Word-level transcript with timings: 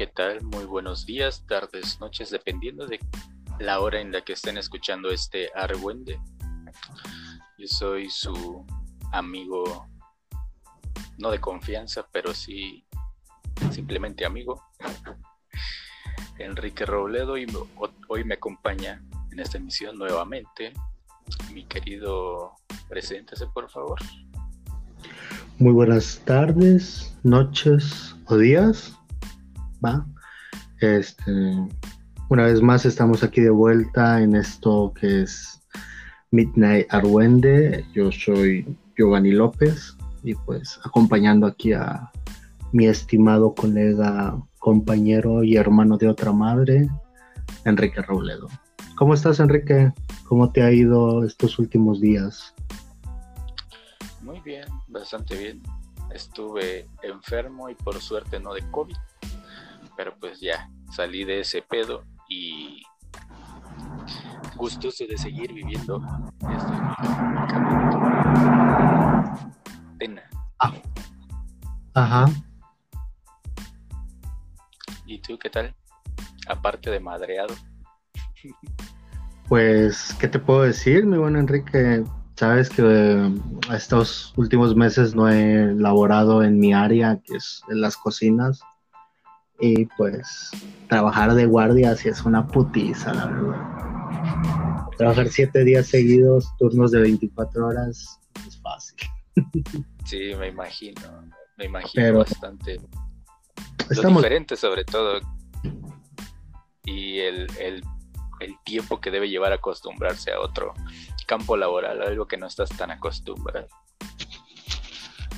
¿Qué 0.00 0.06
tal? 0.06 0.42
Muy 0.42 0.64
buenos 0.64 1.04
días, 1.04 1.44
tardes, 1.46 2.00
noches, 2.00 2.30
dependiendo 2.30 2.86
de 2.86 2.98
la 3.58 3.80
hora 3.80 4.00
en 4.00 4.12
la 4.12 4.22
que 4.22 4.32
estén 4.32 4.56
escuchando 4.56 5.10
este 5.10 5.50
Argüende. 5.54 6.18
Yo 7.58 7.66
soy 7.66 8.08
su 8.08 8.64
amigo, 9.12 9.86
no 11.18 11.30
de 11.30 11.38
confianza, 11.38 12.08
pero 12.10 12.32
sí 12.32 12.82
simplemente 13.70 14.24
amigo, 14.24 14.64
Enrique 16.38 16.86
Robledo, 16.86 17.36
y 17.36 17.46
hoy 18.08 18.24
me 18.24 18.36
acompaña 18.36 19.02
en 19.32 19.38
esta 19.38 19.58
emisión 19.58 19.98
nuevamente 19.98 20.72
mi 21.52 21.66
querido, 21.66 22.54
preséntese 22.88 23.46
por 23.48 23.68
favor. 23.68 23.98
Muy 25.58 25.74
buenas 25.74 26.22
tardes, 26.24 27.14
noches 27.22 28.16
o 28.24 28.38
días. 28.38 28.96
¿Va? 29.84 30.06
Este, 30.80 31.32
una 32.28 32.44
vez 32.44 32.62
más 32.62 32.86
estamos 32.86 33.22
aquí 33.22 33.40
de 33.40 33.50
vuelta 33.50 34.22
en 34.22 34.36
esto 34.36 34.92
que 34.98 35.22
es 35.22 35.60
Midnight 36.30 36.86
Arwende. 36.90 37.84
Yo 37.92 38.12
soy 38.12 38.76
Giovanni 38.96 39.32
López 39.32 39.96
y 40.22 40.34
pues 40.34 40.78
acompañando 40.84 41.46
aquí 41.46 41.72
a 41.72 42.10
mi 42.72 42.86
estimado 42.86 43.54
colega, 43.54 44.40
compañero 44.58 45.42
y 45.42 45.56
hermano 45.56 45.96
de 45.96 46.08
otra 46.08 46.32
madre, 46.32 46.88
Enrique 47.64 48.00
Robledo. 48.02 48.48
¿Cómo 48.96 49.14
estás, 49.14 49.40
Enrique? 49.40 49.92
¿Cómo 50.28 50.52
te 50.52 50.62
ha 50.62 50.70
ido 50.70 51.24
estos 51.24 51.58
últimos 51.58 52.00
días? 52.00 52.54
Muy 54.22 54.40
bien, 54.40 54.66
bastante 54.88 55.36
bien. 55.36 55.62
Estuve 56.14 56.86
enfermo 57.02 57.68
y 57.70 57.74
por 57.74 58.00
suerte 58.00 58.38
no 58.38 58.52
de 58.52 58.62
COVID, 58.70 58.96
pero 60.00 60.16
pues 60.18 60.40
ya 60.40 60.66
salí 60.90 61.24
de 61.24 61.40
ese 61.40 61.60
pedo 61.60 62.04
y 62.26 62.82
gustoso 64.56 65.04
de 65.06 65.18
seguir 65.18 65.52
viviendo 65.52 66.00
este 66.40 66.72
pena. 69.98 70.22
Ah. 70.58 70.72
Ajá. 71.92 72.26
¿Y 75.04 75.18
tú 75.18 75.38
qué 75.38 75.50
tal? 75.50 75.74
Aparte 76.48 76.88
de 76.88 77.00
madreado. 77.00 77.54
Pues, 79.50 80.16
¿qué 80.18 80.28
te 80.28 80.38
puedo 80.38 80.62
decir, 80.62 81.04
mi 81.04 81.18
buen 81.18 81.36
Enrique? 81.36 82.04
Sabes 82.36 82.70
que 82.70 82.80
eh, 82.82 83.34
estos 83.70 84.32
últimos 84.38 84.74
meses 84.74 85.14
no 85.14 85.28
he 85.28 85.74
laborado 85.74 86.42
en 86.42 86.58
mi 86.58 86.72
área, 86.72 87.20
que 87.22 87.36
es 87.36 87.60
en 87.68 87.82
las 87.82 87.98
cocinas. 87.98 88.62
Y 89.60 89.84
pues 89.96 90.50
trabajar 90.88 91.34
de 91.34 91.46
guardia 91.46 91.94
sí 91.96 92.08
es 92.08 92.22
una 92.24 92.46
putiza, 92.46 93.12
la 93.12 93.26
verdad. 93.26 94.88
Trabajar 94.96 95.28
siete 95.28 95.64
días 95.64 95.86
seguidos, 95.86 96.48
turnos 96.58 96.90
de 96.90 97.00
24 97.00 97.66
horas, 97.66 98.18
es 98.46 98.60
fácil. 98.60 98.96
Sí, 100.04 100.32
me 100.38 100.48
imagino. 100.48 101.00
Me 101.56 101.66
imagino 101.66 102.18
bastante. 102.18 102.80
Estamos... 103.90 104.22
diferente 104.22 104.56
sobre 104.56 104.84
todo. 104.84 105.20
Y 106.84 107.18
el, 107.20 107.46
el, 107.60 107.82
el 108.40 108.54
tiempo 108.64 109.00
que 109.00 109.10
debe 109.10 109.28
llevar 109.28 109.52
a 109.52 109.56
acostumbrarse 109.56 110.32
a 110.32 110.40
otro 110.40 110.74
campo 111.26 111.56
laboral, 111.56 112.02
algo 112.02 112.26
que 112.26 112.36
no 112.36 112.46
estás 112.46 112.70
tan 112.70 112.90
acostumbrado. 112.90 113.68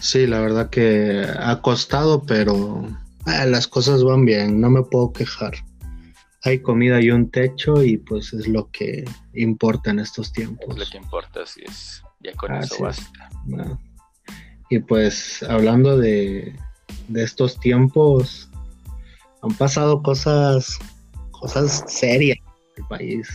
Sí, 0.01 0.27
la 0.27 0.41
verdad 0.41 0.71
que 0.71 1.27
ha 1.39 1.61
costado, 1.61 2.23
pero 2.25 2.87
Ah, 3.27 3.47
las 3.47 3.69
cosas 3.69 4.03
van 4.03 4.25
bien, 4.25 4.61
no 4.61 4.71
me 4.71 4.83
puedo 4.83 5.13
quejar. 5.13 5.55
Hay 6.45 6.61
comida 6.61 7.01
y 7.01 7.11
un 7.11 7.31
techo 7.31 7.83
y 7.83 7.99
pues 7.99 8.33
es 8.33 8.49
lo 8.49 8.69
que 8.71 9.05
importa 9.35 9.91
en 9.91 10.01
estos 10.01 10.33
tiempos. 10.33 10.71
Es 10.71 10.79
lo 10.79 10.87
que 10.91 10.97
importa, 10.99 11.43
así 11.43 11.63
es. 11.65 12.03
Ya 12.21 12.33
con 12.35 12.55
eso 12.55 12.83
basta. 12.83 13.31
Y 14.69 14.79
pues 14.81 15.43
hablando 15.45 15.99
de, 15.99 16.57
de 17.09 17.23
estos 17.23 17.61
tiempos, 17.61 18.49
han 19.43 19.55
pasado 19.55 20.03
cosas, 20.03 20.79
cosas 21.31 21.85
serias 21.87 22.39
en 22.77 22.83
el 22.83 22.89
país. 22.89 23.29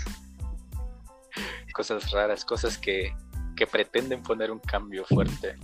Cosas 1.74 2.12
raras, 2.12 2.44
cosas 2.44 2.78
que, 2.78 3.14
que 3.56 3.68
pretenden 3.68 4.24
poner 4.24 4.52
un 4.52 4.60
cambio 4.60 5.06
fuerte 5.06 5.56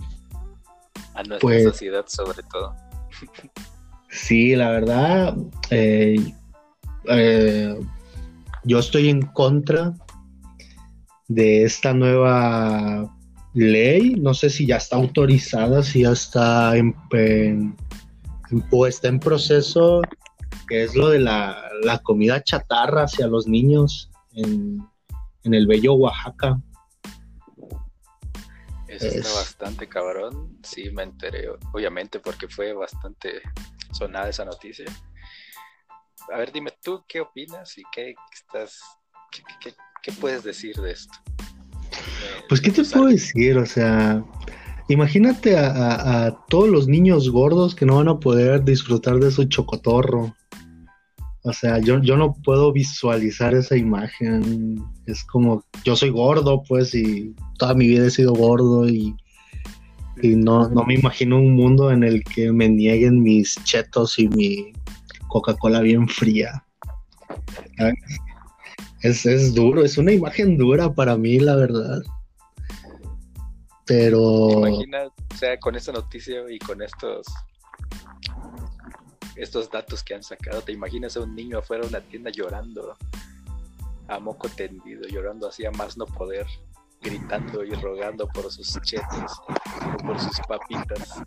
a 1.14 1.22
nuestra 1.24 1.40
pues 1.40 1.64
sociedad 1.64 2.04
sobre 2.06 2.42
todo. 2.44 2.74
Sí, 4.14 4.54
la 4.54 4.70
verdad, 4.70 5.36
eh, 5.70 6.32
eh, 7.08 7.80
yo 8.62 8.78
estoy 8.78 9.08
en 9.08 9.22
contra 9.22 9.92
de 11.26 11.64
esta 11.64 11.92
nueva 11.92 13.12
ley. 13.54 14.14
No 14.14 14.32
sé 14.32 14.50
si 14.50 14.66
ya 14.66 14.76
está 14.76 14.96
autorizada, 14.96 15.82
si 15.82 16.02
ya 16.02 16.12
está 16.12 16.76
en, 16.76 16.94
en 17.10 17.76
proceso, 19.18 20.00
que 20.68 20.84
es 20.84 20.94
lo 20.94 21.08
de 21.08 21.18
la, 21.18 22.00
comida 22.04 22.40
chatarra 22.40 23.02
hacia 23.02 23.26
los 23.26 23.48
niños 23.48 24.12
en, 24.34 24.78
el 25.42 25.66
bello 25.66 25.94
Oaxaca. 25.94 26.60
Eso 28.86 29.08
está 29.08 29.34
bastante 29.34 29.88
cabrón, 29.88 30.56
sí 30.62 30.88
me 30.92 31.02
enteré, 31.02 31.48
obviamente, 31.72 32.20
porque 32.20 32.46
fue 32.46 32.72
bastante 32.72 33.42
sonada 33.94 34.28
esa 34.28 34.44
noticia. 34.44 34.86
A 36.32 36.38
ver, 36.38 36.52
dime 36.52 36.72
tú 36.82 37.04
qué 37.08 37.20
opinas 37.20 37.76
y 37.78 37.82
qué 37.92 38.14
estás, 38.32 38.80
qué, 40.02 40.12
puedes 40.12 40.42
decir 40.42 40.76
de 40.76 40.92
esto. 40.92 41.14
Pues 42.48 42.60
qué 42.60 42.70
te 42.70 42.84
puedo 42.84 43.06
decir, 43.06 43.56
o 43.58 43.66
sea, 43.66 44.24
imagínate 44.88 45.56
a, 45.56 46.36
todos 46.48 46.68
los 46.68 46.88
niños 46.88 47.30
gordos 47.30 47.74
que 47.74 47.86
no 47.86 47.96
van 47.96 48.08
a 48.08 48.18
poder 48.18 48.64
disfrutar 48.64 49.16
de 49.16 49.30
su 49.30 49.44
chocotorro. 49.44 50.34
O 51.46 51.52
sea, 51.52 51.78
yo, 51.78 52.00
yo 52.00 52.16
no 52.16 52.34
puedo 52.42 52.72
visualizar 52.72 53.54
esa 53.54 53.76
imagen. 53.76 54.82
Es 55.06 55.24
como, 55.24 55.62
yo 55.84 55.94
soy 55.94 56.08
gordo, 56.08 56.62
pues, 56.66 56.94
y 56.94 57.34
toda 57.58 57.74
mi 57.74 57.86
vida 57.86 58.06
he 58.06 58.10
sido 58.10 58.32
gordo 58.32 58.88
y 58.88 59.14
y 60.22 60.36
no, 60.36 60.68
no 60.68 60.84
me 60.84 60.94
imagino 60.94 61.38
un 61.38 61.54
mundo 61.54 61.90
en 61.90 62.04
el 62.04 62.22
que 62.24 62.52
me 62.52 62.68
nieguen 62.68 63.22
mis 63.22 63.62
chetos 63.64 64.18
y 64.18 64.28
mi 64.28 64.72
Coca-Cola 65.28 65.80
bien 65.80 66.08
fría. 66.08 66.64
Es, 69.02 69.26
es, 69.26 69.54
duro, 69.54 69.84
es 69.84 69.98
una 69.98 70.12
imagen 70.12 70.56
dura 70.56 70.92
para 70.92 71.16
mí, 71.16 71.38
la 71.38 71.56
verdad. 71.56 72.02
Pero. 73.86 74.50
Imagina, 74.50 75.06
o 75.06 75.36
sea, 75.36 75.58
con 75.58 75.74
esta 75.74 75.92
noticia 75.92 76.42
y 76.48 76.58
con 76.58 76.80
estos 76.80 77.26
estos 79.36 79.70
datos 79.70 80.02
que 80.02 80.14
han 80.14 80.22
sacado, 80.22 80.62
¿te 80.62 80.72
imaginas 80.72 81.16
a 81.16 81.20
un 81.20 81.34
niño 81.34 81.58
afuera 81.58 81.82
de 81.82 81.88
una 81.88 82.00
tienda 82.00 82.30
llorando 82.30 82.96
a 84.08 84.18
moco 84.18 84.48
tendido, 84.48 85.08
llorando 85.08 85.48
así 85.48 85.64
a 85.64 85.70
más 85.72 85.96
no 85.96 86.06
poder? 86.06 86.46
Gritando 87.04 87.64
y 87.64 87.70
rogando 87.72 88.26
por 88.28 88.50
sus 88.50 88.80
chetos 88.82 89.32
o 89.48 90.06
por 90.06 90.18
sus 90.18 90.38
papitas. 90.48 91.22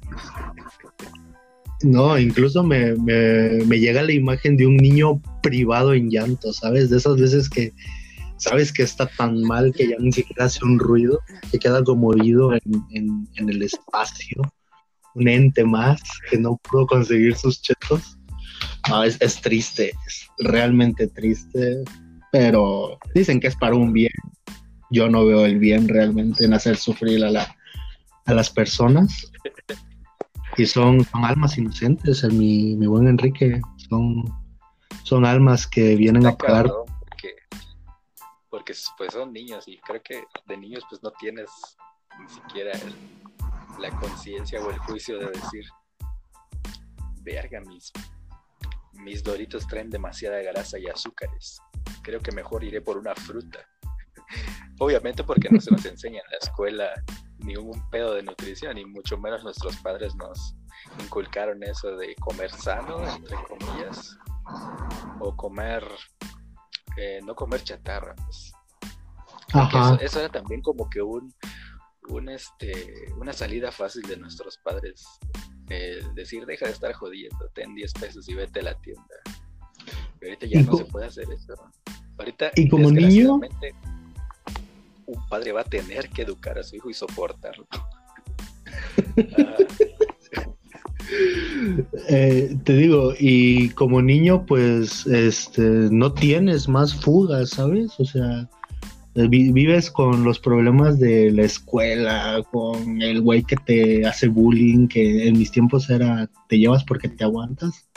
No, 1.84 2.18
incluso 2.18 2.64
me, 2.64 2.96
me, 2.96 3.80
llega 3.80 4.02
la 4.02 4.12
imagen 4.12 4.58
de 4.58 4.66
un 4.66 4.78
niño 4.78 5.22
privado 5.44 5.94
en 5.94 6.10
llanto, 6.10 6.52
¿sabes? 6.52 6.90
De 6.90 6.98
esas 6.98 7.18
veces 7.18 7.50
que 7.50 7.72
sabes 8.38 8.74
que 8.74 8.84
está 8.84 9.06
tan 9.06 9.42
mal 9.42 9.74
que 9.74 9.90
ya 9.90 9.96
ni 10.00 10.12
siquiera 10.12 10.46
hace 10.46 10.64
un 10.66 10.80
ruido, 10.80 11.20
que 11.52 11.60
queda 11.60 11.84
como 11.84 12.08
oído 12.08 12.54
en, 12.54 13.28
el 13.36 13.62
espacio, 13.62 14.42
un 15.13 15.28
ente 15.28 15.63
más 15.63 16.01
que 16.30 16.38
no 16.38 16.60
pudo 16.69 16.88
conseguir 16.88 17.36
sus 17.36 17.62
chetos. 17.62 18.18
Es 19.19 19.42
triste, 19.42 19.92
es 20.07 20.28
realmente 20.40 21.07
triste, 21.07 21.84
pero 22.31 22.98
dicen 23.13 23.40
que 23.40 23.48
es 23.48 23.56
para 23.56 23.75
un 23.75 23.92
bien 23.92 24.12
yo 24.89 25.10
no 25.10 25.25
veo 25.25 25.45
el 25.45 25.60
bien 25.60 25.88
realmente 25.88 26.45
en 26.45 26.54
hacer 26.54 26.78
sufrir 26.78 27.24
a, 27.24 27.31
la, 27.31 27.56
a 28.25 28.34
las 28.34 28.50
personas. 28.50 29.31
Y 30.57 30.66
son, 30.66 31.06
almas 31.13 31.57
inocentes, 31.57 32.24
mi, 32.24 32.75
mi 32.75 32.88
buen 32.88 33.07
Enrique. 33.07 33.62
Son, 33.89 34.24
son 35.04 35.25
almas 35.25 35.68
que 35.68 35.95
vienen 35.95 36.25
a 36.25 36.36
pagar. 36.36 36.68
Porque, 36.68 37.36
porque, 38.50 38.74
pues 38.98 39.13
son 39.13 39.34
niños 39.34 39.68
y 39.68 39.78
creo 39.78 40.01
que 40.01 40.24
de 40.48 40.57
niños 40.57 40.84
pues 40.89 41.04
no 41.04 41.12
tienes 41.12 41.50
ni 42.19 42.28
siquiera 42.30 42.72
la 43.80 43.92
conciencia 44.00 44.60
o 44.60 44.72
el 44.72 44.78
juicio 44.80 45.19
de 45.19 45.28
decir, 45.28 45.66
verga, 47.22 47.62
mis, 47.62 47.92
mis 48.94 49.24
doritos 49.24 49.68
traen 49.68 49.89
demasiada 49.89 50.42
grasa 50.42 50.80
y 50.80 50.88
azúcares. 50.88 51.62
Creo 52.01 52.19
que 52.19 52.31
mejor 52.31 52.63
iré 52.63 52.81
por 52.81 52.98
una 52.98 53.13
fruta. 53.13 53.60
Obviamente 54.79 55.24
porque 55.24 55.50
no 55.50 55.59
se 55.59 55.71
nos 55.71 55.85
enseña 55.85 56.21
en 56.24 56.31
la 56.31 56.38
escuela 56.38 56.89
ningún 57.39 57.89
pedo 57.89 58.13
de 58.13 58.24
nutrición 58.24 58.77
y 58.77 58.85
mucho 58.85 59.18
menos 59.18 59.44
nuestros 59.44 59.75
padres 59.77 60.15
nos 60.15 60.56
inculcaron 61.03 61.63
eso 61.63 61.95
de 61.95 62.15
comer 62.15 62.51
sano, 62.51 63.07
entre 63.07 63.38
comillas, 63.47 64.18
o 65.19 65.35
comer, 65.35 65.83
eh, 66.97 67.19
no 67.25 67.35
comer 67.35 67.63
chatarra. 67.63 68.15
Pues. 68.15 68.53
Eso, 70.01 70.19
era 70.19 70.29
también 70.29 70.62
como 70.62 70.89
que 70.89 71.01
un, 71.01 71.33
un 72.09 72.29
este, 72.29 73.13
una 73.18 73.33
salida 73.33 73.71
fácil 73.71 74.03
de 74.03 74.18
nuestros 74.18 74.57
padres. 74.57 75.06
decir, 76.13 76.45
deja 76.45 76.65
de 76.65 76.71
estar 76.71 76.94
jodiendo, 76.94 77.50
ten 77.53 77.74
10 77.75 77.94
pesos 77.94 78.27
y 78.29 78.33
vete 78.33 78.59
a 78.59 78.63
la 78.63 78.81
tienda. 78.81 79.15
Y 80.21 80.25
ahorita 80.25 80.45
ya 80.47 80.62
no 80.63 80.77
se 80.77 80.85
puede 80.85 81.06
hacer 81.06 81.25
eso. 81.31 81.53
Ahorita, 82.18 82.51
y 82.56 82.68
como 82.68 82.91
niño, 82.91 83.39
un 85.07 85.27
padre 85.27 85.51
va 85.54 85.62
a 85.62 85.65
tener 85.65 86.09
que 86.09 86.21
educar 86.21 86.59
a 86.59 86.63
su 86.63 86.75
hijo 86.75 86.89
y 86.89 86.94
soportarlo. 86.94 87.68
Eh, 92.09 92.57
te 92.65 92.74
digo, 92.74 93.13
y 93.18 93.69
como 93.69 94.01
niño, 94.01 94.45
pues, 94.45 95.07
este, 95.07 95.62
no 95.62 96.12
tienes 96.12 96.68
más 96.68 96.94
fugas, 96.94 97.51
¿sabes? 97.51 97.98
O 97.98 98.04
sea, 98.04 98.50
eh, 99.15 99.27
vives 99.30 99.89
con 99.89 100.25
los 100.25 100.38
problemas 100.38 101.00
de 101.00 101.31
la 101.31 101.44
escuela, 101.44 102.44
con 102.51 103.01
el 103.01 103.21
güey 103.21 103.44
que 103.44 103.56
te 103.56 104.06
hace 104.06 104.27
bullying, 104.27 104.89
que 104.89 105.30
en 105.30 105.38
mis 105.38 105.50
tiempos 105.50 105.89
era, 105.89 106.30
te 106.50 106.60
llevas 106.60 106.83
porque 106.83 107.07
te 107.07 107.24
aguantas 107.24 107.88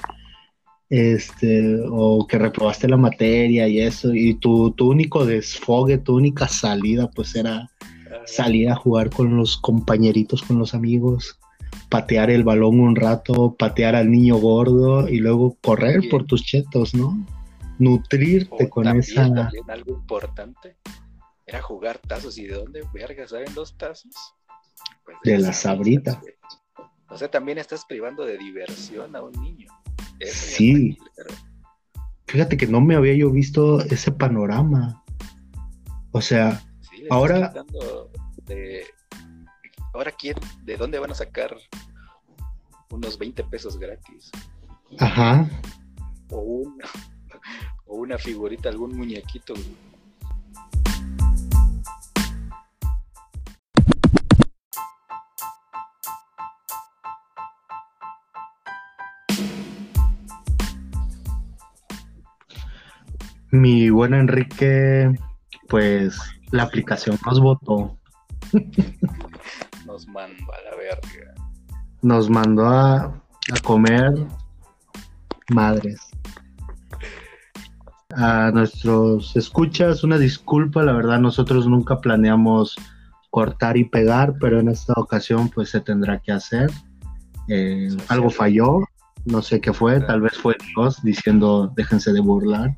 este, 0.91 1.79
o 1.89 2.27
que 2.27 2.39
reprobaste 2.39 2.89
la 2.89 2.97
materia 2.97 3.69
y 3.69 3.81
eso, 3.81 4.13
y 4.13 4.35
tu, 4.35 4.73
tu 4.73 4.91
único 4.91 5.25
desfogue, 5.25 5.99
tu 5.99 6.17
única 6.17 6.49
salida, 6.49 7.09
pues 7.11 7.35
era 7.37 7.71
salir 8.27 8.69
a 8.69 8.77
jugar 8.77 9.11
con 9.11 9.37
los 9.37 9.57
compañeritos, 9.57 10.43
con 10.43 10.59
los 10.59 10.75
amigos, 10.75 11.39
patear 11.89 12.31
el 12.31 12.45
balón 12.45 12.81
un 12.81 12.97
rato, 12.97 13.55
patear 13.57 13.95
al 13.95 14.11
niño 14.11 14.37
gordo 14.37 15.09
y 15.09 15.19
luego 15.19 15.57
correr 15.63 16.09
por 16.11 16.25
tus 16.25 16.45
chetos, 16.45 16.95
¿no? 16.95 17.17
Nutrirte 17.79 18.69
con 18.69 18.87
esa. 18.99 19.33
También 19.33 19.71
algo 19.71 19.93
importante 19.93 20.77
era 21.47 21.63
jugar 21.63 21.99
tazos. 21.99 22.39
¿Y 22.39 22.47
de 22.47 22.55
dónde, 22.55 22.85
verga, 22.93 23.27
saben 23.27 23.55
los 23.55 23.77
tazos? 23.77 24.15
Pues 25.05 25.17
de, 25.25 25.39
la 25.39 25.53
sabrita. 25.53 26.21
O 27.09 27.17
sea, 27.17 27.31
también 27.31 27.59
estás 27.59 27.85
privando 27.85 28.25
de 28.25 28.39
diversión 28.39 29.17
a 29.17 29.23
un 29.23 29.33
niño. 29.33 29.69
Sí. 30.27 30.99
Fíjate 32.27 32.57
que 32.57 32.67
no 32.67 32.81
me 32.81 32.95
había 32.95 33.15
yo 33.15 33.31
visto 33.31 33.81
ese 33.81 34.13
panorama. 34.13 35.03
O 36.13 36.21
sea, 36.21 36.63
ahora. 37.11 37.53
Ahora, 39.93 40.13
¿quién? 40.13 40.37
¿De 40.63 40.77
dónde 40.77 40.99
van 41.01 41.11
a 41.11 41.15
sacar 41.15 41.57
unos 42.91 43.19
20 43.19 43.43
pesos 43.45 43.79
gratis? 43.79 44.31
Ajá. 44.99 45.49
O, 46.31 46.39
un, 46.39 46.79
o 47.87 47.97
una 47.97 48.19
figurita, 48.19 48.69
algún 48.69 48.97
muñequito. 48.97 49.55
Mi 63.53 63.91
buen 63.91 64.15
Enrique, 64.15 65.13
pues 65.69 66.19
la 66.53 66.65
aplicación 66.65 67.19
nos 67.27 67.41
votó. 67.41 67.99
Nos 69.87 70.07
mandó 70.07 70.45
a 70.53 70.71
la 70.71 70.77
verga. 70.77 71.35
Nos 72.03 72.31
mandó 72.31 72.67
a, 72.67 72.97
a 73.07 73.61
comer 73.65 74.27
madres. 75.49 76.01
A 78.15 78.53
nuestros 78.53 79.37
escuchas, 79.37 80.05
una 80.05 80.17
disculpa, 80.17 80.85
la 80.85 80.93
verdad 80.93 81.19
nosotros 81.19 81.67
nunca 81.67 82.01
planeamos 82.01 82.77
cortar 83.31 83.77
y 83.77 83.85
pegar, 83.85 84.35
pero 84.41 84.61
en 84.61 84.69
esta 84.69 84.93
ocasión 84.97 85.49
pues 85.49 85.71
se 85.71 85.81
tendrá 85.81 86.21
que 86.21 86.33
hacer. 86.33 86.71
Eh, 87.49 87.89
algo 88.09 88.31
falló, 88.31 88.81
no 89.25 89.43
sé 89.43 89.61
qué 89.61 89.73
fue, 89.73 90.01
tal 90.01 90.21
vez 90.21 90.39
fue 90.39 90.57
Dios 90.75 91.03
diciendo 91.03 91.73
déjense 91.75 92.13
de 92.13 92.21
burlar 92.21 92.77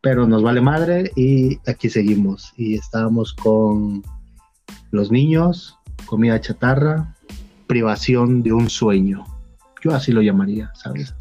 pero 0.00 0.26
nos 0.26 0.42
vale 0.42 0.60
madre 0.60 1.10
y 1.16 1.58
aquí 1.68 1.90
seguimos. 1.90 2.52
Y 2.56 2.74
estábamos 2.74 3.34
con 3.34 4.02
los 4.90 5.10
niños, 5.10 5.78
comida 6.06 6.40
chatarra, 6.40 7.14
privación 7.66 8.42
de 8.42 8.52
un 8.52 8.70
sueño. 8.70 9.24
Yo 9.82 9.94
así 9.94 10.12
lo 10.12 10.22
llamaría, 10.22 10.70
¿sabes? 10.74 11.14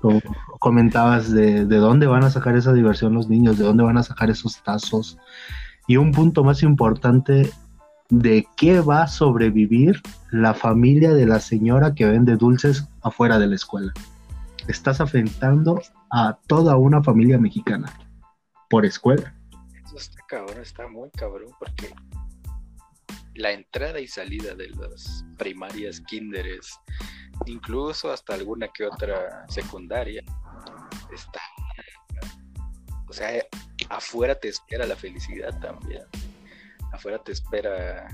Como 0.00 0.20
comentabas 0.58 1.32
de, 1.32 1.64
de 1.64 1.76
dónde 1.76 2.06
van 2.06 2.24
a 2.24 2.30
sacar 2.30 2.56
esa 2.56 2.72
diversión 2.72 3.14
los 3.14 3.28
niños, 3.28 3.58
de 3.58 3.64
dónde 3.64 3.84
van 3.84 3.98
a 3.98 4.02
sacar 4.02 4.30
esos 4.30 4.62
tazos. 4.62 5.18
Y 5.86 5.96
un 5.96 6.12
punto 6.12 6.44
más 6.44 6.62
importante, 6.62 7.50
de 8.08 8.46
qué 8.56 8.80
va 8.80 9.02
a 9.02 9.08
sobrevivir 9.08 10.00
la 10.30 10.54
familia 10.54 11.12
de 11.12 11.26
la 11.26 11.40
señora 11.40 11.94
que 11.94 12.06
vende 12.06 12.36
dulces 12.36 12.88
afuera 13.02 13.38
de 13.38 13.48
la 13.48 13.56
escuela. 13.56 13.92
Estás 14.68 15.00
afectando 15.00 15.80
a 16.10 16.38
toda 16.46 16.76
una 16.76 17.02
familia 17.02 17.38
mexicana 17.38 17.92
por 18.68 18.84
escuela. 18.84 19.34
Eso 19.84 19.96
está 19.96 20.22
cabrón, 20.26 20.60
está 20.60 20.88
muy 20.88 21.10
cabrón 21.10 21.50
porque 21.58 21.94
la 23.34 23.52
entrada 23.52 24.00
y 24.00 24.08
salida 24.08 24.54
de 24.54 24.70
las 24.70 25.24
primarias, 25.36 26.00
kinderes, 26.00 26.78
incluso 27.46 28.10
hasta 28.10 28.34
alguna 28.34 28.68
que 28.68 28.84
otra 28.84 29.46
secundaria, 29.48 30.22
está. 31.12 31.40
O 33.08 33.12
sea, 33.12 33.42
afuera 33.88 34.34
te 34.34 34.48
espera 34.48 34.86
la 34.86 34.96
felicidad 34.96 35.58
también. 35.60 36.02
Afuera 36.92 37.22
te 37.22 37.32
espera 37.32 38.08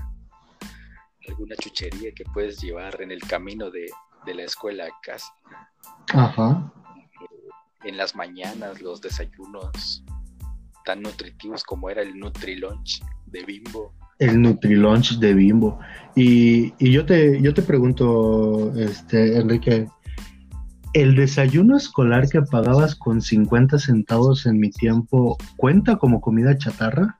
alguna 1.27 1.55
chuchería 1.55 2.11
que 2.13 2.25
puedes 2.25 2.61
llevar 2.61 3.01
en 3.01 3.11
el 3.11 3.21
camino 3.21 3.71
de, 3.71 3.89
de 4.25 4.33
la 4.35 4.43
escuela 4.43 4.85
a 4.85 5.01
casa. 5.01 5.33
Ajá 6.13 6.71
en 7.83 7.97
las 7.97 8.15
mañanas 8.15 8.81
los 8.81 9.01
desayunos 9.01 10.03
tan 10.85 11.01
nutritivos 11.01 11.63
como 11.63 11.89
era 11.89 12.01
el 12.01 12.17
Nutrilunch 12.17 13.01
de 13.27 13.43
Bimbo. 13.43 13.93
El 14.19 14.41
Nutrilunch 14.41 15.17
de 15.19 15.33
Bimbo. 15.33 15.79
Y, 16.15 16.73
y 16.77 16.91
yo 16.91 17.05
te, 17.05 17.41
yo 17.41 17.53
te 17.53 17.61
pregunto, 17.61 18.73
este, 18.77 19.37
Enrique, 19.37 19.87
¿el 20.93 21.15
desayuno 21.15 21.77
escolar 21.77 22.29
que 22.29 22.41
pagabas 22.41 22.95
con 22.95 23.21
50 23.21 23.79
centavos 23.79 24.45
en 24.45 24.59
mi 24.59 24.69
tiempo 24.69 25.37
cuenta 25.57 25.97
como 25.97 26.21
comida 26.21 26.57
chatarra? 26.57 27.19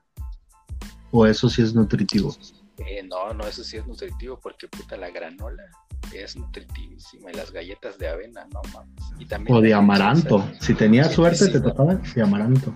¿O 1.10 1.26
eso 1.26 1.48
sí 1.48 1.62
es 1.62 1.74
nutritivo? 1.74 2.34
Eh, 2.78 3.02
no, 3.04 3.32
no, 3.34 3.46
eso 3.46 3.62
sí 3.62 3.76
es 3.76 3.86
nutritivo 3.86 4.38
porque 4.40 4.68
puta 4.68 4.96
la 4.96 5.10
granola 5.10 5.62
es 6.12 6.36
nutritivísima 6.36 7.30
y 7.30 7.34
las 7.34 7.50
galletas 7.50 7.98
de 7.98 8.08
avena, 8.08 8.46
no 8.52 8.60
mames. 8.72 9.02
Y 9.18 9.26
también 9.26 9.56
o 9.56 9.60
de 9.60 9.74
amaranto. 9.74 10.48
si 10.60 10.74
tenías 10.74 11.12
suerte 11.12 11.48
te 11.48 11.60
tocaba 11.60 11.94
de 11.94 12.22
amaranto. 12.22 12.74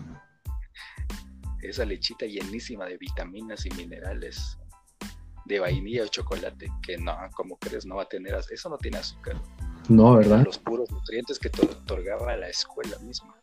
Esa 1.63 1.85
lechita 1.85 2.27
llenísima 2.27 2.87
de 2.87 2.97
vitaminas 2.97 3.67
y 3.67 3.71
minerales 3.71 4.59
de 5.45 5.61
vainilla 5.61 6.05
o 6.05 6.07
chocolate, 6.07 6.71
que 6.83 6.99
no, 6.99 7.17
como 7.35 7.59
crees, 7.59 7.87
no 7.87 7.97
va 7.97 8.03
a 8.03 8.09
tener, 8.09 8.39
eso 8.51 8.69
no 8.69 8.79
tiene 8.79 8.99
azúcar. 8.99 9.37
No, 9.89 10.15
¿verdad? 10.17 10.45
Los 10.45 10.59
puros 10.59 10.91
nutrientes 10.91 11.39
que 11.39 11.49
te 11.49 11.63
otorgaba 11.63 12.37
la 12.37 12.49
escuela 12.49 12.99
misma. 12.99 13.35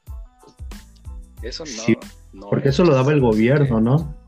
Eso 1.42 1.64
no. 1.66 2.00
no 2.34 2.50
porque 2.50 2.70
eso 2.70 2.84
lo 2.84 2.94
daba 2.94 3.12
el 3.12 3.22
gobierno, 3.22 3.82
¿no? 3.82 4.16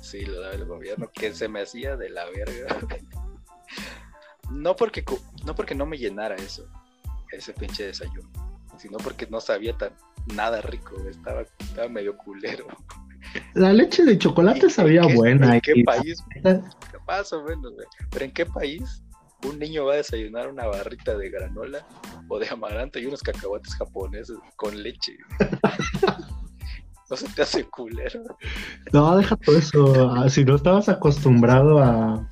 Sí, 0.00 0.24
lo 0.24 0.40
daba 0.40 0.54
el 0.54 0.64
gobierno, 0.64 1.08
que 1.12 1.32
se 1.32 1.48
me 1.48 1.60
hacía 1.60 1.96
de 1.96 2.10
la 2.10 2.24
verga. 2.30 2.66
No 4.50 4.74
porque, 4.76 5.04
no 5.44 5.54
porque 5.54 5.74
no 5.74 5.86
me 5.86 5.98
llenara 5.98 6.34
eso, 6.36 6.66
ese 7.32 7.52
pinche 7.52 7.86
desayuno, 7.86 8.28
sino 8.78 8.98
porque 8.98 9.26
no 9.26 9.40
sabía 9.40 9.76
tan 9.76 9.92
nada 10.34 10.60
rico, 10.60 10.96
estaba, 11.08 11.42
estaba 11.58 11.88
medio 11.88 12.16
culero. 12.16 12.66
La 13.54 13.72
leche 13.72 14.04
de 14.04 14.18
chocolate 14.18 14.70
sabía 14.70 15.02
buena. 15.14 15.54
¿En 15.54 15.60
qué 15.60 15.82
país? 15.84 16.24
Más 17.06 17.32
o 17.32 17.42
menos, 17.42 17.72
Pero 18.10 18.24
¿en 18.24 18.32
qué 18.32 18.46
país 18.46 19.02
un 19.44 19.58
niño 19.58 19.86
va 19.86 19.94
a 19.94 19.96
desayunar 19.96 20.48
una 20.48 20.66
barrita 20.66 21.16
de 21.16 21.30
granola 21.30 21.86
o 22.28 22.38
de 22.38 22.48
amaranto 22.48 22.98
y 22.98 23.06
unos 23.06 23.22
cacahuates 23.22 23.74
japoneses 23.74 24.36
con 24.56 24.82
leche? 24.82 25.16
¿No 27.10 27.16
se 27.16 27.26
te 27.28 27.42
hace 27.42 27.64
culero? 27.64 28.22
No, 28.92 29.16
deja 29.16 29.34
todo 29.36 29.56
eso. 29.56 30.10
Ah, 30.10 30.28
si 30.28 30.44
no 30.44 30.56
estabas 30.56 30.90
acostumbrado 30.90 31.78
a, 31.78 32.28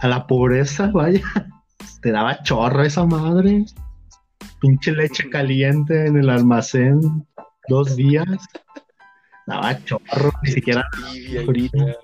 a 0.00 0.08
la 0.08 0.26
pobreza, 0.26 0.88
vaya, 0.92 1.22
te 2.02 2.10
daba 2.12 2.42
chorro 2.42 2.82
esa 2.82 3.04
madre. 3.04 3.64
Pinche 4.60 4.92
leche 4.92 5.28
caliente 5.30 6.06
en 6.06 6.16
el 6.18 6.28
almacén, 6.28 7.26
dos 7.68 7.96
días. 7.96 8.26
Estaba 9.40 9.82
chorro, 9.84 10.30
ni 10.42 10.50
siquiera 10.52 10.86
Tibia 11.02 11.96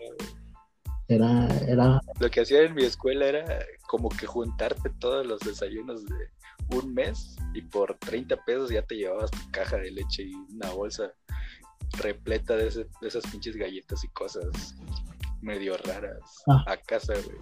era, 1.09 1.47
era, 1.69 2.01
Lo 2.19 2.31
que 2.31 2.41
hacían 2.41 2.65
en 2.65 2.75
mi 2.75 2.85
escuela 2.85 3.27
era 3.27 3.45
como 3.89 4.09
que 4.09 4.27
juntarte 4.27 4.91
todos 4.99 5.25
los 5.27 5.39
desayunos 5.41 6.05
de 6.07 6.31
un 6.77 6.93
mes 6.95 7.37
y 7.55 7.63
por 7.63 7.95
30 7.99 8.37
pesos 8.45 8.71
ya 8.71 8.83
te 8.83 8.97
llevabas 8.97 9.31
tu 9.31 9.39
caja 9.53 9.77
de 9.77 9.93
leche 9.93 10.25
y 10.25 10.33
una 10.55 10.71
bolsa 10.71 11.13
repleta 11.99 12.57
de, 12.57 12.67
ese- 12.69 12.89
de 13.01 13.07
esas 13.09 13.25
pinches 13.31 13.55
galletas 13.57 14.03
y 14.03 14.09
cosas 14.09 14.75
medio 15.43 15.77
raras 15.85 16.21
Ah. 16.47 16.65
a 16.67 16.77
casa, 16.77 17.13
güey. 17.25 17.37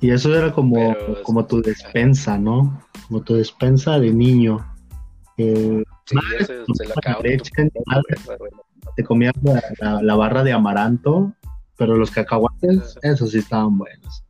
y 0.00 0.10
eso 0.10 0.34
era 0.36 0.52
como, 0.52 0.92
Pero- 0.92 1.22
como 1.22 1.46
tu 1.46 1.62
despensa, 1.62 2.36
¿no? 2.38 2.82
Como 3.08 3.22
tu 3.22 3.34
despensa 3.36 3.98
de 3.98 4.12
niño. 4.12 4.58
Eh, 5.38 5.82
Sí, 6.06 6.14
Madre, 6.16 6.38
ya 6.40 6.46
se, 6.46 6.64
se 6.74 6.84
la 6.86 7.18
leche, 7.22 7.50
madre. 7.86 8.16
te 8.96 9.02
comías 9.04 9.32
la, 9.42 9.62
la- 9.80 10.02
la 10.02 10.14
barra 10.14 10.44
de 10.44 10.52
amaranto, 10.52 11.32
pero 11.78 11.96
los 11.96 12.10
cacahuates, 12.10 12.98
esos 13.00 13.30
sí 13.30 13.38
estaban 13.38 13.78
buenos. 13.78 14.22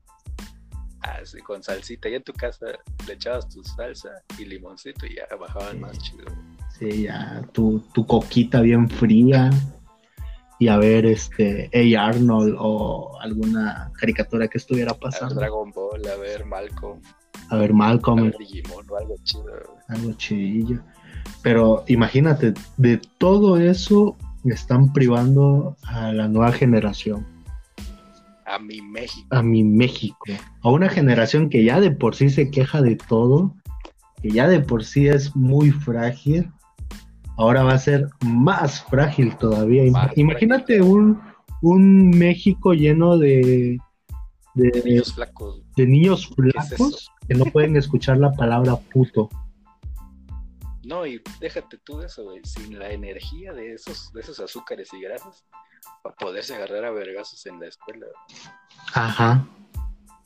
Ah, 1.00 1.18
sí, 1.24 1.38
con 1.40 1.62
salsita. 1.64 2.08
Y 2.08 2.14
en 2.14 2.22
tu 2.22 2.32
casa 2.32 2.66
le 3.08 3.12
echabas 3.14 3.48
tu 3.48 3.62
salsa 3.64 4.10
y 4.38 4.44
limoncito 4.44 5.04
y 5.06 5.16
ya 5.16 5.26
bajaban 5.36 5.80
más 5.80 5.98
chido. 5.98 6.26
Sí, 6.78 7.02
ya 7.02 7.42
tu, 7.52 7.80
tu 7.92 8.06
coquita 8.06 8.60
bien 8.60 8.88
fría 8.88 9.50
y 10.58 10.68
a 10.68 10.76
ver 10.78 11.04
este 11.06 11.68
Hey 11.72 11.94
Arnold 11.94 12.54
o 12.58 13.18
alguna 13.20 13.90
caricatura 13.98 14.48
que 14.48 14.58
estuviera 14.58 14.90
A 14.92 14.94
ver 14.94 15.00
pasando. 15.00 15.34
Dragon 15.34 15.70
Ball, 15.72 16.06
a 16.06 16.16
ver 16.16 16.44
Malcolm, 16.44 17.00
A 17.50 17.56
ver 17.56 17.70
a 17.70 17.74
Malcolm, 17.74 18.22
ver 18.24 18.36
Digimon 18.38 18.86
o 18.88 18.96
algo 18.96 19.16
chido. 19.24 19.44
algo 19.88 20.12
chidillo. 20.14 20.80
Pero 21.42 21.84
imagínate, 21.88 22.54
de 22.76 23.00
todo 23.18 23.58
eso 23.58 24.16
están 24.44 24.92
privando 24.92 25.76
a 25.84 26.12
la 26.12 26.28
nueva 26.28 26.52
generación, 26.52 27.26
A 28.46 28.58
mi 28.58 28.80
México. 28.82 29.26
a 29.30 29.42
mi 29.42 29.64
México, 29.64 30.18
a 30.62 30.70
una 30.70 30.88
generación 30.88 31.48
que 31.48 31.64
ya 31.64 31.80
de 31.80 31.90
por 31.90 32.14
sí 32.14 32.28
se 32.30 32.50
queja 32.50 32.82
de 32.82 32.96
todo, 32.96 33.54
que 34.22 34.30
ya 34.30 34.48
de 34.48 34.60
por 34.60 34.84
sí 34.84 35.08
es 35.08 35.34
muy 35.34 35.70
frágil, 35.70 36.50
ahora 37.36 37.62
va 37.62 37.72
a 37.74 37.78
ser 37.78 38.08
más 38.24 38.82
frágil 38.84 39.36
todavía. 39.36 39.90
Más 39.90 40.16
Imagínate 40.16 40.80
un, 40.82 41.20
un 41.62 42.10
México 42.10 42.72
lleno 42.74 43.18
de, 43.18 43.78
de, 44.54 44.82
Niños 44.84 45.14
flacos. 45.14 45.62
de 45.76 45.86
niños 45.86 46.28
es 46.28 46.34
flacos 46.34 47.10
que 47.28 47.34
no 47.34 47.44
pueden 47.46 47.76
escuchar 47.76 48.18
la 48.18 48.32
palabra 48.32 48.76
puto. 48.76 49.28
No, 50.84 51.06
y 51.06 51.22
déjate 51.40 51.78
tú 51.78 51.98
de 51.98 52.06
eso, 52.06 52.24
güey. 52.24 52.40
Sin 52.44 52.78
la 52.78 52.90
energía 52.90 53.52
de 53.54 53.72
esos, 53.72 54.12
de 54.12 54.20
esos 54.20 54.38
azúcares 54.38 54.92
y 54.92 55.00
grasas, 55.00 55.46
para 56.02 56.14
poderse 56.16 56.54
agarrar 56.54 56.84
a 56.84 56.90
vergazos 56.90 57.44
en 57.46 57.58
la 57.58 57.66
escuela 57.68 58.06
Ajá. 58.92 59.46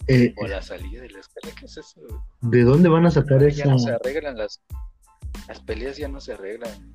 Eh, 0.09 0.35
o 0.41 0.47
a 0.47 0.49
la 0.49 0.63
salida 0.63 1.03
de 1.03 1.11
la 1.11 1.21
escuela. 1.21 1.55
¿Qué 1.59 1.67
es 1.67 1.77
eso? 1.77 2.01
güey? 2.01 2.21
¿De 2.41 2.65
dónde 2.65 2.89
van 2.89 3.07
a 3.07 3.11
sacar 3.11 3.41
Ya 3.41 3.47
esa? 3.49 3.67
no 3.67 3.79
se 3.79 3.93
arreglan 3.93 4.37
las, 4.37 4.61
las 5.47 5.61
peleas, 5.61 5.97
ya 5.97 6.09
no 6.09 6.21
se 6.21 6.33
arreglan. 6.33 6.95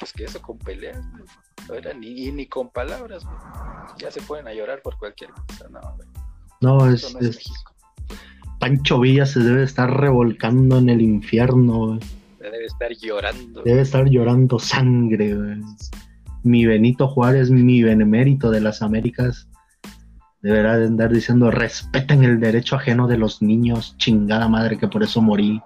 Pues 0.00 0.12
que 0.14 0.24
eso 0.24 0.40
con 0.42 0.58
peleas, 0.58 0.98
güey. 1.12 1.24
Ahora 1.68 1.92
ni, 1.94 2.32
ni 2.32 2.46
con 2.46 2.70
palabras, 2.70 3.24
güey. 3.24 3.36
Ya 3.98 4.10
se 4.10 4.20
pueden 4.22 4.48
a 4.48 4.54
llorar 4.54 4.80
por 4.82 4.96
cualquier 4.98 5.30
cosa, 5.30 5.68
no, 5.70 5.80
güey. 5.96 6.08
No, 6.62 6.90
es, 6.90 7.14
no 7.14 7.20
es 7.20 7.26
es- 7.26 7.36
México. 7.36 7.74
Pancho 8.58 9.00
Villa 9.00 9.24
se 9.26 9.40
debe 9.40 9.62
estar 9.62 9.90
revolcando 9.90 10.78
en 10.78 10.88
el 10.90 11.00
infierno, 11.00 11.86
güey. 11.86 12.00
Debe 12.40 12.64
estar 12.64 12.90
llorando. 12.92 13.62
Debe 13.62 13.82
estar 13.82 14.08
llorando 14.08 14.58
sangre, 14.58 15.34
güey. 15.34 15.60
Mi 16.42 16.64
Benito 16.64 17.06
Juárez, 17.08 17.50
mi 17.50 17.82
benemérito 17.82 18.50
de 18.50 18.60
las 18.62 18.80
Américas, 18.82 19.48
deberá 20.40 20.78
de 20.78 20.86
andar 20.86 21.12
diciendo 21.12 21.50
respeten 21.50 22.24
el 22.24 22.40
derecho 22.40 22.76
ajeno 22.76 23.06
de 23.06 23.18
los 23.18 23.42
niños, 23.42 23.94
chingada 23.98 24.48
madre 24.48 24.78
que 24.78 24.88
por 24.88 25.02
eso 25.02 25.20
morí. 25.20 25.60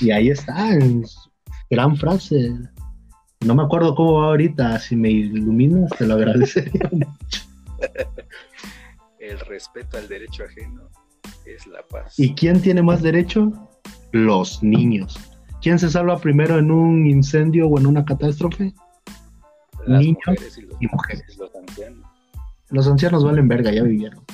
Y 0.00 0.10
ahí 0.10 0.30
está, 0.30 0.70
gran 1.70 1.96
frase. 1.96 2.52
No 3.44 3.54
me 3.54 3.62
acuerdo 3.62 3.94
cómo 3.94 4.20
va 4.20 4.28
ahorita, 4.28 4.78
si 4.80 4.96
me 4.96 5.10
iluminas 5.10 5.90
te 5.98 6.06
lo 6.06 6.14
agradecería. 6.14 6.90
El 9.18 9.38
respeto 9.40 9.98
al 9.98 10.08
derecho 10.08 10.44
ajeno 10.44 10.88
es 11.44 11.66
la 11.66 11.82
paz. 11.82 12.18
¿Y 12.18 12.34
quién 12.34 12.62
tiene 12.62 12.82
más 12.82 13.02
derecho? 13.02 13.52
Los 14.12 14.62
niños. 14.62 15.18
¿Quién 15.60 15.78
se 15.78 15.90
salva 15.90 16.18
primero 16.18 16.58
en 16.58 16.70
un 16.70 17.06
incendio 17.06 17.68
o 17.68 17.78
en 17.78 17.86
una 17.86 18.02
catástrofe? 18.04 18.72
Las 19.86 20.00
niños 20.00 20.18
mujeres 20.26 20.58
y 20.58 20.62
los, 20.62 20.76
y 20.80 20.86
mujeres. 20.86 21.38
los 21.38 21.54
ancianos. 21.54 22.06
Los 22.70 22.88
ancianos 22.88 23.24
valen 23.24 23.46
verga, 23.46 23.70
ya 23.72 23.82
vivieron. 23.82 24.24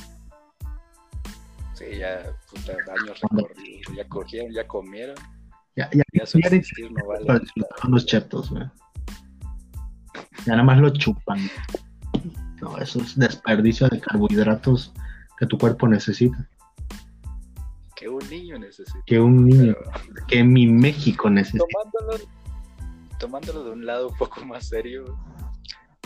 Sí, 1.75 1.85
ya, 1.99 2.33
puta, 2.49 2.77
años 3.01 3.21
recorridos. 3.21 3.97
Ya 3.97 4.09
cogieron, 4.09 4.53
ya 4.53 4.69
comieron. 4.69 5.17
Ya, 5.75 5.91
no 5.93 7.07
vale. 7.07 7.43
unos 7.85 8.07
chetos. 8.07 8.53
Ya 10.47 10.53
nada 10.53 10.63
más 10.63 10.79
lo 10.79 10.91
chupan. 10.91 11.39
No, 12.61 12.77
eso 12.79 13.01
es 13.01 13.19
desperdicio 13.19 13.89
de 13.89 14.01
carbohidratos 14.01 14.93
que 15.39 15.47
tu 15.47 15.57
cuerpo 15.59 15.89
necesita. 15.89 16.49
Que 17.97 18.09
un 18.09 18.29
niño 18.31 18.59
necesita. 18.59 19.03
Que 19.07 19.19
un 19.19 19.47
niño, 19.47 19.75
Pero 20.15 20.27
que 20.27 20.45
mi 20.45 20.67
México 20.67 21.31
necesita. 21.31 21.65
tomándolo, 21.91 22.25
tomándolo 23.19 23.65
de 23.65 23.71
un 23.71 23.87
lado 23.87 24.09
un 24.09 24.17
poco 24.17 24.45
más 24.45 24.69
serio, 24.69 25.19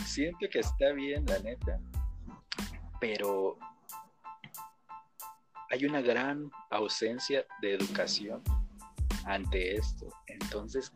siento 0.05 0.47
que 0.51 0.61
está 0.61 0.93
bien, 0.93 1.25
la 1.27 1.39
neta. 1.41 1.79
Pero 3.01 3.59
hay 5.71 5.85
una 5.87 6.01
gran 6.01 6.51
ausencia 6.71 7.45
de 7.61 7.75
educación 7.75 8.43
ante 9.27 9.77
esto. 9.77 10.09
Entonces, 10.27 10.93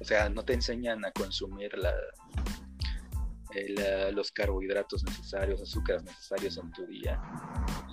o 0.00 0.04
sea, 0.04 0.28
no 0.28 0.44
te 0.44 0.54
enseñan 0.54 1.04
a 1.04 1.12
consumir 1.12 1.76
la, 1.76 1.92
eh, 3.54 3.68
la- 3.76 4.10
los 4.12 4.30
carbohidratos 4.32 5.04
necesarios, 5.04 5.60
azúcares 5.62 6.02
necesarios 6.04 6.56
en 6.58 6.70
tu 6.72 6.86
día. 6.86 7.20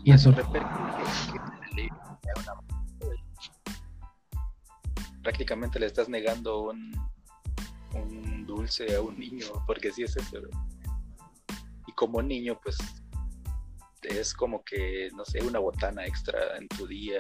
Y 0.03 0.11
eso 0.13 0.31
repercute 0.31 1.03
prácticamente 5.23 5.79
le 5.79 5.87
estás 5.87 6.07
negando 6.07 6.69
un, 6.69 6.93
un 7.95 8.45
dulce 8.45 8.95
a 8.95 9.01
un 9.01 9.17
niño, 9.17 9.47
porque 9.65 9.91
sí 9.91 10.03
es 10.03 10.15
eso. 10.15 10.37
Y 11.87 11.91
como 11.93 12.21
niño, 12.21 12.59
pues 12.61 12.77
es 14.03 14.35
como 14.35 14.63
que, 14.63 15.09
no 15.15 15.25
sé, 15.25 15.43
una 15.43 15.57
botana 15.57 16.05
extra 16.05 16.57
en 16.57 16.67
tu 16.67 16.85
día, 16.85 17.19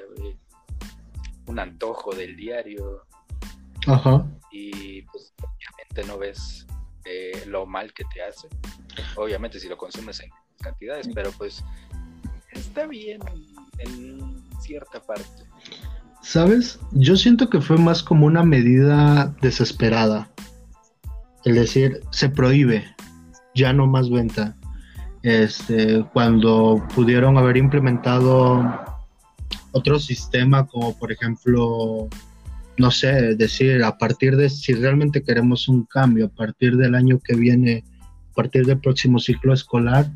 un 1.47 1.59
antojo 1.59 2.13
del 2.13 2.35
diario, 2.35 3.07
Ajá. 3.87 4.25
y 4.51 5.01
pues 5.03 5.33
obviamente 5.37 6.03
no 6.07 6.17
ves 6.17 6.65
eh, 7.05 7.43
lo 7.47 7.65
mal 7.65 7.93
que 7.93 8.03
te 8.13 8.23
hace. 8.23 8.47
Obviamente 9.15 9.59
si 9.59 9.69
lo 9.69 9.77
consumes 9.77 10.19
en 10.21 10.29
cantidades, 10.59 11.07
pero 11.13 11.31
pues 11.37 11.63
está 12.51 12.87
bien 12.87 13.19
en 13.79 14.43
cierta 14.59 14.99
parte. 15.01 15.43
¿Sabes? 16.21 16.79
Yo 16.91 17.15
siento 17.15 17.49
que 17.49 17.61
fue 17.61 17.77
más 17.77 18.01
como 18.01 18.25
una 18.25 18.43
medida 18.43 19.35
desesperada. 19.41 20.31
Es 21.43 21.55
decir, 21.55 22.01
se 22.09 22.29
prohíbe, 22.29 22.95
ya 23.53 23.71
no 23.71 23.85
más 23.85 24.09
venta. 24.09 24.55
Este, 25.21 26.03
cuando 26.13 26.83
pudieron 26.95 27.37
haber 27.37 27.57
implementado 27.57 28.63
otro 29.71 29.99
sistema, 29.99 30.65
como 30.65 30.97
por 30.97 31.11
ejemplo, 31.11 32.09
no 32.77 32.91
sé, 32.91 33.35
decir, 33.35 33.83
a 33.83 33.97
partir 33.97 34.35
de 34.35 34.49
si 34.49 34.73
realmente 34.73 35.23
queremos 35.23 35.67
un 35.67 35.85
cambio, 35.85 36.25
a 36.25 36.29
partir 36.29 36.75
del 36.77 36.95
año 36.95 37.19
que 37.19 37.35
viene, 37.35 37.83
a 38.31 38.33
partir 38.33 38.65
del 38.65 38.79
próximo 38.79 39.19
ciclo 39.19 39.53
escolar, 39.53 40.09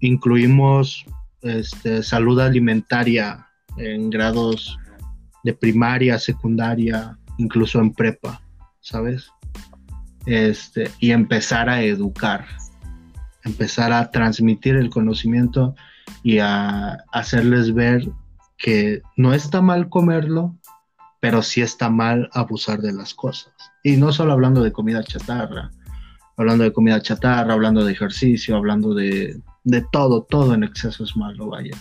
incluimos 0.00 1.04
este, 1.42 2.02
salud 2.02 2.40
alimentaria 2.40 3.46
en 3.76 4.10
grados 4.10 4.78
de 5.44 5.52
primaria, 5.52 6.18
secundaria, 6.18 7.18
incluso 7.38 7.80
en 7.80 7.92
prepa, 7.92 8.40
¿sabes? 8.80 9.28
Este, 10.26 10.90
y 11.00 11.10
empezar 11.10 11.68
a 11.68 11.82
educar, 11.82 12.46
empezar 13.44 13.92
a 13.92 14.10
transmitir 14.10 14.76
el 14.76 14.88
conocimiento 14.88 15.74
y 16.22 16.38
a 16.38 17.04
hacerles 17.12 17.74
ver 17.74 18.08
que 18.56 19.02
no 19.16 19.34
está 19.34 19.60
mal 19.60 19.88
comerlo, 19.88 20.56
pero 21.22 21.40
sí 21.40 21.62
está 21.62 21.88
mal 21.88 22.28
abusar 22.32 22.80
de 22.80 22.92
las 22.92 23.14
cosas. 23.14 23.54
Y 23.84 23.96
no 23.96 24.10
solo 24.12 24.32
hablando 24.32 24.60
de 24.60 24.72
comida 24.72 25.04
chatarra, 25.04 25.70
hablando 26.36 26.64
de 26.64 26.72
comida 26.72 27.00
chatarra, 27.00 27.54
hablando 27.54 27.84
de 27.84 27.92
ejercicio, 27.92 28.56
hablando 28.56 28.92
de, 28.92 29.40
de 29.62 29.86
todo, 29.92 30.24
todo 30.24 30.52
en 30.52 30.64
exceso 30.64 31.04
es 31.04 31.16
malo, 31.16 31.46
vaya. 31.46 31.78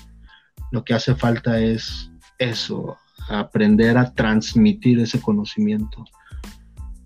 Lo 0.70 0.84
que 0.84 0.94
hace 0.94 1.16
falta 1.16 1.60
es 1.60 2.12
eso, 2.38 2.96
aprender 3.30 3.98
a 3.98 4.14
transmitir 4.14 5.00
ese 5.00 5.20
conocimiento. 5.20 6.06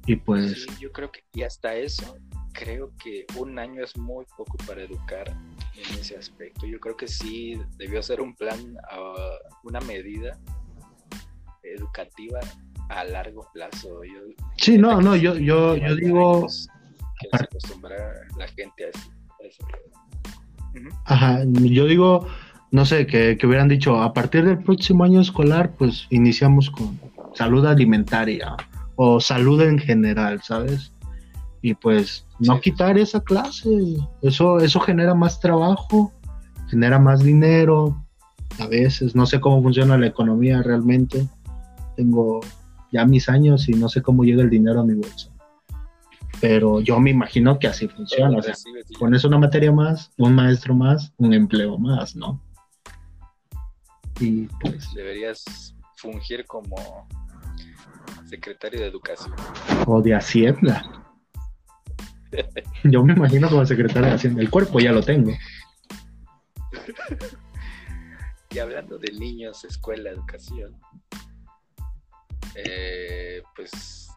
Y 0.06 0.18
pues, 0.18 0.68
yo 0.78 0.92
creo 0.92 1.14
que 1.14 1.24
y 1.34 1.44
hasta 1.44 1.74
eso 1.74 2.18
creo 2.52 2.92
que 3.02 3.26
un 3.38 3.58
año 3.58 3.82
es 3.82 3.96
muy 3.96 4.26
poco 4.36 4.58
para 4.68 4.84
educar 4.84 5.30
en 5.30 6.00
ese 6.00 6.18
aspecto. 6.18 6.66
Yo 6.66 6.82
creo 6.82 6.98
que 6.98 7.08
sí 7.08 7.58
debió 7.78 8.04
ser 8.04 8.20
un 8.20 8.36
plan, 8.36 8.60
uh, 8.92 9.68
una 9.68 9.80
medida 9.80 10.38
educativa 11.74 12.40
a 12.90 13.04
largo 13.04 13.48
plazo. 13.54 14.04
Yo, 14.04 14.20
sí, 14.58 14.78
no, 14.78 15.02
no, 15.02 15.16
yo, 15.16 15.36
yo, 15.36 15.76
yo 15.76 15.96
digo... 15.96 16.48
Que 17.22 17.38
se 17.38 17.44
acostumbra 17.44 17.96
la 18.38 18.48
gente 18.50 18.86
a 18.86 18.90
eso. 18.90 19.66
Ajá, 21.06 21.44
yo 21.46 21.86
digo, 21.86 22.28
no 22.72 22.86
sé, 22.86 23.08
que, 23.08 23.38
que, 23.38 23.48
hubieran 23.48 23.70
dicho, 23.70 24.02
a 24.02 24.14
partir 24.14 24.46
del 24.46 24.60
próximo 24.60 25.06
año 25.06 25.22
escolar, 25.22 25.72
pues 25.78 26.08
iniciamos 26.10 26.70
con 26.70 27.00
salud 27.34 27.66
alimentaria 27.66 28.56
o 28.96 29.20
salud 29.20 29.62
en 29.62 29.80
general, 29.80 30.42
¿sabes? 30.44 30.92
Y 31.62 31.74
pues 31.74 32.26
no 32.40 32.60
quitar 32.60 32.98
esa 32.98 33.22
clase, 33.22 33.70
eso, 34.22 34.60
eso 34.60 34.80
genera 34.82 35.16
más 35.16 35.40
trabajo, 35.40 36.12
genera 36.70 37.00
más 37.00 37.24
dinero, 37.24 38.06
a 38.60 38.68
veces, 38.68 39.16
no 39.16 39.26
sé 39.26 39.40
cómo 39.40 39.62
funciona 39.62 39.98
la 39.98 40.08
economía 40.08 40.62
realmente, 40.62 41.28
tengo 41.96 42.42
ya 42.92 43.06
mis 43.06 43.30
años 43.30 43.68
y 43.70 43.74
no 43.74 43.90
sé 43.90 44.02
cómo 44.02 44.24
llega 44.24 44.42
el 44.44 44.50
dinero 44.50 44.82
a 44.82 44.86
mi 44.86 44.94
bolsa. 44.94 45.32
Pero 46.42 46.82
yo 46.82 47.00
me 47.00 47.12
imagino 47.12 47.58
que 47.60 47.68
así 47.68 47.88
funciona. 47.88 48.38
O 48.38 48.42
sea, 48.42 48.54
pones 49.00 49.24
una 49.24 49.38
materia 49.38 49.72
más, 49.72 50.12
un 50.18 50.36
maestro 50.36 50.76
más, 50.76 51.14
un 51.18 51.34
empleo 51.34 51.78
más, 51.78 52.16
¿no? 52.16 52.42
Y 54.20 54.44
pues. 54.62 54.94
Deberías 54.94 55.76
fungir 55.96 56.46
como 56.46 57.08
secretario 58.26 58.82
de 58.82 58.88
educación. 58.88 59.34
O 59.88 60.02
de 60.02 60.16
Hacienda. 60.16 60.84
Yo 62.84 63.04
me 63.04 63.14
imagino 63.14 63.50
como 63.50 63.66
secretario 63.66 64.10
de 64.10 64.16
Hacienda. 64.16 64.42
El 64.42 64.50
cuerpo 64.50 64.80
ya 64.80 64.92
lo 64.92 65.02
tengo. 65.02 65.32
Y 68.56 68.60
hablando 68.60 68.98
de 68.98 69.12
niños, 69.12 69.66
escuela, 69.66 70.12
educación, 70.12 70.80
eh, 72.56 73.42
pues 73.56 74.10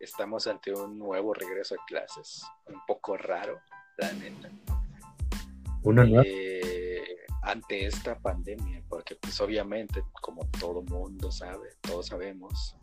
estamos 0.00 0.46
ante 0.46 0.72
un 0.72 0.98
nuevo 0.98 1.32
regreso 1.32 1.74
a 1.74 1.84
clases, 1.86 2.42
un 2.66 2.80
poco 2.86 3.16
raro, 3.16 3.60
la 3.98 4.12
neta. 4.12 4.50
Una 5.84 6.04
eh, 6.24 7.04
ante 7.42 7.86
esta 7.86 8.18
pandemia, 8.18 8.82
porque 8.88 9.16
pues 9.16 9.40
obviamente, 9.40 10.04
como 10.20 10.46
todo 10.58 10.82
mundo 10.82 11.30
sabe, 11.30 11.70
todos 11.80 12.06
sabemos, 12.06 12.76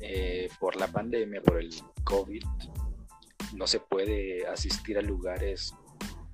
eh, 0.00 0.48
por 0.60 0.76
la 0.76 0.88
pandemia, 0.88 1.40
por 1.42 1.58
el 1.58 1.70
COVID, 2.04 2.44
no 3.54 3.66
se 3.66 3.80
puede 3.80 4.46
asistir 4.46 4.98
a 4.98 5.02
lugares 5.02 5.74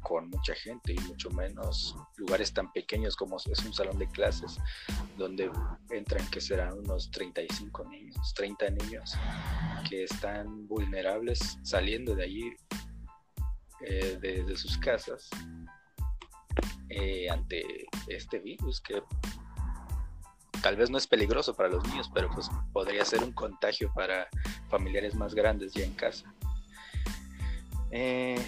con 0.02 0.28
mucha 0.28 0.54
gente 0.54 0.92
y 0.92 0.98
mucho 1.00 1.30
menos 1.30 1.96
lugares 2.16 2.52
tan 2.52 2.70
pequeños 2.72 3.16
como 3.16 3.36
es 3.36 3.64
un 3.64 3.72
salón 3.72 3.98
de 3.98 4.08
clases 4.08 4.58
donde 5.16 5.50
entran 5.90 6.28
que 6.30 6.40
serán 6.40 6.78
unos 6.78 7.10
35 7.10 7.84
niños, 7.84 8.34
30 8.34 8.70
niños 8.70 9.14
que 9.88 10.04
están 10.04 10.66
vulnerables 10.66 11.58
saliendo 11.62 12.14
de 12.14 12.24
allí 12.24 12.52
eh, 13.80 14.18
desde 14.20 14.56
sus 14.56 14.76
casas 14.78 15.30
eh, 16.88 17.30
ante 17.30 17.64
este 18.08 18.38
virus 18.38 18.80
que 18.80 19.02
tal 20.62 20.76
vez 20.76 20.90
no 20.90 20.98
es 20.98 21.06
peligroso 21.06 21.54
para 21.54 21.68
los 21.68 21.86
niños, 21.88 22.10
pero 22.14 22.30
pues 22.30 22.48
podría 22.72 23.04
ser 23.04 23.22
un 23.24 23.32
contagio 23.32 23.92
para 23.94 24.28
familiares 24.68 25.14
más 25.14 25.34
grandes 25.34 25.72
ya 25.72 25.84
en 25.84 25.94
casa. 25.94 26.32
Eh, 27.90 28.40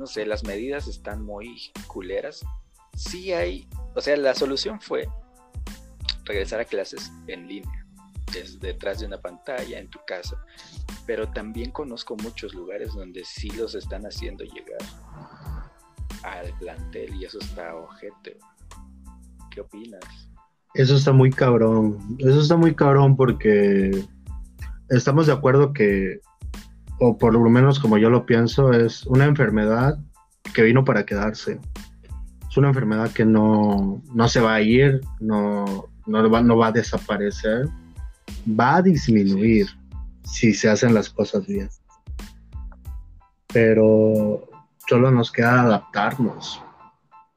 no 0.00 0.06
sé, 0.06 0.24
las 0.24 0.44
medidas 0.44 0.88
están 0.88 1.22
muy 1.22 1.70
culeras. 1.86 2.40
Sí 2.96 3.34
hay, 3.34 3.68
o 3.94 4.00
sea, 4.00 4.16
la 4.16 4.34
solución 4.34 4.80
fue 4.80 5.06
regresar 6.24 6.58
a 6.58 6.64
clases 6.64 7.12
en 7.26 7.46
línea, 7.46 7.86
desde 8.32 8.58
detrás 8.58 9.00
de 9.00 9.06
una 9.06 9.20
pantalla, 9.20 9.78
en 9.78 9.90
tu 9.90 9.98
casa. 10.06 10.42
Pero 11.06 11.30
también 11.30 11.70
conozco 11.70 12.16
muchos 12.16 12.54
lugares 12.54 12.94
donde 12.94 13.26
sí 13.26 13.50
los 13.50 13.74
están 13.74 14.06
haciendo 14.06 14.42
llegar 14.44 14.80
al 16.22 16.50
plantel 16.58 17.14
y 17.16 17.26
eso 17.26 17.38
está 17.38 17.76
ojete. 17.76 18.38
¿Qué 19.50 19.60
opinas? 19.60 20.30
Eso 20.72 20.96
está 20.96 21.12
muy 21.12 21.30
cabrón. 21.30 22.16
Eso 22.20 22.40
está 22.40 22.56
muy 22.56 22.74
cabrón 22.74 23.16
porque 23.18 24.06
estamos 24.88 25.26
de 25.26 25.34
acuerdo 25.34 25.74
que 25.74 26.20
o 27.00 27.16
por 27.16 27.32
lo 27.32 27.40
menos 27.48 27.80
como 27.80 27.96
yo 27.96 28.10
lo 28.10 28.26
pienso, 28.26 28.72
es 28.72 29.06
una 29.06 29.24
enfermedad 29.24 29.98
que 30.54 30.62
vino 30.62 30.84
para 30.84 31.06
quedarse. 31.06 31.58
Es 32.48 32.56
una 32.56 32.68
enfermedad 32.68 33.10
que 33.10 33.24
no, 33.24 34.02
se 34.28 34.40
va 34.40 34.54
a 34.54 34.60
ir, 34.60 35.00
no, 35.18 35.88
no, 36.06 36.30
va, 36.30 36.42
no 36.42 36.58
va 36.58 36.68
a 36.68 36.72
desaparecer, 36.72 37.68
va 38.48 38.76
a 38.76 38.82
disminuir 38.82 39.66
si 40.24 40.52
se 40.52 40.68
hacen 40.68 40.92
las 40.92 41.08
cosas 41.08 41.46
bien. 41.46 41.70
Pero 43.52 44.46
solo 44.86 45.10
nos 45.10 45.32
queda 45.32 45.62
adaptarnos. 45.62 46.62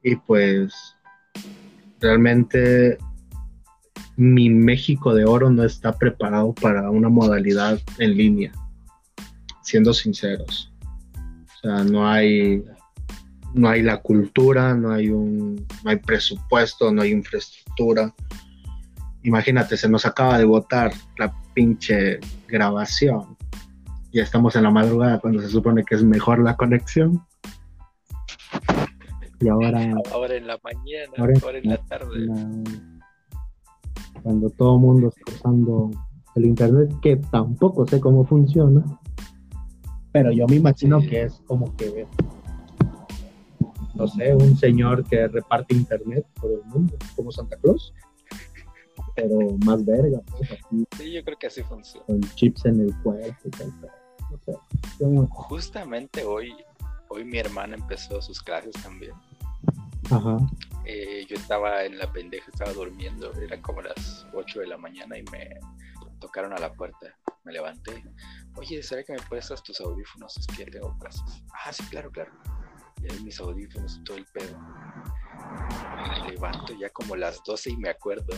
Y 0.02 0.16
pues 0.16 0.74
realmente 2.00 2.98
mi 4.16 4.50
México 4.50 5.14
de 5.14 5.24
oro 5.24 5.48
no 5.48 5.64
está 5.64 5.96
preparado 5.96 6.52
para 6.52 6.90
una 6.90 7.08
modalidad 7.08 7.80
en 7.98 8.16
línea 8.16 8.52
siendo 9.64 9.92
sinceros. 9.92 10.72
O 11.16 11.60
sea, 11.60 11.84
no 11.84 12.06
hay, 12.06 12.62
no 13.54 13.68
hay 13.68 13.82
la 13.82 13.96
cultura, 13.96 14.74
no 14.74 14.92
hay 14.92 15.08
un, 15.08 15.66
no 15.82 15.90
hay 15.90 15.96
presupuesto, 15.96 16.92
no 16.92 17.02
hay 17.02 17.10
infraestructura. 17.10 18.14
Imagínate, 19.22 19.76
se 19.76 19.88
nos 19.88 20.04
acaba 20.04 20.38
de 20.38 20.44
votar 20.44 20.92
la 21.18 21.34
pinche 21.54 22.20
grabación. 22.46 23.36
Ya 24.12 24.22
estamos 24.22 24.54
en 24.54 24.64
la 24.64 24.70
madrugada 24.70 25.18
cuando 25.18 25.40
se 25.40 25.48
supone 25.48 25.82
que 25.82 25.96
es 25.96 26.04
mejor 26.04 26.40
la 26.40 26.56
conexión. 26.56 27.24
Y 29.40 29.48
ahora. 29.48 29.94
Ahora 30.12 30.36
en 30.36 30.46
la 30.46 30.58
mañana, 30.62 31.12
ahora, 31.16 31.58
en 31.58 31.68
la 31.68 31.78
tarde. 31.78 32.28
cuando 34.22 34.50
todo 34.50 34.76
el 34.76 34.80
mundo 34.80 35.08
está 35.08 35.32
usando 35.32 35.90
el 36.36 36.44
internet, 36.44 36.94
que 37.00 37.16
tampoco 37.16 37.86
sé 37.86 37.98
cómo 37.98 38.24
funciona 38.26 38.84
pero 40.14 40.30
yo 40.30 40.46
me 40.46 40.54
imagino 40.54 41.00
que 41.00 41.22
es 41.22 41.42
como 41.44 41.74
que, 41.76 42.06
no 43.96 44.06
sé, 44.06 44.32
un 44.32 44.56
señor 44.56 45.04
que 45.08 45.26
reparte 45.26 45.74
internet 45.74 46.24
por 46.40 46.52
el 46.52 46.62
mundo, 46.66 46.96
como 47.16 47.32
Santa 47.32 47.56
Claus, 47.56 47.92
pero 49.16 49.36
más 49.64 49.84
verga, 49.84 50.20
pues, 50.30 50.50
Sí, 50.96 51.10
yo 51.10 51.24
creo 51.24 51.36
que 51.36 51.48
así 51.48 51.64
funciona. 51.64 52.06
Con 52.06 52.20
chips 52.36 52.64
en 52.64 52.82
el 52.82 52.94
cuerpo 53.02 53.40
y 53.44 53.50
tal, 53.50 53.72
no 54.30 54.38
sé. 54.46 55.28
Justamente 55.30 56.22
hoy, 56.22 56.54
hoy 57.08 57.24
mi 57.24 57.38
hermana 57.38 57.74
empezó 57.74 58.22
sus 58.22 58.40
clases 58.40 58.74
también. 58.84 59.14
Ajá. 60.12 60.38
Eh, 60.84 61.26
yo 61.28 61.34
estaba 61.34 61.84
en 61.84 61.98
la 61.98 62.12
pendeja, 62.12 62.52
estaba 62.52 62.72
durmiendo, 62.72 63.32
eran 63.32 63.60
como 63.62 63.82
las 63.82 64.28
8 64.32 64.60
de 64.60 64.66
la 64.68 64.78
mañana 64.78 65.18
y 65.18 65.24
me 65.32 65.58
tocaron 66.24 66.54
a 66.54 66.58
la 66.58 66.72
puerta. 66.72 67.14
Me 67.44 67.52
levanté, 67.52 68.02
oye, 68.56 68.82
¿será 68.82 69.04
que 69.04 69.12
me 69.12 69.20
prestas 69.28 69.62
tus 69.62 69.78
audífonos? 69.80 70.38
Es 70.38 70.46
que 70.46 70.64
tengo 70.64 70.96
clases. 70.98 71.44
Ah, 71.52 71.70
sí, 71.70 71.84
claro, 71.90 72.10
claro. 72.10 72.32
Mis 73.22 73.38
audífonos 73.38 74.02
todo 74.04 74.16
el 74.16 74.24
pedo. 74.32 74.58
Me 76.22 76.30
levanto 76.30 76.72
ya 76.80 76.88
como 76.88 77.14
las 77.14 77.42
12 77.44 77.72
y 77.72 77.76
me 77.76 77.90
acuerdo. 77.90 78.34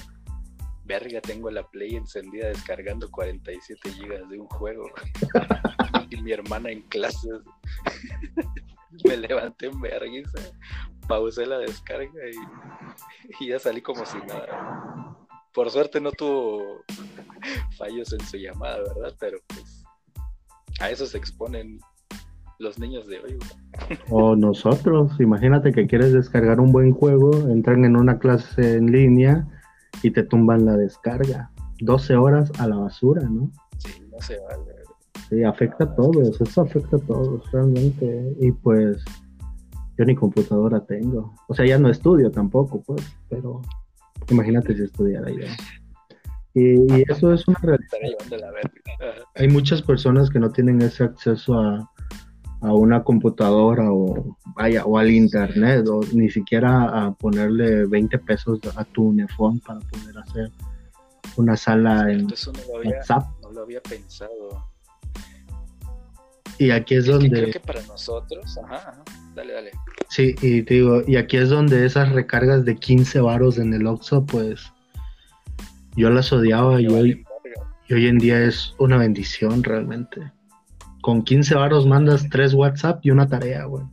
Verga, 0.84 1.20
tengo 1.20 1.48
la 1.50 1.64
Play 1.68 1.94
encendida 1.94 2.48
descargando 2.48 3.08
47 3.08 3.92
gigas 3.92 4.28
de 4.28 4.40
un 4.40 4.48
juego. 4.48 4.90
y 6.10 6.16
mi 6.20 6.32
hermana 6.32 6.70
en 6.70 6.82
clases. 6.88 7.38
me 9.04 9.16
levanté 9.16 9.66
en 9.66 9.80
vergüenza, 9.80 10.40
pausé 11.06 11.46
la 11.46 11.58
descarga 11.58 12.28
y, 12.28 13.44
y 13.44 13.48
ya 13.48 13.60
salí 13.60 13.80
como 13.80 14.04
si 14.04 14.18
nada. 14.18 15.16
Por 15.52 15.70
suerte 15.70 16.00
no 16.00 16.10
tuvo 16.10 16.84
fallos 17.76 18.12
en 18.12 18.20
su 18.20 18.36
llamada, 18.36 18.78
¿verdad? 18.78 19.14
Pero 19.18 19.38
pues 19.48 19.84
a 20.80 20.90
eso 20.90 21.06
se 21.06 21.18
exponen 21.18 21.78
los 22.58 22.78
niños 22.78 23.06
de 23.06 23.20
hoy. 23.20 23.38
O 24.10 24.34
nosotros, 24.34 25.12
imagínate 25.20 25.72
que 25.72 25.86
quieres 25.86 26.12
descargar 26.12 26.60
un 26.60 26.72
buen 26.72 26.92
juego, 26.92 27.30
entran 27.48 27.84
en 27.84 27.96
una 27.96 28.18
clase 28.18 28.76
en 28.76 28.92
línea 28.92 29.46
y 30.02 30.10
te 30.10 30.22
tumban 30.22 30.64
la 30.64 30.76
descarga. 30.76 31.50
12 31.80 32.16
horas 32.16 32.50
a 32.58 32.66
la 32.66 32.76
basura, 32.76 33.22
¿no? 33.28 33.50
Sí, 33.78 34.02
no 34.10 34.20
se 34.20 34.38
vale. 34.40 34.76
Sí, 35.28 35.42
afecta 35.42 35.84
a 35.84 35.94
todos, 35.94 36.40
eso 36.40 36.60
afecta 36.62 36.96
a 36.96 37.00
todos 37.00 37.50
realmente. 37.52 38.34
Y 38.40 38.52
pues 38.52 39.04
yo 39.98 40.04
ni 40.04 40.14
computadora 40.14 40.84
tengo. 40.84 41.34
O 41.48 41.54
sea, 41.54 41.66
ya 41.66 41.78
no 41.78 41.90
estudio 41.90 42.30
tampoco, 42.30 42.82
pues, 42.82 43.02
pero 43.28 43.60
imagínate 44.30 44.74
si 44.74 44.84
estudiara 44.84 45.30
ya. 45.30 45.54
Y, 46.56 47.04
eso 47.12 47.34
es 47.34 47.46
una 47.46 47.58
realidad. 47.62 48.48
Hay 49.34 49.48
muchas 49.48 49.82
personas 49.82 50.30
que 50.30 50.38
no 50.38 50.50
tienen 50.50 50.80
ese 50.80 51.04
acceso 51.04 51.52
a, 51.52 51.90
a 52.62 52.72
una 52.72 53.04
computadora 53.04 53.92
o 53.92 54.38
vaya 54.56 54.86
o 54.86 54.96
al 54.96 55.10
internet 55.10 55.86
o 55.86 56.00
ni 56.14 56.30
siquiera 56.30 57.06
a 57.06 57.12
ponerle 57.12 57.84
20 57.84 58.18
pesos 58.20 58.58
a 58.74 58.84
tu 58.84 59.08
uniforme 59.08 59.60
para 59.66 59.80
poder 59.80 60.18
hacer 60.18 60.50
una 61.36 61.58
sala 61.58 62.10
en 62.10 62.30
Eso 62.30 62.52
no 62.52 62.60
lo 62.72 62.78
había, 62.78 62.96
WhatsApp. 62.96 63.26
no 63.42 63.52
lo 63.52 63.62
había 63.62 63.82
pensado. 63.82 64.66
Y 66.58 66.70
aquí 66.70 66.94
es 66.94 67.00
Es 67.00 67.06
que 67.06 67.12
donde 67.12 67.28
creo 67.28 67.52
que 67.52 67.60
para 67.60 67.82
nosotros, 67.82 68.58
ajá, 68.64 68.76
ajá, 68.76 69.04
dale, 69.34 69.52
dale. 69.52 69.70
Sí, 70.08 70.34
y 70.40 70.62
te 70.62 70.74
digo, 70.74 71.02
y 71.06 71.16
aquí 71.16 71.36
es 71.36 71.50
donde 71.50 71.84
esas 71.84 72.10
recargas 72.12 72.64
de 72.64 72.76
15 72.76 73.20
varos 73.20 73.58
en 73.58 73.74
el 73.74 73.86
Oxxo, 73.86 74.24
pues 74.24 74.72
yo 75.96 76.10
las 76.10 76.32
odiaba 76.32 76.80
y 76.80 76.86
hoy, 76.86 77.24
y 77.88 77.94
hoy 77.94 78.06
en 78.06 78.18
día 78.18 78.42
es 78.42 78.74
una 78.78 78.98
bendición 78.98 79.62
realmente. 79.62 80.32
Con 81.00 81.22
15 81.22 81.54
varos 81.54 81.86
mandas 81.86 82.28
tres 82.28 82.52
WhatsApp 82.54 83.04
y 83.04 83.10
una 83.10 83.28
tarea, 83.28 83.64
güey. 83.64 83.84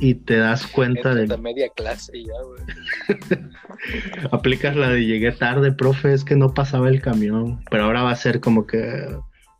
Y 0.00 0.14
te 0.14 0.36
das 0.36 0.66
cuenta 0.66 1.14
de... 1.14 1.36
media 1.38 1.68
clase 1.74 2.24
ya, 2.24 2.32
güey. 2.42 3.40
Aplicas 4.32 4.76
la 4.76 4.88
de 4.90 5.06
llegué 5.06 5.30
tarde, 5.32 5.72
profe, 5.72 6.12
es 6.12 6.24
que 6.24 6.36
no 6.36 6.52
pasaba 6.52 6.88
el 6.88 7.00
camión. 7.00 7.60
Pero 7.70 7.84
ahora 7.84 8.02
va 8.02 8.10
a 8.10 8.16
ser 8.16 8.40
como 8.40 8.66
que, 8.66 9.16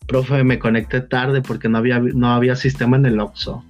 profe, 0.07 0.43
me 0.43 0.59
conecté 0.59 1.01
tarde 1.01 1.41
porque 1.41 1.69
no 1.69 1.79
había, 1.79 2.01
no 2.01 2.33
había 2.33 2.57
sistema 2.57 2.97
en 2.97 3.07
el 3.07 3.21
Oxxo. 3.21 3.65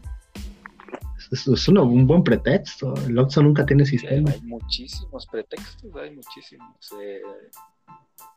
Es, 1.34 1.48
es 1.48 1.66
una- 1.68 1.82
un 1.82 2.06
buen 2.06 2.22
pretexto. 2.22 2.94
El 3.08 3.18
Oxxo 3.18 3.42
nunca 3.42 3.66
tiene 3.66 3.84
sistema. 3.84 4.30
Hay 4.30 4.40
muchísimos 4.42 5.26
pretextos, 5.26 5.90
hay 5.96 6.14
muchísimos. 6.14 6.76
Eh, 7.00 7.20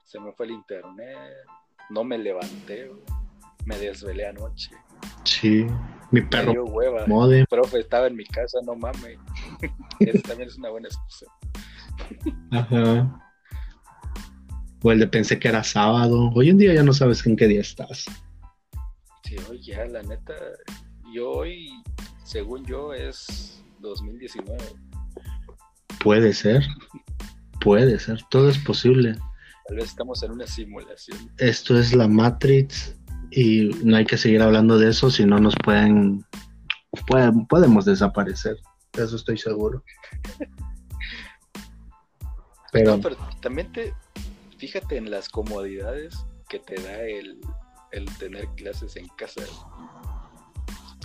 se 0.03 0.19
me 0.19 0.31
fue 0.31 0.47
el 0.47 0.53
internet, 0.53 1.17
no 1.91 2.03
me 2.03 2.17
levanté, 2.17 2.91
me 3.65 3.77
desvelé 3.77 4.25
anoche. 4.27 4.71
Sí, 5.25 5.67
mi 6.11 6.21
perro 6.21 6.51
dio 6.53 6.65
hueva. 6.65 7.05
mode. 7.05 7.45
Profe, 7.47 7.79
estaba 7.81 8.07
en 8.07 8.15
mi 8.15 8.25
casa, 8.25 8.57
no 8.65 8.75
mames. 8.75 9.19
Esa 9.99 10.21
también 10.29 10.49
es 10.49 10.57
una 10.57 10.69
buena 10.71 10.87
excusa. 10.87 11.25
Ajá. 12.51 13.23
O 14.83 14.91
el 14.91 14.99
de 14.99 15.07
pensé 15.07 15.37
que 15.37 15.49
era 15.49 15.63
sábado. 15.63 16.31
Hoy 16.33 16.49
en 16.49 16.57
día 16.57 16.73
ya 16.73 16.83
no 16.83 16.93
sabes 16.93 17.25
en 17.27 17.35
qué 17.35 17.47
día 17.47 17.61
estás. 17.61 18.05
Sí, 19.23 19.35
hoy 19.49 19.61
ya, 19.61 19.85
la 19.85 20.01
neta, 20.03 20.33
yo 21.13 21.29
hoy, 21.31 21.69
según 22.27 22.65
yo, 22.65 22.93
es 22.93 23.63
2019. 23.79 24.57
Puede 26.03 26.33
ser. 26.33 26.61
Puede 27.61 27.97
ser. 27.99 28.21
Todo 28.29 28.49
es 28.49 28.57
posible. 28.59 29.17
Tal 29.67 29.77
vez 29.77 29.85
estamos 29.85 30.21
en 30.23 30.31
una 30.31 30.45
simulación. 30.45 31.31
Esto 31.37 31.79
es 31.79 31.95
la 31.95 32.09
Matrix 32.09 32.95
y 33.31 33.69
no 33.83 33.95
hay 33.95 34.05
que 34.05 34.17
seguir 34.17 34.41
hablando 34.41 34.77
de 34.77 34.89
eso 34.89 35.09
si 35.09 35.25
no 35.25 35.39
nos 35.39 35.55
pueden, 35.63 36.25
pueden 37.07 37.45
podemos 37.47 37.85
desaparecer. 37.85 38.57
De 38.91 39.05
Eso 39.05 39.15
estoy 39.15 39.37
seguro. 39.37 39.81
Pero 42.73 42.97
No, 42.97 43.01
pero 43.01 43.15
también 43.41 43.71
te, 43.71 43.93
fíjate 44.57 44.97
en 44.97 45.09
las 45.09 45.29
comodidades 45.29 46.25
que 46.49 46.59
te 46.59 46.75
da 46.75 47.01
el, 47.01 47.39
el 47.93 48.05
tener 48.17 48.45
clases 48.57 48.97
en 48.97 49.07
casa. 49.17 49.41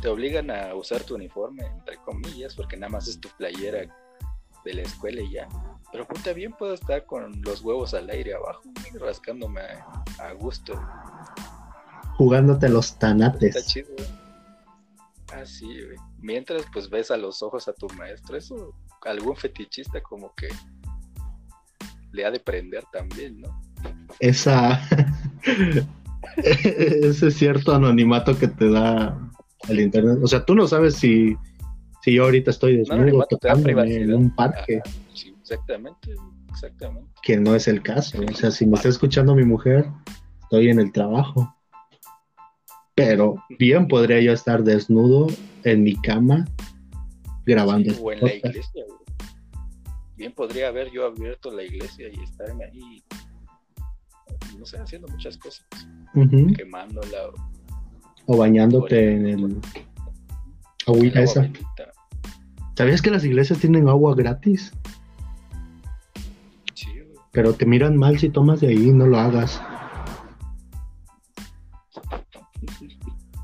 Te 0.02 0.08
obligan 0.08 0.50
a 0.50 0.74
usar 0.74 1.02
tu 1.04 1.14
uniforme, 1.14 1.64
entre 1.64 1.96
comillas, 1.98 2.54
porque 2.54 2.76
nada 2.76 2.90
más 2.90 3.08
es 3.08 3.18
tu 3.20 3.28
playera 3.38 3.86
de 4.64 4.74
la 4.74 4.82
escuela 4.82 5.22
y 5.22 5.30
ya. 5.30 5.48
Pero 5.92 6.06
puta, 6.06 6.32
bien 6.32 6.52
puedo 6.52 6.74
estar 6.74 7.06
con 7.06 7.40
los 7.42 7.62
huevos 7.62 7.94
al 7.94 8.10
aire 8.10 8.34
abajo, 8.34 8.62
rascándome 9.00 9.60
a, 10.18 10.32
gusto. 10.32 10.74
jugándote 12.16 12.68
los 12.68 12.86
Está 12.88 13.08
tanates. 13.08 13.66
chido. 13.66 13.88
güey. 13.96 14.08
Ah, 15.34 15.46
sí, 15.46 15.66
güey. 15.66 15.96
Mientras 16.18 16.64
pues 16.72 16.90
ves 16.90 17.10
a 17.10 17.16
los 17.16 17.42
ojos 17.42 17.68
a 17.68 17.72
tu 17.72 17.88
maestro, 17.90 18.36
eso 18.36 18.74
algún 19.02 19.36
fetichista 19.36 20.02
como 20.02 20.34
que 20.34 20.48
le 22.12 22.24
ha 22.26 22.30
de 22.30 22.40
prender 22.40 22.84
también, 22.92 23.40
¿no? 23.40 23.60
Esa 24.20 24.80
ese 26.36 27.30
cierto 27.30 27.74
anonimato 27.74 28.38
que 28.38 28.48
te 28.48 28.70
da 28.70 29.31
el 29.68 29.80
internet. 29.80 30.18
O 30.22 30.26
sea, 30.26 30.44
tú 30.44 30.54
no 30.54 30.66
sabes 30.66 30.94
si, 30.94 31.36
si 32.02 32.14
yo 32.14 32.24
ahorita 32.24 32.50
estoy 32.50 32.76
desnudo 32.78 33.24
tocándome 33.28 33.96
en 33.96 34.14
un 34.14 34.34
parque. 34.34 34.80
Ajá, 34.84 34.96
sí, 35.14 35.34
exactamente, 35.40 36.14
exactamente. 36.50 37.10
que 37.22 37.36
no 37.36 37.54
es 37.54 37.68
el 37.68 37.82
caso. 37.82 38.20
O 38.30 38.34
sea, 38.34 38.50
si 38.50 38.66
me 38.66 38.76
está 38.76 38.88
escuchando 38.88 39.34
mi 39.34 39.44
mujer, 39.44 39.86
estoy 40.42 40.68
en 40.68 40.80
el 40.80 40.92
trabajo. 40.92 41.54
Pero 42.94 43.36
bien 43.58 43.88
podría 43.88 44.20
yo 44.20 44.32
estar 44.32 44.62
desnudo 44.62 45.28
en 45.64 45.82
mi 45.82 45.96
cama 45.96 46.44
grabando. 47.46 47.92
Sí, 47.94 48.00
o 48.02 48.12
en 48.12 48.20
la 48.20 48.34
iglesia, 48.34 48.84
güey. 48.86 48.98
Bien 50.16 50.32
podría 50.32 50.68
haber 50.68 50.90
yo 50.92 51.06
abierto 51.06 51.50
la 51.50 51.64
iglesia 51.64 52.08
y 52.12 52.22
estarme 52.22 52.66
ahí, 52.66 53.02
no 54.58 54.64
sé, 54.66 54.78
haciendo 54.78 55.08
muchas 55.08 55.36
cosas, 55.38 55.66
Ujú. 56.14 56.52
quemándola 56.54 57.28
o 57.28 57.32
O 58.26 58.36
bañándote 58.36 59.14
en 59.16 59.26
el 59.26 59.60
agüita 60.86 61.18
agua 61.20 61.30
esa. 61.30 61.40
bendita. 61.42 61.92
¿Sabías 62.76 63.02
que 63.02 63.10
las 63.10 63.24
iglesias 63.24 63.58
tienen 63.58 63.88
agua 63.88 64.14
gratis? 64.14 64.72
Sí, 66.74 66.86
güey. 66.92 67.16
Pero 67.32 67.52
te 67.54 67.66
miran 67.66 67.96
mal 67.96 68.18
si 68.18 68.28
tomas 68.30 68.60
de 68.60 68.68
ahí, 68.68 68.92
no 68.92 69.06
lo 69.06 69.18
hagas. 69.18 69.60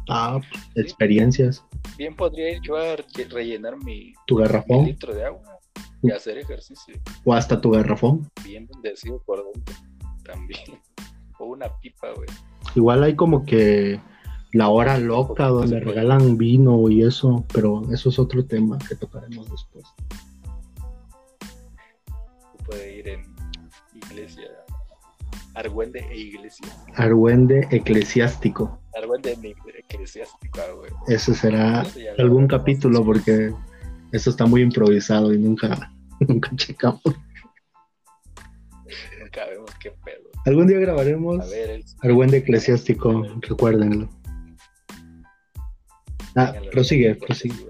Ah, 0.08 0.40
experiencias. 0.74 1.64
Bien 1.98 2.14
podría 2.16 2.52
ir 2.56 2.60
yo 2.62 2.76
a 2.76 2.96
re- 2.96 3.04
rellenar 3.30 3.76
mi, 3.84 4.14
Tu 4.26 4.36
mi 4.36 4.42
garrafón 4.42 4.86
litro 4.86 5.14
de 5.14 5.24
agua 5.26 5.42
y 6.02 6.10
hacer 6.12 6.38
ejercicio. 6.38 6.94
o 7.24 7.34
hasta 7.34 7.60
tu 7.60 7.70
garrafón. 7.72 8.30
Bien 8.44 8.66
bendecido 8.72 9.20
por 9.24 9.44
dentro 9.52 9.74
también. 10.24 10.60
O 11.40 11.44
una 11.44 11.68
pipa, 11.78 12.08
güey. 12.16 12.26
Igual 12.74 13.04
hay 13.04 13.14
como 13.14 13.44
que 13.44 14.00
la 14.52 14.68
hora 14.68 14.98
loca 14.98 15.46
donde 15.48 15.80
regalan 15.80 16.38
vino 16.38 16.88
y 16.88 17.02
eso, 17.02 17.44
pero 17.52 17.82
eso 17.92 18.08
es 18.08 18.18
otro 18.18 18.44
tema 18.44 18.78
que 18.88 18.94
tocaremos 18.94 19.50
después. 19.50 19.84
Puede 22.64 22.98
ir 22.98 23.08
en 23.08 23.20
iglesia. 23.94 24.50
Argüende 25.54 26.06
e 26.10 26.18
iglesia. 26.18 26.66
Argüende 26.94 27.66
eclesiástico. 27.70 28.78
Argüende 28.96 29.32
en 29.32 29.54
eclesiástica, 29.78 30.62
güey. 30.72 30.90
Ese 31.08 31.34
será 31.34 31.82
Eso 31.82 31.98
lo 32.16 32.22
algún 32.22 32.46
capítulo 32.46 33.04
porque 33.04 33.52
eso 34.12 34.30
está 34.30 34.46
muy 34.46 34.62
improvisado 34.62 35.32
y 35.32 35.38
nunca, 35.38 35.92
nunca 36.20 36.50
checamos. 36.56 37.02
Nunca 39.20 39.46
vemos 39.46 39.70
qué 39.80 39.90
pedo. 40.04 40.30
Algún 40.46 40.66
día 40.66 40.78
grabaremos 40.78 41.40
A 41.40 41.46
ver, 41.46 41.70
el. 41.70 41.84
Argüende 42.02 42.38
eclesiástico, 42.38 43.24
recuérdenlo. 43.40 44.08
Ah, 46.36 46.54
prosigue, 46.70 47.14
prosigue. 47.14 47.66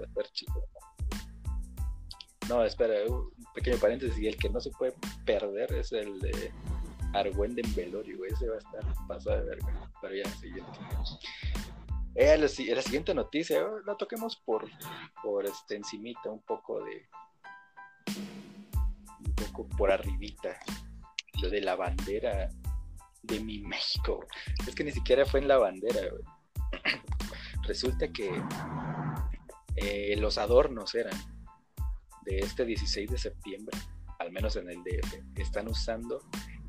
No, 2.47 2.63
espera, 2.63 2.95
un 3.07 3.29
pequeño 3.53 3.77
paréntesis. 3.77 4.17
Y 4.19 4.27
el 4.27 4.37
que 4.37 4.49
no 4.49 4.59
se 4.59 4.71
puede 4.71 4.93
perder 5.25 5.71
es 5.73 5.91
el 5.91 6.19
de 6.19 6.51
Argüende 7.13 7.61
en 7.63 7.75
velorio, 7.75 8.17
güey. 8.17 8.31
Ese 8.33 8.47
va 8.49 8.55
a 8.55 8.59
estar 8.59 8.83
pasado 9.07 9.37
de 9.37 9.45
verga. 9.49 9.91
Pero 10.01 10.15
ya, 10.15 10.25
siguiente. 10.31 10.71
Eh, 12.15 12.37
la, 12.37 12.47
si- 12.47 12.65
la 12.73 12.81
siguiente 12.81 13.13
noticia, 13.13 13.59
eh, 13.59 13.65
la 13.85 13.95
toquemos 13.95 14.35
por, 14.45 14.67
por 15.23 15.45
este, 15.45 15.75
encimita, 15.75 16.29
un 16.29 16.41
poco 16.41 16.83
de. 16.83 17.07
Un 19.25 19.35
poco 19.35 19.67
por 19.77 19.91
arribita. 19.91 20.57
Lo 21.41 21.49
de 21.49 21.61
la 21.61 21.75
bandera 21.75 22.49
de 23.23 23.39
mi 23.39 23.59
México. 23.61 24.25
Es 24.67 24.73
que 24.75 24.83
ni 24.83 24.91
siquiera 24.91 25.25
fue 25.25 25.39
en 25.39 25.47
la 25.47 25.57
bandera, 25.57 26.01
güey. 26.09 26.23
Resulta 27.69 28.07
que 28.07 28.31
eh, 29.75 30.15
los 30.17 30.39
adornos 30.39 30.95
eran 30.95 31.13
de 32.25 32.39
este 32.39 32.65
16 32.65 33.11
de 33.11 33.17
septiembre, 33.19 33.77
al 34.17 34.31
menos 34.31 34.55
en 34.55 34.71
el 34.71 34.77
DF, 34.77 35.21
están 35.35 35.67
usando 35.67 36.19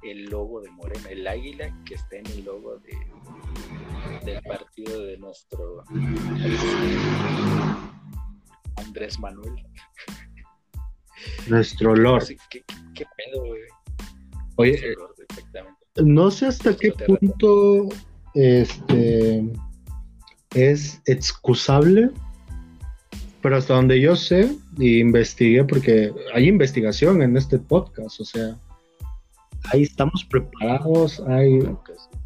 el 0.02 0.26
logo 0.26 0.60
de 0.60 0.70
Morena, 0.72 1.08
el 1.08 1.26
águila 1.26 1.74
que 1.86 1.94
está 1.94 2.16
en 2.16 2.26
el 2.26 2.44
logo 2.44 2.76
de, 2.80 2.98
del 4.26 4.42
partido 4.42 5.00
de 5.06 5.16
nuestro 5.16 5.84
Andrés 8.76 9.18
Manuel. 9.18 9.54
Nuestro 11.48 11.96
Lord. 11.96 12.24
Así, 12.24 12.36
¿Qué, 12.50 12.62
qué, 12.66 12.74
qué 12.94 13.06
pedo, 13.16 13.46
güey? 13.46 13.62
Oye, 14.56 14.72
Nuestro 14.72 15.06
Lord, 15.06 15.14
exactamente. 15.30 15.80
no 16.04 16.30
sé 16.30 16.46
hasta 16.46 16.76
qué 16.76 16.92
punto 16.92 17.88
este 18.34 19.50
es 20.54 21.00
excusable, 21.06 22.10
pero 23.42 23.56
hasta 23.56 23.74
donde 23.74 24.00
yo 24.00 24.16
sé 24.16 24.56
y 24.78 25.00
investigué, 25.00 25.64
porque 25.64 26.12
hay 26.34 26.48
investigación 26.48 27.22
en 27.22 27.36
este 27.36 27.58
podcast, 27.58 28.20
o 28.20 28.24
sea, 28.24 28.58
ahí 29.72 29.82
estamos 29.82 30.24
preparados, 30.24 31.20
hay 31.20 31.60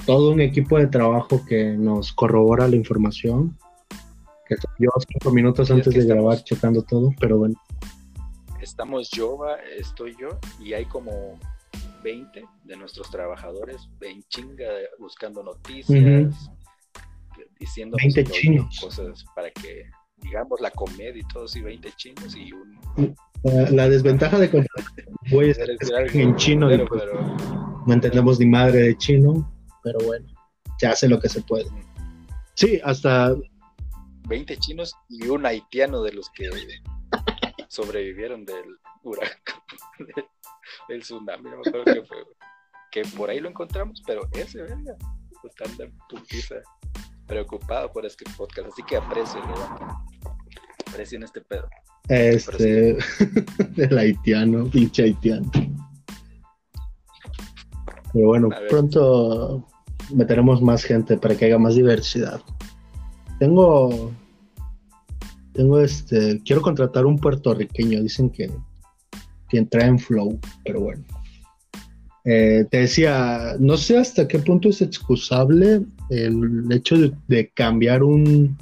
todo 0.07 0.33
un 0.33 0.41
equipo 0.41 0.79
de 0.79 0.87
trabajo 0.87 1.45
que 1.47 1.73
nos 1.73 2.13
corrobora 2.13 2.69
la 2.69 2.77
información. 2.77 3.57
Que 4.47 4.57
yo 4.79 4.91
cinco 5.09 5.31
minutos 5.33 5.71
antes 5.71 5.95
de 5.95 6.05
grabar 6.05 6.43
checando 6.45 6.83
todo, 6.83 7.13
pero 7.19 7.39
bueno. 7.39 7.55
Estamos 8.61 9.11
yo, 9.11 9.39
estoy 9.79 10.15
yo, 10.21 10.39
y 10.61 10.75
hay 10.75 10.85
como 10.87 11.39
20 12.03 12.45
de 12.65 12.77
nuestros 12.77 13.11
trabajadores 13.11 13.89
en 14.03 14.23
chinga 14.25 14.67
buscando 14.99 15.43
noticias, 15.43 16.51
diciendo 17.65 17.97
20 17.99 18.25
chinos. 18.25 18.79
cosas 18.81 19.25
para 19.35 19.51
que 19.51 19.85
digamos 20.19 20.61
la 20.61 20.71
comedia 20.71 21.21
y 21.21 21.29
todo, 21.33 21.47
y 21.55 21.61
20 21.61 21.93
chinos 21.97 22.37
y 22.37 22.53
un... 22.53 23.15
La, 23.71 23.89
desventaja 23.89 24.39
de 24.39 24.67
voy 25.31 25.51
a 25.51 25.55
en 26.15 26.35
chino, 26.37 26.69
pues, 26.89 27.03
no 27.87 27.93
entendemos 27.93 28.41
ni 28.41 28.47
madre 28.47 28.79
de 28.81 28.97
chino, 28.97 29.53
pero 29.83 29.99
bueno, 30.01 30.27
se 30.79 30.87
hace 30.87 31.09
lo 31.09 31.21
que 31.21 31.29
se 31.29 31.43
puede. 31.43 31.67
Sí, 32.55 32.81
hasta... 32.83 33.35
20 34.27 34.57
chinos 34.57 34.95
y 35.11 35.29
un 35.29 35.45
haitiano 35.45 36.03
de 36.03 36.13
los 36.13 36.31
que 36.31 36.49
sobrevivieron 37.69 38.47
del 38.47 38.79
huracán, 39.03 39.61
del 40.89 41.03
tsunami, 41.03 41.51
no 41.51 41.59
me 41.59 41.69
acuerdo 41.69 41.85
qué 41.85 42.03
fue, 42.03 42.17
que 42.91 43.03
por 43.17 43.29
ahí 43.29 43.41
lo 43.41 43.51
encontramos, 43.51 44.03
pero 44.07 44.23
ese, 44.33 44.63
verga, 44.63 44.97
está 45.45 45.65
de 45.77 45.93
putiza, 46.09 46.55
preocupado 47.27 47.93
por 47.93 48.05
este 48.07 48.25
podcast, 48.37 48.69
así 48.73 48.83
que 48.83 48.97
aprecio, 48.97 49.41
aprecien 50.87 51.23
este 51.23 51.41
pedo. 51.41 51.69
Este, 52.09 52.97
el 53.77 53.99
haitiano, 53.99 54.67
pinche 54.67 55.05
haitiano. 55.05 55.51
Pero 58.13 58.29
bueno, 58.29 58.49
pronto 58.69 59.67
meteremos 60.13 60.63
más 60.63 60.85
gente 60.85 61.17
para 61.17 61.35
que 61.35 61.47
haya 61.47 61.59
más 61.59 61.75
diversidad. 61.75 62.41
Tengo. 63.39 64.13
Tengo 65.53 65.81
este. 65.81 66.41
Quiero 66.45 66.63
contratar 66.63 67.07
un 67.07 67.19
puertorriqueño. 67.19 68.03
Dicen 68.03 68.31
que, 68.31 68.51
que 69.49 69.59
entra 69.59 69.87
en 69.87 69.99
flow, 69.99 70.39
pero 70.65 70.81
bueno. 70.81 71.05
Eh, 72.25 72.67
te 72.71 72.79
decía, 72.79 73.57
no 73.59 73.77
sé 73.77 73.99
hasta 73.99 74.27
qué 74.27 74.39
punto 74.39 74.71
es 74.71 74.81
excusable 74.81 75.85
el 76.11 76.67
hecho 76.71 76.97
de, 77.29 77.51
cambiar 77.55 78.03
un, 78.03 78.57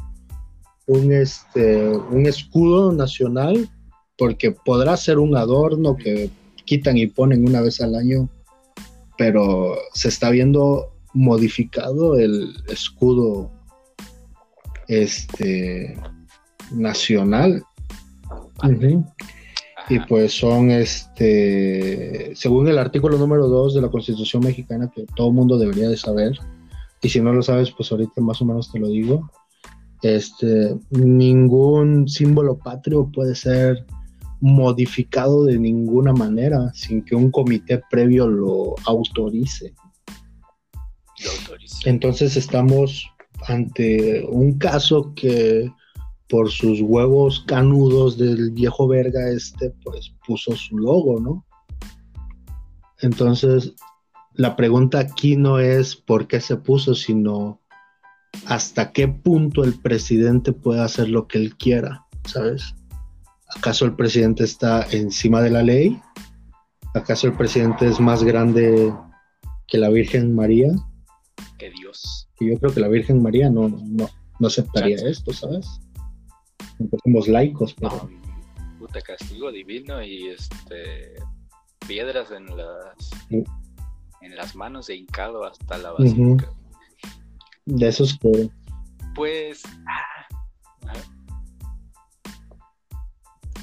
un, 0.87 1.13
este, 1.13 1.89
un 1.89 2.27
escudo 2.27 2.93
nacional, 2.93 3.69
porque 4.17 4.53
podrá 4.53 4.97
ser 4.97 5.19
un 5.19 5.37
adorno 5.37 5.97
que 5.97 6.31
quitan 6.65 6.97
y 6.97 7.07
ponen 7.07 7.47
una 7.47 7.61
vez 7.61 7.81
al 7.81 7.95
año, 7.95 8.29
pero 9.19 9.77
se 9.95 10.09
está 10.09 10.31
viendo 10.31 10.93
modificado 11.15 12.19
el 12.19 12.55
escudo 12.69 13.51
este 14.89 15.99
nacional. 16.71 17.63
Y 19.89 19.99
pues 20.01 20.33
son, 20.33 20.71
este, 20.71 22.33
según 22.35 22.69
el 22.69 22.79
artículo 22.79 23.19
número 23.19 23.49
2 23.49 23.75
de 23.75 23.83
la 23.83 23.89
Constitución 23.89 24.43
mexicana, 24.45 24.91
que 24.95 25.05
todo 25.17 25.29
el 25.29 25.35
mundo 25.35 25.59
debería 25.59 25.89
de 25.89 25.97
saber, 25.97 26.39
y 27.03 27.09
si 27.09 27.21
no 27.21 27.33
lo 27.33 27.43
sabes, 27.43 27.71
pues 27.73 27.91
ahorita 27.91 28.21
más 28.21 28.41
o 28.41 28.45
menos 28.45 28.71
te 28.71 28.79
lo 28.79 28.89
digo, 28.89 29.31
este, 30.03 30.77
ningún 30.91 32.09
símbolo 32.09 32.59
patrio 32.59 33.11
puede 33.13 33.35
ser 33.35 33.85
modificado 34.41 35.45
de 35.45 35.59
ninguna 35.59 36.13
manera 36.13 36.73
sin 36.75 37.05
que 37.05 37.15
un 37.15 37.31
comité 37.31 37.83
previo 37.91 38.29
lo 38.29 38.75
autorice. 38.85 39.75
Entonces 41.85 42.37
estamos 42.37 43.07
ante 43.47 44.25
un 44.29 44.59
caso 44.59 45.13
que 45.15 45.71
por 46.29 46.51
sus 46.51 46.81
huevos 46.81 47.45
canudos 47.47 48.17
del 48.17 48.53
viejo 48.53 48.89
verga 48.89 49.29
este, 49.31 49.71
pues 49.85 50.15
puso 50.27 50.57
su 50.57 50.79
logo, 50.79 51.21
¿no? 51.21 51.45
Entonces, 53.01 53.75
la 54.35 54.57
pregunta 54.57 54.99
aquí 54.99 55.37
no 55.37 55.59
es 55.59 55.97
por 55.97 56.27
qué 56.27 56.41
se 56.41 56.57
puso, 56.57 56.95
sino 56.95 57.61
hasta 58.47 58.93
qué 58.93 59.09
punto 59.09 59.65
el 59.65 59.75
presidente 59.75 60.53
puede 60.53 60.81
hacer 60.81 61.09
lo 61.09 61.29
que 61.29 61.39
él 61.39 61.57
quiera, 61.57 62.07
¿sabes? 62.25 62.75
¿Acaso 63.55 63.85
el 63.85 63.95
presidente 63.95 64.45
está 64.45 64.87
encima 64.91 65.43
de 65.43 65.51
la 65.51 65.63
ley? 65.63 66.01
¿Acaso 66.95 67.27
el 67.27 67.35
presidente 67.35 67.87
es 67.87 68.01
más 68.01 68.23
grande 68.23 68.93
que 69.67 69.79
la 69.79 69.91
Virgen 69.91 70.35
María? 70.35 70.71
Que 71.59 71.71
Dios. 71.71 72.29
Y 72.41 72.51
yo 72.51 72.59
creo 72.59 72.73
que 72.73 72.81
la 72.81 72.89
Virgen 72.89 73.23
María 73.23 73.51
no, 73.51 73.69
no, 73.69 74.09
no 74.39 74.47
aceptaría 74.47 74.97
esto, 74.97 75.33
¿sabes? 75.33 75.67
Somos 77.05 77.29
laicos, 77.29 77.75
pero... 77.75 78.11
puta 78.79 79.01
castigo 79.03 79.53
divino 79.53 80.03
y 80.03 80.29
este 80.29 81.15
piedras 81.87 82.31
en 82.31 82.47
las 82.57 83.11
en 84.23 84.37
las 84.37 84.55
manos 84.55 84.87
de 84.87 84.97
hincado 84.97 85.45
hasta 85.45 85.79
la 85.79 85.93
basílica. 85.93 86.51
De 87.67 87.89
esos 87.89 88.19
que 88.19 88.51
pues 89.15 89.63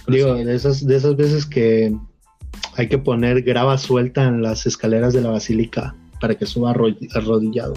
digo, 0.07 0.33
de 0.35 0.55
esas, 0.55 0.85
de 0.85 0.95
esas 0.95 1.15
veces 1.15 1.45
que 1.45 1.95
hay 2.75 2.89
que 2.89 2.97
poner 2.97 3.41
grava 3.41 3.77
suelta 3.77 4.25
en 4.25 4.41
las 4.41 4.65
escaleras 4.65 5.13
de 5.13 5.21
la 5.21 5.31
basílica 5.31 5.95
para 6.19 6.35
que 6.35 6.45
suba 6.45 6.71
arrodillado. 6.71 7.73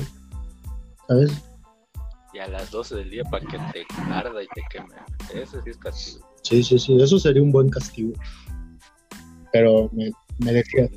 ¿Sabes? 1.09 1.43
Y 2.33 2.39
a 2.39 2.49
las 2.49 2.71
12 2.71 2.97
del 2.97 3.11
día 3.11 3.25
para 3.25 3.45
que 3.47 3.59
te 3.59 3.87
arda 4.11 4.43
y 4.43 4.47
te 4.49 4.63
queme. 4.71 4.95
Eso 5.35 5.61
sí 5.63 5.71
es 5.71 5.77
castigo. 5.77 6.27
Sí, 6.43 6.63
sí, 6.63 6.79
sí, 6.79 6.97
eso 7.01 7.19
sería 7.19 7.43
un 7.43 7.53
buen 7.53 7.69
castigo. 7.69 8.13
Pero 9.53 9.91
me, 9.93 10.11
me 10.39 10.53
decía. 10.53 10.89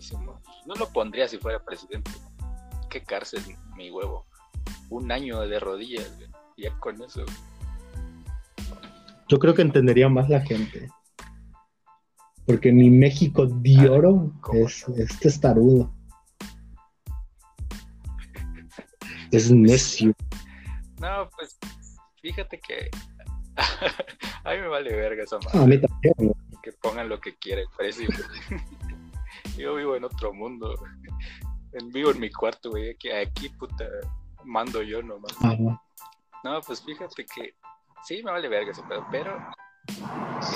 No 0.66 0.76
lo 0.76 0.90
pondría 0.90 1.28
si 1.28 1.38
fuera 1.38 1.64
presidente. 1.64 2.12
Qué 2.90 3.04
cárcel, 3.04 3.42
mi 3.76 3.92
huevo. 3.92 4.26
Un 4.90 5.12
año 5.12 5.42
de 5.42 5.60
rodillas, 5.60 6.12
ya 6.58 6.78
con 6.80 7.02
eso. 7.02 7.24
Yo 9.28 9.40
creo 9.40 9.54
que 9.54 9.62
entendería 9.62 10.10
más 10.10 10.30
la 10.30 10.42
gente. 10.42 10.90
Porque 12.46 12.72
mi 12.72 12.90
México 12.90 13.48
de 13.48 13.88
ah, 13.88 13.92
oro 13.92 14.32
es, 14.54 14.88
es 14.90 15.20
testarudo. 15.20 15.92
es 19.36 19.52
necio. 19.52 20.14
No, 21.00 21.30
pues 21.36 21.58
fíjate 22.22 22.60
que 22.60 22.90
a 24.44 24.52
mí 24.52 24.60
me 24.60 24.68
vale 24.68 24.96
verga 24.96 25.24
esa 25.24 25.38
madre. 25.40 25.60
a 25.60 25.66
mí 25.66 25.78
también. 25.80 26.34
Que 26.64 26.72
pongan 26.74 27.10
lo 27.10 27.20
que 27.20 27.36
quieran, 27.36 27.66
parece. 27.78 28.08
Yo 29.58 29.76
vivo 29.76 29.96
en 29.96 30.04
otro 30.04 30.34
mundo. 30.34 30.76
Vivo 31.94 32.12
en 32.12 32.20
mi 32.20 32.30
cuarto, 32.30 32.72
güey. 32.72 32.98
Aquí, 33.22 33.50
puta, 33.50 33.86
mando 34.44 34.82
yo 34.82 35.02
nomás. 35.02 35.36
No, 36.44 36.62
pues 36.62 36.84
fíjate 36.84 37.26
que 37.26 37.56
sí 38.04 38.22
me 38.24 38.32
vale 38.32 38.48
verga 38.48 38.72
ese 38.72 38.84
pedo, 38.84 39.06
pero 39.10 39.36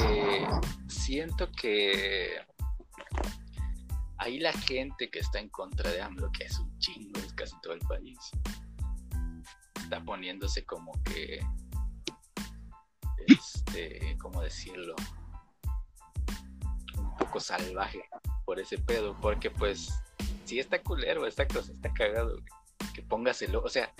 eh, 0.07 0.47
siento 0.87 1.49
que 1.51 2.37
ahí 4.17 4.39
la 4.39 4.53
gente 4.53 5.09
que 5.09 5.19
está 5.19 5.39
en 5.39 5.49
contra 5.49 5.89
de 5.89 6.01
AMLO, 6.01 6.31
que 6.31 6.43
es 6.45 6.59
un 6.59 6.77
chingo, 6.77 7.19
es 7.19 7.33
casi 7.33 7.59
todo 7.61 7.73
el 7.73 7.79
país, 7.79 8.19
está 9.81 10.03
poniéndose 10.03 10.63
como 10.65 10.91
que, 11.03 11.39
este, 13.27 14.15
¿cómo 14.21 14.41
decirlo? 14.41 14.95
Un 16.97 17.17
poco 17.17 17.39
salvaje 17.39 18.03
por 18.49 18.59
ese 18.59 18.79
pedo, 18.79 19.15
porque 19.21 19.51
pues, 19.51 19.93
si 20.45 20.57
está 20.57 20.81
culero, 20.81 21.27
esta 21.27 21.47
cosa 21.47 21.71
está 21.71 21.93
cagado, 21.93 22.35
que 22.95 23.03
póngaselo, 23.03 23.61
o 23.61 23.69
sea, 23.69 23.93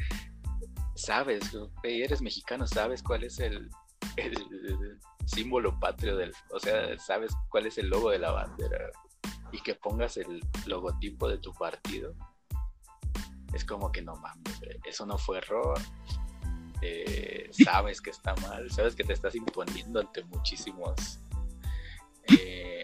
sabes, 0.96 1.56
eres 1.84 2.20
mexicano, 2.24 2.66
sabes 2.66 3.04
cuál 3.04 3.26
es 3.26 3.38
el, 3.38 3.70
el 4.18 4.98
símbolo 5.28 5.80
patrio 5.80 6.18
del, 6.18 6.34
o 6.52 6.60
sea, 6.60 6.98
sabes 6.98 7.32
cuál 7.50 7.68
es 7.68 7.78
el 7.78 7.90
logo 7.90 8.10
de 8.10 8.18
la 8.18 8.32
bandera 8.32 8.90
y 9.52 9.62
que 9.62 9.76
pongas 9.76 10.18
el 10.18 10.42
logotipo 10.66 11.30
de 11.30 11.38
tu 11.38 11.54
partido, 11.54 12.16
es 13.54 13.64
como 13.64 13.92
que 13.92 14.02
no 14.02 14.16
mames, 14.16 14.62
eso 14.84 15.06
no 15.06 15.20
fue 15.20 15.38
error. 15.38 15.80
Eh, 16.82 17.52
sabes 17.52 18.02
que 18.02 18.10
está 18.10 18.34
mal, 18.38 18.72
sabes 18.72 18.96
que 18.96 19.04
te 19.04 19.14
estás 19.14 19.36
imponiendo 19.36 20.00
ante 20.00 20.24
muchísimos, 20.24 21.20
eh, 22.30 22.79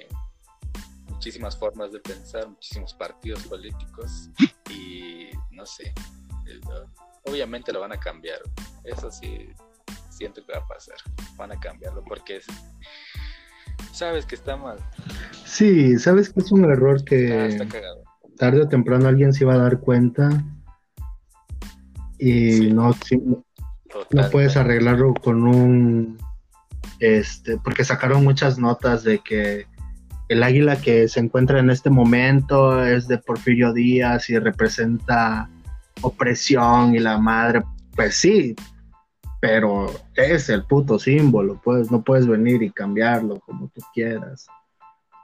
muchísimas 1.25 1.57
formas 1.57 1.91
de 1.91 1.99
pensar, 2.01 2.47
muchísimos 2.47 2.93
partidos 2.93 3.41
políticos 3.47 4.29
y 4.69 5.29
no 5.49 5.65
sé, 5.65 5.91
obviamente 7.23 7.73
lo 7.73 7.79
van 7.79 7.93
a 7.93 7.99
cambiar, 7.99 8.37
eso 8.83 9.09
sí, 9.09 9.49
siento 10.11 10.45
que 10.45 10.53
va 10.53 10.59
a 10.59 10.67
pasar, 10.67 10.97
van 11.35 11.51
a 11.51 11.59
cambiarlo 11.59 12.03
porque 12.03 12.41
sabes 13.91 14.23
que 14.27 14.35
está 14.35 14.55
mal. 14.55 14.77
Sí, 15.45 15.97
sabes 15.97 16.31
que 16.31 16.41
es 16.41 16.51
un 16.51 16.65
error 16.65 17.03
que... 17.03 17.47
está 17.47 17.67
cagado 17.67 18.03
tarde 18.37 18.61
o 18.61 18.67
temprano 18.67 19.07
alguien 19.07 19.33
se 19.33 19.45
iba 19.45 19.55
a 19.55 19.57
dar 19.57 19.79
cuenta 19.79 20.29
y 22.19 22.51
Sí. 22.51 22.69
no, 22.69 22.91
no 24.11 24.29
puedes 24.29 24.57
arreglarlo 24.57 25.15
con 25.15 25.47
un 25.47 26.19
este 26.99 27.57
porque 27.57 27.83
sacaron 27.83 28.23
muchas 28.23 28.59
notas 28.59 29.03
de 29.03 29.19
que 29.19 29.67
el 30.27 30.43
águila 30.43 30.75
que 30.77 31.07
se 31.07 31.19
encuentra 31.19 31.59
en 31.59 31.69
este 31.69 31.89
momento 31.89 32.83
es 32.83 33.07
de 33.07 33.17
Porfirio 33.17 33.73
Díaz 33.73 34.29
y 34.29 34.39
representa 34.39 35.49
opresión 36.01 36.95
y 36.95 36.99
la 36.99 37.17
madre 37.17 37.63
pues 37.95 38.15
sí 38.15 38.55
pero 39.39 39.85
es 40.15 40.49
el 40.49 40.63
puto 40.63 40.99
símbolo 40.99 41.61
pues 41.63 41.91
no 41.91 42.03
puedes 42.03 42.27
venir 42.27 42.63
y 42.63 42.71
cambiarlo 42.71 43.39
como 43.41 43.69
tú 43.69 43.81
quieras 43.93 44.47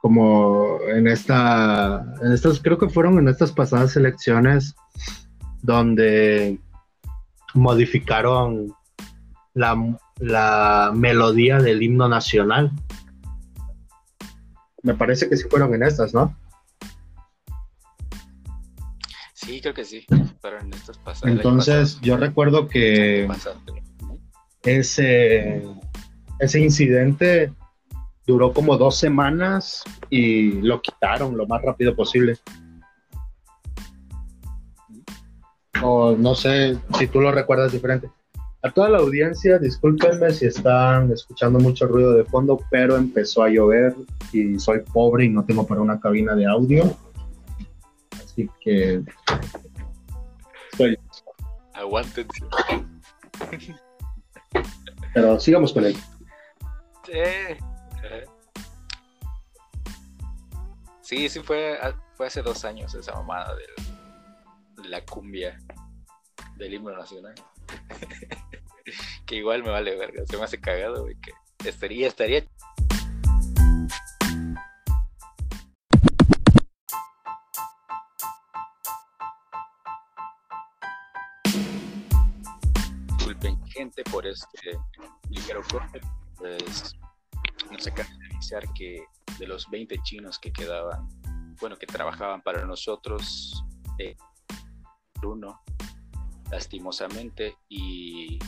como 0.02 0.80
en 0.88 1.08
esta 1.08 2.06
en 2.22 2.32
estas 2.32 2.60
creo 2.60 2.78
que 2.78 2.90
fueron 2.90 3.20
en 3.20 3.28
estas 3.28 3.52
pasadas 3.52 3.96
elecciones 3.98 4.76
donde 5.62 6.60
modificaron 7.54 8.74
la, 9.54 9.98
la 10.20 10.92
melodía 10.94 11.60
del 11.60 11.84
himno 11.84 12.08
nacional. 12.08 12.72
Me 14.84 14.94
parece 14.94 15.30
que 15.30 15.38
sí 15.38 15.48
fueron 15.50 15.74
en 15.74 15.84
estas, 15.84 16.14
¿no? 16.14 16.36
Sí, 19.34 19.60
creo 19.62 19.74
que 19.74 19.86
sí. 19.86 20.06
Pero 20.42 20.60
en 20.60 20.74
estas 20.74 20.98
pasadas. 21.00 21.36
Entonces, 21.36 22.00
yo 22.02 22.18
recuerdo 22.18 22.68
que 22.68 23.28
ese, 24.64 25.64
ese 26.40 26.60
incidente 26.60 27.54
duró 28.26 28.54
como 28.54 28.78
dos 28.78 28.98
semanas 28.98 29.84
y 30.10 30.62
lo 30.62 30.82
quitaron 30.82 31.38
lo 31.38 31.48
más 31.48 31.62
rápido 31.62 31.96
posible. 31.96 32.38
O 35.82 36.16
no 36.16 36.36
sé 36.36 36.78
si 36.98 37.08
tú 37.08 37.20
lo 37.22 37.32
recuerdas 37.32 37.72
diferente. 37.72 38.10
A 38.64 38.70
toda 38.72 38.90
la 38.90 39.00
audiencia, 39.00 39.58
discúlpenme 39.58 40.32
si 40.32 40.46
están 40.46 41.12
escuchando 41.12 41.58
mucho 41.60 41.88
ruido 41.88 42.14
de 42.14 42.24
fondo, 42.26 42.60
pero 42.70 42.96
empezó 42.96 43.42
a 43.44 43.50
llover 43.50 43.96
y 44.32 44.60
soy 44.60 44.82
pobre 44.82 45.26
y 45.26 45.30
no 45.30 45.44
tengo 45.44 45.66
para 45.66 45.82
una 45.82 46.00
cabina 46.00 46.36
de 46.36 46.46
audio. 46.46 46.84
Así 48.12 48.48
que 48.60 49.02
estoy. 50.72 50.98
Aguántense. 51.74 52.46
Pero 55.14 55.40
sigamos 55.40 55.74
con 55.74 55.86
él. 55.86 55.96
Sí. 57.06 57.58
Sí, 61.02 61.30
sí 61.30 61.40
fue, 61.42 61.78
fue 62.14 62.28
hace 62.28 62.42
dos 62.44 62.64
años 62.64 62.94
esa 62.94 63.14
mamada 63.16 63.56
del- 63.56 64.84
de 64.84 64.90
la 64.90 65.04
cumbia 65.04 65.58
del 66.58 66.76
himno 66.76 66.92
nacional. 66.96 67.34
que 69.26 69.36
igual 69.36 69.64
me 69.64 69.70
vale 69.70 69.96
verga, 69.96 70.24
se 70.26 70.38
me 70.38 70.44
hace 70.44 70.60
cagado, 70.60 71.04
güey, 71.04 71.16
que 71.20 71.32
estaría, 71.70 72.08
estaría 72.08 72.46
disculpen 83.18 83.66
gente 83.68 84.04
por 84.06 84.26
este 84.26 84.80
ligero 85.30 85.62
corte, 85.70 86.02
pues 86.38 86.96
nos 87.72 87.88
acaban 87.88 88.18
de 88.20 88.26
avisar 88.34 88.74
que 88.74 89.04
de 89.40 89.48
los 89.48 89.70
20 89.70 89.98
chinos 90.04 90.40
que 90.40 90.52
quedaban, 90.52 91.08
bueno, 91.60 91.78
que 91.78 91.86
trabajaban 91.86 92.42
para 92.42 92.66
nosotros, 92.66 93.64
eh, 94.00 94.16
uno, 95.24 95.62
lastimosamente, 96.52 97.56
y 97.70 98.40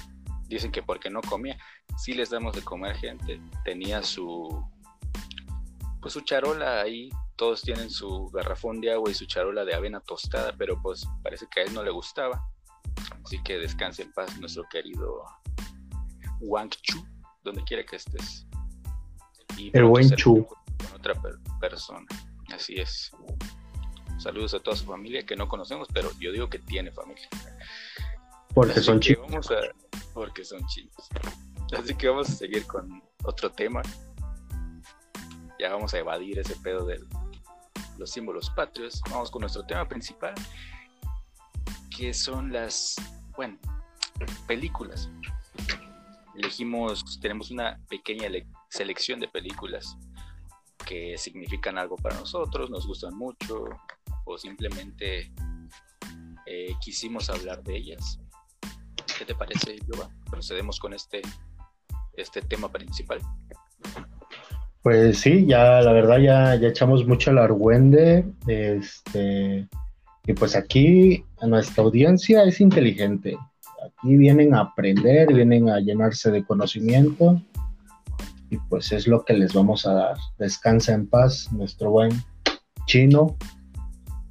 dicen 0.48 0.72
que 0.72 0.84
porque 0.84 1.10
no 1.10 1.22
comía, 1.22 1.58
sí 1.98 2.14
les 2.14 2.30
damos 2.30 2.56
de 2.56 2.62
comer 2.62 2.96
gente, 2.96 3.42
tenía 3.64 4.04
su, 4.04 4.64
pues 6.02 6.14
su 6.14 6.22
charola 6.22 6.82
ahí, 6.82 7.10
todos 7.36 7.62
tienen 7.62 7.90
su 7.90 8.30
garrafón 8.30 8.80
de 8.82 8.94
agua 8.94 9.10
y 9.10 9.14
su 9.14 9.26
charola 9.26 9.66
de 9.66 9.74
avena 9.74 10.00
tostada, 10.02 10.54
pero 10.58 10.80
pues 10.82 11.06
parece 11.24 11.48
que 11.50 11.62
a 11.62 11.64
él 11.64 11.74
no 11.74 11.84
le 11.84 11.92
gustaba. 11.92 12.46
Así 13.26 13.42
que 13.44 13.58
descanse 13.58 14.04
en 14.04 14.14
paz 14.14 14.38
nuestro 14.40 14.64
querido 14.70 15.24
Wang 16.42 16.70
Chu, 16.70 17.04
donde 17.44 17.64
quiera 17.64 17.84
que 17.86 17.96
estés. 17.96 18.46
Y 19.58 19.76
El 19.76 19.86
buen 19.86 20.10
Chu. 20.16 20.46
Con 20.46 21.00
otra 21.00 21.14
per- 21.16 21.40
persona. 21.60 22.06
Así 22.54 22.76
es. 22.76 23.12
Saludos 24.20 24.54
a 24.54 24.60
toda 24.60 24.76
su 24.78 24.86
familia 24.86 25.26
que 25.26 25.36
no 25.36 25.48
conocemos, 25.48 25.88
pero 25.94 26.12
yo 26.20 26.32
digo 26.32 26.50
que 26.50 26.60
tiene 26.60 26.92
familia. 26.92 27.28
Porque 28.54 28.74
Así 28.74 28.84
son 28.84 29.00
chicos. 29.00 29.26
Vamos 29.30 29.50
a, 29.52 29.56
porque 30.14 30.44
son 30.44 30.66
chinos. 30.68 31.10
Así 31.78 31.96
que 31.96 32.08
vamos 32.08 32.30
a 32.30 32.34
seguir 32.34 32.66
con 32.68 33.02
otro 33.24 33.52
tema. 33.52 33.82
Ya 35.60 35.72
vamos 35.74 35.94
a 35.94 36.00
evadir 36.00 36.40
ese 36.40 36.56
pedo 36.58 36.86
de 36.86 37.00
los 37.98 38.12
símbolos 38.12 38.50
patrios. 38.52 39.02
Vamos 39.10 39.32
con 39.32 39.42
nuestro 39.42 39.66
tema 39.66 39.88
principal, 39.88 40.34
que 41.96 42.14
son 42.14 42.52
las, 42.52 42.96
bueno, 43.36 43.58
películas. 44.48 45.10
Elegimos, 46.36 47.20
tenemos 47.22 47.52
una 47.52 47.80
pequeña 47.90 48.26
ele- 48.26 48.48
selección 48.70 49.20
de 49.20 49.28
películas 49.28 49.98
que 50.86 51.18
significan 51.18 51.78
algo 51.78 51.96
para 51.96 52.16
nosotros, 52.16 52.70
nos 52.70 52.86
gustan 52.86 53.16
mucho, 53.16 53.66
o 54.26 54.38
simplemente 54.38 55.32
eh, 56.46 56.76
quisimos 56.82 57.30
hablar 57.30 57.64
de 57.64 57.78
ellas. 57.78 58.20
¿Qué 59.24 59.28
te 59.28 59.40
parece, 59.40 59.80
Yoba? 59.88 60.10
Procedemos 60.30 60.82
con 60.82 60.94
este, 60.94 61.22
este 62.18 62.42
tema 62.42 62.70
principal. 62.70 63.20
Pues 64.82 65.20
sí, 65.20 65.46
ya 65.46 65.80
la 65.80 65.94
verdad 65.94 66.18
ya, 66.18 66.56
ya 66.56 66.68
echamos 66.68 67.08
mucho 67.08 67.30
al 67.30 67.38
argüende. 67.38 68.26
Este, 68.48 69.66
y 70.28 70.34
pues 70.34 70.58
aquí 70.58 71.24
nuestra 71.42 71.86
audiencia 71.86 72.44
es 72.44 72.60
inteligente. 72.60 73.38
Aquí 73.86 74.18
vienen 74.18 74.54
a 74.56 74.60
aprender, 74.60 75.34
vienen 75.34 75.70
a 75.70 75.80
llenarse 75.80 76.30
de 76.30 76.44
conocimiento. 76.44 77.42
Y 78.50 78.58
pues 78.68 78.92
es 78.92 79.08
lo 79.08 79.24
que 79.24 79.36
les 79.36 79.54
vamos 79.54 79.86
a 79.86 79.94
dar. 79.94 80.18
Descansa 80.38 80.92
en 80.92 81.08
paz, 81.08 81.50
nuestro 81.54 81.92
buen 81.92 82.12
chino. 82.88 83.38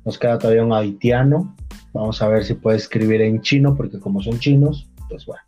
Nos 0.05 0.19
queda 0.19 0.39
todavía 0.39 0.63
un 0.63 0.75
haitiano. 0.75 1.57
Vamos 1.93 2.23
a 2.23 2.29
ver 2.29 2.45
si 2.45 2.55
puede 2.55 2.79
escribir 2.79 3.21
en 3.21 3.41
chino, 3.43 3.77
porque 3.77 4.01
como 4.01 4.23
son 4.23 4.39
chinos, 4.39 4.89
pues 5.09 5.27
bueno, 5.27 5.43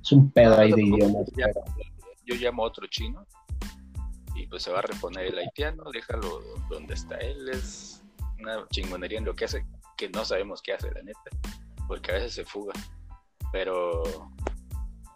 es 0.00 0.12
un 0.12 0.30
pedo 0.30 0.58
ahí 0.58 0.72
de 0.72 0.82
idiomas. 0.82 1.26
Yo 2.24 2.34
llamo 2.36 2.64
a 2.64 2.68
otro 2.68 2.86
chino 2.86 3.26
y 4.34 4.46
pues 4.46 4.62
se 4.62 4.70
va 4.70 4.78
a 4.78 4.82
reponer 4.82 5.26
el 5.26 5.38
haitiano, 5.38 5.84
déjalo 5.92 6.40
donde 6.70 6.94
está 6.94 7.16
él, 7.16 7.48
es 7.50 8.02
una 8.38 8.66
chingonería 8.70 9.18
en 9.18 9.26
lo 9.26 9.34
que 9.34 9.44
hace, 9.44 9.66
que 9.96 10.08
no 10.08 10.24
sabemos 10.24 10.62
qué 10.62 10.72
hace, 10.72 10.90
la 10.90 11.02
neta, 11.02 11.20
porque 11.86 12.12
a 12.12 12.14
veces 12.14 12.32
se 12.32 12.44
fuga, 12.44 12.72
pero 13.52 14.02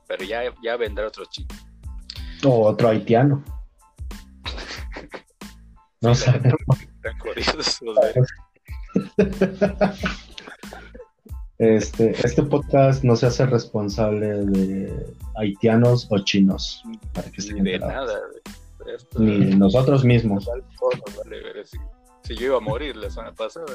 pero 0.07 0.23
ya, 0.25 0.43
ya 0.63 0.77
vendrá 0.77 1.07
otro 1.07 1.25
chino. 1.31 1.49
O 2.45 2.67
otro 2.69 2.89
haitiano. 2.89 3.43
No 6.03 6.15
sabemos. 6.15 6.53
Están 7.03 7.17
de- 7.25 8.25
Este, 11.65 12.11
este 12.27 12.43
podcast 12.43 13.05
no 13.05 13.17
se 13.17 13.27
hace 13.27 13.47
responsable 13.47 14.27
de 14.45 15.07
haitianos 15.37 16.07
o 16.11 16.19
chinos, 16.19 16.83
para 17.15 17.31
que 17.31 17.41
ni 17.53 17.61
de 17.63 17.79
nada. 17.79 18.21
Esto- 18.95 19.19
Ni 19.19 19.47
de 19.47 19.57
nosotros 19.57 20.05
mismos. 20.05 20.45
Vale 20.47 21.65
si, 21.65 21.79
si 22.25 22.37
yo 22.37 22.47
iba 22.47 22.57
a 22.59 22.61
morir 22.61 22.97
la 22.97 23.09
semana 23.11 23.33
pasada. 23.35 23.67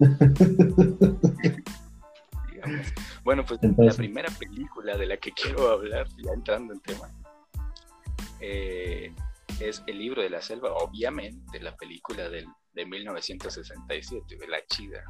Bueno, 3.24 3.44
pues 3.44 3.58
Entonces- 3.62 3.94
la 3.94 3.96
primera 3.98 4.28
película 4.38 4.96
de 4.96 5.06
la 5.06 5.16
que 5.16 5.32
quiero 5.32 5.68
hablar, 5.70 6.06
ya 6.24 6.32
entrando 6.32 6.72
en 6.72 6.80
tema, 6.80 7.10
eh, 8.40 9.12
es 9.60 9.82
El 9.88 9.98
libro 9.98 10.22
de 10.22 10.30
la 10.30 10.40
selva, 10.40 10.72
obviamente 10.74 11.60
la 11.60 11.74
película 11.74 12.28
del, 12.28 12.46
de 12.72 12.86
1967, 12.86 14.36
de 14.36 14.46
La 14.48 14.58
Chida. 14.68 15.02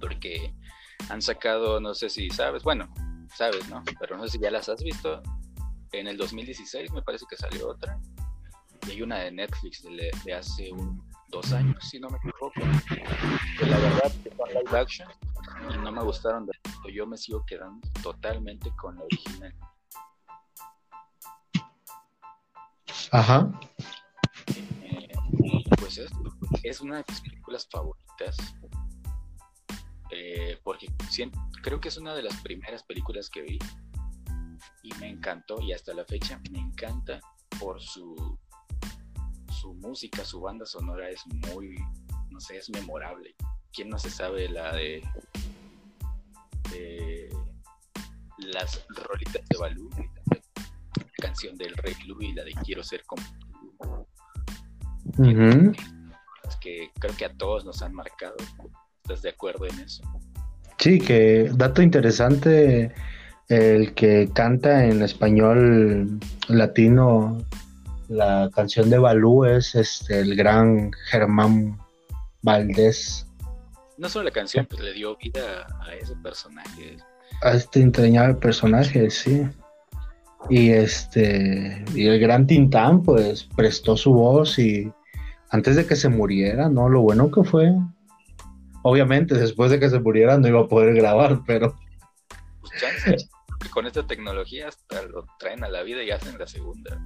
Porque 0.00 0.54
han 1.08 1.20
sacado, 1.22 1.80
no 1.80 1.94
sé 1.94 2.08
si 2.08 2.30
sabes, 2.30 2.62
bueno, 2.62 2.92
sabes, 3.36 3.68
¿no? 3.68 3.82
Pero 3.98 4.16
no 4.16 4.24
sé 4.24 4.32
si 4.32 4.38
ya 4.40 4.50
las 4.50 4.68
has 4.68 4.82
visto. 4.82 5.22
En 5.92 6.06
el 6.06 6.16
2016 6.16 6.92
me 6.92 7.02
parece 7.02 7.26
que 7.28 7.36
salió 7.36 7.68
otra. 7.68 7.98
Y 8.86 8.92
hay 8.92 9.02
una 9.02 9.18
de 9.18 9.32
Netflix 9.32 9.82
de, 9.82 10.10
de 10.24 10.34
hace 10.34 10.70
un- 10.72 11.08
dos 11.28 11.52
años, 11.52 11.76
si 11.88 11.98
no 12.00 12.08
me 12.10 12.16
equivoco. 12.18 12.52
Que 13.58 13.66
la 13.66 13.78
verdad 13.78 14.12
que 14.24 14.30
son 14.34 14.48
live 14.48 14.78
action 14.78 15.08
y 15.74 15.78
no 15.78 15.92
me 15.92 16.02
gustaron 16.02 16.46
de 16.46 16.52
yo 16.92 17.06
me 17.06 17.16
sigo 17.16 17.44
quedando 17.46 17.86
totalmente 18.02 18.70
con 18.76 18.96
la 18.96 19.02
original. 19.04 19.54
Ajá. 23.12 23.50
Eh, 24.82 25.12
pues 25.78 25.98
es, 25.98 26.10
es 26.64 26.80
una 26.80 26.96
de 26.98 27.04
mis 27.08 27.20
películas 27.20 27.68
favoritas 27.70 28.36
favoritas. 28.36 28.36
Eh, 30.12 30.58
porque 30.64 30.88
creo 31.62 31.80
que 31.80 31.88
es 31.88 31.96
una 31.96 32.14
de 32.14 32.22
las 32.22 32.36
primeras 32.42 32.82
películas 32.82 33.30
que 33.30 33.42
vi 33.42 33.58
y 34.82 34.92
me 34.94 35.08
encantó 35.08 35.60
y 35.60 35.72
hasta 35.72 35.94
la 35.94 36.04
fecha 36.04 36.40
me 36.50 36.58
encanta 36.58 37.20
por 37.58 37.80
su 37.80 38.38
su 39.60 39.74
música, 39.74 40.24
su 40.24 40.40
banda 40.40 40.64
sonora 40.64 41.10
es 41.10 41.20
muy, 41.26 41.76
no 42.30 42.40
sé, 42.40 42.56
es 42.56 42.70
memorable. 42.70 43.34
¿Quién 43.72 43.90
no 43.90 43.98
se 43.98 44.08
sabe 44.08 44.48
la 44.48 44.74
de, 44.74 45.02
las 48.38 48.86
rolitas 48.88 49.46
de 49.48 49.58
Balú? 49.58 49.90
La 50.30 51.10
canción 51.20 51.56
del 51.58 51.74
Rey 51.76 51.94
Louis, 52.06 52.34
la 52.34 52.44
de 52.44 52.52
Quiero 52.64 52.82
ser 52.82 53.04
como 53.04 53.22
que 56.60 56.90
creo 56.98 57.16
que 57.16 57.24
a 57.24 57.34
todos 57.36 57.64
nos 57.64 57.82
han 57.82 57.94
marcado. 57.94 58.36
¿Estás 59.10 59.22
de 59.22 59.30
acuerdo 59.30 59.66
en 59.66 59.80
eso? 59.80 60.04
Sí, 60.78 61.00
que 61.00 61.50
dato 61.54 61.82
interesante, 61.82 62.94
el 63.48 63.92
que 63.94 64.30
canta 64.32 64.84
en 64.84 65.02
español 65.02 66.20
latino 66.46 67.44
la 68.06 68.48
canción 68.54 68.88
de 68.88 68.98
Balú 68.98 69.46
es 69.46 69.74
este, 69.74 70.20
el 70.20 70.36
gran 70.36 70.92
Germán 71.10 71.76
Valdés. 72.42 73.26
No 73.98 74.08
solo 74.08 74.26
la 74.26 74.30
canción, 74.30 74.64
pues 74.66 74.80
le 74.80 74.92
dio 74.92 75.16
vida 75.16 75.66
a 75.80 75.92
ese 75.92 76.14
personaje. 76.22 76.96
A 77.42 77.54
este 77.54 77.82
entrañable 77.82 78.34
personaje, 78.34 79.10
sí. 79.10 79.42
Y 80.48 80.70
este, 80.70 81.84
y 81.96 82.06
el 82.06 82.20
gran 82.20 82.46
Tintán, 82.46 83.02
pues 83.02 83.42
prestó 83.56 83.96
su 83.96 84.12
voz 84.12 84.56
y 84.60 84.92
antes 85.48 85.74
de 85.74 85.84
que 85.84 85.96
se 85.96 86.08
muriera, 86.08 86.68
¿no? 86.68 86.88
Lo 86.88 87.00
bueno 87.00 87.28
que 87.32 87.42
fue. 87.42 87.74
Obviamente, 88.82 89.34
después 89.34 89.70
de 89.70 89.78
que 89.78 89.90
se 89.90 90.00
muriera 90.00 90.38
no 90.38 90.48
iba 90.48 90.60
a 90.60 90.68
poder 90.68 90.94
grabar, 90.94 91.40
pero. 91.46 91.76
Pues 92.60 93.70
con 93.70 93.86
esta 93.86 94.06
tecnología 94.06 94.68
hasta 94.68 95.02
lo 95.02 95.26
traen 95.38 95.64
a 95.64 95.68
la 95.68 95.82
vida 95.82 96.02
y 96.02 96.10
hacen 96.10 96.38
la 96.38 96.46
segunda. 96.46 96.98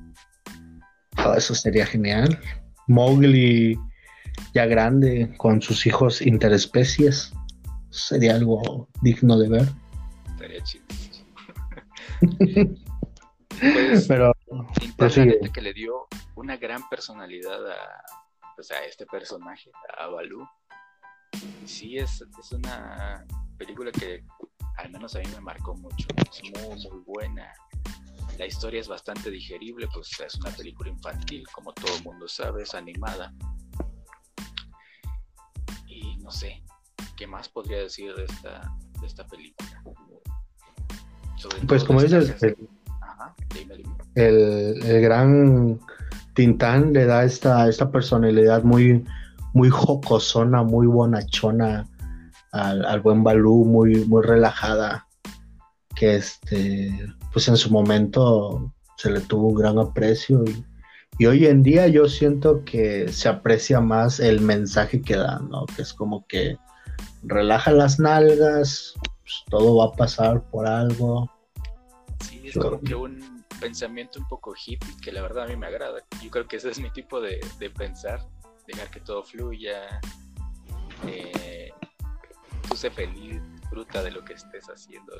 Oh, 1.24 1.34
eso 1.34 1.54
sería 1.54 1.86
genial. 1.86 2.38
Mowgli 2.86 3.78
ya 4.52 4.66
grande, 4.66 5.34
con 5.36 5.60
sus 5.62 5.86
hijos 5.86 6.22
interespecies. 6.22 7.32
Sería 7.90 8.34
algo 8.34 8.88
digno 9.02 9.38
de 9.38 9.48
ver. 9.48 9.68
Estaría 10.32 10.62
chido. 10.62 10.84
pues, 13.60 14.06
Pero 14.08 14.32
pues 14.96 15.14
que 15.52 15.60
le 15.60 15.72
dio 15.72 16.06
una 16.34 16.56
gran 16.56 16.88
personalidad 16.88 17.66
a, 17.70 18.02
pues, 18.56 18.70
a 18.70 18.84
este 18.84 19.06
personaje, 19.06 19.70
a 19.98 20.08
Balú. 20.08 20.46
Sí, 21.64 21.98
es, 21.98 22.22
es 22.38 22.52
una 22.52 23.24
película 23.56 23.90
que 23.92 24.24
al 24.76 24.90
menos 24.90 25.14
a 25.14 25.20
mí 25.20 25.26
me 25.34 25.40
marcó 25.40 25.74
mucho. 25.74 26.06
Es 26.16 26.42
muy, 26.42 26.76
muy 26.90 27.02
buena. 27.06 27.52
La 28.38 28.46
historia 28.46 28.80
es 28.80 28.88
bastante 28.88 29.30
digerible, 29.30 29.86
pues 29.94 30.10
es 30.20 30.34
una 30.36 30.50
película 30.50 30.90
infantil, 30.90 31.44
como 31.52 31.72
todo 31.72 31.96
el 31.96 32.02
mundo 32.02 32.26
sabe, 32.26 32.64
es 32.64 32.74
animada. 32.74 33.32
Y 35.86 36.16
no 36.18 36.30
sé, 36.30 36.62
¿qué 37.16 37.26
más 37.26 37.48
podría 37.48 37.78
decir 37.78 38.12
de 38.14 38.24
esta, 38.24 38.76
de 39.00 39.06
esta 39.06 39.26
película? 39.26 39.82
pues 41.68 41.84
como 41.84 42.02
dices, 42.02 42.42
el, 42.42 42.56
el, 44.14 45.02
gran 45.02 45.78
Tintán 46.34 46.92
le 46.92 47.04
da 47.04 47.24
esta, 47.24 47.68
esta 47.68 47.90
personalidad 47.90 48.62
muy, 48.62 49.04
muy 49.54 49.70
jocosona, 49.70 50.62
muy 50.62 50.86
bonachona 50.86 51.88
al, 52.52 52.84
al 52.84 53.00
buen 53.00 53.24
Balú, 53.24 53.64
muy, 53.64 54.04
muy 54.04 54.22
relajada, 54.22 55.06
que 55.96 56.16
este 56.16 57.14
pues 57.32 57.48
en 57.48 57.56
su 57.56 57.70
momento 57.70 58.72
se 58.96 59.10
le 59.10 59.20
tuvo 59.20 59.48
un 59.48 59.54
gran 59.54 59.78
aprecio 59.78 60.44
y, 61.18 61.26
hoy 61.26 61.46
en 61.46 61.62
día 61.62 61.88
yo 61.88 62.08
siento 62.08 62.64
que 62.64 63.08
se 63.08 63.28
aprecia 63.28 63.80
más 63.80 64.18
el 64.20 64.40
mensaje 64.40 65.00
que 65.00 65.16
da, 65.16 65.38
¿no? 65.38 65.66
Que 65.66 65.82
es 65.82 65.92
como 65.92 66.26
que 66.26 66.56
relaja 67.22 67.70
las 67.70 68.00
nalgas, 68.00 68.94
pues, 69.00 69.44
todo 69.48 69.76
va 69.76 69.86
a 69.86 69.92
pasar 69.92 70.42
por 70.50 70.66
algo. 70.66 71.30
Sí, 72.20 72.42
es 72.46 72.54
como 72.54 72.80
que 72.80 72.94
un 72.94 73.44
pensamiento 73.60 74.18
un 74.18 74.28
poco 74.28 74.54
hippie 74.54 74.96
que 75.02 75.12
la 75.12 75.22
verdad 75.22 75.44
a 75.44 75.46
mí 75.46 75.56
me 75.56 75.66
agrada. 75.66 76.00
Yo 76.22 76.30
creo 76.30 76.46
que 76.46 76.56
ese 76.56 76.70
es 76.70 76.80
mi 76.80 76.90
tipo 76.90 77.20
de, 77.20 77.40
pensar, 77.76 78.20
dejar 78.66 78.90
que 78.90 79.00
todo 79.00 79.22
fluya, 79.22 80.00
eh, 81.06 81.70
tú 82.68 82.76
sé 82.76 82.90
feliz, 82.90 83.40
disfruta 83.52 84.02
de 84.02 84.10
lo 84.10 84.24
que 84.24 84.34
estés 84.34 84.66
haciendo, 84.66 85.12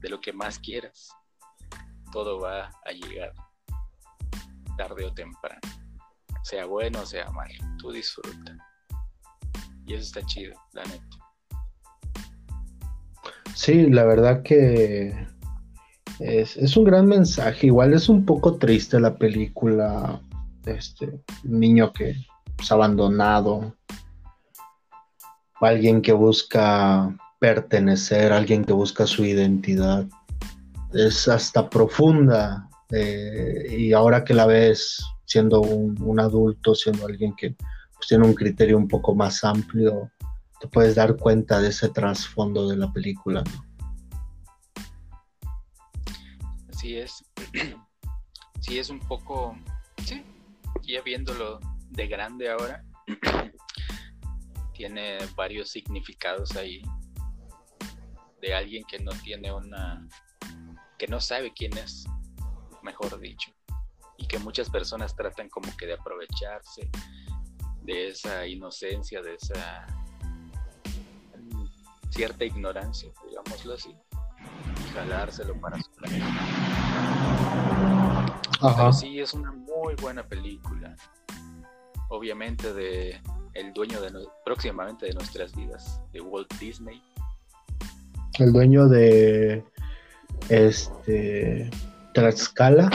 de 0.00 0.08
lo 0.08 0.20
que 0.20 0.32
más 0.32 0.58
quieras. 0.58 1.10
Todo 2.12 2.40
va 2.40 2.70
a 2.84 2.92
llegar 2.92 3.32
tarde 4.76 5.04
o 5.04 5.12
temprano. 5.12 5.60
Sea 6.42 6.64
bueno 6.64 7.02
o 7.02 7.06
sea 7.06 7.30
malo. 7.30 7.54
Tú 7.78 7.92
disfruta. 7.92 8.56
Y 9.86 9.94
eso 9.94 10.02
está 10.02 10.22
chido, 10.26 10.54
la 10.72 10.84
neta. 10.84 11.16
Sí, 13.54 13.90
la 13.90 14.04
verdad 14.04 14.42
que 14.42 15.26
es, 16.18 16.76
un 16.76 16.84
gran 16.84 17.06
mensaje. 17.06 17.66
Igual 17.66 17.92
es 17.92 18.08
un 18.08 18.24
poco 18.24 18.56
triste 18.56 18.98
la 18.98 19.16
película. 19.16 20.20
Este 20.64 21.20
niño 21.42 21.92
que 21.92 22.14
es 22.60 22.72
abandonado. 22.72 23.74
Alguien 25.60 26.00
que 26.00 26.12
busca 26.12 27.16
pertenecer, 27.38 28.32
alguien 28.32 28.64
que 28.64 28.72
busca 28.72 29.06
su 29.06 29.24
identidad. 29.24 30.06
Es 30.92 31.28
hasta 31.28 31.68
profunda 31.68 32.68
eh, 32.90 33.76
y 33.78 33.92
ahora 33.92 34.24
que 34.24 34.34
la 34.34 34.46
ves 34.46 35.02
siendo 35.24 35.60
un, 35.60 36.18
adulto, 36.20 36.74
siendo 36.74 37.06
alguien 37.06 37.34
que 37.36 37.54
pues, 37.94 38.08
tiene 38.08 38.26
un 38.26 38.34
criterio 38.34 38.76
un 38.76 38.88
poco 38.88 39.14
más 39.14 39.44
amplio, 39.44 40.10
te 40.60 40.66
puedes 40.66 40.96
dar 40.96 41.16
cuenta 41.16 41.60
de 41.60 41.68
ese 41.68 41.88
trasfondo 41.88 42.68
de 42.68 42.76
la 42.76 42.92
película. 42.92 43.44
Así 46.68 46.96
es. 46.96 47.24
Sí, 48.60 48.78
es 48.78 48.90
un 48.90 49.00
poco, 49.00 49.56
sí, 50.04 50.22
ya 50.82 51.00
viéndolo 51.00 51.60
de 51.90 52.06
grande 52.06 52.50
ahora, 52.50 52.84
tiene 54.74 55.18
varios 55.36 55.70
significados 55.70 56.56
ahí 56.56 56.82
de 58.40 58.54
alguien 58.54 58.84
que 58.84 58.98
no 58.98 59.12
tiene 59.22 59.52
una, 59.52 60.06
que 60.98 61.06
no 61.06 61.20
sabe 61.20 61.52
quién 61.52 61.76
es, 61.76 62.04
mejor 62.82 63.18
dicho, 63.20 63.52
y 64.16 64.26
que 64.26 64.38
muchas 64.38 64.70
personas 64.70 65.14
tratan 65.14 65.48
como 65.48 65.74
que 65.76 65.86
de 65.86 65.94
aprovecharse 65.94 66.90
de 67.82 68.08
esa 68.08 68.46
inocencia, 68.46 69.20
de 69.22 69.34
esa 69.34 69.86
cierta 72.10 72.44
ignorancia, 72.44 73.10
digámoslo 73.28 73.74
así, 73.74 73.94
y 74.84 74.90
jalárselo 74.92 75.58
para 75.60 75.80
su 75.80 75.90
planeta. 75.92 76.26
Pero 78.60 78.92
sí, 78.92 79.20
es 79.20 79.32
una 79.32 79.52
muy 79.52 79.94
buena 80.00 80.26
película. 80.26 80.94
Obviamente 82.10 82.74
de 82.74 83.18
el 83.54 83.72
dueño 83.72 84.00
de 84.00 84.12
próximamente 84.44 85.06
de 85.06 85.14
nuestras 85.14 85.56
vidas, 85.56 86.00
de 86.12 86.20
Walt 86.20 86.52
Disney, 86.58 87.02
el 88.40 88.52
dueño 88.52 88.88
de 88.88 89.64
este 90.48 91.70
Tlaxcala. 92.14 92.90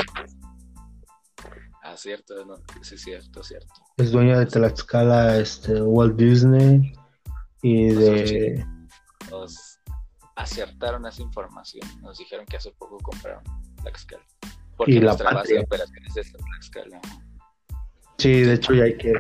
Ah, 1.83 1.95
cierto, 1.95 2.33
sí, 2.81 2.97
cierto, 2.97 3.43
cierto. 3.43 3.73
Es 3.97 4.11
dueño 4.11 4.39
de 4.39 4.47
Tlaxcala, 4.47 5.37
este, 5.37 5.81
Walt 5.81 6.15
Disney 6.15 6.93
y 7.61 7.89
de... 7.89 8.65
Nos 9.29 9.79
acertaron 10.35 11.05
esa 11.05 11.21
información, 11.21 11.87
nos 12.01 12.17
dijeron 12.17 12.45
que 12.45 12.57
hace 12.57 12.71
poco 12.71 12.97
compraron 12.97 13.43
Tlaxcala. 13.83 14.25
Porque 14.75 14.93
y 14.93 14.99
nuestra 14.99 15.31
la 15.31 15.37
base 15.37 15.53
de 15.53 15.59
operaciones 15.59 16.17
es 16.17 16.31
Tlaxcala. 16.31 17.01
Sí, 18.17 18.41
de 18.41 18.53
hecho 18.53 18.73
ya 18.73 18.85
hay 18.85 18.97
que, 18.97 19.13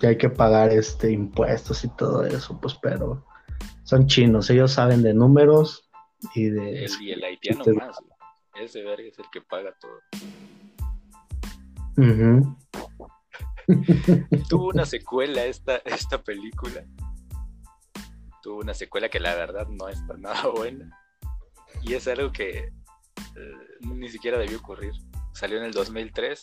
ya 0.00 0.10
hay 0.10 0.18
que 0.18 0.28
pagar 0.28 0.72
este 0.72 1.10
impuestos 1.10 1.84
y 1.84 1.88
todo 1.96 2.24
eso, 2.24 2.60
pues 2.60 2.74
pero 2.82 3.24
son 3.84 4.06
chinos, 4.06 4.50
ellos 4.50 4.72
saben 4.72 5.02
de 5.02 5.14
números 5.14 5.90
y 6.34 6.50
de... 6.50 6.86
y 7.00 7.10
el 7.10 7.24
haitiano 7.24 7.64
más, 7.74 7.98
ese 8.60 8.82
verga 8.82 9.08
es 9.08 9.18
el 9.18 9.24
que 9.32 9.40
paga 9.40 9.74
todo. 9.80 10.00
Tuvo 14.48 14.68
una 14.68 14.84
secuela 14.84 15.44
esta, 15.44 15.76
esta 15.84 16.22
película. 16.22 16.84
Tuvo 18.42 18.60
una 18.60 18.74
secuela 18.74 19.08
que 19.08 19.20
la 19.20 19.34
verdad 19.34 19.66
no 19.68 19.88
está 19.88 20.16
nada 20.16 20.48
buena. 20.48 20.90
Y 21.82 21.94
es 21.94 22.06
algo 22.08 22.32
que 22.32 22.58
eh, 22.58 22.72
ni 23.80 24.08
siquiera 24.08 24.38
debió 24.38 24.58
ocurrir. 24.58 24.92
Salió 25.32 25.58
en 25.58 25.64
el 25.64 25.72
2003. 25.72 26.42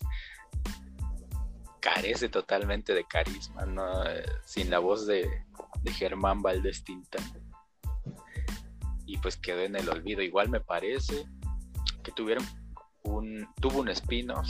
Carece 1.94 2.28
totalmente 2.28 2.94
de 2.94 3.06
carisma. 3.06 3.66
Eh, 4.10 4.26
sin 4.44 4.70
la 4.70 4.80
voz 4.80 5.08
de, 5.08 5.46
Germán 5.86 6.42
Valdés 6.42 6.84
Tintán. 6.84 7.24
Y 9.06 9.18
pues 9.20 9.38
quedó 9.38 9.62
en 9.62 9.78
el 9.78 9.88
olvido. 9.88 10.22
Igual 10.22 10.50
me 10.50 10.60
parece 10.60 11.26
que 12.04 12.12
tuvieron 12.12 12.46
un, 13.04 13.48
tuvo 13.62 13.80
un 13.80 13.88
spin-off, 13.88 14.48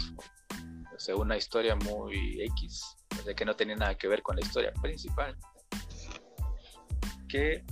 o 0.95 0.99
sea, 0.99 1.15
una 1.15 1.37
historia 1.37 1.75
muy 1.75 2.41
X, 2.41 2.97
o 3.19 3.23
sea, 3.23 3.35
que 3.35 3.45
no 3.45 3.55
tenía 3.55 3.75
nada 3.75 3.95
que 3.95 4.07
ver 4.07 4.23
con 4.23 4.35
la 4.35 4.41
historia 4.41 4.73
principal, 4.81 5.37
que 7.29 7.63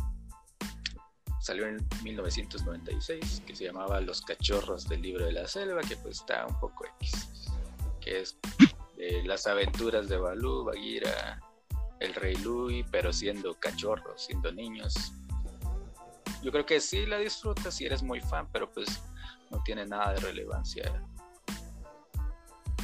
salió 1.41 1.65
en 1.67 1.87
1996, 2.03 3.43
que 3.47 3.55
se 3.55 3.65
llamaba 3.65 3.99
Los 3.99 4.21
cachorros 4.21 4.87
del 4.87 5.01
libro 5.01 5.25
de 5.25 5.31
la 5.31 5.47
selva, 5.47 5.81
que 5.81 5.97
pues 5.97 6.19
está 6.19 6.45
un 6.45 6.59
poco 6.59 6.85
X, 7.01 7.49
que 7.99 8.21
es 8.21 8.37
las 9.25 9.47
aventuras 9.47 10.07
de 10.09 10.17
Balú, 10.17 10.65
Bagheera, 10.65 11.39
el 11.99 12.13
rey 12.13 12.35
Louis, 12.37 12.85
pero 12.91 13.11
siendo 13.11 13.53
cachorros, 13.55 14.25
siendo 14.25 14.51
niños. 14.51 15.13
Yo 16.43 16.51
creo 16.51 16.65
que 16.65 16.79
sí 16.79 17.05
la 17.05 17.17
disfrutas 17.17 17.73
si 17.73 17.85
eres 17.85 18.03
muy 18.03 18.21
fan, 18.21 18.47
pero 18.51 18.69
pues 18.71 19.01
no 19.51 19.61
tiene 19.63 19.85
nada 19.85 20.13
de 20.13 20.19
relevancia 20.19 20.91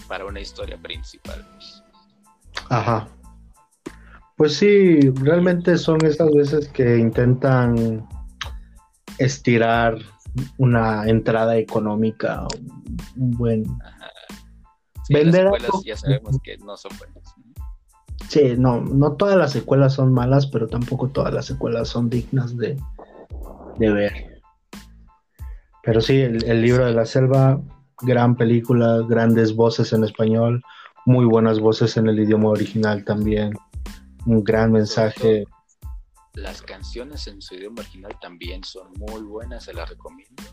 para 0.07 0.25
una 0.25 0.39
historia 0.39 0.77
principal. 0.77 1.47
Ajá. 2.69 3.07
Pues 4.35 4.57
sí, 4.57 4.99
realmente 5.11 5.77
son 5.77 6.03
esas 6.05 6.31
veces 6.31 6.67
que 6.69 6.97
intentan 6.97 8.07
estirar 9.19 9.97
una 10.57 11.07
entrada 11.07 11.57
económica, 11.57 12.47
un 13.15 13.31
buen 13.31 13.63
vender 15.11 15.51
ya 15.85 15.97
sabemos 15.97 16.37
que 16.43 16.57
no 16.57 16.77
son 16.77 16.91
buenas. 16.97 17.35
Sí, 18.29 18.55
no, 18.57 18.81
no 18.81 19.13
todas 19.13 19.37
las 19.37 19.51
secuelas 19.51 19.93
son 19.93 20.13
malas, 20.13 20.47
pero 20.47 20.67
tampoco 20.67 21.09
todas 21.09 21.33
las 21.33 21.45
secuelas 21.45 21.89
son 21.89 22.09
dignas 22.09 22.55
de, 22.55 22.77
de 23.77 23.91
ver. 23.91 24.41
Pero 25.83 26.01
sí, 26.01 26.21
el, 26.21 26.61
libro 26.61 26.85
de 26.85 26.93
la 26.93 27.05
selva, 27.05 27.59
gran 28.01 28.35
película, 28.35 28.99
grandes 29.07 29.55
voces 29.55 29.93
en 29.93 30.03
español, 30.03 30.63
muy 31.05 31.25
buenas 31.25 31.59
voces 31.59 31.97
en 31.97 32.07
el 32.07 32.19
idioma 32.19 32.49
original 32.49 33.03
también, 33.03 33.53
un 34.25 34.43
gran 34.43 34.71
mensaje. 34.71 35.45
Las 36.33 36.61
canciones 36.61 37.27
en 37.27 37.41
su 37.41 37.55
idioma 37.55 37.81
original 37.81 38.15
también 38.21 38.63
son 38.63 38.93
muy 38.93 39.23
buenas, 39.23 39.63
se 39.63 39.73
las 39.73 39.89
recomiendo. 39.89 40.43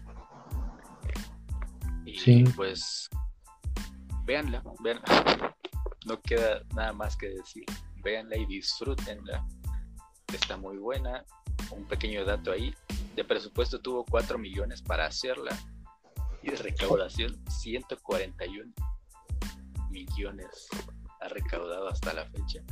Y 2.07 2.19
sí. 2.19 2.45
pues 2.57 3.11
véanla, 4.29 4.63
véanla. 4.81 5.57
No 6.07 6.21
queda 6.21 6.61
nada 6.77 6.93
más 6.93 7.17
que 7.17 7.31
decir. 7.31 7.65
Véanla 8.05 8.37
y 8.37 8.45
disfrútenla. 8.45 9.45
Está 10.33 10.59
muy 10.59 10.77
buena. 10.77 11.25
Un 11.71 11.85
pequeño 11.87 12.25
dato 12.27 12.53
ahí. 12.53 12.75
De 13.17 13.25
presupuesto 13.25 13.81
tuvo 13.81 14.05
4 14.05 14.39
millones 14.39 14.83
para 14.83 15.07
hacerla. 15.07 15.57
Y 16.43 16.51
de 16.51 16.57
recaudación 16.57 17.43
141 17.49 18.71
millones 19.91 20.69
ha 21.21 21.29
recaudado 21.29 21.89
hasta 21.89 22.13
la 22.13 22.27
fecha. 22.27 22.63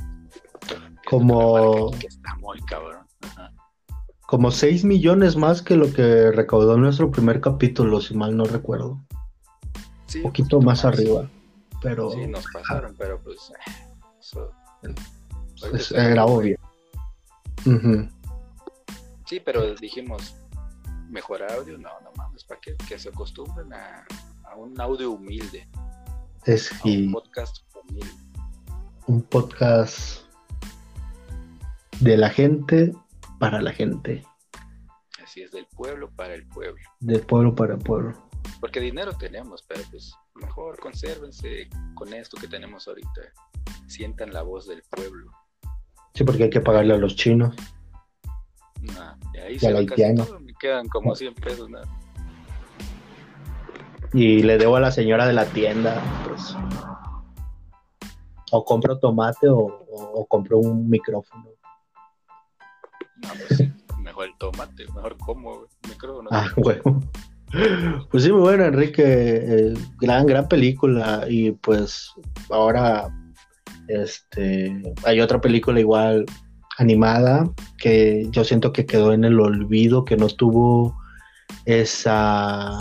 Como... 1.09 1.91
está 1.95 2.35
muy 2.35 2.61
cabrón. 2.61 3.05
Como 4.27 4.51
6 4.51 4.85
millones 4.85 5.35
más 5.35 5.63
que 5.63 5.75
lo 5.75 5.91
que 5.91 6.31
recaudó 6.31 6.77
nuestro 6.77 7.09
primer 7.09 7.41
capítulo, 7.41 7.99
si 7.99 8.13
mal 8.13 8.37
no 8.37 8.45
recuerdo. 8.45 9.01
un 10.15 10.21
poquito 10.21 10.61
más 10.61 10.85
arriba 10.85 11.27
pero... 11.87 12.11
Sí, 12.11 12.27
nos 12.27 12.45
pasaron, 12.51 12.95
pero 12.97 13.21
pues... 13.21 13.51
Eso, 14.19 14.51
pues, 15.69 15.91
era 15.91 16.25
obvio. 16.25 16.57
Sí, 19.25 19.39
pero 19.39 19.73
dijimos, 19.75 20.35
mejor 21.09 21.43
audio, 21.43 21.77
no, 21.77 21.89
no 22.01 22.11
mames, 22.15 22.43
para 22.43 22.59
que, 22.59 22.75
que 22.87 22.99
se 22.99 23.09
acostumbren 23.09 23.73
a, 23.73 24.05
a, 24.45 24.55
un 24.55 24.79
audio 24.79 25.11
humilde. 25.11 25.67
Es 26.45 26.71
un 26.83 27.11
podcast 27.11 27.57
humilde. 27.89 28.11
Un 29.07 29.21
podcast 29.23 30.23
de 31.99 32.17
la 32.17 32.29
gente 32.29 32.93
para 33.39 33.61
la 33.61 33.71
gente. 33.71 34.25
Así 35.23 35.41
es, 35.41 35.51
del 35.51 35.67
pueblo 35.67 36.09
para 36.11 36.33
el 36.33 36.47
pueblo. 36.47 36.81
Del 36.99 37.21
pueblo 37.21 37.55
para 37.55 37.75
el 37.75 37.79
pueblo. 37.79 38.26
Porque 38.59 38.79
dinero 38.79 39.13
tenemos, 39.13 39.63
pero 39.67 39.81
pues 39.91 40.13
mejor 40.35 40.79
consérvense 40.79 41.69
con 41.93 42.13
esto 42.13 42.37
que 42.37 42.47
tenemos 42.47 42.87
ahorita. 42.87 43.21
Sientan 43.87 44.33
la 44.33 44.41
voz 44.41 44.67
del 44.67 44.81
pueblo. 44.89 45.31
Sí, 46.13 46.23
porque 46.23 46.43
hay 46.43 46.49
que 46.49 46.61
pagarle 46.61 46.95
a 46.95 46.97
los 46.97 47.15
chinos. 47.15 47.55
Nah, 48.81 49.15
y 49.33 49.37
ahí 49.37 49.59
se 49.59 49.73
me 49.73 49.85
quedan 50.59 50.87
como 50.87 51.15
100 51.15 51.33
pesos, 51.35 51.69
nada. 51.69 51.87
Y 54.13 54.41
le 54.41 54.57
debo 54.57 54.77
a 54.77 54.79
la 54.79 54.91
señora 54.91 55.27
de 55.27 55.33
la 55.33 55.45
tienda, 55.45 56.01
pues. 56.25 56.55
O 58.51 58.63
compro 58.63 58.97
tomate 58.99 59.47
o, 59.49 60.25
compro 60.29 60.59
un 60.59 60.89
micrófono. 60.89 61.49
No, 63.17 63.29
pues 63.47 63.63
mejor 63.99 64.27
el 64.27 64.37
tomate, 64.37 64.85
mejor 64.93 65.17
como 65.17 65.65
micrófono. 65.87 66.29
Ah, 66.31 66.47
bueno. 66.57 67.01
Pues 68.11 68.23
sí, 68.23 68.31
muy 68.31 68.41
bueno, 68.41 68.65
Enrique. 68.65 69.03
Eh, 69.05 69.73
gran, 69.99 70.25
gran 70.25 70.47
película. 70.47 71.25
Y 71.29 71.51
pues 71.51 72.11
ahora 72.49 73.09
este, 73.87 74.81
hay 75.05 75.21
otra 75.21 75.39
película 75.39 75.79
igual 75.79 76.25
animada 76.77 77.49
que 77.77 78.27
yo 78.31 78.43
siento 78.43 78.71
que 78.71 78.85
quedó 78.85 79.13
en 79.13 79.23
el 79.23 79.39
olvido, 79.39 80.05
que 80.05 80.17
no 80.17 80.27
tuvo 80.27 80.95
esa 81.65 82.77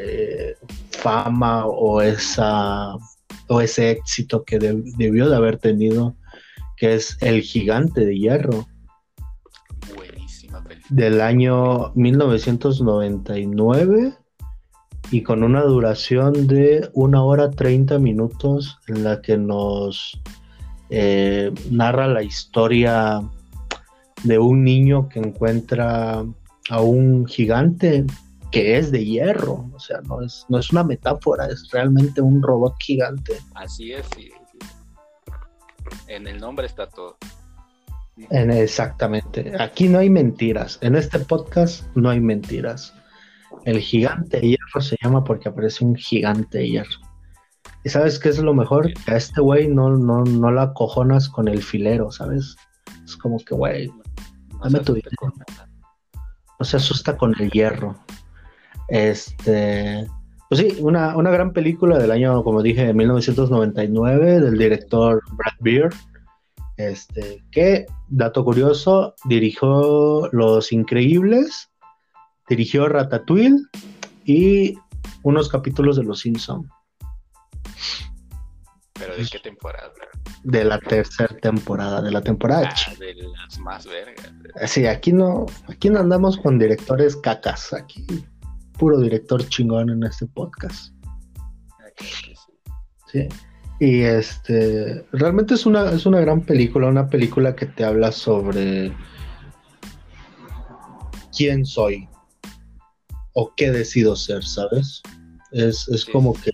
eh, 0.00 0.54
fama 0.90 1.66
o 1.66 2.00
esa 2.00 2.94
o 3.48 3.60
ese 3.60 3.90
éxito 3.90 4.44
que 4.44 4.58
debió 4.58 5.28
de 5.28 5.36
haber 5.36 5.58
tenido, 5.58 6.16
que 6.76 6.94
es 6.94 7.16
El 7.20 7.42
Gigante 7.42 8.04
de 8.04 8.18
Hierro 8.18 8.66
del 10.88 11.20
año 11.20 11.92
1999 11.94 14.14
y 15.10 15.22
con 15.22 15.42
una 15.42 15.62
duración 15.62 16.46
de 16.46 16.88
una 16.94 17.22
hora 17.22 17.50
30 17.50 17.98
minutos 17.98 18.78
en 18.88 19.04
la 19.04 19.20
que 19.22 19.36
nos 19.36 20.20
eh, 20.90 21.52
narra 21.70 22.08
la 22.08 22.22
historia 22.22 23.22
de 24.24 24.38
un 24.38 24.64
niño 24.64 25.08
que 25.08 25.20
encuentra 25.20 26.24
a 26.70 26.80
un 26.80 27.26
gigante 27.26 28.04
que 28.50 28.78
es 28.78 28.90
de 28.90 29.04
hierro, 29.04 29.70
o 29.74 29.78
sea, 29.78 30.00
no 30.02 30.22
es, 30.22 30.46
no 30.48 30.58
es 30.58 30.72
una 30.72 30.84
metáfora, 30.84 31.46
es 31.46 31.68
realmente 31.70 32.20
un 32.20 32.42
robot 32.42 32.74
gigante. 32.80 33.34
Así 33.54 33.92
es, 33.92 34.06
en 36.08 36.26
el 36.26 36.40
nombre 36.40 36.66
está 36.66 36.88
todo 36.88 37.16
exactamente. 38.30 39.52
Aquí 39.58 39.88
no 39.88 39.98
hay 39.98 40.10
mentiras. 40.10 40.78
En 40.80 40.96
este 40.96 41.18
podcast 41.18 41.84
no 41.94 42.10
hay 42.10 42.20
mentiras. 42.20 42.94
El 43.64 43.80
gigante 43.80 44.40
hierro 44.40 44.80
se 44.80 44.96
llama 45.02 45.24
porque 45.24 45.48
aparece 45.48 45.84
un 45.84 45.96
gigante 45.96 46.66
hierro. 46.66 47.00
¿Y 47.84 47.88
sabes 47.88 48.18
qué 48.18 48.30
es 48.30 48.38
lo 48.38 48.54
mejor? 48.54 48.92
Que 49.04 49.12
a 49.12 49.16
este 49.16 49.40
güey 49.40 49.68
no, 49.68 49.96
no, 49.96 50.24
no 50.24 50.50
la 50.50 50.72
cojonas 50.72 51.28
con 51.28 51.48
el 51.48 51.62
filero, 51.62 52.10
¿sabes? 52.10 52.56
Es 53.04 53.16
como 53.16 53.38
que, 53.38 53.54
güey, 53.54 53.92
dame 54.62 54.80
tu 54.80 54.94
dinero. 54.94 55.32
No 56.58 56.64
se 56.64 56.78
asusta 56.78 57.16
con 57.16 57.34
el 57.38 57.50
hierro. 57.50 57.96
Este. 58.88 60.06
Pues 60.48 60.60
sí, 60.60 60.78
una, 60.80 61.16
una 61.16 61.30
gran 61.30 61.52
película 61.52 61.98
del 61.98 62.12
año, 62.12 62.42
como 62.44 62.62
dije, 62.62 62.86
de 62.86 62.94
1999, 62.94 64.40
del 64.40 64.58
director 64.58 65.20
Brad 65.32 65.54
Beard 65.60 65.94
este, 66.76 67.44
que, 67.50 67.86
dato 68.08 68.44
curioso, 68.44 69.14
dirigió 69.24 70.28
Los 70.32 70.72
Increíbles, 70.72 71.70
dirigió 72.48 72.88
Ratatouille 72.88 73.58
y 74.24 74.74
unos 75.22 75.48
capítulos 75.48 75.96
de 75.96 76.04
Los 76.04 76.20
Simpson. 76.20 76.68
¿Pero 78.94 79.16
de 79.16 79.26
qué 79.26 79.38
temporada? 79.38 79.92
De 80.42 80.64
la 80.64 80.78
tercera 80.78 81.36
temporada, 81.36 82.00
de 82.00 82.10
la 82.10 82.22
temporada. 82.22 82.72
Ah, 82.72 82.94
de 82.98 83.14
las 83.14 83.58
más 83.58 83.86
vergas. 83.86 84.32
Sí, 84.70 84.86
aquí 84.86 85.12
no, 85.12 85.46
aquí 85.68 85.90
no 85.90 86.00
andamos 86.00 86.38
con 86.38 86.58
directores 86.58 87.16
cacas, 87.16 87.72
aquí 87.72 88.06
puro 88.78 89.00
director 89.00 89.46
chingón 89.48 89.90
en 89.90 90.02
este 90.04 90.26
podcast. 90.26 90.94
Sí. 93.10 93.28
Y 93.78 94.00
este, 94.00 95.04
realmente 95.12 95.54
es 95.54 95.66
una, 95.66 95.90
es 95.90 96.06
una 96.06 96.20
gran 96.20 96.40
película, 96.42 96.88
una 96.88 97.08
película 97.08 97.54
que 97.54 97.66
te 97.66 97.84
habla 97.84 98.10
sobre 98.10 98.92
quién 101.36 101.66
soy 101.66 102.08
o 103.34 103.52
qué 103.54 103.70
decido 103.70 104.16
ser, 104.16 104.42
¿sabes? 104.44 105.02
Es, 105.52 105.88
es 105.88 106.04
como 106.06 106.32
que 106.32 106.52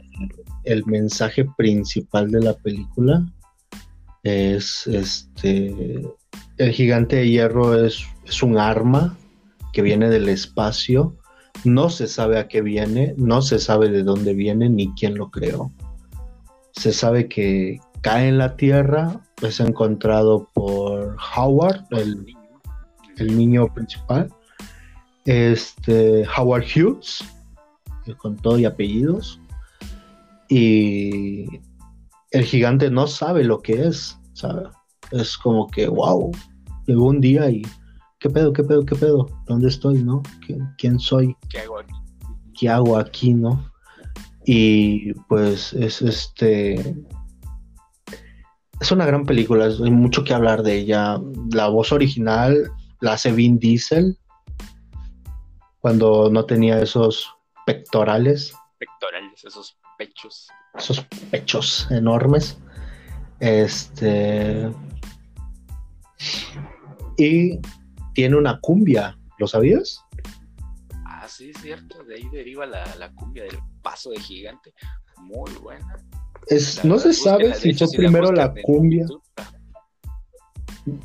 el 0.65 0.85
mensaje 0.87 1.47
principal 1.57 2.31
de 2.31 2.41
la 2.41 2.55
película 2.55 3.25
es 4.25 4.87
este 4.87 6.05
el 6.59 6.73
gigante 6.73 7.17
de 7.17 7.29
hierro 7.29 7.75
es, 7.85 8.05
es 8.25 8.43
un 8.43 8.59
arma 8.59 9.17
que 9.73 9.83
viene 9.83 10.09
del 10.09 10.29
espacio. 10.29 11.17
No 11.65 11.91
se 11.91 12.07
sabe 12.07 12.39
a 12.39 12.49
qué 12.49 12.61
viene, 12.63 13.15
no 13.17 13.43
se 13.43 13.59
sabe 13.59 13.89
de 13.89 14.03
dónde 14.03 14.35
viene 14.35 14.69
ni 14.69 14.93
quién 14.95 15.17
lo 15.17 15.31
creó. 15.31 15.73
Se 16.73 16.93
sabe 16.93 17.29
que 17.29 17.81
cae 18.01 18.29
en 18.29 18.39
la 18.39 18.57
Tierra, 18.57 19.21
es 19.43 19.61
encontrado 19.61 20.49
por 20.53 21.17
Howard, 21.37 21.85
el, 21.91 22.27
el 23.19 23.39
niño 23.39 23.73
principal, 23.73 24.33
este 25.25 26.25
Howard 26.37 26.65
Hughes, 26.65 27.25
con 28.19 28.37
todo 28.37 28.59
y 28.59 28.65
apellidos, 28.65 29.41
y 30.49 31.47
el 32.31 32.45
gigante 32.45 32.91
no 32.91 33.07
sabe 33.07 33.45
lo 33.45 33.61
que 33.61 33.87
es, 33.87 34.19
¿sabe? 34.33 34.69
Es 35.13 35.39
como 35.39 35.69
que, 35.69 35.89
wow, 35.89 36.33
llegó 36.87 37.07
un 37.07 37.21
día 37.21 37.51
y, 37.51 37.63
¿qué 38.19 38.29
pedo, 38.29 38.53
qué 38.53 38.65
pedo, 38.65 38.85
qué 38.85 38.97
pedo? 38.97 39.29
¿Dónde 39.47 39.69
estoy, 39.69 40.03
no? 40.03 40.23
¿Quién 40.79 40.99
soy? 40.99 41.37
¿Qué 41.49 41.61
hago 41.61 41.79
aquí? 41.79 41.95
¿Qué 42.59 42.69
hago 42.69 42.97
aquí, 42.99 43.35
no? 43.35 43.72
Y 44.45 45.15
pues 45.29 45.73
es 45.75 46.03
este... 46.03 46.97
Es 48.81 48.91
una 48.91 49.07
gran 49.07 49.25
película, 49.25 49.67
hay 49.67 49.91
mucho 49.93 50.25
que 50.25 50.35
hablar 50.35 50.65
de 50.65 50.77
ella. 50.77 51.21
La 51.53 51.69
voz 51.69 51.93
original 51.93 52.69
la 53.01 53.13
hace 53.13 53.31
Vin 53.31 53.59
Diesel 53.59 54.19
cuando 55.81 56.31
no 56.31 56.47
tenía 56.47 56.81
esos 56.81 57.33
pectorales. 57.67 58.53
Pectorales, 58.79 59.45
esos 59.45 59.77
pechos. 59.99 60.49
Esos 60.75 61.01
pechos 61.31 61.89
enormes. 61.91 62.59
Este. 63.41 64.71
Y 67.19 67.59
tiene 68.15 68.37
una 68.37 68.61
cumbia, 68.61 69.19
¿lo 69.39 69.47
sabías? 69.47 70.01
Ah, 71.05 71.27
sí, 71.29 71.51
es 71.51 71.61
cierto. 71.61 72.03
De 72.05 72.17
ahí 72.17 72.29
deriva 72.33 72.67
la, 72.67 73.13
cumbia 73.15 73.45
del 73.45 73.59
paso 73.83 74.11
de 74.11 74.21
gigante. 74.21 74.73
Muy 75.19 75.51
buena. 75.63 75.97
Es, 76.47 76.85
no 76.85 76.99
se 76.99 77.13
sabe 77.13 77.55
si 77.55 77.73
fue 77.75 77.87
primero 77.97 78.33
la, 78.33 78.53
cumbia. 78.63 79.07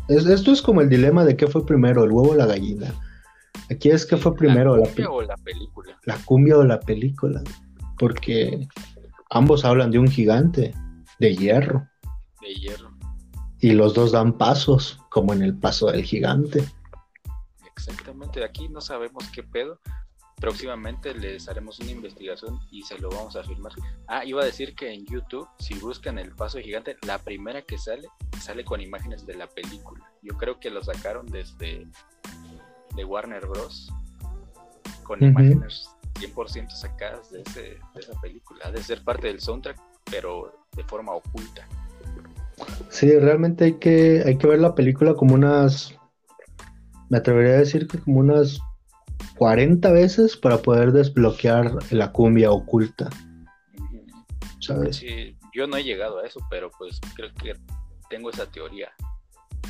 esto 0.07 0.51
es 0.51 0.61
como 0.61 0.81
el 0.81 0.89
dilema 0.89 1.23
de 1.23 1.37
qué 1.37 1.47
fue 1.47 1.65
primero, 1.65 2.03
el 2.03 2.11
huevo 2.11 2.31
o 2.31 2.35
la 2.35 2.47
gallina. 2.47 2.93
Aquí 3.69 3.89
es 3.89 4.05
que 4.05 4.17
fue 4.17 4.35
primero 4.35 4.77
la 4.77 4.85
cumbia 4.85 5.09
o 5.09 5.21
la 5.21 5.37
película. 5.37 5.99
La 6.03 6.17
cumbia 6.25 6.57
o 6.57 6.63
la 6.63 6.79
película. 6.79 7.43
Porque 7.99 8.67
ambos 9.29 9.65
hablan 9.65 9.91
de 9.91 9.99
un 9.99 10.07
gigante 10.07 10.73
de 11.19 11.35
hierro. 11.35 11.87
De 12.41 12.53
hierro. 12.53 12.91
Y 13.59 13.71
los 13.71 13.93
dos 13.93 14.11
dan 14.11 14.37
pasos, 14.37 14.99
como 15.09 15.33
en 15.33 15.41
el 15.41 15.57
paso 15.57 15.87
del 15.91 16.03
gigante. 16.03 16.63
Exactamente, 17.75 18.43
aquí 18.43 18.69
no 18.69 18.81
sabemos 18.81 19.27
qué 19.33 19.43
pedo. 19.43 19.79
Próximamente 20.39 21.15
les 21.15 21.49
haremos 21.49 21.79
una 21.79 21.91
investigación 21.91 22.59
y 22.69 22.83
se 22.83 22.99
lo 22.99 23.09
vamos 23.09 23.35
a 23.35 23.43
firmar. 23.43 23.71
Ah, 24.07 24.23
iba 24.23 24.43
a 24.43 24.45
decir 24.45 24.75
que 24.75 24.93
en 24.93 25.05
YouTube, 25.05 25.47
si 25.57 25.73
buscan 25.79 26.19
el 26.19 26.31
paso 26.31 26.59
gigante, 26.59 26.95
la 27.05 27.17
primera 27.17 27.63
que 27.63 27.77
sale, 27.77 28.07
sale 28.39 28.63
con 28.63 28.79
imágenes 28.79 29.25
de 29.25 29.35
la 29.35 29.47
película. 29.47 30.05
Yo 30.21 30.37
creo 30.37 30.59
que 30.59 30.69
lo 30.69 30.83
sacaron 30.83 31.25
desde 31.25 31.87
de 32.95 33.05
Warner 33.05 33.45
Bros. 33.47 33.91
con 35.03 35.23
imágenes 35.23 35.89
100% 36.19 36.69
sacadas 36.71 37.31
de, 37.31 37.41
ese, 37.41 37.61
de 37.61 37.99
esa 37.99 38.19
película. 38.21 38.65
Ha 38.65 38.71
de 38.71 38.83
ser 38.83 39.03
parte 39.03 39.27
del 39.27 39.39
soundtrack, 39.39 39.79
pero 40.09 40.53
de 40.75 40.83
forma 40.83 41.13
oculta. 41.13 41.67
Sí, 42.89 43.17
realmente 43.17 43.65
hay 43.65 43.73
que, 43.73 44.23
hay 44.25 44.37
que 44.37 44.47
ver 44.47 44.59
la 44.59 44.75
película 44.75 45.13
como 45.13 45.35
unas, 45.35 45.95
me 47.09 47.17
atrevería 47.17 47.53
a 47.53 47.59
decir 47.59 47.87
que 47.87 47.99
como 47.99 48.19
unas 48.19 48.59
40 49.37 49.91
veces 49.91 50.35
para 50.35 50.57
poder 50.57 50.91
desbloquear 50.91 51.77
la 51.91 52.11
cumbia 52.11 52.51
oculta. 52.51 53.09
¿Sabes? 54.59 55.03
yo 55.53 55.65
no 55.65 55.77
he 55.77 55.83
llegado 55.83 56.19
a 56.19 56.25
eso, 56.25 56.39
pero 56.49 56.69
pues 56.77 56.99
creo 57.15 57.33
que 57.33 57.53
tengo 58.09 58.29
esa 58.29 58.45
teoría. 58.45 58.91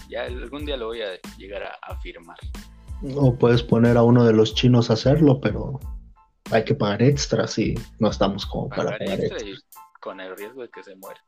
Ya 0.09 0.23
algún 0.23 0.65
día 0.65 0.75
lo 0.75 0.87
voy 0.87 1.01
a 1.01 1.19
llegar 1.37 1.63
a 1.63 1.77
afirmar. 1.81 2.37
O 3.15 3.33
puedes 3.35 3.63
poner 3.63 3.95
a 3.95 4.03
uno 4.03 4.25
de 4.25 4.33
los 4.33 4.53
chinos 4.53 4.89
a 4.89 4.93
hacerlo, 4.93 5.39
pero 5.39 5.79
hay 6.51 6.65
que 6.65 6.75
pagar 6.75 7.03
extra 7.03 7.47
si 7.47 7.75
no 7.99 8.09
estamos 8.09 8.45
como 8.45 8.69
para 8.69 8.97
pagar 8.97 9.19
extra. 9.19 9.37
con 10.01 10.19
el 10.19 10.35
riesgo 10.35 10.61
de 10.61 10.69
que 10.69 10.83
se 10.83 10.95
muera. 10.95 11.21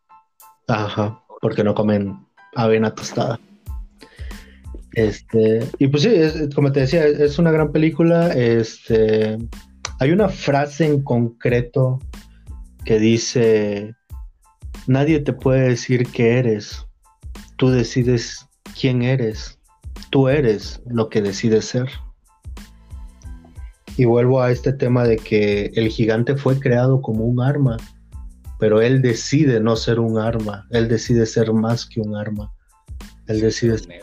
Ajá, 0.68 1.24
porque 1.42 1.64
no 1.64 1.74
comen 1.74 2.26
avena 2.56 2.94
tostada. 2.94 3.40
Este, 4.94 5.60
y 5.78 5.88
pues 5.88 6.04
sí, 6.04 6.12
como 6.56 6.72
te 6.72 6.82
decía, 6.82 7.06
es 7.06 7.38
una 7.40 7.52
gran 7.52 7.72
película. 7.72 8.34
Este, 8.34 9.38
hay 10.00 10.12
una 10.12 10.30
frase 10.30 10.86
en 10.86 11.04
concreto 11.04 12.00
que 12.86 13.00
dice: 13.00 13.96
Nadie 14.88 15.20
te 15.20 15.34
puede 15.34 15.70
decir 15.70 16.08
qué 16.08 16.40
eres, 16.40 16.86
tú 17.58 17.70
decides 17.70 18.48
quién 18.74 19.04
eres 19.04 19.60
tú 20.10 20.28
eres 20.28 20.82
lo 20.86 21.10
que 21.10 21.22
decides 21.22 21.66
ser. 21.66 21.90
Y 23.98 24.06
vuelvo 24.06 24.42
a 24.42 24.52
este 24.52 24.74
tema 24.74 25.04
de 25.04 25.18
que 25.18 25.72
el 25.76 25.90
gigante 25.90 26.36
fue 26.36 26.60
creado 26.60 27.02
como 27.02 27.26
un 27.26 27.42
arma, 27.42 27.78
pero 28.58 28.82
él 28.82 29.02
decide 29.02 29.60
no 29.60 29.76
ser 29.76 30.00
un 30.00 30.18
arma, 30.18 30.68
él 30.72 30.88
decide 30.88 31.26
ser 31.26 31.52
más 31.54 31.86
que 31.86 32.00
un 32.00 32.16
arma, 32.16 32.52
él 33.28 33.42
decide 33.42 33.78
ser 33.78 34.02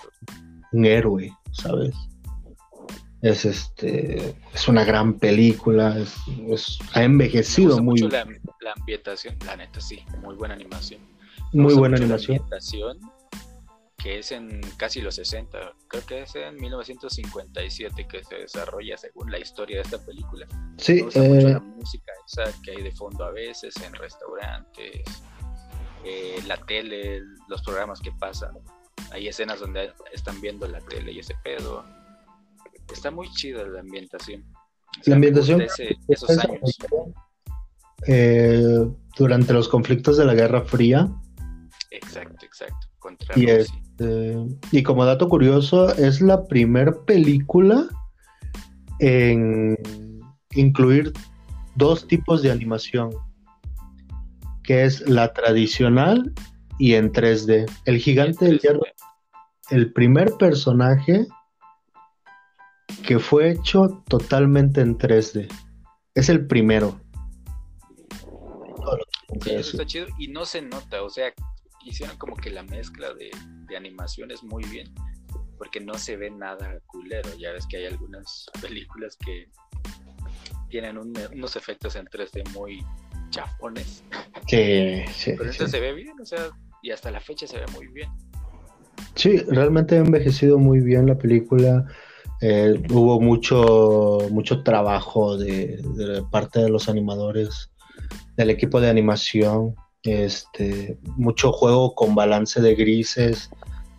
un 0.73 0.85
héroe, 0.85 1.33
¿sabes? 1.53 1.95
Es 3.23 3.45
este, 3.45 4.37
es 4.55 4.69
una 4.69 4.85
gran 4.85 5.15
película, 5.19 5.97
ha 6.93 7.03
envejecido 7.03 7.77
muy 7.83 8.03
mucho 8.03 8.09
la, 8.09 8.25
la, 8.61 8.73
ambientación, 8.77 9.37
la 9.45 9.57
neta 9.57 9.81
sí, 9.81 10.05
muy 10.23 10.35
buena 10.35 10.55
animación. 10.55 11.01
Muy 11.53 11.75
buena 11.75 11.97
animación 11.97 12.41
que 14.07 14.21
es 14.21 14.31
en 14.31 14.61
casi 14.77 15.01
los 15.01 15.17
60, 15.17 15.75
creo 15.89 16.07
que 16.07 16.23
es 16.23 16.37
en 16.37 16.55
1957 16.61 18.07
que 18.07 18.23
se 18.23 18.37
desarrolla 18.37 18.97
según 18.97 19.33
la 19.33 19.41
historia 19.41 19.79
de 19.79 19.83
esta 19.83 19.99
película. 19.99 20.47
Sí, 20.77 21.03
Me 21.03 21.25
eh... 21.25 21.29
mucho 21.29 21.49
la 21.49 21.59
música 21.59 22.13
esa 22.25 22.45
que 22.63 22.71
hay 22.71 22.83
de 22.85 22.93
fondo 22.93 23.25
a 23.25 23.33
veces 23.33 23.75
en 23.85 23.93
restaurantes, 23.95 25.03
eh, 26.05 26.41
la 26.47 26.57
tele, 26.57 27.21
los 27.49 27.63
programas 27.63 27.99
que 28.01 28.13
pasan. 28.13 28.55
Hay 29.13 29.29
escenas 29.29 29.61
donde 29.61 29.93
están 30.13 30.41
viendo 30.41 30.67
la 30.67 30.81
tele 30.81 31.13
y 31.13 31.21
ese 31.21 31.35
pedo. 31.43 31.85
Está 32.93 33.11
muy 33.11 33.31
chida 33.33 33.67
la 33.67 33.81
ambientación. 33.81 34.45
la 35.05 35.15
ambientación. 35.15 35.63
esos 36.09 36.31
años. 36.31 36.79
Eh, 38.07 38.87
durante 39.17 39.53
los 39.53 39.69
conflictos 39.69 40.17
de 40.17 40.25
la 40.25 40.35
Guerra 40.35 40.63
Fría. 40.63 41.09
Exacto, 41.91 42.45
exacto. 42.45 42.89
y, 43.35 43.47
este, 43.47 44.37
y 44.71 44.83
como 44.83 45.05
dato 45.05 45.29
curioso, 45.29 45.95
es 45.95 46.21
la 46.21 46.45
primera 46.47 46.93
película 47.05 47.89
en 48.99 49.77
incluir 50.55 51.13
dos 51.75 52.07
tipos 52.07 52.43
de 52.43 52.51
animación, 52.51 53.11
que 54.63 54.85
es 54.85 55.09
la 55.09 55.33
tradicional 55.33 56.33
y 56.79 56.95
en 56.95 57.13
3D. 57.13 57.71
El 57.85 57.99
gigante 57.99 58.47
del 58.47 58.59
hierro, 58.59 58.83
el 59.71 59.93
primer 59.93 60.33
personaje 60.33 61.27
que 63.07 63.19
fue 63.19 63.53
hecho 63.53 64.03
totalmente 64.09 64.81
en 64.81 64.99
3D. 64.99 65.49
Es 66.15 66.29
el 66.29 66.47
primero. 66.47 67.01
eso 69.45 69.71
está 69.71 69.87
chido 69.87 70.07
y 70.19 70.29
no 70.29 70.45
se 70.45 70.63
nota, 70.63 71.03
o 71.03 71.11
sea, 71.11 71.33
hicieron 71.85 72.17
como 72.17 72.37
que 72.37 72.51
la 72.51 72.63
mezcla 72.63 73.13
de, 73.15 73.31
animaciones 73.77 74.43
muy 74.43 74.65
bien, 74.65 74.93
porque 75.59 75.81
no 75.81 75.95
se 75.95 76.17
ve 76.17 76.31
nada 76.31 76.81
culero. 76.87 77.31
Ya 77.39 77.53
ves 77.53 77.67
que 77.67 77.79
hay 77.79 77.87
algunas 77.87 78.47
películas 78.61 79.17
que 79.25 79.49
tienen 80.69 80.99
unos 80.99 81.57
efectos 81.57 81.97
en 81.97 82.07
3D 82.07 82.49
muy 82.53 82.85
chafones. 83.31 84.03
Sí, 84.49 85.05
sí. 85.13 85.35
Pero 85.37 85.51
esto 85.51 85.69
se 85.69 85.81
ve 85.81 85.93
bien, 85.93 86.19
o 86.21 86.25
sea, 86.25 86.51
y 86.87 86.93
hasta 86.93 87.11
la 87.11 87.21
fecha 87.21 87.49
se 87.49 87.59
ve 87.59 87.65
muy 87.75 87.89
bien. 87.89 88.09
Sí, 89.17 89.39
realmente 89.49 89.97
ha 89.97 89.99
envejecido 89.99 90.57
muy 90.57 90.81
bien 90.81 91.07
la 91.07 91.19
película. 91.19 91.85
Eh, 92.41 92.81
hubo 92.91 93.21
mucho, 93.21 94.19
mucho 94.31 94.63
trabajo 94.63 95.37
de, 95.37 95.81
de, 95.97 96.23
parte 96.31 96.61
de 96.61 96.69
los 96.69 96.89
animadores, 96.89 97.73
del 98.37 98.51
equipo 98.51 98.81
de 98.81 98.89
animación 98.89 99.75
este, 100.05 100.97
mucho 101.17 101.51
juego 101.51 101.97
con 101.97 102.15
balance 102.15 102.61
de 102.61 102.77
grises 102.77 103.51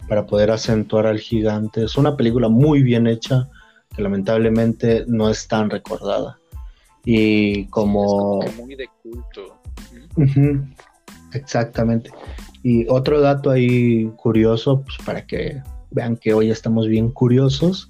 para 0.07 0.25
poder 0.25 0.49
acentuar 0.51 1.07
al 1.07 1.19
gigante. 1.19 1.83
Es 1.83 1.97
una 1.97 2.15
película 2.15 2.47
muy 2.47 2.83
bien 2.83 3.05
hecha 3.07 3.49
que 3.93 4.01
lamentablemente 4.01 5.03
no 5.07 5.29
es 5.29 5.45
tan 5.49 5.69
recordada. 5.69 6.39
Y 7.03 7.65
como... 7.65 8.39
muy 8.55 8.75
de 8.75 8.87
culto. 9.03 9.59
Exactamente. 11.33 12.11
Y 12.67 12.85
otro 12.89 13.21
dato 13.21 13.49
ahí 13.49 14.11
curioso, 14.17 14.81
pues 14.81 14.97
para 15.05 15.25
que 15.25 15.63
vean 15.91 16.17
que 16.17 16.33
hoy 16.33 16.51
estamos 16.51 16.89
bien 16.89 17.11
curiosos. 17.11 17.89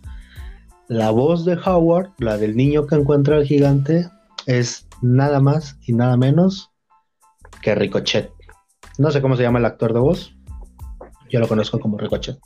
La 0.88 1.10
voz 1.10 1.46
de 1.46 1.56
Howard, 1.56 2.12
la 2.20 2.38
del 2.38 2.56
niño 2.56 2.86
que 2.86 2.94
encuentra 2.94 3.38
al 3.38 3.46
gigante, 3.46 4.08
es 4.46 4.88
nada 5.02 5.40
más 5.40 5.80
y 5.88 5.94
nada 5.94 6.16
menos 6.16 6.70
que 7.64 7.74
Ricochet. 7.74 8.32
No 9.00 9.10
sé 9.10 9.20
cómo 9.20 9.36
se 9.36 9.42
llama 9.42 9.58
el 9.58 9.66
actor 9.66 9.94
de 9.94 10.00
voz. 10.00 10.38
Yo 11.28 11.40
lo 11.40 11.48
conozco 11.48 11.80
como 11.80 11.98
Ricochet. 11.98 12.38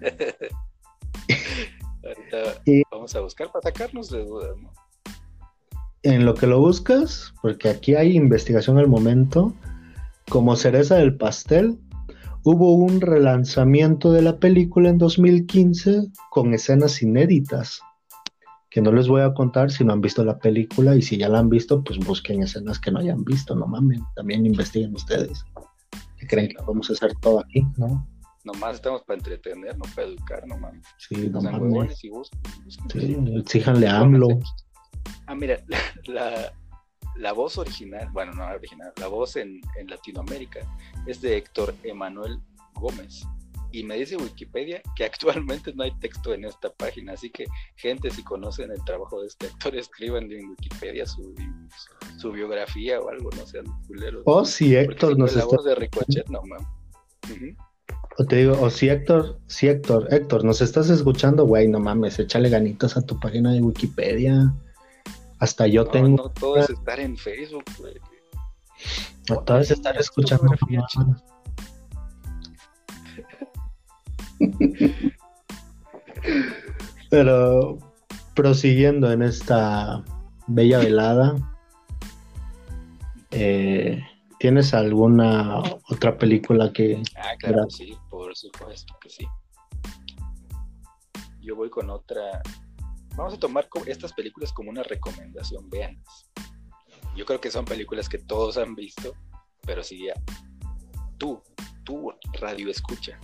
vamos 2.90 3.14
a 3.14 3.20
buscar 3.20 3.52
para 3.52 3.60
sacarnos 3.60 4.08
de 4.08 4.24
dudas, 4.24 4.56
¿no? 4.56 4.72
En 6.02 6.24
lo 6.24 6.34
que 6.34 6.46
lo 6.46 6.60
buscas, 6.60 7.34
porque 7.42 7.68
aquí 7.68 7.94
hay 7.94 8.16
investigación 8.16 8.78
al 8.78 8.88
momento, 8.88 9.52
como 10.30 10.56
cereza 10.56 10.96
del 10.96 11.16
pastel, 11.16 11.78
hubo 12.42 12.74
un 12.74 13.00
relanzamiento 13.00 14.12
de 14.12 14.22
la 14.22 14.38
película 14.38 14.88
en 14.88 14.98
2015 14.98 16.08
con 16.30 16.54
escenas 16.54 17.02
inéditas, 17.02 17.80
que 18.70 18.80
no 18.80 18.92
les 18.92 19.08
voy 19.08 19.22
a 19.22 19.34
contar 19.34 19.70
si 19.70 19.84
no 19.84 19.92
han 19.92 20.00
visto 20.00 20.24
la 20.24 20.38
película 20.38 20.96
y 20.96 21.02
si 21.02 21.16
ya 21.16 21.28
la 21.28 21.38
han 21.38 21.48
visto, 21.48 21.82
pues 21.82 21.98
busquen 21.98 22.42
escenas 22.42 22.78
que 22.78 22.90
no 22.90 22.98
hayan 23.00 23.24
visto, 23.24 23.54
no 23.54 23.66
mames, 23.66 24.00
también 24.14 24.44
investiguen 24.46 24.94
ustedes. 24.94 25.44
¿Qué 26.18 26.26
creen 26.26 26.48
que 26.48 26.56
vamos 26.66 26.90
a 26.90 26.92
hacer 26.92 27.14
todo 27.20 27.40
aquí, 27.40 27.66
no? 27.76 28.06
Nomás 28.44 28.76
estamos 28.76 29.02
para 29.02 29.18
entretener, 29.18 29.76
no 29.76 29.84
para 29.94 30.06
educar, 30.06 30.46
no 30.46 30.56
mames. 30.56 30.86
Sí, 30.98 31.28
no 31.28 31.40
mames. 31.40 32.04
Y 32.04 32.10
sí, 32.92 33.16
exíjanle 33.34 33.88
a 33.88 33.98
AMLO. 33.98 34.28
Ah, 35.26 35.34
mira, 35.34 35.58
la, 36.06 36.52
la 37.18 37.32
voz 37.32 37.58
original, 37.58 38.08
bueno, 38.12 38.32
no 38.32 38.46
original, 38.46 38.92
la 39.00 39.08
voz 39.08 39.36
en, 39.36 39.60
Latinoamérica 39.88 40.60
es 41.06 41.20
de 41.20 41.36
Héctor 41.36 41.74
Emanuel 41.82 42.40
Gómez. 42.74 43.24
Y 43.72 43.82
me 43.82 43.96
dice 43.96 44.16
Wikipedia 44.16 44.80
que 44.94 45.04
actualmente 45.10 45.72
no 45.74 45.84
hay 45.84 45.92
texto 45.98 46.32
en 46.32 46.44
esta 46.44 46.72
página, 46.72 47.12
así 47.12 47.30
que 47.30 47.46
gente 47.76 48.10
si 48.10 48.22
conocen 48.22 48.70
el 48.70 48.82
trabajo 48.84 49.20
de 49.20 49.28
este 49.28 49.46
actor, 49.46 49.76
escriban 49.76 50.30
en 50.30 50.50
Wikipedia 50.50 51.06
su, 51.06 51.34
su 52.18 52.32
biografía 52.32 53.00
o 53.00 53.08
algo, 53.08 53.30
no 53.36 53.46
sean 53.46 53.66
culeros. 53.86 54.22
O 54.24 54.44
si 54.44 54.76
Héctor 54.76 55.18
nos 55.18 55.34
la 55.34 55.44
voz 55.44 55.64
de 55.64 55.74
Ricochet, 55.74 56.28
no 56.28 56.42
mames. 56.42 56.66
O 58.18 58.24
te 58.24 58.36
digo, 58.36 58.58
o 58.60 58.70
si 58.70 58.88
Héctor, 58.88 59.38
si 59.46 59.68
Héctor, 59.68 60.08
Héctor, 60.10 60.44
nos 60.44 60.62
estás 60.62 60.88
escuchando, 60.88 61.44
güey, 61.44 61.68
no 61.68 61.80
mames, 61.80 62.18
échale 62.18 62.48
ganitos 62.48 62.96
a 62.96 63.02
tu 63.04 63.20
página 63.20 63.52
de 63.52 63.60
Wikipedia. 63.60 64.54
Hasta 65.38 65.66
yo 65.66 65.86
tengo. 65.86 66.16
No 66.24 66.30
todo 66.30 66.56
es 66.56 66.70
estar 66.70 66.98
en 67.00 67.16
Facebook, 67.16 67.64
güey. 67.78 67.94
No 69.28 69.40
todo 69.40 69.58
es 69.58 69.70
estar 69.70 69.96
escuchando. 69.96 70.52
Pero 77.10 77.78
prosiguiendo 78.34 79.10
en 79.12 79.22
esta 79.22 80.04
bella 80.46 80.78
velada, 80.78 81.34
eh, 83.30 84.02
¿tienes 84.38 84.74
alguna 84.74 85.60
otra 85.88 86.18
película 86.18 86.72
que... 86.72 87.02
Ah, 87.16 87.34
claro, 87.38 87.68
sí, 87.70 87.96
por 88.10 88.36
supuesto 88.36 88.94
que 89.00 89.10
sí. 89.10 89.26
Yo 91.40 91.56
voy 91.56 91.70
con 91.70 91.90
otra 91.90 92.42
vamos 93.16 93.34
a 93.34 93.38
tomar 93.38 93.68
estas 93.86 94.12
películas 94.12 94.52
como 94.52 94.70
una 94.70 94.82
recomendación, 94.82 95.68
veanlas. 95.70 96.30
Yo 97.16 97.24
creo 97.24 97.40
que 97.40 97.50
son 97.50 97.64
películas 97.64 98.08
que 98.08 98.18
todos 98.18 98.58
han 98.58 98.74
visto, 98.74 99.14
pero 99.62 99.82
si 99.82 100.06
ya 100.06 100.14
tú, 101.16 101.42
tú 101.84 102.12
radio 102.34 102.70
escucha, 102.70 103.18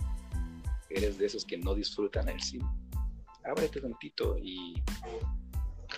eres 0.89 1.17
de 1.17 1.27
esos 1.27 1.45
que 1.45 1.57
no 1.57 1.75
disfrutan 1.75 2.27
el 2.29 2.41
cine, 2.41 2.65
ábrete 3.43 3.81
tantito 3.81 4.37
y 4.37 4.81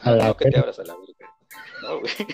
no, 0.03 0.37
que 0.37 0.49
te 0.49 0.59
abras 0.59 0.79
a 0.79 0.83
la 0.83 0.95
verga. 0.95 1.33
No, 1.81 1.99
güey. 1.99 2.13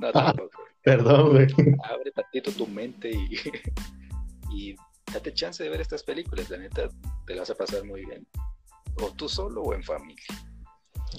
No, 0.00 0.08
ah, 0.14 0.32
tampoco. 0.32 0.62
perdón, 0.82 1.30
güey. 1.30 1.46
Abre 1.84 2.10
tantito 2.12 2.50
tu 2.52 2.66
mente 2.66 3.10
y, 3.10 3.36
y 4.50 4.76
date 5.12 5.34
chance 5.34 5.62
de 5.62 5.68
ver 5.68 5.82
estas 5.82 6.02
películas. 6.02 6.48
La 6.48 6.56
neta, 6.56 6.88
te 7.26 7.34
las 7.34 7.40
vas 7.40 7.50
a 7.50 7.54
pasar 7.54 7.84
muy 7.84 8.06
bien. 8.06 8.26
O 9.02 9.10
tú 9.10 9.28
solo 9.28 9.62
o 9.62 9.74
en 9.74 9.82
familia. 9.82 10.24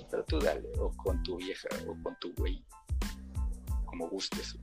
Pero 0.10 0.24
tú 0.26 0.40
dale, 0.40 0.70
o 0.80 0.92
con 0.98 1.22
tu 1.24 1.38
vieja, 1.38 1.68
o 1.88 1.96
con 2.04 2.18
tu 2.20 2.34
güey, 2.36 2.64
como 3.86 4.10
gustes. 4.10 4.58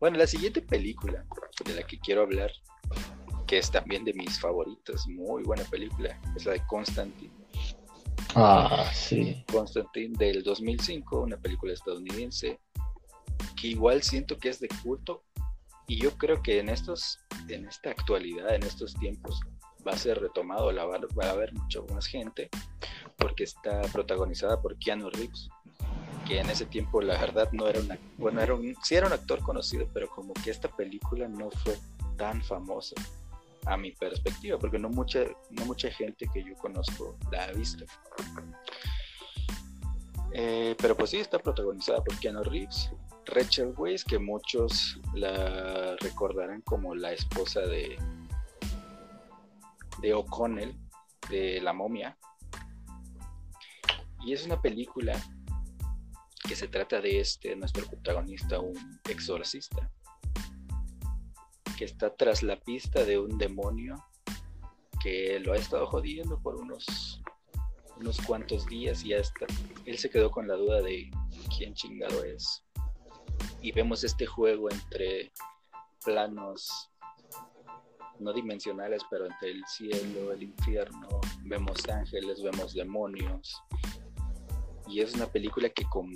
Bueno, 0.00 0.18
la 0.18 0.26
siguiente 0.26 0.62
película 0.62 1.24
de 1.64 1.74
la 1.74 1.82
que 1.82 1.98
quiero 1.98 2.22
hablar, 2.22 2.50
que 3.46 3.58
es 3.58 3.70
también 3.70 4.04
de 4.04 4.14
mis 4.14 4.38
favoritas, 4.40 5.06
muy 5.06 5.42
buena 5.42 5.64
película, 5.64 6.20
es 6.36 6.44
la 6.46 6.52
de 6.52 6.66
Constantine. 6.66 7.32
Ah, 8.34 8.90
sí. 8.92 9.44
Constantine 9.50 10.16
del 10.18 10.42
2005, 10.42 11.20
una 11.20 11.36
película 11.36 11.72
estadounidense, 11.72 12.60
que 13.60 13.68
igual 13.68 14.02
siento 14.02 14.38
que 14.38 14.48
es 14.48 14.60
de 14.60 14.68
culto, 14.82 15.24
y 15.86 15.98
yo 16.00 16.16
creo 16.16 16.42
que 16.42 16.58
en 16.58 16.68
estos, 16.68 17.18
en 17.48 17.66
esta 17.66 17.90
actualidad, 17.90 18.54
en 18.54 18.62
estos 18.62 18.94
tiempos, 18.94 19.40
va 19.86 19.92
a 19.92 19.98
ser 19.98 20.20
retomado, 20.20 20.72
la 20.72 20.84
va, 20.84 20.98
va 21.18 21.26
a 21.26 21.30
haber 21.30 21.52
mucha 21.52 21.80
más 21.92 22.06
gente, 22.06 22.48
porque 23.16 23.44
está 23.44 23.82
protagonizada 23.92 24.60
por 24.60 24.78
Keanu 24.78 25.10
Reeves, 25.10 25.48
que 26.26 26.40
en 26.40 26.50
ese 26.50 26.66
tiempo 26.66 27.00
la 27.00 27.18
verdad 27.18 27.50
no 27.52 27.68
era 27.68 27.80
una, 27.80 27.98
bueno, 28.16 28.40
era 28.40 28.54
un, 28.54 28.74
sí 28.82 28.94
era 28.94 29.06
un 29.06 29.12
actor 29.12 29.40
conocido, 29.40 29.86
pero 29.92 30.08
como 30.08 30.32
que 30.34 30.50
esta 30.50 30.68
película 30.68 31.28
no 31.28 31.50
fue 31.50 31.76
tan 32.16 32.42
famosa 32.42 32.94
a 33.66 33.76
mi 33.76 33.92
perspectiva, 33.92 34.58
porque 34.58 34.78
no 34.78 34.88
mucha, 34.88 35.20
no 35.50 35.64
mucha 35.64 35.90
gente 35.90 36.28
que 36.32 36.44
yo 36.44 36.54
conozco 36.56 37.16
la 37.30 37.44
ha 37.44 37.52
visto. 37.52 37.84
Eh, 40.32 40.74
pero 40.80 40.96
pues 40.96 41.10
sí, 41.10 41.18
está 41.18 41.38
protagonizada 41.38 42.02
por 42.02 42.18
Keanu 42.18 42.42
Reeves, 42.42 42.90
Rachel 43.26 43.72
Weisz, 43.76 44.04
que 44.04 44.18
muchos 44.18 44.98
la 45.14 45.96
recordarán 46.00 46.60
como 46.62 46.94
la 46.94 47.12
esposa 47.12 47.60
de, 47.60 47.96
de 50.04 50.12
O'Connell, 50.12 50.78
de 51.30 51.62
La 51.62 51.72
momia, 51.72 52.18
y 54.26 54.34
es 54.34 54.44
una 54.44 54.60
película 54.60 55.18
que 56.46 56.54
se 56.54 56.68
trata 56.68 57.00
de 57.00 57.20
este, 57.20 57.56
nuestro 57.56 57.86
protagonista, 57.86 58.60
un 58.60 59.00
exorcista, 59.08 59.90
que 61.78 61.86
está 61.86 62.14
tras 62.14 62.42
la 62.42 62.60
pista 62.60 63.02
de 63.02 63.18
un 63.18 63.38
demonio 63.38 63.96
que 65.02 65.40
lo 65.40 65.54
ha 65.54 65.56
estado 65.56 65.86
jodiendo 65.86 66.38
por 66.38 66.56
unos, 66.56 67.22
unos 67.96 68.20
cuantos 68.26 68.66
días 68.66 69.02
y 69.06 69.14
hasta 69.14 69.46
él 69.86 69.96
se 69.96 70.10
quedó 70.10 70.30
con 70.30 70.46
la 70.46 70.54
duda 70.54 70.82
de 70.82 71.10
quién 71.56 71.72
chingado 71.72 72.24
es. 72.24 72.62
Y 73.62 73.72
vemos 73.72 74.04
este 74.04 74.26
juego 74.26 74.70
entre 74.70 75.32
planos 76.04 76.90
no 78.20 78.32
dimensionales, 78.32 79.02
pero 79.10 79.26
entre 79.26 79.50
el 79.50 79.64
cielo, 79.66 80.32
el 80.32 80.42
infierno, 80.44 81.08
vemos 81.44 81.88
ángeles, 81.88 82.42
vemos 82.42 82.74
demonios, 82.74 83.62
y 84.86 85.00
es 85.00 85.14
una 85.14 85.26
película 85.26 85.68
que 85.70 85.84
con, 85.84 86.10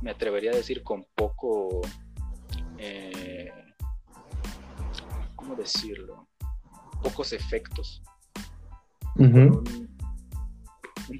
me 0.00 0.10
atrevería 0.10 0.50
a 0.50 0.56
decir, 0.56 0.82
con 0.82 1.06
poco, 1.14 1.80
eh, 2.78 3.50
¿cómo 5.36 5.54
decirlo? 5.54 6.28
Pocos 7.02 7.32
efectos. 7.32 8.02
un, 9.16 9.64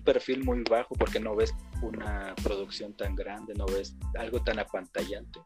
perfil 0.04 0.44
muy 0.44 0.62
bajo 0.68 0.94
porque 0.94 1.20
no 1.20 1.36
ves 1.36 1.54
una 1.82 2.34
producción 2.42 2.96
tan 2.96 3.14
grande, 3.14 3.54
no 3.54 3.66
ves 3.66 3.94
algo 4.18 4.42
tan 4.42 4.58
apantallante, 4.58 5.40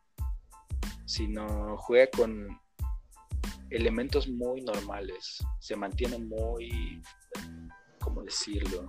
sino 1.04 1.76
juega 1.76 2.08
con 2.16 2.58
elementos 3.70 4.28
muy 4.28 4.60
normales, 4.62 5.38
se 5.60 5.76
mantiene 5.76 6.18
muy, 6.18 7.00
¿cómo 8.00 8.22
decirlo? 8.22 8.86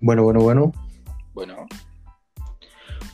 Bueno, 0.00 0.24
bueno, 0.24 0.40
bueno. 0.40 0.72
Bueno. 1.32 1.66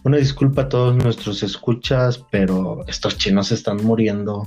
Una 0.05 0.17
disculpa 0.17 0.63
a 0.63 0.69
todos 0.71 0.97
nuestros 0.97 1.43
escuchas, 1.43 2.25
pero 2.31 2.87
estos 2.87 3.19
chinos 3.19 3.53
están 3.53 3.85
muriendo. 3.85 4.47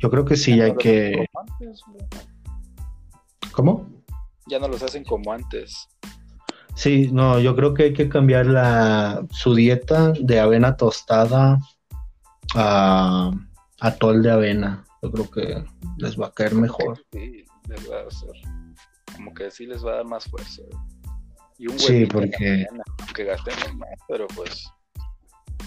Yo 0.00 0.10
creo 0.10 0.24
que 0.24 0.36
sí 0.36 0.60
hay 0.60 0.74
que. 0.74 1.26
¿Cómo? 3.60 3.86
Ya 4.46 4.58
no 4.58 4.68
los 4.68 4.82
hacen 4.82 5.04
como 5.04 5.34
antes. 5.34 5.86
Sí, 6.74 7.10
no, 7.12 7.38
yo 7.40 7.54
creo 7.54 7.74
que 7.74 7.82
hay 7.82 7.92
que 7.92 8.08
cambiar 8.08 8.46
la, 8.46 9.22
su 9.32 9.54
dieta 9.54 10.12
de 10.18 10.40
avena 10.40 10.78
tostada 10.78 11.58
a 12.54 13.30
atol 13.80 14.22
de 14.22 14.30
avena. 14.30 14.82
Yo 15.02 15.12
creo 15.12 15.30
que 15.30 15.64
les 15.98 16.18
va 16.18 16.28
a 16.28 16.32
caer 16.32 16.54
mejor. 16.54 17.04
Sí, 17.12 17.44
les 17.68 17.90
va 17.90 17.96
a 18.00 18.06
hacer. 18.06 18.30
como 19.14 19.34
que 19.34 19.50
sí 19.50 19.66
les 19.66 19.84
va 19.84 19.92
a 19.92 19.96
dar 19.96 20.06
más 20.06 20.24
fuerza. 20.24 20.62
Y 21.58 21.66
un 21.66 21.78
Sí, 21.78 22.06
porque- 22.06 22.66
aunque 23.00 23.24
gasten 23.24 23.76
más, 23.76 23.90
pero 24.08 24.26
pues 24.28 24.66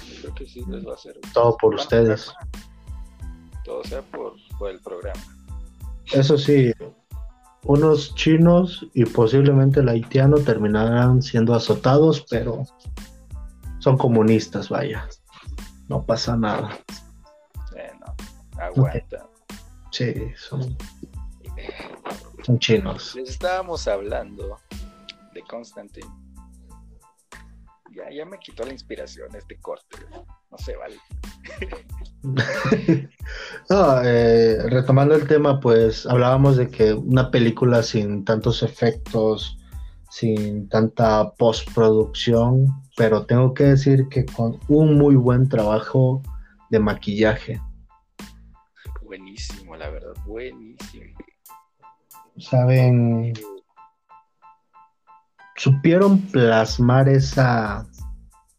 yo 0.09 0.21
creo 0.21 0.33
que 0.33 0.45
sí 0.47 0.63
les 0.67 0.83
va 0.83 0.93
a 0.93 0.95
hacer. 0.95 1.13
Todo 1.31 1.55
por 1.57 1.75
Bueno, 1.75 1.83
ustedes. 1.83 2.33
Todo 3.63 3.83
sea 3.83 4.01
por, 4.01 4.33
por 4.57 4.71
el 4.71 4.79
programa. 4.79 5.21
Eso 6.11 6.37
sí, 6.39 6.73
unos 7.65 8.13
chinos 8.15 8.85
y 8.93 9.05
posiblemente 9.05 9.79
el 9.79 9.89
haitiano 9.89 10.37
terminarán 10.37 11.21
siendo 11.21 11.53
azotados, 11.53 12.25
pero 12.29 12.63
son 13.79 13.97
comunistas, 13.97 14.69
vaya. 14.69 15.07
No 15.87 16.05
pasa 16.05 16.35
nada. 16.35 16.77
Eh, 17.75 17.91
no, 17.99 18.15
aguanta. 18.61 19.29
Sí, 19.91 20.13
son, 20.35 20.77
son 22.43 22.59
chinos. 22.59 23.15
Les 23.15 23.29
estábamos 23.29 23.87
hablando 23.87 24.57
de 25.33 25.41
Constantine. 25.43 26.22
Ya, 27.95 28.09
ya 28.11 28.25
me 28.25 28.39
quitó 28.39 28.65
la 28.65 28.71
inspiración 28.71 29.27
este 29.35 29.59
corte. 29.59 29.97
No 30.51 30.57
se 30.57 30.75
vale. 30.75 30.97
No, 33.69 34.01
eh, 34.03 34.57
retomando 34.69 35.15
el 35.15 35.27
tema, 35.27 35.59
pues 35.59 36.05
hablábamos 36.05 36.57
de 36.57 36.69
que 36.69 36.93
una 36.93 37.31
película 37.31 37.81
sin 37.83 38.25
tantos 38.25 38.61
efectos, 38.63 39.57
sin 40.09 40.67
tanta 40.69 41.31
postproducción, 41.33 42.67
pero 42.97 43.25
tengo 43.25 43.53
que 43.53 43.63
decir 43.63 44.07
que 44.09 44.25
con 44.25 44.59
un 44.67 44.97
muy 44.97 45.15
buen 45.15 45.49
trabajo 45.49 46.21
de 46.69 46.79
maquillaje. 46.79 47.61
Buenísimo, 49.01 49.75
la 49.75 49.89
verdad, 49.89 50.13
buenísimo. 50.25 51.17
Saben, 52.37 53.33
supieron 55.63 56.19
plasmar 56.19 57.07
esa 57.07 57.87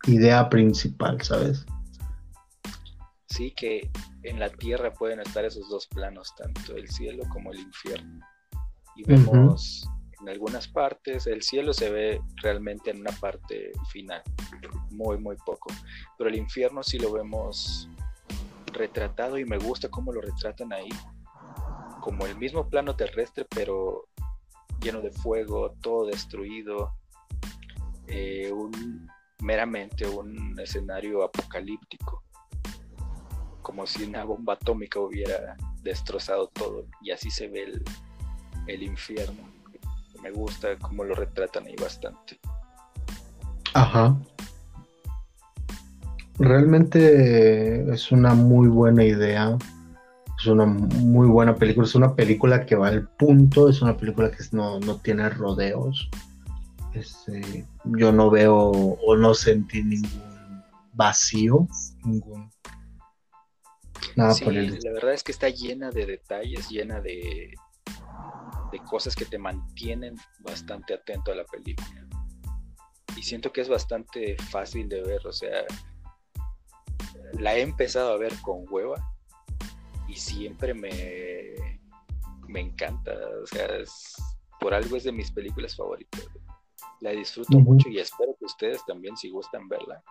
idea 0.07 0.49
principal, 0.49 1.21
¿sabes? 1.21 1.67
Sí 3.29 3.51
que 3.51 3.91
en 4.23 4.41
la 4.41 4.49
tierra 4.49 4.91
pueden 4.91 5.21
estar 5.21 5.45
esos 5.45 5.69
dos 5.69 5.87
planos, 5.89 6.35
tanto 6.35 6.75
el 6.75 6.89
cielo 6.89 7.25
como 7.31 7.53
el 7.53 7.59
infierno. 7.59 8.21
Y 8.97 9.05
vemos 9.05 9.87
en 10.23 10.31
algunas 10.31 10.67
partes, 10.67 11.27
el 11.27 11.43
cielo 11.43 11.75
se 11.75 11.91
ve 11.91 12.23
realmente 12.43 12.91
en 12.91 13.01
una 13.01 13.13
parte 13.13 13.73
final, 13.91 14.23
muy, 14.91 15.19
muy 15.19 15.37
poco. 15.45 15.71
Pero 16.17 16.31
el 16.31 16.37
infierno 16.37 16.83
sí 16.83 16.99
lo 16.99 17.13
vemos 17.13 17.87
retratado 18.73 19.37
y 19.37 19.45
me 19.45 19.59
gusta 19.59 19.91
cómo 19.91 20.11
lo 20.11 20.23
retratan 20.23 20.73
ahí. 20.73 20.89
Como 22.01 22.25
el 22.25 22.39
mismo 22.39 22.67
plano 22.71 22.97
terrestre, 22.97 23.45
pero 23.55 24.09
lleno 24.85 25.01
de 25.01 25.11
fuego, 25.11 25.75
todo 25.81 26.07
destruido. 26.07 26.93
eh, 28.07 28.53
un, 28.53 29.09
meramente 29.41 30.07
un 30.07 30.59
escenario 30.61 31.25
apocalíptico 31.25 32.23
como 33.63 33.87
si 33.87 34.05
una 34.05 34.25
bomba 34.25 34.55
atómica 34.55 35.01
hubiera 35.01 35.57
destrozado 35.83 36.49
todo 36.49 36.87
y 37.01 37.11
así 37.11 37.31
se 37.31 37.49
ve 37.49 37.63
el, 37.65 37.83
el 38.67 38.83
infierno. 38.83 39.43
Me 40.23 40.31
gusta 40.31 40.77
cómo 40.79 41.03
lo 41.05 41.15
retratan 41.15 41.67
ahí 41.67 41.77
bastante. 41.81 42.39
Ajá. 43.75 44.17
Realmente 46.39 47.91
es 47.93 48.13
una 48.13 48.35
muy 48.35 48.69
buena 48.69 49.05
idea. 49.05 49.57
Es 50.45 50.49
una 50.49 50.67
muy 50.67 51.27
buena 51.27 51.55
película. 51.55 51.87
Es 51.87 51.95
una 51.95 52.15
película 52.15 52.67
que 52.67 52.77
va 52.77 52.89
al 52.89 53.09
punto. 53.09 53.71
Es 53.71 53.81
una 53.81 53.97
película 53.97 54.31
que 54.31 54.45
no, 54.53 54.79
no 54.79 55.01
tiene 55.01 55.31
rodeos. 55.31 56.11
Este, 56.93 57.67
yo 57.85 58.13
no 58.13 58.29
veo 58.29 58.55
o 58.59 59.17
no 59.17 59.33
sentí 59.33 59.83
ningún 59.83 60.63
vacío. 60.93 61.67
Ningún. 62.05 62.51
Nada 64.17 64.35
Sí, 64.35 64.45
por 64.45 64.55
el 64.55 64.79
la 64.81 64.93
verdad 64.93 65.15
es 65.15 65.23
que 65.23 65.33
está 65.33 65.49
llena 65.49 65.91
de 65.91 66.05
detalles, 66.05 66.69
llena 66.69 67.01
de, 67.01 67.55
de 68.71 68.79
cosas 68.81 69.17
que 69.17 69.25
te 69.25 69.39
mantienen 69.39 70.15
bastante 70.41 70.93
atento 70.93 71.33
a 71.33 71.37
la 71.37 71.45
película. 71.45 72.07
Y 73.17 73.23
siento 73.23 73.51
que 73.51 73.63
es 73.63 73.69
bastante 73.71 74.37
fácil 74.51 74.91
de 74.91 75.01
ver, 75.01 75.27
o 75.27 75.33
sea, 75.33 75.65
la 77.33 77.57
he 77.57 77.63
empezado 77.63 78.13
a 78.13 78.19
ver 78.19 78.35
con 78.43 78.67
hueva 78.69 79.14
y 80.15 80.17
siempre 80.17 80.73
me, 80.75 80.93
me 82.49 82.61
encanta, 82.61 83.13
o 83.43 83.47
sea, 83.47 83.67
es- 83.83 84.15
por 84.61 84.73
algo 84.73 84.97
es 84.97 85.05
de 85.05 85.13
mis 85.13 85.31
películas 85.33 85.75
favoritas. 85.77 86.23
La 87.01 87.11
disfruto 87.11 87.59
mucho 87.59 87.89
y 87.89 87.99
espero 87.99 88.35
que 88.39 88.45
ustedes 88.47 88.81
también, 88.87 89.17
si 89.17 89.29
gustan 89.31 89.69
verla, 89.69 90.03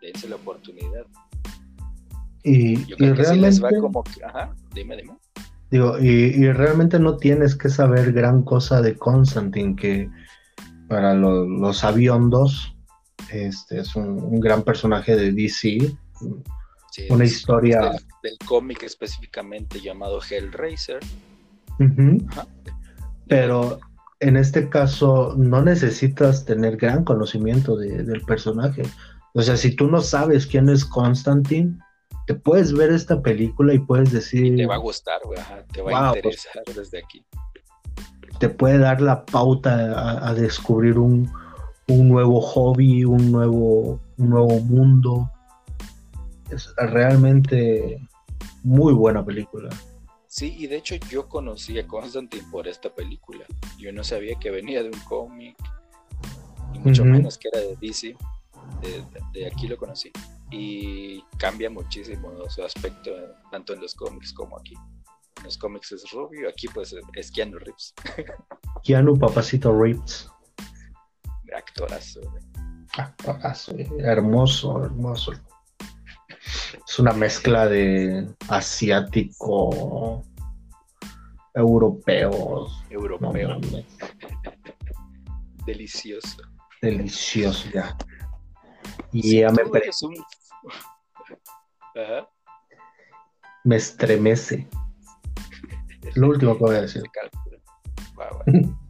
dense 0.00 0.28
la 0.28 0.36
oportunidad. 0.36 1.04
Y, 2.44 2.76
Yo 2.86 2.94
y 2.94 2.98
creo 2.98 3.14
que 3.16 3.24
sí 3.24 3.36
les 3.40 3.62
va 3.62 3.68
realmente- 3.70 3.80
como 3.80 4.04
que, 4.04 4.24
ajá, 4.24 4.54
dime, 4.74 4.96
dime. 4.96 5.14
Digo, 5.70 5.98
y, 5.98 6.06
y 6.08 6.52
realmente 6.52 6.98
no 7.00 7.16
tienes 7.16 7.56
que 7.56 7.68
saber 7.68 8.12
gran 8.12 8.42
cosa 8.44 8.80
de 8.80 8.96
Constantine, 8.96 9.74
que 9.74 10.08
para 10.88 11.14
lo- 11.14 11.46
los 11.46 11.82
aviondos 11.82 12.70
este, 13.32 13.80
es 13.80 13.96
un, 13.96 14.22
un 14.22 14.38
gran 14.40 14.62
personaje 14.62 15.16
de 15.16 15.32
DC. 15.32 15.78
Sí, 16.94 17.06
Una 17.10 17.24
historia- 17.24 17.80
Del, 17.80 17.98
del 18.22 18.38
cómic 18.46 18.84
específicamente 18.84 19.80
llamado 19.80 20.20
Hellraiser. 20.22 21.00
Pero 23.26 23.80
en 24.20 24.36
este 24.36 24.68
caso 24.68 25.34
no 25.36 25.60
necesitas 25.62 26.44
tener 26.44 26.76
gran 26.76 27.02
conocimiento 27.04 27.76
de- 27.76 28.04
del 28.04 28.20
personaje. 28.22 28.82
O 29.34 29.42
sea, 29.42 29.56
si 29.56 29.74
tú 29.74 29.88
no 29.90 30.00
sabes 30.02 30.46
quién 30.46 30.68
es 30.68 30.84
Constantine, 30.84 31.76
te 32.28 32.34
puedes 32.34 32.72
ver 32.72 32.90
esta 32.92 33.20
película 33.20 33.74
y 33.74 33.80
puedes 33.80 34.12
decir, 34.12 34.54
Te 34.56 34.66
va 34.66 34.76
a 34.76 34.78
gustar, 34.78 35.20
güey, 35.24 35.40
te 35.72 35.82
va 35.82 36.10
a 36.10 36.12
pues. 36.12 36.24
interesar 36.24 36.62
desde 36.76 36.98
aquí. 36.98 37.24
te 38.38 38.48
puede 38.48 38.78
dar 38.78 39.00
la 39.00 39.24
pauta 39.24 39.94
a, 39.94 40.28
a 40.28 40.34
descubrir 40.34 40.98
un, 40.98 41.28
un 41.88 42.08
nuevo 42.08 42.40
hobby, 42.40 43.04
un 43.04 43.32
nuevo, 43.32 44.00
un 44.16 44.28
nuevo 44.30 44.60
mundo. 44.60 45.30
Es 46.54 46.72
realmente 46.76 48.00
muy 48.62 48.92
buena 48.92 49.24
película. 49.24 49.70
Sí, 50.26 50.54
y 50.58 50.66
de 50.68 50.76
hecho 50.76 50.94
yo 51.10 51.28
conocí 51.28 51.78
a 51.78 51.86
Constantine 51.86 52.46
por 52.50 52.68
esta 52.68 52.94
película. 52.94 53.44
Yo 53.78 53.92
no 53.92 54.04
sabía 54.04 54.38
que 54.38 54.50
venía 54.50 54.82
de 54.82 54.88
un 54.88 55.00
cómic, 55.00 55.56
y 56.72 56.78
mucho 56.78 57.04
menos 57.04 57.38
que 57.38 57.48
era 57.52 57.60
de 57.60 57.76
DC. 57.76 58.16
De, 59.32 59.46
aquí 59.46 59.68
lo 59.68 59.76
conocí. 59.76 60.10
Y 60.50 61.22
cambia 61.38 61.70
muchísimo 61.70 62.32
su 62.48 62.62
aspecto, 62.62 63.10
tanto 63.50 63.74
en 63.74 63.80
los 63.80 63.94
cómics 63.94 64.32
como 64.32 64.58
aquí. 64.58 64.74
En 65.38 65.44
los 65.44 65.58
cómics 65.58 65.90
es 65.92 66.08
rubio, 66.12 66.48
aquí 66.48 66.68
pues 66.68 66.94
es 67.14 67.30
Keanu 67.32 67.58
Reeves, 67.58 67.94
Keanu 68.84 69.18
Papacito 69.18 69.76
Reeves. 69.76 70.28
actorazo. 71.54 72.20
Actorazo, 72.96 73.72
hermoso, 73.98 74.84
hermoso. 74.84 75.32
Es 76.86 76.98
una 76.98 77.12
mezcla 77.12 77.66
de 77.66 78.28
asiático, 78.48 80.22
europeo. 81.54 82.30
No 82.30 82.70
Europeo, 82.90 83.58
delicioso. 85.66 86.36
delicioso 86.82 87.68
ya. 87.72 87.96
Y 89.12 89.22
Sí, 89.22 89.40
ya 89.40 89.50
me, 89.50 89.62
un- 89.62 89.70
Ajá. 91.96 92.28
me 93.64 93.76
estremece. 93.76 94.68
Lo 96.16 96.28
último 96.28 96.54
que 96.58 96.64
voy 96.64 96.76
a 96.76 96.80
decir. 96.82 97.02
Va. 98.18 98.28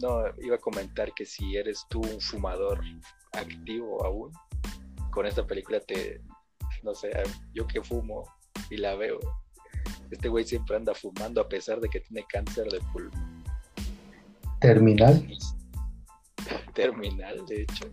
No, 0.00 0.22
iba 0.40 0.54
a 0.54 0.60
comentar 0.60 1.12
que 1.12 1.26
si 1.26 1.56
eres 1.56 1.84
tú 1.90 2.00
un 2.00 2.20
fumador 2.20 2.80
activo 3.32 4.04
aún, 4.04 4.30
con 5.10 5.26
esta 5.26 5.46
película 5.46 5.80
te, 5.80 6.20
no 6.82 6.94
sé, 6.94 7.10
yo 7.54 7.66
que 7.66 7.82
fumo 7.82 8.24
y 8.70 8.76
la 8.76 8.94
veo, 8.94 9.18
este 10.10 10.28
güey 10.28 10.44
siempre 10.44 10.76
anda 10.76 10.94
fumando 10.94 11.40
a 11.40 11.48
pesar 11.48 11.80
de 11.80 11.88
que 11.88 12.00
tiene 12.00 12.24
cáncer 12.28 12.68
de 12.68 12.80
pulmón 12.92 13.38
Terminal. 14.60 15.24
terminal, 16.74 17.46
de 17.46 17.62
hecho. 17.62 17.86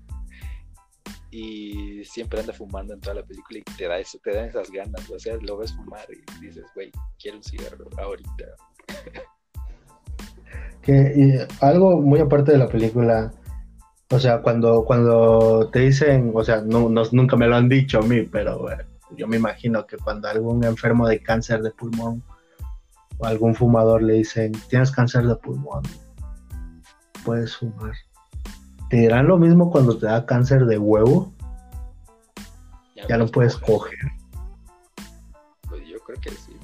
Y 1.30 2.04
siempre 2.06 2.40
anda 2.40 2.54
fumando 2.54 2.94
en 2.94 3.02
toda 3.02 3.16
la 3.16 3.24
película 3.24 3.60
y 3.60 3.64
te 3.78 3.88
da 3.88 4.00
eso, 4.00 4.18
te 4.24 4.34
dan 4.34 4.46
esas 4.46 4.72
ganas, 4.72 5.10
o 5.10 5.20
sea, 5.20 5.36
lo 5.42 5.58
ves 5.58 5.74
fumar 5.74 6.08
y 6.10 6.46
dices, 6.46 6.66
güey, 6.74 6.92
quiero 7.20 7.38
un 7.38 7.44
cigarro 7.44 7.86
ahorita. 7.98 8.46
Que, 10.82 11.14
y 11.16 11.64
algo 11.66 12.00
muy 12.00 12.20
aparte 12.20 12.54
de 12.54 12.60
la 12.60 12.68
película, 12.68 13.34
o 14.16 14.20
sea, 14.20 14.42
cuando, 14.42 14.86
cuando 14.86 15.70
te 15.72 15.80
dicen, 15.80 16.32
o 16.34 16.44
sea, 16.44 16.62
no, 16.62 16.88
no- 16.90 17.04
nunca 17.12 17.36
me 17.36 17.48
lo 17.48 17.56
han 17.58 17.68
dicho 17.68 18.00
a 18.00 18.02
mí, 18.02 18.22
pero 18.24 18.60
bueno, 18.60 18.84
yo 19.12 19.28
me 19.28 19.36
imagino 19.38 19.86
que 19.86 19.98
cuando 19.98 20.30
algún 20.30 20.64
enfermo 20.64 21.08
de 21.08 21.22
cáncer 21.22 21.62
de 21.62 21.72
pulmón 21.72 22.24
o 23.18 23.26
algún 23.26 23.54
fumador 23.56 24.02
le 24.02 24.14
dicen, 24.14 24.54
tienes 24.70 24.92
cáncer 24.92 25.28
de 25.28 25.36
pulmón, 25.36 25.84
puedes 27.26 27.58
fumar. 27.58 27.94
¿Te 28.90 28.98
dirán 28.98 29.28
lo 29.28 29.38
mismo 29.38 29.70
cuando 29.70 29.98
te 29.98 30.06
da 30.06 30.26
cáncer 30.26 30.66
de 30.66 30.78
huevo? 30.78 31.34
Ya, 33.10 33.18
no 33.18 33.28
puedes 33.28 33.58
coger. 33.58 34.00
Pues 35.68 35.86
yo 35.88 36.00
creo 36.00 36.20
que 36.22 36.32
sí. 36.32 36.56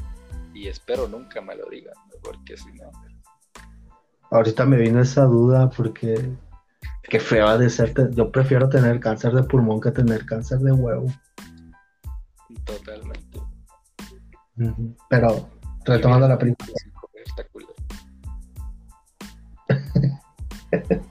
Y 0.54 0.68
espero 0.68 1.08
nunca 1.08 1.42
me 1.42 1.56
lo 1.56 1.70
digan, 1.70 1.94
porque 2.24 2.56
si 2.56 2.72
no... 2.74 2.90
Ahorita 4.32 4.66
me 4.66 4.78
vino 4.78 5.02
esa 5.02 5.26
duda 5.26 5.70
porque 5.70 6.32
qué 7.12 7.20
feo 7.20 7.46
ha 7.46 7.58
de 7.58 7.70
ser. 7.70 7.94
Yo 8.16 8.32
prefiero 8.32 8.70
tener 8.70 9.02
cáncer 9.02 9.34
de 9.34 9.44
pulmón 9.44 9.82
que 9.82 9.92
tener 9.92 10.26
cáncer 10.26 10.60
de 10.60 10.72
huevo. 10.72 11.08
Totalmente. 12.64 13.42
Pero 15.10 15.50
retomando 15.84 16.30
la 16.30 16.38
película. 16.38 16.72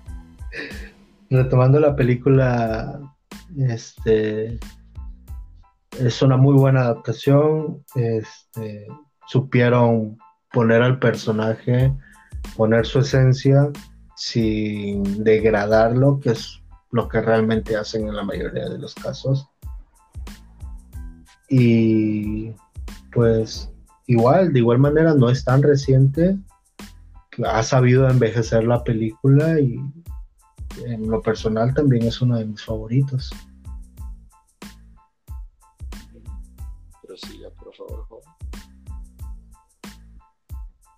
retomando 1.30 1.80
la 1.80 1.94
película, 1.94 2.98
este 3.59 4.59
es 5.98 6.22
una 6.22 6.38
muy 6.38 6.55
buena 6.55 6.80
adaptación. 6.80 7.84
Este, 7.94 8.86
supieron 9.26 10.16
poner 10.51 10.80
al 10.80 10.98
personaje, 10.98 11.92
poner 12.57 12.86
su 12.86 13.01
esencia 13.01 13.70
sin 14.21 15.25
degradarlo, 15.25 16.21
que 16.21 16.33
es 16.33 16.61
lo 16.91 17.09
que 17.09 17.23
realmente 17.23 17.75
hacen 17.75 18.07
en 18.07 18.14
la 18.14 18.23
mayoría 18.23 18.68
de 18.68 18.77
los 18.77 18.95
casos. 18.95 19.49
Y 21.49 22.53
pues 23.14 23.73
igual, 24.07 24.53
de 24.53 24.59
igual 24.59 24.79
manera, 24.79 25.14
no 25.14 25.31
es 25.31 25.43
tan 25.43 25.62
reciente. 25.62 26.37
Ha 27.47 27.62
sabido 27.62 28.11
envejecer 28.11 28.64
la 28.64 28.85
película 28.85 29.59
y 29.59 29.81
en 30.85 31.11
lo 31.11 31.23
personal 31.23 31.73
también 31.73 32.03
es 32.03 32.21
uno 32.21 32.37
de 32.37 32.45
mis 32.45 32.62
favoritos. 32.62 33.31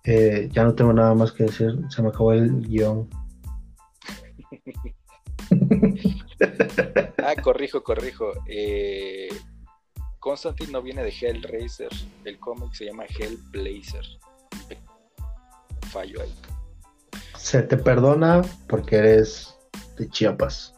Eh, 0.05 0.49
ya 0.51 0.63
no 0.63 0.75
tengo 0.75 0.93
nada 0.93 1.15
más 1.15 1.31
que 1.31 1.45
decir, 1.45 1.79
se 1.89 2.01
me 2.01 2.09
acabó 2.09 2.33
el 2.33 2.67
guion. 2.67 3.09
ah, 7.23 7.35
corrijo, 7.41 7.83
corrijo. 7.83 8.33
Eh, 8.47 9.29
Constantine 10.19 10.71
no 10.71 10.81
viene 10.81 11.03
de 11.03 11.09
Hellraiser, 11.09 11.89
el 12.25 12.39
cómic 12.39 12.73
se 12.73 12.85
llama 12.85 13.05
Hellblazer. 13.05 14.05
Fallo 15.91 16.21
ahí. 16.21 16.33
Se 17.37 17.61
te 17.61 17.77
perdona 17.77 18.41
porque 18.67 18.97
eres 18.97 19.57
de 19.97 20.09
Chiapas. 20.09 20.73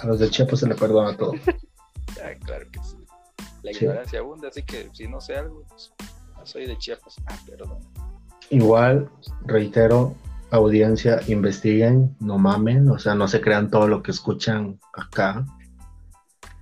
A 0.00 0.06
los 0.06 0.18
de 0.18 0.30
Chiapas 0.30 0.60
se 0.60 0.68
le 0.68 0.74
perdona 0.74 1.16
todo. 1.16 1.32
ah, 2.22 2.34
claro 2.44 2.70
que 2.70 2.80
sí. 2.82 2.96
La 3.62 3.72
ignorancia 3.72 4.20
abunda, 4.20 4.48
así 4.48 4.62
que 4.62 4.88
si 4.92 5.08
no 5.08 5.20
sé 5.20 5.36
algo, 5.36 5.64
pues, 5.68 5.92
soy 6.44 6.66
de 6.66 6.78
Chiapas. 6.78 7.16
Ah, 7.26 7.38
perdón. 7.46 7.80
Igual, 8.50 9.10
reitero, 9.44 10.14
audiencia, 10.50 11.20
investiguen, 11.26 12.16
no 12.20 12.38
mamen, 12.38 12.88
o 12.90 12.98
sea, 12.98 13.14
no 13.14 13.28
se 13.28 13.40
crean 13.40 13.70
todo 13.70 13.88
lo 13.88 14.02
que 14.02 14.12
escuchan 14.12 14.78
acá. 14.94 15.44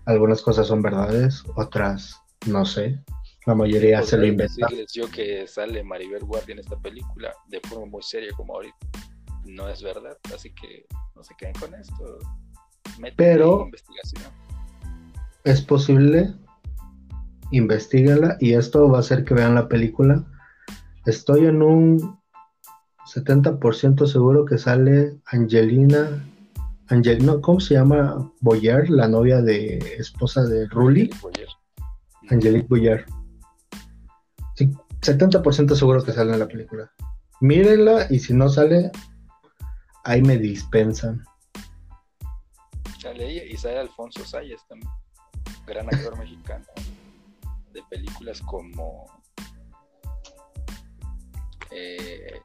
Algunas 0.06 0.42
cosas 0.42 0.66
son 0.66 0.82
verdades, 0.82 1.44
otras 1.56 2.24
no 2.46 2.64
sé. 2.64 2.98
La 3.46 3.54
mayoría 3.54 4.02
se 4.02 4.16
lo 4.16 4.26
inventa. 4.26 4.68
yo 4.92 5.10
que 5.10 5.46
sale 5.46 5.82
Maribel 5.82 6.24
Guardia 6.24 6.54
en 6.54 6.60
esta 6.60 6.78
película 6.78 7.34
de 7.48 7.60
forma 7.60 7.86
muy 7.86 8.02
seria 8.02 8.32
como 8.36 8.54
ahorita. 8.54 8.76
No 9.44 9.68
es 9.68 9.82
verdad, 9.82 10.16
así 10.34 10.54
que 10.54 10.86
no 11.14 11.22
se 11.22 11.34
queden 11.36 11.54
con 11.54 11.74
esto. 11.74 12.18
Pero 13.16 13.68
es 15.44 15.60
posible, 15.60 16.32
investiguenla 17.50 18.38
y 18.40 18.54
esto 18.54 18.88
va 18.88 18.98
a 18.98 19.00
hacer 19.00 19.24
que 19.24 19.34
vean 19.34 19.54
la 19.54 19.68
película. 19.68 20.24
Estoy 21.06 21.46
en 21.46 21.62
un 21.62 22.18
70% 23.06 24.06
seguro 24.06 24.44
que 24.44 24.58
sale 24.58 25.18
Angelina 25.26 26.24
Angelina, 26.88 27.40
¿cómo 27.40 27.60
se 27.60 27.74
llama? 27.74 28.30
Boyer, 28.40 28.90
la 28.90 29.08
novia 29.08 29.40
de 29.40 29.78
esposa 29.98 30.44
de 30.44 30.66
Rully. 30.66 31.10
Angelique 32.28 32.68
Boyer. 32.68 33.06
Sí, 34.54 34.70
70% 35.00 35.74
seguro 35.74 36.02
que 36.04 36.12
sale 36.12 36.34
en 36.34 36.40
la 36.40 36.48
película. 36.48 36.92
Mírenla 37.40 38.06
y 38.10 38.18
si 38.18 38.34
no 38.34 38.48
sale, 38.50 38.90
ahí 40.04 40.20
me 40.20 40.36
dispensan. 40.36 41.24
Sale 43.00 43.30
ella 43.30 43.44
y 43.44 43.56
sale 43.56 43.78
Alfonso 43.78 44.24
Sayas 44.24 44.66
también, 44.68 44.90
gran 45.66 45.86
actor 45.86 46.18
mexicano 46.18 46.66
de 47.72 47.82
películas 47.90 48.40
como 48.42 49.06
eh, 51.74 52.40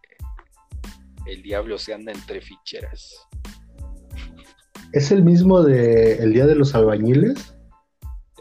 El 1.26 1.42
diablo 1.42 1.78
se 1.78 1.94
anda 1.94 2.12
entre 2.12 2.42
ficheras. 2.42 3.28
¿Es 4.92 5.12
el 5.12 5.24
mismo 5.24 5.62
de 5.62 6.16
El 6.16 6.34
Día 6.34 6.48
de 6.48 6.56
los 6.56 6.74
Albañiles? 6.74 7.56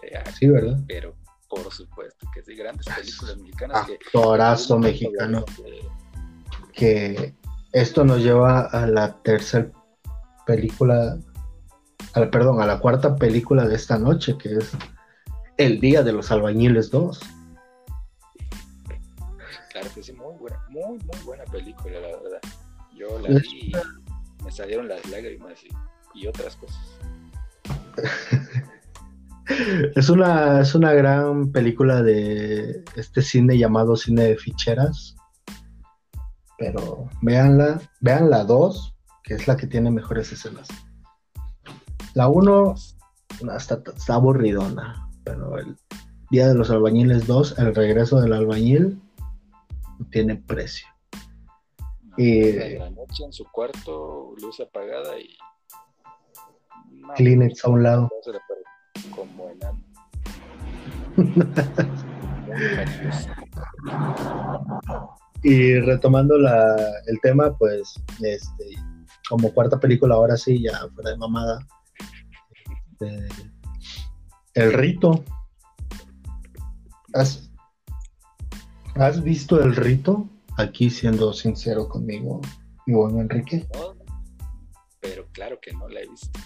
Eh, 0.02 0.24
sí, 0.38 0.48
¿verdad? 0.48 0.78
Pero 0.88 1.14
por 1.48 1.72
supuesto 1.72 2.26
que 2.34 2.42
sí, 2.42 2.54
grandes 2.54 2.86
películas 2.86 3.36
mexicanas. 3.38 3.88
Actorazo 3.88 4.78
mexicano. 4.78 5.44
Que 6.72 7.34
esto 7.72 8.04
nos 8.04 8.22
lleva 8.22 8.60
a 8.60 8.86
la 8.86 9.20
tercera 9.22 9.70
película, 10.46 11.18
perdón, 12.32 12.62
a 12.62 12.66
la 12.66 12.78
cuarta 12.78 13.16
película 13.16 13.66
de 13.66 13.74
esta 13.74 13.98
noche, 13.98 14.36
que 14.38 14.54
es 14.54 14.70
El 15.56 15.80
Día 15.80 16.02
de 16.02 16.12
los 16.12 16.30
Albañiles 16.30 16.90
2. 16.90 17.20
Claro 19.70 19.88
que 19.94 20.02
sí, 20.02 20.12
buena, 20.48 20.64
muy, 20.68 20.98
muy 20.98 21.24
buena 21.24 21.44
película, 21.44 22.00
la 22.00 22.08
verdad. 22.08 22.40
Yo 22.96 23.18
la 23.20 23.28
vi 23.40 23.72
y 23.72 24.44
me 24.44 24.50
salieron 24.50 24.88
las 24.88 25.04
lágrimas 25.08 25.62
y 25.64 25.68
y 26.14 26.26
otras 26.26 26.56
cosas. 26.56 26.78
es 29.94 30.08
una, 30.08 30.60
es 30.60 30.74
una 30.74 30.92
gran 30.92 31.52
película 31.52 32.02
de 32.02 32.84
este 32.96 33.22
cine 33.22 33.58
llamado 33.58 33.96
cine 33.96 34.24
de 34.24 34.36
ficheras. 34.36 35.16
Pero 36.58 37.08
véanla, 37.22 37.80
vean 38.00 38.30
la 38.30 38.44
2, 38.44 38.94
que 39.22 39.34
es 39.34 39.46
la 39.46 39.56
que 39.56 39.68
tiene 39.68 39.90
mejores 39.90 40.32
escenas. 40.32 40.66
La 42.14 42.28
1 42.28 42.74
está, 43.56 43.80
está 43.96 44.14
aburridona, 44.14 45.08
pero 45.22 45.56
el 45.58 45.76
Día 46.30 46.48
de 46.48 46.54
los 46.54 46.70
Albañiles 46.70 47.26
2, 47.26 47.58
el 47.58 47.74
regreso 47.74 48.20
del 48.20 48.32
albañil, 48.32 49.00
tiene 50.10 50.36
precio. 50.36 50.86
y 52.16 52.78
la 52.78 52.90
noche 52.90 53.24
en 53.24 53.32
su 53.32 53.44
cuarto, 53.44 54.34
luz 54.40 54.60
apagada 54.60 55.18
y 55.18 55.36
Kleenex 57.16 57.64
a 57.64 57.70
un 57.70 57.82
lado. 57.82 58.10
Como 59.14 59.50
enano. 59.50 59.82
y 65.42 65.74
retomando 65.80 66.38
la, 66.38 66.76
el 67.06 67.18
tema, 67.20 67.56
pues, 67.56 67.94
este, 68.20 68.76
como 69.28 69.52
cuarta 69.52 69.80
película, 69.80 70.14
ahora 70.14 70.36
sí, 70.36 70.62
ya 70.62 70.78
fuera 70.94 71.10
de 71.10 71.16
mamada. 71.16 71.66
Este, 73.00 73.28
el 74.54 74.72
rito. 74.72 75.24
¿Has, 77.14 77.47
¿Has 78.94 79.22
visto 79.22 79.60
el 79.62 79.76
rito? 79.76 80.28
Aquí 80.56 80.90
siendo 80.90 81.32
sincero 81.32 81.88
conmigo, 81.88 82.40
mi 82.86 82.94
buen 82.94 83.18
Enrique. 83.20 83.66
pero 85.00 85.26
claro 85.32 85.58
que 85.60 85.72
no 85.72 85.88
la 85.88 86.00
he 86.00 86.08
visto. 86.08 86.38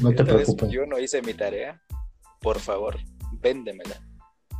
No 0.00 0.12
te 0.14 0.24
preocupes. 0.24 0.70
Yo 0.70 0.84
no 0.86 0.98
hice 0.98 1.22
mi 1.22 1.32
tarea. 1.32 1.80
Por 2.42 2.58
favor, 2.58 2.98
véndemela. 3.40 4.00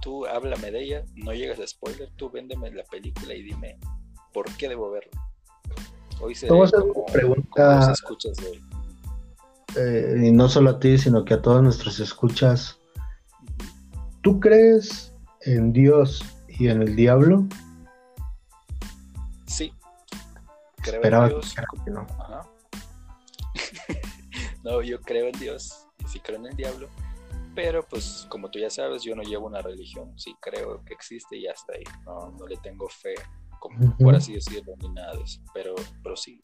Tú 0.01 0.27
háblame 0.27 0.71
de 0.71 0.83
ella, 0.83 1.05
no 1.15 1.33
llegas 1.35 1.59
a 1.61 1.67
spoiler, 1.67 2.11
tú 2.17 2.31
véndeme 2.31 2.71
la 2.71 2.85
película 2.85 3.35
y 3.35 3.43
dime 3.43 3.79
por 4.33 4.51
qué 4.57 4.69
debo 4.69 4.91
verla. 4.91 5.21
Hoy 6.21 6.35
se 6.35 6.49
Vamos 6.49 6.73
a 6.73 7.13
pregunta. 7.13 7.93
escuchas 7.93 8.37
de 8.39 8.61
eh, 9.79 10.27
y 10.29 10.31
no 10.33 10.49
solo 10.49 10.71
a 10.71 10.79
ti, 10.81 10.97
sino 10.97 11.25
que 11.25 11.35
a 11.35 11.43
todos 11.43 11.63
nuestros 11.63 12.01
escuchas. 12.01 12.81
¿Tú 14.23 14.41
crees 14.41 15.13
en 15.47 15.73
Dios 15.73 16.23
y 16.49 16.69
en 16.69 16.83
el 16.83 16.97
diablo? 16.97 17.47
Sí. 19.47 19.73
Creo 20.83 20.97
Esperaba 20.97 21.27
en 21.27 21.31
Dios. 21.31 21.55
Que 21.85 21.91
no. 21.91 22.07
No, 24.65 24.83
yo 24.83 25.01
creo 25.01 25.29
en 25.29 25.39
Dios 25.39 25.87
y 26.05 26.09
sí 26.09 26.19
creo 26.19 26.41
en 26.41 26.47
el 26.47 26.57
diablo, 26.57 26.89
Pero 27.55 27.85
pues 27.89 28.27
como 28.29 28.51
tú 28.51 28.59
ya 28.59 28.69
sabes, 28.69 29.05
yo 29.05 29.15
no 29.15 29.23
llevo 29.23 29.47
una 29.47 29.63
religión, 29.63 30.13
sí 30.19 30.35
creo 30.41 30.85
que 30.85 30.93
existe 30.93 31.37
y 31.37 31.47
hasta 31.47 31.75
ahí. 31.75 31.85
No, 32.05 32.33
no 32.33 32.49
le 32.49 32.57
tengo 32.57 32.89
fe, 32.89 33.15
como, 33.61 33.97
por 33.97 34.17
así 34.17 34.33
decirlo, 34.33 34.75
ni 34.81 34.89
nada 34.89 35.15
de 35.15 35.23
eso. 35.23 35.41
Pero, 35.55 35.77
pero 36.03 36.17
sí. 36.17 36.41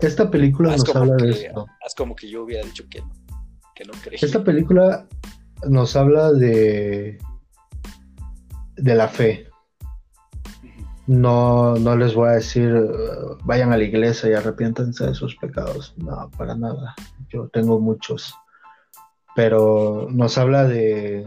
Esta 0.00 0.30
película 0.30 0.74
nos 0.74 0.96
habla 0.96 1.16
de 1.16 1.30
esto. 1.30 1.66
Haz 1.84 1.94
como 1.94 2.16
que 2.16 2.30
yo 2.30 2.44
hubiera 2.44 2.64
dicho 2.64 2.84
que 2.88 3.02
no, 3.02 3.12
que 3.74 3.84
no 3.84 3.92
creía. 4.02 4.18
Esta 4.22 4.42
película 4.42 5.06
nos 5.68 5.94
habla 5.96 6.32
de, 6.32 7.18
de 8.82 8.94
la 8.94 9.08
fe. 9.08 9.46
No, 11.06 11.74
no 11.74 11.96
les 11.96 12.14
voy 12.14 12.28
a 12.28 12.32
decir 12.32 12.72
vayan 13.44 13.72
a 13.72 13.76
la 13.76 13.84
iglesia 13.84 14.30
y 14.30 14.34
arrepiéntense 14.34 15.06
de 15.06 15.14
sus 15.14 15.36
pecados. 15.36 15.94
No, 15.96 16.30
para 16.36 16.54
nada. 16.54 16.94
Yo 17.28 17.48
tengo 17.48 17.80
muchos 17.80 18.34
pero 19.34 20.08
nos 20.10 20.38
habla 20.38 20.64
de, 20.64 21.26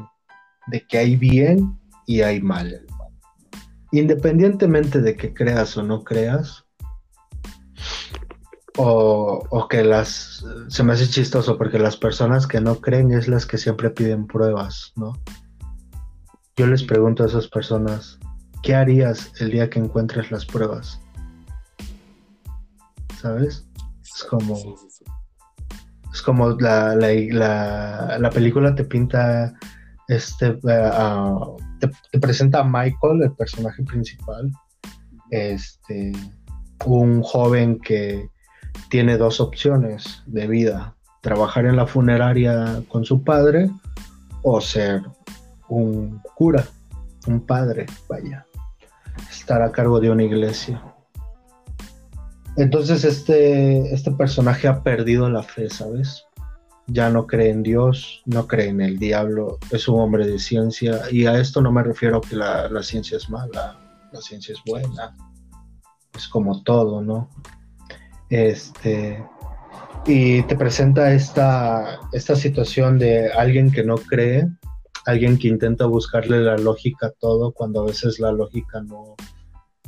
que 0.88 0.98
hay 0.98 1.16
bien 1.16 1.80
y 2.06 2.22
hay 2.22 2.42
mal. 2.42 2.86
Independientemente 3.92 5.02
de 5.02 5.16
que 5.16 5.34
creas 5.34 5.78
o 5.78 5.84
no 5.84 6.04
creas, 6.04 6.66
o, 8.78 9.68
que 9.70 9.84
las, 9.84 10.44
se 10.68 10.84
me 10.84 10.94
hace 10.94 11.08
chistoso 11.08 11.58
porque 11.58 11.78
las 11.78 11.96
personas 11.96 12.48
que 12.48 12.60
no 12.60 12.82
creen 12.82 13.12
es 13.12 13.28
las 13.28 13.46
que 13.46 13.58
siempre 13.58 13.92
piden 13.92 14.26
pruebas, 14.26 14.94
¿no? 14.96 15.14
Yo 16.56 16.68
les 16.68 16.84
pregunto 16.84 17.24
a 17.24 17.26
esas 17.26 17.48
personas, 17.48 18.20
¿qué 18.62 18.76
harías 18.76 19.32
el 19.42 19.50
día 19.50 19.72
que 19.72 19.80
encuentres 19.80 20.30
las 20.30 20.46
pruebas? 20.46 21.00
¿Sabes? 23.20 23.66
Es 24.04 24.24
como, 24.30 24.56
es 26.14 26.22
como 26.22 26.52
la, 26.52 26.96
la, 26.96 28.30
película 28.30 28.76
te 28.76 28.84
pinta, 28.84 29.52
este, 30.08 30.60
eh, 30.70 30.92
te, 32.12 32.20
presenta 32.20 32.60
a 32.60 32.64
Michael, 32.64 33.24
el 33.24 33.34
personaje 33.34 33.82
principal, 33.82 34.52
este, 35.32 36.12
un 36.86 37.24
joven 37.24 37.80
que 37.80 38.30
tiene 38.90 39.18
dos 39.18 39.42
opciones 39.42 40.22
de 40.28 40.46
vida, 40.46 40.96
trabajar 41.22 41.66
en 41.66 41.78
la 41.78 41.88
funeraria 41.88 42.84
con 42.90 43.06
su 43.06 43.24
padre 43.24 43.72
o 44.44 44.62
ser 44.62 45.02
un 45.74 46.22
cura, 46.36 46.66
un 47.28 47.42
padre, 47.42 47.86
vaya, 48.08 48.46
estar 49.30 49.62
a 49.62 49.72
cargo 49.72 50.00
de 50.00 50.10
una 50.10 50.24
iglesia. 50.24 50.82
Entonces 52.56 53.04
este, 53.04 53.94
este 53.94 54.12
personaje 54.12 54.68
ha 54.68 54.84
perdido 54.84 55.30
la 55.30 55.42
fe, 55.42 55.70
¿sabes? 55.70 56.26
Ya 56.88 57.10
no 57.10 57.26
cree 57.26 57.50
en 57.50 57.64
Dios, 57.64 58.22
no 58.26 58.48
cree 58.48 58.68
en 58.68 58.82
el 58.82 59.00
diablo, 59.00 59.58
es 59.72 59.88
un 59.88 60.00
hombre 60.00 60.28
de 60.28 60.38
ciencia 60.38 61.02
y 61.12 61.26
a 61.26 61.40
esto 61.40 61.62
no 61.62 61.72
me 61.72 61.82
refiero 61.82 62.22
que 62.22 62.36
la, 62.36 62.70
ciencia 62.84 63.18
es 63.18 63.30
mala, 63.30 63.80
la 64.12 64.22
ciencia 64.22 64.54
es 64.54 64.60
buena, 64.66 65.16
es 66.16 66.28
como 66.28 66.62
todo, 66.62 67.02
¿no? 67.02 67.30
Este, 68.30 69.26
y 70.06 70.44
te 70.44 70.56
presenta 70.56 71.14
esta, 71.14 72.00
esta 72.12 72.36
situación 72.36 73.00
de 73.00 73.32
alguien 73.32 73.72
que 73.72 73.84
no 73.84 73.96
cree, 73.96 74.50
alguien 75.06 75.38
que 75.38 75.48
intenta 75.48 75.86
buscarle 75.86 76.42
la 76.42 76.58
lógica 76.58 77.08
a 77.08 77.12
todo 77.12 77.52
cuando 77.52 77.82
a 77.82 77.86
veces 77.86 78.20
la 78.20 78.32
lógica 78.32 78.82
no, 78.82 79.16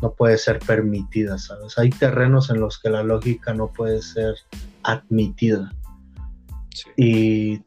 no 0.01 0.13
puede 0.13 0.37
ser 0.37 0.59
permitida, 0.59 1.37
¿sabes? 1.37 1.77
Hay 1.77 1.89
terrenos 1.89 2.49
en 2.49 2.59
los 2.59 2.79
que 2.79 2.89
la 2.89 3.03
lógica 3.03 3.53
no 3.53 3.67
puede 3.67 4.01
ser 4.01 4.35
admitida. 4.83 5.71
Y 6.97 7.61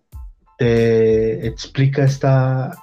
te 0.59 1.46
explica 1.46 2.05
esta, 2.05 2.76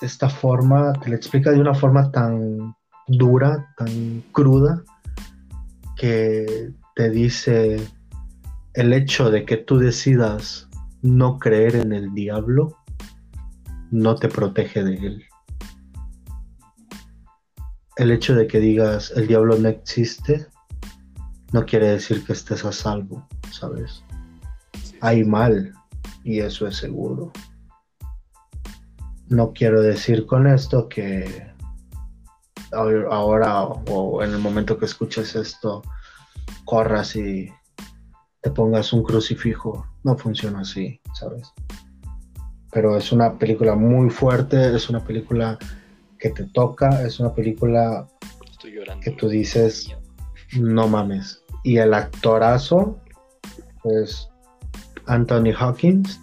esta 0.00 0.28
forma, 0.28 0.92
te 0.94 1.10
la 1.10 1.16
explica 1.16 1.50
de 1.50 1.60
una 1.60 1.74
forma 1.74 2.10
tan 2.12 2.74
dura, 3.08 3.74
tan 3.76 4.22
cruda, 4.32 4.84
que 5.96 6.70
te 6.94 7.10
dice 7.10 7.80
el 8.74 8.92
hecho 8.92 9.30
de 9.30 9.44
que 9.44 9.56
tú 9.56 9.78
decidas 9.78 10.68
no 11.02 11.38
creer 11.38 11.76
en 11.76 11.92
el 11.92 12.12
diablo 12.14 12.76
no 13.90 14.14
te 14.16 14.28
protege 14.28 14.82
de 14.84 14.94
él 14.94 15.24
el 17.96 18.10
hecho 18.10 18.34
de 18.34 18.46
que 18.46 18.60
digas 18.60 19.12
el 19.16 19.26
diablo 19.26 19.56
no 19.58 19.68
existe 19.68 20.48
no 21.52 21.64
quiere 21.64 21.88
decir 21.88 22.24
que 22.24 22.32
estés 22.32 22.64
a 22.64 22.72
salvo, 22.72 23.26
¿sabes? 23.50 24.02
Hay 25.00 25.24
mal 25.24 25.72
y 26.24 26.40
eso 26.40 26.66
es 26.66 26.76
seguro. 26.76 27.32
No 29.28 29.52
quiero 29.52 29.80
decir 29.80 30.26
con 30.26 30.46
esto 30.46 30.88
que 30.88 31.54
ahora 32.72 33.62
o 33.62 34.22
en 34.22 34.32
el 34.32 34.38
momento 34.38 34.76
que 34.76 34.86
escuches 34.86 35.34
esto 35.36 35.82
corras 36.64 37.14
y 37.16 37.50
te 38.40 38.50
pongas 38.50 38.92
un 38.92 39.02
crucifijo. 39.02 39.86
No 40.02 40.18
funciona 40.18 40.60
así, 40.60 41.00
¿sabes? 41.14 41.52
Pero 42.76 42.94
es 42.94 43.10
una 43.10 43.38
película 43.38 43.74
muy 43.74 44.10
fuerte, 44.10 44.76
es 44.76 44.90
una 44.90 45.02
película 45.02 45.58
que 46.18 46.28
te 46.28 46.44
toca, 46.44 47.06
es 47.06 47.18
una 47.18 47.32
película 47.32 48.06
que 49.00 49.12
tú 49.12 49.30
dices, 49.30 49.96
no 50.58 50.86
mames. 50.86 51.42
Y 51.64 51.78
el 51.78 51.94
actorazo, 51.94 53.00
pues 53.82 54.28
Anthony 55.06 55.54
Hawkins, 55.58 56.20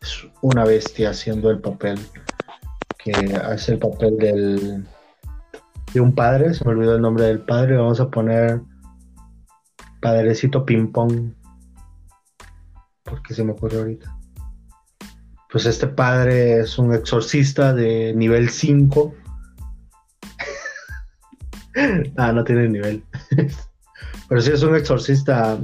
es 0.00 0.26
una 0.40 0.64
bestia 0.64 1.10
haciendo 1.10 1.48
el 1.48 1.60
papel, 1.60 2.00
que 2.98 3.12
hace 3.12 3.74
el 3.74 3.78
papel 3.78 4.16
del, 4.16 4.84
de 5.94 6.00
un 6.00 6.12
padre, 6.12 6.52
se 6.52 6.64
me 6.64 6.72
olvidó 6.72 6.96
el 6.96 7.00
nombre 7.00 7.26
del 7.26 7.38
padre, 7.38 7.76
vamos 7.76 8.00
a 8.00 8.10
poner 8.10 8.60
Padrecito 10.00 10.66
Ping 10.66 10.90
Pong, 10.90 11.30
porque 13.06 13.34
se 13.34 13.44
me 13.44 13.52
ocurrió 13.52 13.80
ahorita 13.80 14.16
pues 15.56 15.64
este 15.64 15.86
padre 15.86 16.60
es 16.60 16.78
un 16.78 16.92
exorcista 16.92 17.72
de 17.72 18.12
nivel 18.14 18.50
5. 18.50 19.14
ah, 22.18 22.32
no 22.32 22.44
tiene 22.44 22.68
nivel. 22.68 23.02
Pero 24.28 24.40
sí 24.40 24.50
es 24.50 24.62
un 24.62 24.76
exorcista 24.76 25.58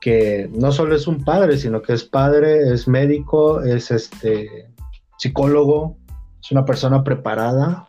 que 0.00 0.48
no 0.52 0.70
solo 0.72 0.94
es 0.94 1.06
un 1.06 1.24
padre, 1.24 1.56
sino 1.56 1.80
que 1.80 1.94
es 1.94 2.04
padre, 2.04 2.72
es 2.72 2.86
médico, 2.86 3.62
es 3.62 3.90
este 3.90 4.72
psicólogo, 5.18 5.96
es 6.40 6.52
una 6.52 6.64
persona 6.64 7.02
preparada 7.02 7.88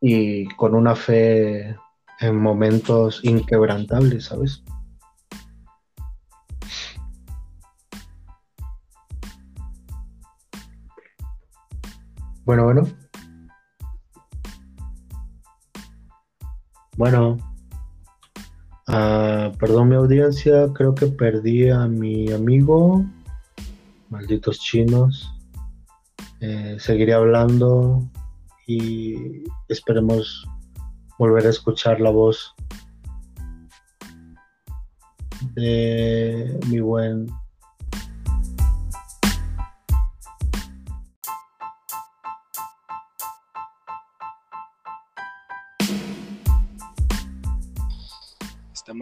y 0.00 0.48
con 0.56 0.74
una 0.74 0.94
fe 0.94 1.76
en 2.20 2.36
momentos 2.36 3.20
inquebrantables, 3.22 4.24
¿sabes? 4.24 4.64
Bueno, 12.48 12.64
bueno. 12.64 12.82
Bueno. 16.96 17.36
Ah, 18.86 19.52
perdón 19.58 19.90
mi 19.90 19.96
audiencia, 19.96 20.72
creo 20.72 20.94
que 20.94 21.08
perdí 21.08 21.68
a 21.68 21.86
mi 21.86 22.32
amigo. 22.32 23.04
Malditos 24.08 24.60
chinos. 24.60 25.30
Eh, 26.40 26.78
seguiré 26.80 27.12
hablando 27.12 28.08
y 28.66 29.44
esperemos 29.68 30.48
volver 31.18 31.48
a 31.48 31.50
escuchar 31.50 32.00
la 32.00 32.08
voz 32.08 32.54
de 35.54 36.58
mi 36.68 36.80
buen 36.80 37.26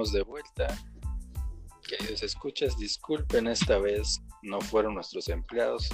de 0.04 0.22
vuelta. 0.22 0.66
Queridos 1.88 2.22
escuchas, 2.22 2.76
disculpen, 2.76 3.46
esta 3.46 3.78
vez 3.78 4.20
no 4.42 4.60
fueron 4.60 4.94
nuestros 4.94 5.28
empleados, 5.28 5.88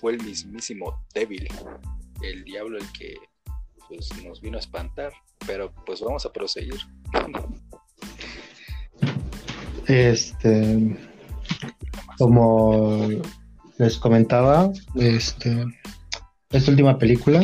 fue 0.00 0.12
el 0.12 0.22
mismísimo 0.22 1.04
débil, 1.12 1.48
el 2.22 2.44
diablo 2.44 2.78
el 2.78 2.92
que 2.92 3.14
pues, 3.88 4.10
nos 4.24 4.40
vino 4.40 4.58
a 4.58 4.60
espantar, 4.60 5.12
pero 5.46 5.72
pues 5.84 6.00
vamos 6.00 6.24
a 6.24 6.32
proseguir. 6.32 6.78
Este, 9.86 10.96
como 12.16 13.08
les 13.78 13.98
comentaba, 13.98 14.70
este, 14.94 15.64
esta 16.50 16.70
última 16.70 16.96
película 16.98 17.42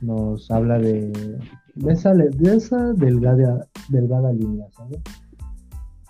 nos 0.00 0.50
habla 0.50 0.78
de 0.78 1.38
de 1.74 1.92
esa, 1.92 2.14
de 2.14 2.56
esa 2.56 2.92
delgada, 2.92 3.66
delgada 3.88 4.32
línea, 4.32 4.66
¿sabes? 4.72 5.00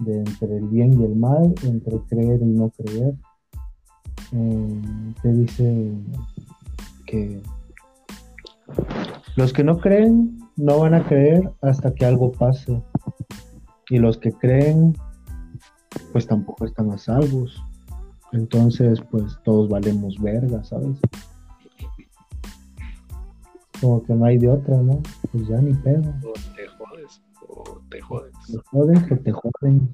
de 0.04 0.18
entre 0.18 0.56
el 0.56 0.68
bien 0.68 1.00
y 1.00 1.04
el 1.04 1.16
mal, 1.16 1.54
entre 1.64 1.98
creer 2.08 2.40
y 2.42 2.46
no 2.46 2.70
creer. 2.70 3.14
Eh, 4.32 5.14
te 5.22 5.32
dice 5.32 5.92
que 7.06 7.42
los 9.36 9.52
que 9.52 9.64
no 9.64 9.78
creen 9.78 10.38
no 10.56 10.80
van 10.80 10.94
a 10.94 11.04
creer 11.06 11.50
hasta 11.60 11.94
que 11.94 12.04
algo 12.04 12.32
pase. 12.32 12.82
Y 13.90 13.98
los 13.98 14.16
que 14.16 14.32
creen, 14.32 14.96
pues 16.12 16.26
tampoco 16.26 16.64
están 16.64 16.90
a 16.90 16.98
salvos. 16.98 17.62
Entonces, 18.32 19.00
pues 19.10 19.38
todos 19.44 19.68
valemos 19.68 20.18
verga, 20.20 20.64
¿sabes? 20.64 20.98
Como 23.82 24.02
que 24.04 24.14
no 24.14 24.24
hay 24.24 24.38
de 24.38 24.48
otra, 24.48 24.80
¿no? 24.80 25.02
Pues 25.32 25.48
ya 25.48 25.60
ni 25.60 25.74
pedo. 25.74 26.14
O 26.24 26.32
te 26.56 26.66
jodes, 26.68 27.22
o 27.48 27.80
te 27.90 28.00
jodes. 28.00 28.32
Te 28.46 28.58
jodes 28.70 29.12
o 29.12 29.16
te 29.16 29.32
joden. 29.32 29.90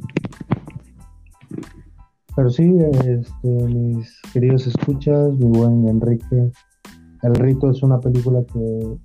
Pero 2.36 2.50
sí, 2.50 2.72
este, 3.04 3.48
mis 3.48 4.22
queridos 4.32 4.66
escuchas, 4.68 5.32
mi 5.32 5.46
buen 5.46 5.88
Enrique, 5.88 6.52
El 7.22 7.34
Rito 7.34 7.70
es 7.70 7.82
una 7.82 7.98
película 7.98 8.44
que 8.44 8.98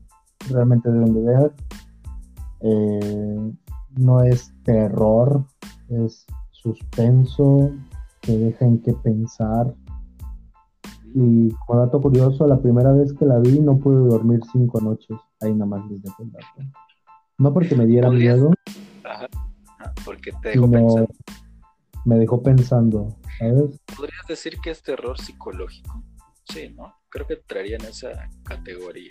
realmente 0.52 0.92
deben 0.92 1.14
de 1.16 1.22
ver. 1.22 1.54
Eh, 2.60 3.54
no 3.98 4.22
es 4.22 4.54
terror, 4.64 5.46
es 5.90 6.26
suspenso, 6.52 7.72
que 8.22 8.38
deja 8.38 8.66
en 8.66 8.80
qué 8.82 8.94
pensar. 8.94 9.74
Y 11.16 11.50
como 11.66 11.80
dato 11.80 12.02
curioso, 12.02 12.48
la 12.48 12.60
primera 12.60 12.92
vez 12.92 13.14
que 13.14 13.26
la 13.26 13.40
vi 13.40 13.60
no 13.60 13.78
pude 13.78 14.08
dormir 14.10 14.40
cinco 14.52 14.82
noches. 14.82 15.18
Ahí 15.42 15.54
nada 15.54 15.66
más 15.66 15.90
desde 15.90 16.10
el 16.20 16.32
dato. 16.32 16.46
No 17.38 17.54
porque 17.54 17.76
me 17.76 17.86
diera 17.86 18.08
¿Podrías? 18.08 18.36
miedo, 18.38 18.52
Ajá. 19.04 19.28
Ajá, 19.80 19.94
Porque 20.06 20.32
te 20.42 20.54
sino 20.54 20.70
pensando. 20.70 21.08
me 22.06 22.18
dejó 22.18 22.42
pensando, 22.42 23.08
¿sabes? 23.40 23.80
¿Podrías 23.96 24.26
decir 24.28 24.58
que 24.64 24.70
es 24.72 24.82
terror 24.82 25.20
psicológico? 25.20 26.04
Sí, 26.46 26.74
¿no? 26.76 26.94
Creo 27.10 27.28
que 27.28 27.34
entraría 27.36 27.76
en 27.78 27.86
esa 27.86 28.10
categoría. 28.44 29.10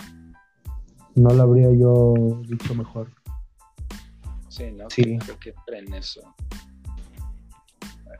No 1.14 1.30
lo 1.30 1.42
habría 1.42 1.70
yo 1.72 2.14
dicho 2.48 2.74
mejor. 2.74 3.08
Sí, 4.48 4.70
¿no? 4.72 4.88
Sí. 4.90 5.18
Creo 5.18 5.38
que 5.38 5.50
entra 5.50 5.78
en 5.78 5.94
eso. 5.94 6.20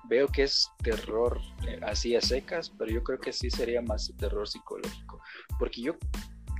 Veo 0.09 0.29
que 0.29 0.45
es 0.45 0.69
terror 0.83 1.41
eh, 1.67 1.81
así 1.83 2.15
a 2.17 2.21
secas, 2.21 2.71
pero 2.71 2.91
yo 2.91 3.03
creo 3.03 3.19
que 3.19 3.33
sí 3.33 3.51
sería 3.51 3.83
más 3.83 4.13
terror 4.17 4.49
psicológico. 4.49 5.21
Porque 5.59 5.83
yo 5.83 5.97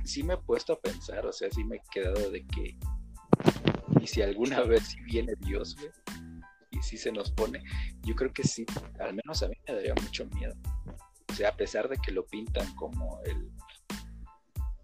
sí 0.03 0.23
me 0.23 0.35
he 0.35 0.37
puesto 0.37 0.73
a 0.73 0.79
pensar, 0.79 1.25
o 1.25 1.33
sea, 1.33 1.49
sí 1.51 1.63
me 1.63 1.77
he 1.77 1.81
quedado 1.91 2.31
de 2.31 2.45
que. 2.47 2.77
Y 4.01 4.07
si 4.07 4.21
alguna 4.21 4.61
vez 4.63 4.87
sí 4.87 4.99
viene 5.01 5.33
Dios, 5.39 5.75
güey, 5.75 5.91
y 6.71 6.81
si 6.81 6.97
se 6.97 7.11
nos 7.11 7.31
pone, 7.31 7.63
yo 8.01 8.15
creo 8.15 8.33
que 8.33 8.43
sí, 8.43 8.65
al 8.99 9.13
menos 9.13 9.43
a 9.43 9.47
mí 9.47 9.55
me 9.67 9.75
daría 9.75 9.93
mucho 9.95 10.25
miedo. 10.27 10.55
O 11.29 11.35
sea, 11.35 11.49
a 11.49 11.55
pesar 11.55 11.87
de 11.89 11.97
que 11.97 12.11
lo 12.11 12.25
pintan 12.25 12.73
como 12.75 13.21
el, 13.25 13.51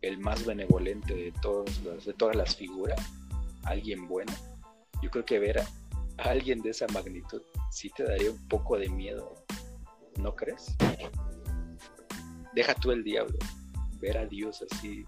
el 0.02 0.20
más 0.20 0.46
benevolente 0.46 1.14
de, 1.14 1.32
todos 1.42 1.84
de 2.06 2.14
todas 2.14 2.36
las 2.36 2.56
figuras, 2.56 3.00
alguien 3.64 4.08
bueno, 4.08 4.32
yo 5.02 5.10
creo 5.10 5.26
que 5.26 5.40
ver 5.40 5.62
alguien 6.24 6.62
de 6.62 6.70
esa 6.72 6.86
magnitud 6.94 7.42
sí 7.72 7.90
te 7.96 8.04
daría 8.04 8.32
un 8.32 8.48
poco 8.48 8.78
de 8.78 8.90
miedo, 8.90 9.36
¿no 10.22 10.36
crees? 10.36 10.76
Deja 12.54 12.74
tú 12.76 12.92
el 12.92 13.04
diablo, 13.04 13.38
ver 14.02 14.18
a 14.18 14.26
Dios 14.26 14.66
así 14.72 15.06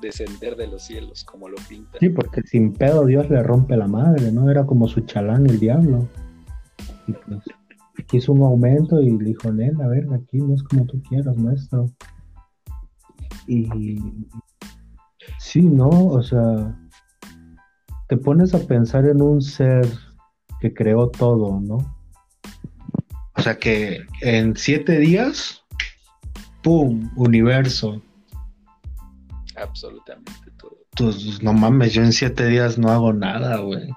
descender 0.00 0.56
de 0.56 0.66
los 0.66 0.82
cielos 0.82 1.24
como 1.24 1.48
lo 1.48 1.56
pintan. 1.68 2.00
Sí, 2.00 2.08
porque 2.08 2.42
sin 2.42 2.72
pedo 2.72 3.06
Dios 3.06 3.30
le 3.30 3.42
rompe 3.42 3.76
la 3.76 3.86
madre, 3.86 4.32
¿no? 4.32 4.50
Era 4.50 4.66
como 4.66 4.88
su 4.88 5.00
chalán 5.02 5.46
el 5.46 5.58
diablo. 5.58 6.08
Y 7.06 7.12
pues 7.12 7.44
quiso 8.06 8.32
un 8.32 8.42
aumento 8.42 9.00
y 9.00 9.10
le 9.10 9.24
dijo, 9.24 9.52
nena, 9.52 9.84
a 9.84 9.88
ver, 9.88 10.06
aquí 10.12 10.38
no 10.38 10.54
es 10.54 10.62
como 10.64 10.84
tú 10.86 11.00
quieras, 11.08 11.36
maestro. 11.36 11.86
Y 13.46 13.68
sí, 15.38 15.62
¿no? 15.62 15.88
O 15.88 16.22
sea, 16.22 16.76
te 18.08 18.16
pones 18.16 18.54
a 18.54 18.58
pensar 18.58 19.06
en 19.06 19.22
un 19.22 19.40
ser 19.40 19.86
que 20.64 20.72
creó 20.72 21.10
todo, 21.10 21.60
¿no? 21.60 21.76
O 23.36 23.42
sea 23.42 23.58
que 23.58 24.06
en 24.22 24.56
siete 24.56 24.98
días, 24.98 25.62
¡pum! 26.62 27.10
Universo. 27.16 28.00
Absolutamente 29.56 30.50
todo. 30.56 30.78
Pues 30.96 31.42
no 31.42 31.52
mames, 31.52 31.92
yo 31.92 32.02
en 32.02 32.14
siete 32.14 32.46
días 32.46 32.78
no 32.78 32.88
hago 32.90 33.12
nada, 33.12 33.58
güey. 33.58 33.90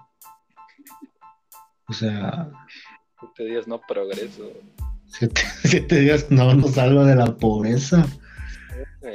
O 1.87 1.93
sea, 1.93 2.51
Siete 3.21 3.45
días 3.49 3.65
no 3.65 3.79
progreso. 3.87 4.51
siete, 5.05 5.41
siete 5.63 6.01
días 6.01 6.29
no, 6.29 6.53
no 6.53 6.67
salgo 6.67 7.05
de 7.05 7.15
la 7.15 7.33
pobreza. 7.37 8.05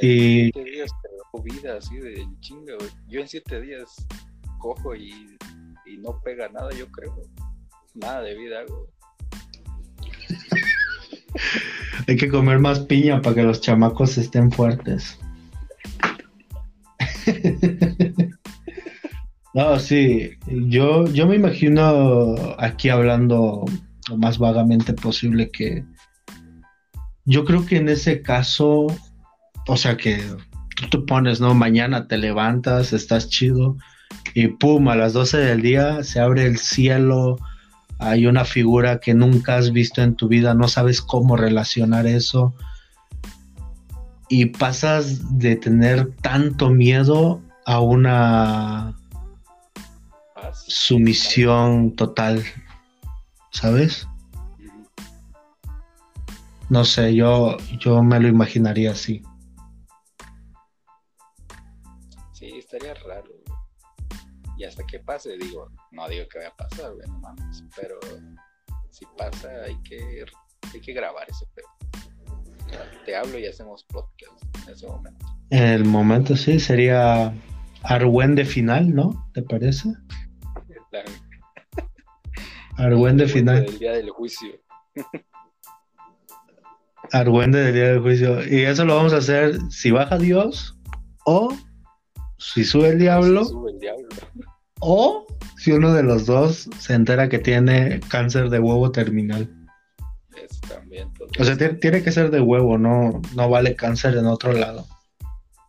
Y- 0.01 0.51
Siete 0.53 0.65
días 0.65 0.91
creo 1.03 1.43
vida 1.45 1.77
así 1.77 1.99
de 1.99 2.27
chinga, 2.41 2.77
güey. 2.79 2.91
Yo 3.09 3.21
en 3.21 3.29
siete 3.29 3.61
días 3.61 3.91
cojo 4.59 4.95
y, 4.97 5.37
y 5.93 5.99
no 5.99 6.21
pega 6.23 6.49
nada, 6.49 6.71
yo 6.73 6.91
creo. 6.91 7.15
Nada 7.95 8.23
de 8.23 8.35
vida. 8.35 8.61
Hay 12.09 12.17
que 12.17 12.29
comer 12.29 12.59
más 12.59 12.81
piña 12.81 13.21
para 13.21 13.37
que 13.37 13.43
los 13.43 13.61
chamacos 13.61 14.19
estén 14.19 14.51
fuertes. 14.51 15.19
No, 19.55 19.79
sí, 19.79 20.39
yo, 20.47 21.07
yo 21.09 21.27
me 21.27 21.37
imagino 21.37 22.35
aquí 22.57 22.89
hablando 22.89 23.67
lo 24.09 24.17
más 24.17 24.39
vagamente 24.39 24.95
posible 24.95 25.51
que 25.51 25.85
yo 27.27 27.45
creo 27.45 27.67
que 27.67 27.77
en 27.77 27.91
ese 27.91 28.23
caso, 28.23 28.87
o 29.69 29.77
sea 29.77 29.99
que 29.99 30.23
tú 30.81 30.89
te 30.89 30.99
pones, 31.07 31.39
¿no? 31.39 31.53
Mañana 31.53 32.09
te 32.09 32.17
levantas, 32.17 32.95
estás 32.95 33.29
chido 33.29 33.77
y 34.35 34.49
pum, 34.49 34.89
a 34.89 34.97
las 34.97 35.13
12 35.13 35.39
del 35.39 35.63
día 35.63 36.03
se 36.05 36.21
abre 36.21 36.47
el 36.47 36.59
cielo, 36.59 37.39
hay 37.99 38.27
una 38.27 38.45
figura 38.45 38.99
que 38.99 39.15
nunca 39.15 39.57
has 39.57 39.73
visto 39.73 40.03
en 40.03 40.15
tu 40.15 40.29
vida, 40.29 40.55
no 40.55 40.69
sabes 40.69 41.01
cómo 41.01 41.37
relacionar 41.37 42.07
eso 42.07 42.55
y 44.29 44.47
pasas 44.47 45.39
de 45.39 45.57
tener 45.57 46.11
tanto 46.23 46.71
miedo 46.71 47.43
a 47.67 47.81
una 47.81 48.95
sumisión 50.67 51.95
total, 51.95 52.43
¿sabes? 53.51 54.09
No 56.71 56.85
sé, 56.87 57.15
yo, 57.15 57.59
yo 57.79 58.03
me 58.03 58.19
lo 58.19 58.29
imaginaría 58.29 58.93
así. 58.93 59.23
Y 64.63 64.65
hasta 64.65 64.85
que 64.87 65.01
pase, 65.01 65.37
digo, 65.39 65.69
no 65.91 66.09
digo 66.09 66.25
que 66.29 66.39
vaya 66.39 66.51
a 66.51 66.57
pasar, 66.57 66.95
güey, 66.95 67.05
no 67.09 67.19
mames. 67.19 67.65
Pero 67.75 67.99
si 68.91 69.05
pasa, 69.19 69.49
hay 69.67 69.77
que, 69.83 70.25
hay 70.73 70.81
que 70.81 70.93
grabar 70.93 71.29
ese 71.29 71.45
pedo. 71.53 71.67
Te 73.05 73.17
hablo 73.17 73.41
y 73.41 73.47
hacemos 73.47 73.83
podcast 73.89 74.41
en 74.65 74.73
ese 74.73 74.87
momento. 74.87 75.27
En 75.51 75.65
el 75.65 75.85
momento 75.85 76.37
sí, 76.37 76.61
sería 76.61 77.35
Arwen 77.83 78.37
de 78.37 78.45
final, 78.45 78.95
¿no? 78.95 79.29
¿Te 79.35 79.43
parece? 79.43 79.89
La- 80.93 81.03
Arwen 82.77 83.17
de 83.17 83.27
final. 83.35 83.67
Del 83.67 83.79
día 83.81 83.93
del 83.95 84.11
juicio. 84.11 84.61
Argüende 87.11 87.59
del 87.59 87.75
día 87.75 87.89
del 87.89 88.01
juicio. 88.01 88.47
Y 88.49 88.61
eso 88.63 88.85
lo 88.85 88.95
vamos 88.95 89.13
a 89.13 89.17
hacer 89.17 89.59
si 89.71 89.91
baja 89.91 90.19
Dios, 90.19 90.79
o 91.27 91.53
si 92.39 92.65
sube 92.65 92.89
el 92.89 92.99
diablo, 92.99 93.45
Se 93.45 93.51
sube 93.51 93.71
el 93.73 93.79
diablo. 93.79 94.09
O 94.83 95.27
si 95.57 95.73
uno 95.73 95.93
de 95.95 96.03
los 96.03 96.27
dos 96.27 96.69
se 96.79 96.95
entera 96.95 97.29
que 97.29 97.39
tiene 97.39 98.01
cáncer 98.09 98.51
de 98.51 98.59
huevo 98.59 98.91
terminal. 98.91 99.49
Eso 100.37 100.61
también. 100.69 101.09
O 101.39 101.45
sea, 101.45 101.57
ti- 101.57 101.79
tiene 101.81 102.03
que 102.03 102.11
ser 102.11 102.31
de 102.31 102.41
huevo, 102.41 102.77
no, 102.79 103.23
no 103.37 103.49
vale 103.49 103.77
cáncer 103.77 104.17
en 104.17 104.27
otro 104.27 104.53
lado. 104.53 104.85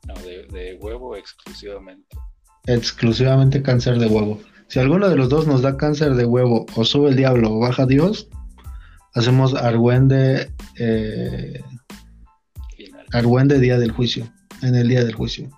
no, 0.08 0.14
de, 0.16 0.48
de 0.48 0.78
huevo 0.82 1.16
exclusivamente. 1.16 2.18
Exclusivamente 2.66 3.62
cáncer 3.62 4.00
de 4.00 4.08
huevo. 4.08 4.42
Si 4.68 4.80
alguno 4.80 5.08
de 5.10 5.16
los 5.16 5.30
dos 5.30 5.46
nos 5.46 5.62
da 5.62 5.78
cáncer 5.78 6.16
de 6.16 6.26
huevo, 6.26 6.66
o 6.76 6.84
sube 6.84 7.10
el 7.10 7.16
diablo 7.16 7.52
o 7.54 7.60
baja 7.60 7.86
Dios, 7.86 8.28
hacemos 9.14 9.54
Argüende, 9.54 10.50
eh. 10.80 11.62
Argüende 13.12 13.60
día 13.60 13.78
del 13.78 13.92
juicio, 13.92 14.28
en 14.64 14.74
el 14.76 14.88
día 14.88 15.04
del 15.04 15.14
juicio. 15.14 15.50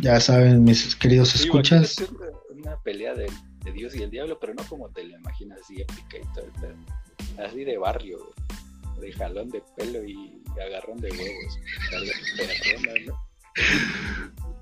Ya 0.00 0.20
saben, 0.20 0.64
mis 0.64 0.94
queridos 0.96 1.30
Sí, 1.30 1.44
escuchas. 1.44 1.98
imagínate 2.00 2.36
Una, 2.54 2.76
pelea 2.82 3.14
de, 3.14 3.30
de 3.64 3.72
Dios 3.72 3.94
y 3.94 4.02
el 4.02 4.10
diablo, 4.10 4.38
pero 4.40 4.54
no 4.54 4.62
como 4.64 4.88
te 4.90 5.04
lo 5.04 5.16
imaginas 5.16 5.60
así 5.62 5.80
épica 5.80 6.18
y 6.18 6.34
todo 6.34 6.44
el 6.44 6.52
pedo. 6.52 7.44
Así 7.44 7.64
de 7.64 7.78
barrio, 7.78 8.18
de 9.00 9.12
jalón 9.12 9.48
de 9.50 9.62
pelo 9.76 10.04
y 10.04 10.42
agarrón 10.60 10.98
de 10.98 11.10
huevos. 11.10 11.58
Perrona, 12.36 12.92
¿no? 13.06 13.28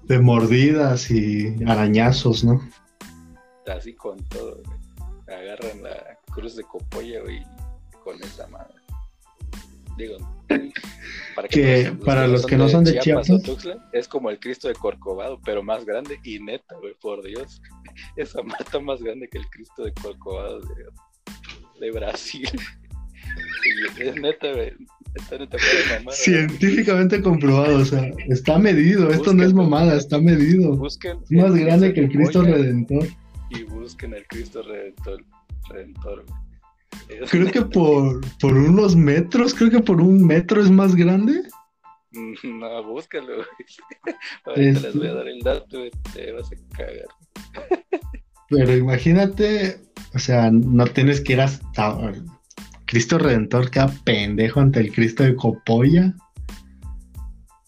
De 0.05 0.19
mordidas 0.21 1.11
y 1.11 1.55
arañazos, 1.67 2.45
¿no? 2.45 2.61
Así 3.67 3.95
con 3.95 4.23
todo, 4.29 4.61
güey. 4.65 5.39
agarran 5.39 5.83
la 5.83 6.19
cruz 6.33 6.55
de 6.57 6.63
Copolla, 6.65 7.21
güey, 7.23 7.43
con 8.05 8.23
esa 8.23 8.47
madre. 8.49 8.75
Digo, 9.97 10.17
para, 11.35 11.49
que, 11.49 11.93
para 12.05 12.27
los 12.27 12.45
que 12.45 12.57
no 12.57 12.69
son 12.69 12.85
de, 12.85 12.99
Chiapas, 12.99 13.29
es 13.93 14.09
como 14.09 14.31
el 14.31 14.39
Cristo 14.39 14.69
de 14.69 14.75
Corcovado, 14.75 15.41
pero 15.45 15.63
más 15.63 15.85
grande 15.85 16.19
y 16.23 16.39
neta, 16.39 16.77
güey, 16.81 16.95
por 17.01 17.23
Dios. 17.25 17.63
Esa 18.17 18.43
mata 18.43 18.79
más 18.79 19.03
grande 19.03 19.29
que 19.29 19.39
el 19.39 19.47
Cristo 19.49 19.85
de 19.85 19.93
Corcovado 19.95 20.61
de, 20.61 20.85
de 21.81 21.91
Brasil. 21.93 22.49
es 23.99 24.15
neta, 24.17 24.53
güey. 24.53 24.73
Científicamente 26.11 27.23
comprobado, 27.23 27.79
o 27.79 27.85
sea, 27.85 28.11
está 28.29 28.59
medido, 28.59 29.11
esto 29.11 29.33
no 29.33 29.45
es 29.45 29.55
mamada, 29.55 29.97
está 29.97 30.21
medido. 30.21 30.77
Busquen 30.77 31.19
es 31.23 31.31
más 31.31 31.55
grande 31.55 31.95
que 31.95 32.01
el 32.01 32.11
Cristo 32.11 32.43
Redentor. 32.43 33.07
Y 33.51 33.63
busquen 33.65 34.15
el 34.15 34.27
Cristo 34.27 34.63
Redentor. 34.63 35.25
Redentor 35.71 36.25
creo 37.31 37.51
que 37.51 37.63
por, 37.63 38.21
por 38.39 38.55
unos 38.55 38.97
metros, 38.97 39.55
creo 39.55 39.71
que 39.71 39.81
por 39.81 40.01
un 40.01 40.27
metro 40.27 40.61
es 40.61 40.71
más 40.71 40.95
grande. 40.95 41.43
No, 42.43 42.83
búscalo, 42.85 43.45
Ahorita 44.47 44.81
les 44.81 44.97
voy 44.97 45.07
a 45.07 45.15
dar 45.15 45.29
el 45.29 45.41
dato, 45.41 45.83
te 46.15 46.33
vas 46.33 46.51
a 46.51 46.77
cagar. 46.77 47.07
Pero 48.49 48.75
imagínate, 48.75 49.81
o 50.15 50.19
sea, 50.19 50.51
no 50.51 50.87
tienes 50.87 51.21
que 51.21 51.35
ir 51.35 51.41
hasta 51.43 52.15
Cristo 52.87 53.19
Redentor 53.19 53.71
queda 53.71 53.89
pendejo 54.05 54.61
ante 54.61 54.81
el 54.81 54.93
Cristo 54.93 55.25
de 55.25 55.35
Copolla, 55.35 56.15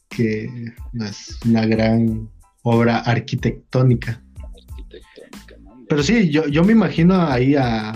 que 0.09 0.49
es 1.01 1.39
una 1.45 1.67
gran 1.67 2.31
obra 2.63 2.99
arquitectónica. 2.99 4.23
Pero 5.89 6.03
sí, 6.03 6.31
yo, 6.31 6.47
yo 6.47 6.63
me 6.65 6.73
imagino 6.73 7.21
ahí 7.21 7.57
a, 7.57 7.95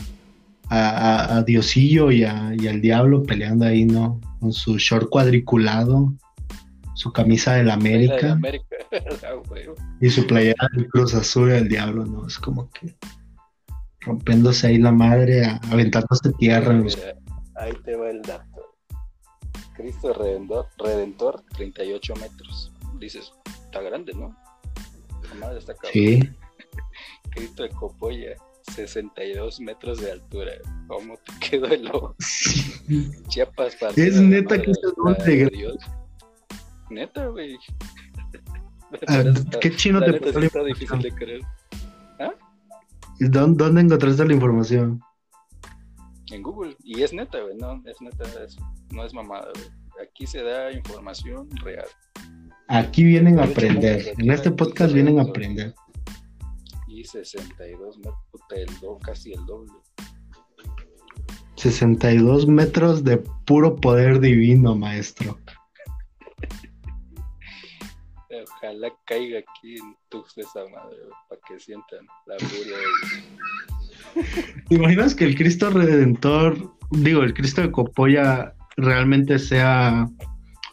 a, 0.72 1.42
Diosillo 1.42 2.10
y, 2.10 2.24
al 2.24 2.80
Diablo 2.80 3.22
peleando 3.22 3.66
ahí, 3.66 3.84
¿no? 3.84 4.20
Con 4.40 4.52
su 4.52 4.78
short 4.78 5.08
cuadriculado, 5.10 6.12
su 6.94 7.12
camisa 7.12 7.54
del 7.54 7.70
América. 7.70 8.38
Ah, 8.42 8.50
y 10.00 10.10
su 10.10 10.26
playera 10.26 10.68
del 10.74 10.88
Cruz 10.88 11.14
Azul 11.14 11.50
del 11.50 11.68
Diablo, 11.68 12.04
¿no? 12.06 12.26
Es 12.26 12.38
como 12.38 12.70
que 12.70 12.94
rompiéndose 14.00 14.66
ahí 14.66 14.78
la 14.78 14.92
madre, 14.92 15.44
aventándose 15.70 16.32
tierra. 16.38 16.82
ahí 17.56 17.72
te 17.84 17.96
va 17.96 18.10
el 18.10 18.22
dato. 18.22 18.74
Cristo 19.76 20.12
Redentor, 20.12 20.66
Redentor 20.78 21.42
38 21.54 22.14
metros. 22.16 22.72
Dices, 22.98 23.32
está 23.64 23.80
grande, 23.80 24.12
¿no? 24.14 24.36
La 25.28 25.34
madre 25.34 25.58
está 25.58 25.74
cabrón. 25.74 25.92
Sí. 25.92 26.28
Cristo 27.30 27.62
de 27.62 27.70
Copolla, 27.70 28.36
62 28.72 29.60
metros 29.60 30.00
de 30.00 30.12
altura. 30.12 30.52
¿Cómo 30.88 31.16
te 31.16 31.32
quedó 31.50 31.66
el 31.66 31.88
ojo? 31.88 32.16
Chiapas 33.28 33.76
para 33.76 33.92
Es 33.96 34.20
neta 34.20 34.60
que 34.60 34.70
es 34.70 35.50
Dios. 35.50 35.76
Neta, 36.90 37.26
güey. 37.26 37.56
Ah, 39.08 39.24
¿Qué 39.60 39.74
chino 39.74 40.00
te 40.00 40.12
sí 40.12 40.46
está 40.46 40.64
difícil 40.64 41.00
de 41.00 41.12
creer. 41.12 41.40
¿Dónde, 43.20 43.80
encontraste 43.80 44.26
la 44.26 44.32
información? 44.32 45.00
En 46.30 46.42
Google. 46.42 46.76
Y 46.82 47.02
es 47.02 47.12
neta, 47.12 47.40
güey. 47.40 47.56
No, 47.56 47.82
es 47.86 48.00
neta. 48.00 48.24
no 48.90 49.04
es 49.04 49.14
mamada, 49.14 49.48
güey. 49.54 49.66
Aquí 50.02 50.26
se 50.26 50.42
da 50.42 50.72
información 50.72 51.48
real. 51.62 51.86
Aquí 52.68 53.04
vienen 53.04 53.38
a 53.38 53.44
aprender. 53.44 54.14
En 54.18 54.30
este 54.30 54.50
podcast 54.50 54.92
vienen 54.92 55.18
a 55.18 55.22
aprender. 55.22 55.74
Y 57.02 57.04
62 57.04 57.98
metros, 57.98 58.98
casi 59.02 59.32
el 59.32 59.44
doble. 59.44 59.72
62 61.56 62.46
metros 62.46 63.02
de 63.02 63.16
puro 63.44 63.74
poder 63.74 64.20
divino, 64.20 64.76
maestro. 64.76 65.36
Ojalá 68.30 68.92
caiga 69.04 69.40
aquí 69.40 69.78
en 69.78 69.96
tu 70.10 70.24
esa 70.36 70.60
madre, 70.60 70.96
para 71.28 71.40
que 71.48 71.58
sientan 71.58 72.06
la 72.26 72.38
furia. 72.38 72.76
¿Te 74.68 74.74
imaginas 74.76 75.16
que 75.16 75.24
el 75.24 75.34
Cristo 75.34 75.70
Redentor, 75.70 76.72
digo, 76.92 77.24
el 77.24 77.34
Cristo 77.34 77.62
de 77.62 77.72
Copolla 77.72 78.54
realmente 78.76 79.40
sea 79.40 80.08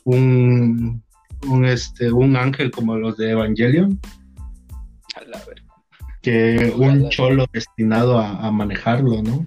un, 0.04 1.04
un, 1.48 1.66
este, 1.66 2.12
un 2.12 2.36
ángel 2.36 2.70
como 2.70 2.98
los 2.98 3.18
de 3.18 3.32
Evangelion? 3.32 4.00
A 5.16 5.24
la 5.24 5.40
Que 6.22 6.74
un 6.76 7.10
cholo 7.10 7.46
destinado 7.52 8.20
a, 8.20 8.52
manejarlo, 8.52 9.22
¿no? 9.24 9.46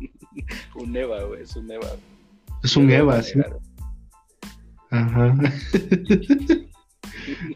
un 0.74 0.96
Eva, 0.96 1.22
güey, 1.24 1.42
es 1.42 1.56
un 1.56 1.70
Eva. 1.70 1.88
Es 2.62 2.76
un 2.76 2.90
Eva, 2.90 3.22
sí. 3.22 3.40
Ajá. 4.90 5.34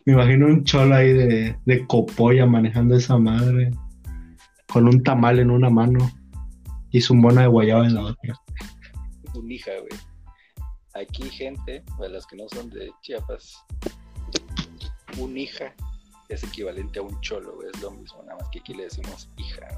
Me 0.06 0.12
imagino 0.14 0.46
un 0.46 0.64
cholo 0.64 0.94
ahí 0.94 1.12
de, 1.12 1.56
de 1.66 1.86
copolla 1.86 2.46
manejando 2.46 2.96
esa 2.96 3.18
madre. 3.18 3.70
Con 4.66 4.88
un 4.88 5.02
tamal 5.02 5.38
en 5.38 5.50
una 5.50 5.68
mano. 5.68 6.10
Y 6.90 7.02
su 7.02 7.14
mona 7.14 7.42
de 7.42 7.48
guayaba 7.48 7.86
en 7.86 7.94
la 7.94 8.02
otra. 8.04 8.34
Un 9.34 9.50
hija, 9.50 9.72
güey. 9.78 10.00
Aquí, 10.94 11.28
gente, 11.30 11.84
para 11.96 12.10
las 12.10 12.26
que 12.26 12.36
no 12.36 12.48
son 12.48 12.70
de 12.70 12.90
Chiapas, 13.02 13.62
un 15.18 15.36
hija 15.36 15.74
es 16.28 16.42
equivalente 16.44 16.98
a 16.98 17.02
un 17.02 17.20
cholo, 17.20 17.54
güey. 17.54 17.68
Es 17.74 17.82
lo 17.82 17.90
mismo, 17.90 18.22
nada 18.22 18.38
más 18.38 18.48
que 18.50 18.60
aquí 18.60 18.74
le 18.74 18.84
decimos 18.84 19.30
hija. 19.36 19.68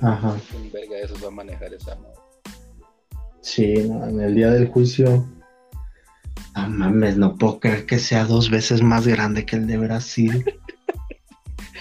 Ajá. 0.00 0.36
Un 0.56 0.72
verga 0.72 0.96
de 0.96 1.02
esos 1.02 1.22
va 1.22 1.28
a 1.28 1.32
manejar 1.32 1.72
esa 1.74 1.94
madre. 1.96 2.14
Sí, 3.40 3.74
en 3.74 4.20
el 4.20 4.34
día 4.34 4.50
del 4.50 4.68
juicio 4.68 5.26
no 6.66 6.68
mames, 6.70 7.16
no 7.16 7.36
puedo 7.36 7.60
creer 7.60 7.86
que 7.86 7.98
sea 7.98 8.24
dos 8.24 8.50
veces 8.50 8.82
más 8.82 9.06
grande 9.06 9.46
que 9.46 9.56
el 9.56 9.66
de 9.66 9.78
Brasil. 9.78 10.44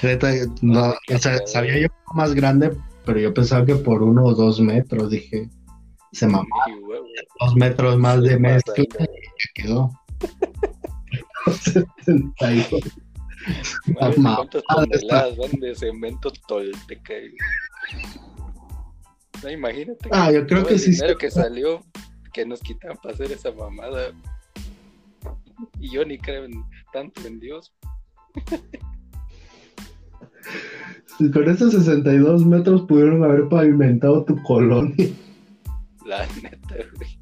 no, 0.62 0.90
o 0.92 1.18
sea, 1.18 1.46
sabía 1.46 1.80
yo 1.80 1.88
más 2.14 2.34
grande, 2.34 2.72
pero 3.06 3.20
yo 3.20 3.34
pensaba 3.34 3.66
que 3.66 3.76
por 3.76 4.04
uno 4.04 4.24
o 4.26 4.36
dos 4.36 4.60
metros, 4.60 5.10
dije, 5.10 5.50
se 6.12 6.28
mamó. 6.28 6.48
Dos 7.40 7.56
metros 7.56 7.98
más 7.98 8.22
de 8.22 8.38
mezcla 8.38 8.76
y 8.78 8.88
ya 8.88 9.06
quedó. 9.56 9.92
¿Cuántas 13.94 14.64
toneladas 14.64 15.38
van 15.38 15.52
de 15.60 15.76
cemento 15.76 16.32
tolteca? 16.48 17.14
No, 19.44 19.50
imagínate. 19.50 20.10
Ah, 20.12 20.32
yo 20.32 20.46
creo 20.46 20.66
que 20.66 20.78
sí. 20.78 20.92
El 20.92 20.96
dinero 20.96 21.18
que 21.18 21.32
salió, 21.32 21.84
que 22.34 22.46
nos 22.46 22.60
quitan 22.62 22.98
para 22.98 23.14
hacer 23.14 23.32
esa 23.32 23.52
mamada 23.52 24.12
y 25.80 25.92
yo 25.92 26.06
ni 26.06 26.18
creo 26.18 26.48
tanto 26.94 27.28
en 27.28 27.40
Dios. 27.40 27.74
con 31.34 31.50
esos 31.50 31.74
62 31.74 32.46
metros 32.46 32.84
pudieron 32.84 33.24
haber 33.24 33.50
pavimentado 33.50 34.24
tu 34.26 34.42
colonia. 34.44 35.10
La 36.06 36.26
neta, 36.42 36.76
güey. 36.96 37.20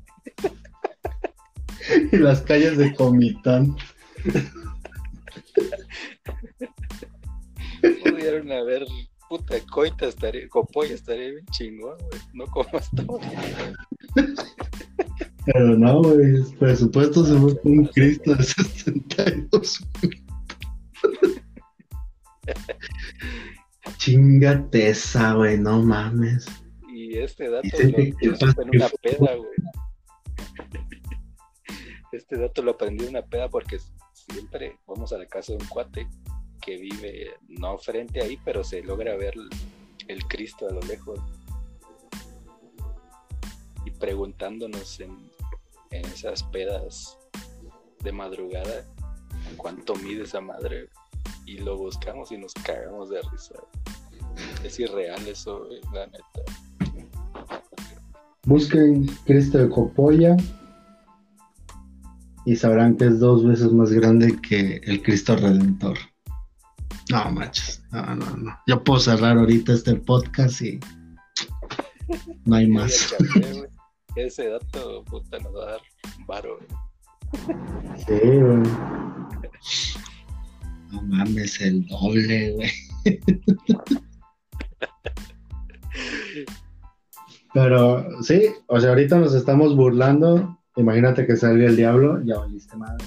y 2.12 2.18
las 2.18 2.42
calles 2.42 2.78
de 2.78 2.94
Comitán. 2.96 3.76
Pudieron 8.04 8.52
haber, 8.52 8.86
puta, 9.30 9.60
coita 9.72 10.08
estaría, 10.08 10.48
copoya 10.50 10.96
estaría 10.96 11.32
bien 11.32 11.46
chingón, 11.52 11.98
güey. 11.98 12.22
No 12.34 12.46
como 12.48 12.70
hasta 12.74 13.04
pero 15.46 15.78
no, 15.78 16.02
güey, 16.02 16.38
el 16.38 16.56
presupuesto 16.58 17.24
se 17.24 17.38
fue 17.38 17.54
un 17.64 17.86
Cristo 17.86 18.34
de 18.34 18.44
62 18.44 19.88
Chingate 23.98 24.90
esa, 24.90 25.34
güey, 25.34 25.60
no 25.60 25.84
mames. 25.84 26.48
Y 26.92 27.18
este 27.18 27.50
dato 27.50 27.68
lo, 27.72 27.88
aprendí 27.88 28.16
en 28.22 28.82
una 28.82 28.90
peda, 29.02 29.36
güey. 29.36 29.50
Este 32.12 32.38
dato 32.38 32.64
lo 32.64 32.72
aprendí 32.72 33.04
en 33.04 33.10
una 33.12 33.24
peda 33.24 33.50
porque 33.50 33.78
siempre 34.14 34.80
vamos 34.88 35.14
a 35.14 35.20
la 35.20 35.28
casa 35.28 35.54
de 35.54 35.60
un 35.60 35.68
cuate 35.68 36.08
que 36.62 36.78
vive 36.78 37.34
no 37.48 37.78
frente 37.78 38.22
ahí, 38.22 38.40
pero 38.44 38.64
se 38.64 38.82
logra 38.84 39.16
ver 39.16 39.34
el 40.08 40.28
Cristo 40.28 40.68
a 40.68 40.74
lo 40.74 40.82
lejos 40.82 41.20
y 43.86 43.92
preguntándonos 43.92 45.00
en, 45.00 45.16
esas 45.92 46.44
pedas 46.44 47.18
de 48.04 48.12
madrugada 48.12 48.86
cuánto 49.56 49.96
mide 49.96 50.24
esa 50.24 50.42
madre 50.42 50.90
y 51.46 51.60
lo 51.60 51.78
buscamos 51.78 52.34
y 52.34 52.38
nos 52.38 52.54
cagamos 52.54 53.10
de 53.10 53.22
risa. 53.32 53.56
Es 54.64 54.78
irreal 54.80 55.26
eso, 55.26 55.70
la 55.94 56.06
neta. 56.08 56.42
Busquen 58.46 59.08
Cristo 59.26 59.60
de 59.60 59.70
Copolla 59.70 60.36
y 62.46 62.56
sabrán 62.56 62.98
que 62.98 63.06
es 63.06 63.20
dos 63.20 63.46
veces 63.46 63.72
más 63.72 63.92
grande 63.92 64.40
que 64.42 64.82
el 64.84 65.02
Cristo 65.02 65.36
Redentor. 65.36 65.98
No, 67.12 67.32
machos. 67.32 67.82
No, 67.92 68.16
no, 68.16 68.38
no. 68.38 68.58
Yo 68.68 68.84
puedo 68.84 69.00
cerrar 69.00 69.38
ahorita 69.38 69.74
este 69.74 69.96
podcast 69.96 70.62
y 70.62 70.80
no 72.46 72.56
hay 72.56 72.68
más. 72.68 73.16
Ese 74.16 74.50
dato, 74.50 75.04
puta, 75.04 75.38
nos 75.40 75.56
va 75.56 75.64
a 75.64 75.72
dar 75.72 75.82
varo. 76.28 76.60
Sí, 78.08 78.20
güey. 78.22 78.64
No 80.92 81.02
mames, 81.04 81.60
el 81.62 81.86
doble, 81.88 82.54
güey. 82.54 82.72
Pero 87.54 88.22
sí, 88.22 88.50
o 88.68 88.80
sea, 88.80 88.90
ahorita 88.90 89.18
nos 89.18 89.34
estamos 89.34 89.76
burlando. 89.76 90.60
Imagínate 90.76 91.26
que 91.26 91.36
salga 91.38 91.66
el 91.66 91.76
diablo, 91.76 92.22
ya 92.24 92.38
valiste 92.40 92.76
madre. 92.76 93.06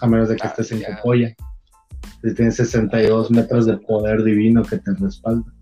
A 0.00 0.06
menos 0.06 0.28
de 0.28 0.36
que 0.36 0.46
ah, 0.46 0.50
estés 0.50 0.70
en 0.72 0.82
polla. 1.02 1.34
Si 2.22 2.34
tienes 2.34 2.56
62 2.56 3.30
metros 3.30 3.66
de 3.66 3.76
poder 3.78 4.24
divino 4.24 4.62
que 4.62 4.78
te 4.78 4.94
respalda. 4.94 5.52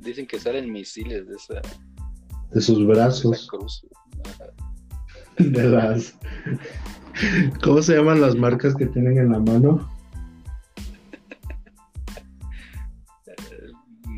Dicen 0.00 0.26
que 0.26 0.38
salen 0.38 0.70
misiles 0.70 1.26
de 1.26 1.34
esa. 1.34 1.60
De 2.52 2.60
sus 2.60 2.86
brazos. 2.86 3.48
De 5.38 5.64
las. 5.64 6.16
¿Cómo 7.62 7.82
se 7.82 7.96
llaman 7.96 8.20
las 8.20 8.36
marcas 8.36 8.74
que 8.74 8.86
tienen 8.86 9.18
en 9.18 9.32
la 9.32 9.40
mano? 9.40 9.96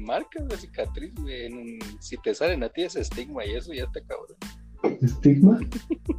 marcas 0.08 0.48
de 0.48 0.56
cicatriz, 0.56 1.14
güey. 1.16 1.78
Si 2.00 2.16
te 2.16 2.34
salen 2.34 2.62
a 2.64 2.70
ti 2.70 2.82
ese 2.82 3.00
estigma 3.00 3.44
y 3.44 3.54
eso 3.54 3.72
ya 3.74 3.86
te 3.92 4.02
cabrón. 4.02 4.38
¿Estigma? 5.02 5.60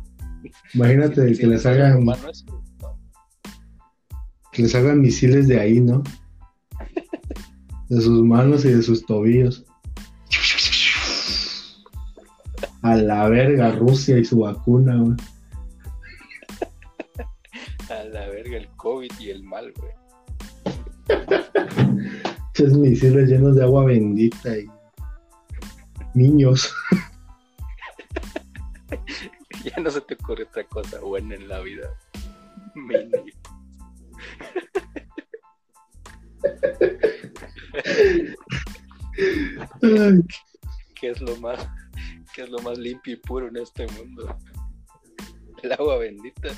Imagínate 0.76 1.34
que 1.34 1.48
les 1.48 1.66
hagan. 1.66 2.06
Que 4.60 4.64
les 4.64 4.76
hagan 4.76 5.00
misiles 5.00 5.48
de 5.48 5.58
ahí, 5.58 5.80
¿no? 5.80 6.04
De 7.88 8.02
sus 8.02 8.26
manos 8.26 8.66
y 8.66 8.74
de 8.74 8.84
sus 8.84 9.06
tobillos. 9.06 9.64
A 12.82 12.98
la 12.98 13.30
verga, 13.30 13.72
Rusia 13.72 14.18
y 14.18 14.26
su 14.26 14.40
vacuna, 14.40 14.98
güey. 14.98 15.16
A 17.90 18.04
la 18.04 18.28
verga, 18.28 18.58
el 18.58 18.68
COVID 18.76 19.10
y 19.18 19.30
el 19.30 19.44
mal, 19.44 19.74
güey. 19.78 19.94
Esos 22.54 22.78
misiles 22.78 23.30
llenos 23.30 23.56
de 23.56 23.64
agua 23.64 23.86
bendita 23.86 24.58
y 24.58 24.68
niños. 26.16 26.76
ya 29.64 29.82
no 29.82 29.90
se 29.90 30.02
te 30.02 30.16
ocurre 30.16 30.44
otra 30.44 30.66
cosa 30.66 31.00
buena 31.00 31.36
en 31.36 31.48
la 31.48 31.62
vida. 31.62 31.98
¿Qué 41.00 41.10
es 41.10 41.22
lo 41.22 41.36
más 41.38 41.68
qué 42.34 42.44
es 42.44 42.50
lo 42.50 42.60
más 42.60 42.78
limpio 42.78 43.14
y 43.14 43.18
puro 43.18 43.48
en 43.48 43.58
este 43.58 43.88
mundo? 43.88 44.38
El 45.64 45.72
agua 45.74 45.98
bendita 45.98 46.50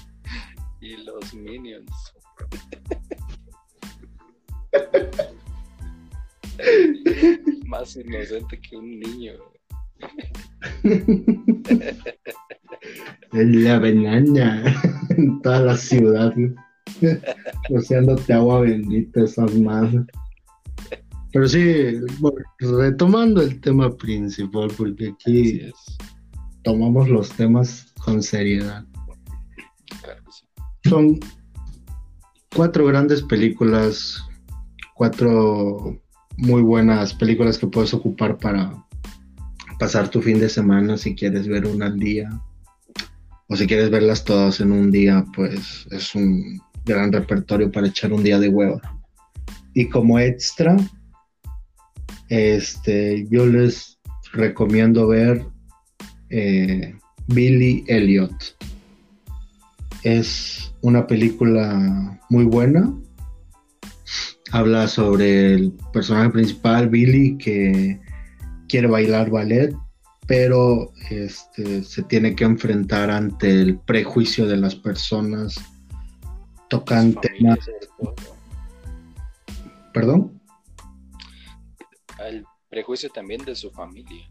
y 0.80 0.97
los 0.97 1.34
minions. 1.34 2.13
más 7.65 7.95
inocente 7.95 8.59
que 8.59 8.76
un 8.76 8.99
niño. 8.99 9.34
La 13.31 13.80
banana, 13.80 14.76
en 15.18 15.41
toda 15.41 15.61
la 15.61 15.77
ciudad, 15.77 16.34
rociándote 17.69 18.34
agua 18.34 18.61
bendita, 18.61 19.23
esas 19.23 19.53
más. 19.55 19.93
Pero 21.34 21.47
sí, 21.47 21.99
retomando 22.59 23.41
el 23.41 23.61
tema 23.61 23.95
principal, 23.95 24.72
porque 24.77 25.09
aquí 25.09 25.72
tomamos 26.63 27.09
los 27.09 27.30
temas 27.31 27.93
con 28.03 28.22
seriedad. 28.22 28.85
Son 30.84 31.19
cuatro 32.55 32.85
grandes 32.85 33.22
películas, 33.23 34.22
cuatro 34.95 35.97
muy 36.38 36.61
buenas 36.61 37.13
películas 37.13 37.57
que 37.57 37.68
puedes 37.68 37.93
ocupar 37.93 38.38
para 38.38 38.73
pasar 39.80 40.09
tu 40.09 40.22
fin 40.22 40.39
de 40.39 40.49
semana 40.49 40.97
si 40.97 41.15
quieres 41.15 41.47
ver 41.47 41.65
una 41.65 41.88
al 41.88 41.97
día 41.97 42.30
o 43.47 43.55
si 43.55 43.68
quieres 43.68 43.89
verlas 43.89 44.23
todas 44.23 44.59
en 44.61 44.72
un 44.72 44.91
día, 44.91 45.26
pues 45.35 45.88
es 45.91 46.15
un 46.15 46.61
gran 46.91 47.11
repertorio 47.11 47.72
para 47.72 47.88
echar 47.88 48.13
un 48.13 48.23
día 48.23 48.39
de 48.39 48.49
hueva. 48.49 48.81
Y 49.73 49.89
como 49.89 50.19
extra, 50.19 50.77
este, 52.30 53.27
yo 53.30 53.45
les 53.45 53.99
recomiendo 54.34 55.07
ver 55.07 55.45
eh, 56.30 56.95
Billy 57.27 57.84
Elliot. 57.88 58.34
Es 60.03 60.73
una 60.81 61.05
película 61.07 62.19
muy 62.30 62.45
buena 62.45 62.91
habla 64.51 64.88
sobre 64.88 65.53
el 65.53 65.73
personaje 65.93 66.30
principal, 66.30 66.89
Billy, 66.89 67.38
que 67.38 67.99
quiere 68.68 68.88
bailar 68.88 69.30
ballet, 69.30 69.73
pero 70.27 70.91
este, 71.09 71.84
se 71.84 72.03
tiene 72.03 72.35
que 72.35 72.43
enfrentar 72.43 73.09
ante 73.09 73.61
el 73.61 73.80
prejuicio 73.80 74.47
de 74.47 74.57
las 74.57 74.76
personas. 74.76 75.55
Tocan 76.72 77.14
temas. 77.15 77.60
¿Perdón? 79.93 80.41
El 82.26 82.45
prejuicio 82.69 83.10
también 83.10 83.43
de 83.43 83.56
su 83.56 83.69
familia. 83.72 84.23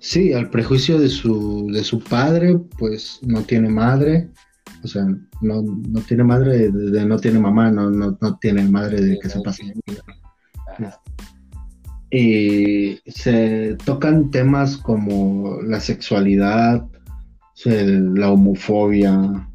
Sí, 0.00 0.32
al 0.32 0.50
prejuicio 0.50 0.98
de 0.98 1.08
su, 1.08 1.68
de 1.72 1.84
su 1.84 2.00
padre, 2.00 2.58
pues 2.78 3.20
no 3.22 3.42
tiene 3.42 3.68
madre, 3.68 4.28
o 4.82 4.88
sea, 4.88 5.04
no, 5.40 5.62
no 5.62 6.00
tiene 6.02 6.24
madre 6.24 6.70
de, 6.70 7.06
no 7.06 7.16
tiene 7.18 7.38
mamá, 7.38 7.70
no, 7.70 7.90
no, 7.90 8.18
no 8.20 8.38
tiene 8.38 8.64
madre 8.64 9.00
de 9.00 9.18
que 9.20 9.28
se 9.28 9.40
pase. 9.40 9.72
Y 12.10 12.98
se 13.10 13.76
tocan 13.84 14.32
temas 14.32 14.76
como 14.76 15.60
la 15.62 15.78
sexualidad, 15.78 16.84
la 17.64 18.30
homofobia, 18.32 19.48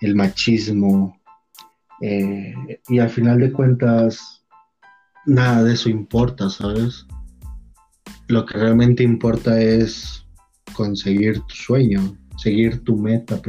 el 0.00 0.14
machismo, 0.14 1.17
eh, 2.00 2.54
y 2.88 2.98
al 2.98 3.10
final 3.10 3.40
de 3.40 3.52
cuentas, 3.52 4.44
nada 5.26 5.64
de 5.64 5.74
eso 5.74 5.88
importa, 5.88 6.48
¿sabes? 6.48 7.06
Lo 8.28 8.44
que 8.46 8.58
realmente 8.58 9.02
importa 9.02 9.60
es 9.60 10.26
conseguir 10.74 11.40
tu 11.40 11.54
sueño, 11.54 12.16
seguir 12.36 12.84
tu 12.84 12.96
meta 12.96 13.40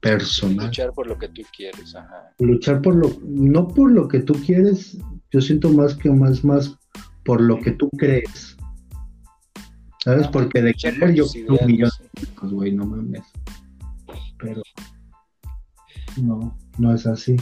personal. 0.00 0.66
Luchar 0.66 0.92
por 0.92 1.06
lo 1.06 1.18
que 1.18 1.28
tú 1.28 1.42
quieres, 1.56 1.94
ajá. 1.94 2.34
Luchar 2.38 2.82
por 2.82 2.94
lo, 2.94 3.16
no 3.22 3.68
por 3.68 3.90
lo 3.90 4.08
que 4.08 4.20
tú 4.20 4.34
quieres, 4.34 4.98
yo 5.30 5.40
siento 5.40 5.70
más 5.70 5.94
que 5.94 6.10
más, 6.10 6.44
más 6.44 6.76
por 7.24 7.40
lo 7.40 7.58
que 7.58 7.72
tú 7.72 7.90
crees. 7.96 8.56
¿Sabes? 10.04 10.26
Porque 10.28 10.60
de 10.60 10.74
querer 10.74 11.14
yo 11.14 11.24
un 11.48 11.66
millón 11.66 11.90
de 12.14 12.48
güey, 12.48 12.72
no 12.72 12.86
mames. 12.86 13.22
Pero 14.38 14.62
no, 16.20 16.58
no 16.78 16.94
es 16.94 17.06
así. 17.06 17.36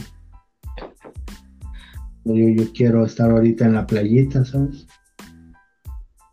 Yo, 2.25 2.33
yo 2.35 2.71
quiero 2.73 3.05
estar 3.05 3.31
ahorita 3.31 3.65
en 3.65 3.73
la 3.73 3.87
playita, 3.87 4.45
¿sabes? 4.45 4.87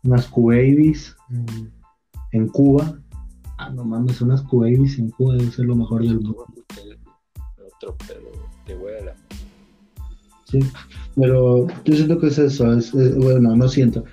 Unas 0.03 0.27
Q-Babies 0.27 1.15
en, 1.29 1.73
en 2.31 2.47
Cuba 2.47 2.99
Ah, 3.59 3.69
no 3.69 3.83
mames, 3.83 4.21
unas 4.21 4.41
Cubabies 4.41 4.97
en 4.99 5.09
Cuba 5.09 5.35
debe 5.35 5.51
ser 5.51 5.65
lo 5.65 5.75
mejor 5.75 6.01
del 6.01 6.21
mundo. 6.21 6.45
Otro 7.75 7.97
pedo, 8.07 8.31
te 8.65 8.73
voy 8.73 8.93
a 8.93 9.05
la. 9.05 9.15
Sí, 10.45 10.59
pero 11.17 11.67
yo 11.83 11.93
siento 11.93 12.17
que 12.19 12.27
es 12.27 12.37
eso, 12.37 12.71
es, 12.71 12.93
bueno, 13.17 13.53
no 13.57 13.67
siento. 13.67 14.05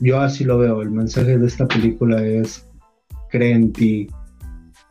Yo 0.00 0.20
así 0.20 0.42
lo 0.42 0.58
veo. 0.58 0.82
El 0.82 0.90
mensaje 0.90 1.38
de 1.38 1.46
esta 1.46 1.68
película 1.68 2.20
es: 2.24 2.68
cree 3.30 3.52
en 3.52 3.72
ti, 3.72 4.08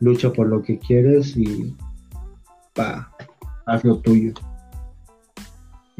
lucha 0.00 0.32
por 0.32 0.48
lo 0.48 0.62
que 0.62 0.78
quieres 0.78 1.36
y 1.36 1.76
pa, 2.74 3.14
haz 3.66 3.84
lo 3.84 3.98
tuyo. 3.98 4.32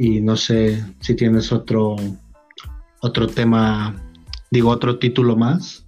Y 0.03 0.23
no 0.23 0.35
sé 0.35 0.83
si 1.01 1.15
tienes 1.15 1.53
otro 1.53 1.95
otro 3.03 3.27
tema, 3.27 4.03
digo 4.51 4.71
otro 4.71 4.99
título 4.99 5.37
más. 5.37 5.85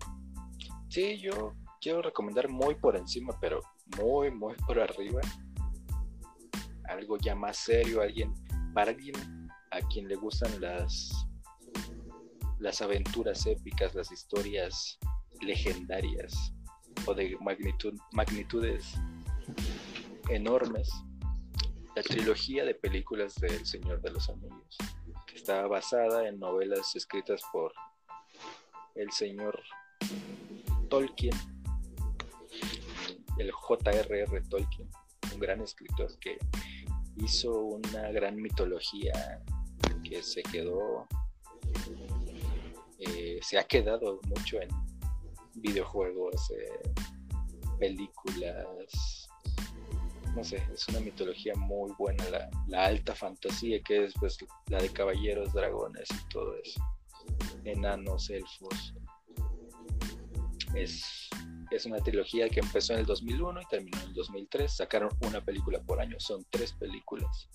Sí, 0.91 1.19
yo 1.19 1.55
quiero 1.81 2.03
recomendar 2.03 2.51
muy 2.51 2.75
por 2.75 2.95
encima, 2.95 3.35
pero 3.41 3.63
muy, 3.99 4.31
muy 4.31 4.53
por 4.67 4.79
arriba. 4.81 5.23
Algo 6.91 7.17
ya 7.17 7.35
más 7.35 7.57
serio, 7.57 8.03
alguien, 8.03 8.35
para 8.75 8.91
alguien 8.91 9.15
a 9.71 9.81
quien 9.89 10.07
le 10.09 10.17
gustan 10.17 10.61
las, 10.61 11.27
las 12.59 12.83
aventuras 12.83 13.47
épicas, 13.47 13.95
las 13.95 14.13
historias 14.13 14.99
legendarias 15.41 16.53
o 17.07 17.15
de 17.15 17.35
magnitud, 17.41 17.95
magnitudes 18.13 18.93
enormes. 20.29 20.91
La 21.95 22.03
trilogía 22.03 22.65
de 22.65 22.75
películas 22.75 23.35
del 23.37 23.67
Señor 23.67 24.01
de 24.01 24.11
los 24.11 24.29
Anillos, 24.29 24.79
que 25.27 25.37
está 25.37 25.67
basada 25.67 26.27
en 26.29 26.39
novelas 26.39 26.97
escritas 26.97 27.43
por 27.53 27.73
el 28.95 29.11
señor 29.13 29.63
Tolkien, 30.89 31.35
el 33.39 33.51
J.R.R. 33.51 34.43
Tolkien, 34.49 34.91
un 35.35 35.41
gran 35.41 35.61
escritor 35.61 36.19
que 36.19 36.39
hizo 37.17 37.61
una 37.61 38.11
gran 38.11 38.37
mitología 38.37 39.43
que 40.03 40.23
se 40.23 40.43
quedó, 40.43 41.07
eh, 42.99 43.39
se 43.43 43.59
ha 43.59 43.65
quedado 43.65 44.21
mucho 44.29 44.61
en 44.61 44.69
videojuegos, 45.55 46.51
eh, 46.53 46.93
películas, 47.79 49.22
no 50.35 50.43
sé, 50.43 50.63
es 50.73 50.89
una 50.89 51.01
mitología 51.01 51.55
muy 51.57 51.93
buena, 51.99 52.25
la, 52.67 52.85
alta 52.85 53.15
fantasía 53.15 53.83
que 53.83 54.05
es 54.05 54.15
pues 54.19 54.39
la 54.69 54.79
de 54.79 54.89
caballeros, 54.89 55.53
dragones 55.53 56.09
y 56.11 56.29
todo 56.29 56.55
eso, 56.57 56.81
enanos, 57.65 58.31
elfos. 58.31 58.95
Es, 60.75 61.29
es 61.71 61.85
una 61.85 61.99
trilogía 61.99 62.49
que 62.49 62.61
empezó 62.61 62.95
en 62.95 63.01
el 63.01 63.07
2001 63.07 63.61
y 63.61 63.67
terminó 63.67 63.99
en 63.99 64.09
el 64.09 64.15
2003. 64.15 64.75
Sacaron 64.75 65.11
una 65.21 65.45
película 65.45 65.83
por 65.83 66.01
año, 66.01 66.19
son 66.19 66.47
tres 66.51 66.73
películas 66.73 67.51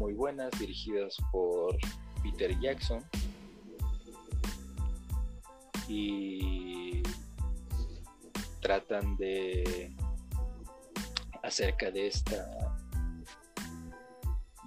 muy 0.00 0.14
buenas, 0.14 0.50
dirigidas 0.58 1.14
por 1.30 1.76
Peter 2.22 2.58
Jackson. 2.58 3.04
Y 5.88 7.02
tratan 8.60 9.16
de 9.18 9.94
acerca 11.50 11.90
de 11.90 12.06
esta 12.06 12.48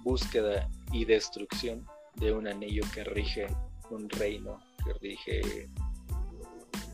búsqueda 0.02 0.68
y 0.92 1.06
destrucción 1.06 1.86
de 2.16 2.30
un 2.30 2.46
anillo 2.46 2.84
que 2.92 3.02
rige 3.04 3.46
un 3.88 4.10
reino, 4.10 4.60
que 4.84 4.92
rige 4.92 5.70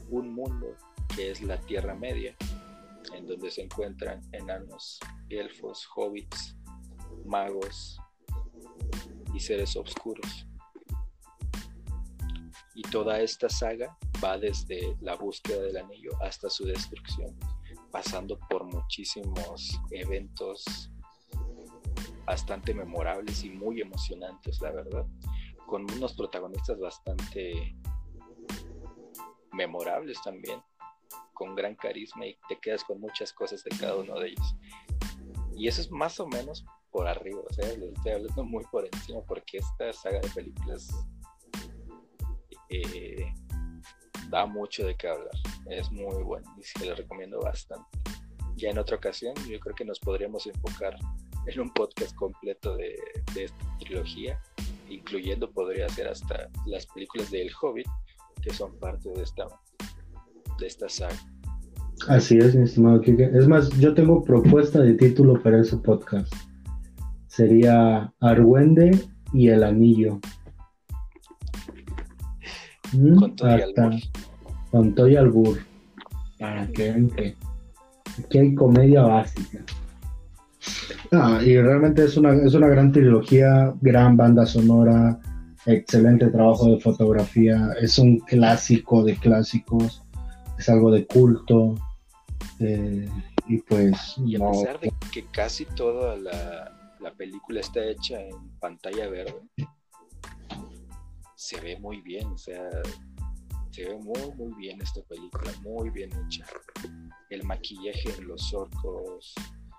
un 0.09 0.33
mundo 0.33 0.77
que 1.17 1.33
es 1.33 1.43
la 1.43 1.59
Tierra 1.63 1.97
Media, 1.97 2.37
en 3.17 3.27
donde 3.27 3.51
se 3.51 3.63
encuentran 3.63 4.23
enanos, 4.31 5.01
elfos, 5.29 5.89
hobbits, 5.97 6.57
magos 7.25 7.99
y 9.35 9.41
seres 9.41 9.75
oscuros. 9.75 10.47
Y 12.77 12.83
toda 12.83 13.21
esta 13.21 13.49
saga 13.49 13.99
va 14.23 14.39
desde 14.39 14.97
la 15.01 15.17
búsqueda 15.17 15.63
del 15.63 15.79
anillo 15.79 16.13
hasta 16.23 16.49
su 16.49 16.65
destrucción 16.65 17.37
pasando 17.91 18.39
por 18.49 18.65
muchísimos 18.65 19.81
eventos 19.91 20.91
bastante 22.25 22.73
memorables 22.73 23.43
y 23.45 23.51
muy 23.51 23.81
emocionantes, 23.81 24.61
la 24.61 24.71
verdad, 24.71 25.07
con 25.67 25.91
unos 25.91 26.15
protagonistas 26.15 26.79
bastante 26.79 27.77
memorables 29.53 30.21
también, 30.23 30.63
con 31.33 31.55
gran 31.55 31.75
carisma 31.75 32.27
y 32.27 32.37
te 32.49 32.59
quedas 32.61 32.85
con 32.85 33.01
muchas 33.01 33.33
cosas 33.33 33.65
de 33.65 33.77
cada 33.77 33.97
uno 33.97 34.19
de 34.21 34.29
ellos. 34.29 34.57
Y 35.57 35.67
eso 35.69 35.81
es 35.81 35.91
más 35.91 36.21
o 36.21 36.27
menos 36.27 36.65
por 36.91 37.07
arriba, 37.07 37.41
o 37.49 37.53
sea, 37.53 37.67
les 37.77 37.93
estoy 37.93 38.13
hablando 38.13 38.45
muy 38.45 38.65
por 38.71 38.85
encima 38.85 39.21
porque 39.23 39.59
esta 39.59 39.93
saga 39.93 40.21
de 40.21 40.29
películas 40.29 40.89
eh, 42.69 43.33
da 44.31 44.47
mucho 44.47 44.87
de 44.87 44.95
qué 44.97 45.09
hablar. 45.09 45.31
Es 45.69 45.91
muy 45.91 46.23
bueno 46.23 46.49
y 46.59 46.63
se 46.63 46.87
lo 46.87 46.95
recomiendo 46.95 47.41
bastante. 47.41 47.87
Ya 48.57 48.71
en 48.71 48.79
otra 48.79 48.97
ocasión, 48.97 49.35
yo 49.49 49.59
creo 49.61 49.75
que 49.75 49.85
nos 49.85 49.99
podríamos 49.99 50.47
enfocar 50.47 50.95
en 51.47 51.61
un 51.61 51.71
podcast 51.73 52.15
completo 52.15 52.77
de, 52.77 52.95
esta 53.37 53.65
trilogía, 53.79 54.39
incluyendo 54.89 55.51
podría 55.51 55.89
ser 55.89 56.09
hasta 56.09 56.49
las 56.67 56.87
películas 56.87 57.31
de 57.31 57.43
El 57.43 57.51
Hobbit, 57.61 57.87
que 58.43 58.53
son 58.53 58.77
parte 58.79 59.09
de 59.11 59.23
esta, 59.23 59.47
de 60.59 60.67
esta 60.67 60.89
saga. 60.89 61.17
Así 62.09 62.39
es, 62.39 62.55
mi 62.55 62.65
estimado 62.65 63.01
Kike. 63.01 63.31
Es 63.35 63.47
más, 63.47 63.71
yo 63.79 63.95
tengo 63.95 64.23
propuesta 64.25 64.81
de 64.81 64.95
título 64.95 65.43
para 65.43 65.61
ese 65.61 65.77
podcast. 65.79 66.33
Sería 67.27 68.13
Argüende 68.21 68.91
y 69.33 69.49
el 69.49 69.63
Anillo. 69.63 70.19
Con 72.91 73.37
todo 73.37 73.57
y 73.57 73.61
albur. 73.61 73.95
Con 74.71 74.95
todo 74.95 75.09
y 75.09 75.17
albur. 75.17 75.59
Para 76.39 76.67
que 76.69 76.85
vean 76.85 77.11
que 77.11 77.37
aquí 78.19 78.39
hay 78.39 78.55
comedia 78.55 79.03
básica. 79.03 79.65
Ah, 81.13 81.41
y 81.43 81.61
realmente 81.61 82.05
es 82.05 82.17
una, 82.17 82.35
es 82.35 82.55
una 82.55 82.69
gran 82.69 82.93
trilogía, 82.93 83.73
gran 83.81 84.17
banda 84.17 84.47
sonora, 84.47 85.19
excelente 85.67 86.29
trabajo 86.29 86.71
de 86.71 86.81
fotografía, 86.81 87.75
es 87.81 87.99
un 87.99 88.19
clásico 88.21 89.03
de 89.03 89.17
clásicos, 89.17 90.03
es 90.59 90.69
algo 90.69 90.91
de 90.91 91.07
culto. 91.07 91.75
Eh, 92.61 93.09
y 93.49 93.59
pues. 93.59 94.17
Y 94.25 94.37
a 94.37 94.51
pesar 94.51 94.81
de 94.81 94.93
que 95.13 95.25
casi 95.33 95.65
toda 95.65 96.17
la, 96.17 96.97
la 97.01 97.13
película 97.13 97.61
está 97.61 97.85
hecha 97.85 98.21
en 98.21 98.51
pantalla 98.61 99.09
verde, 99.09 99.35
se 101.41 101.59
ve 101.59 101.79
muy 101.79 102.03
bien, 102.03 102.27
o 102.27 102.37
sea, 102.37 102.69
se 103.71 103.87
ve 103.87 103.97
muy, 103.97 104.31
muy 104.37 104.53
bien 104.59 104.79
esta 104.83 105.01
película, 105.05 105.51
muy 105.63 105.89
bien 105.89 106.11
hecha. 106.27 106.45
El 107.31 107.45
maquillaje 107.45 108.13
en 108.19 108.29
los 108.29 108.53
orcos 108.53 109.35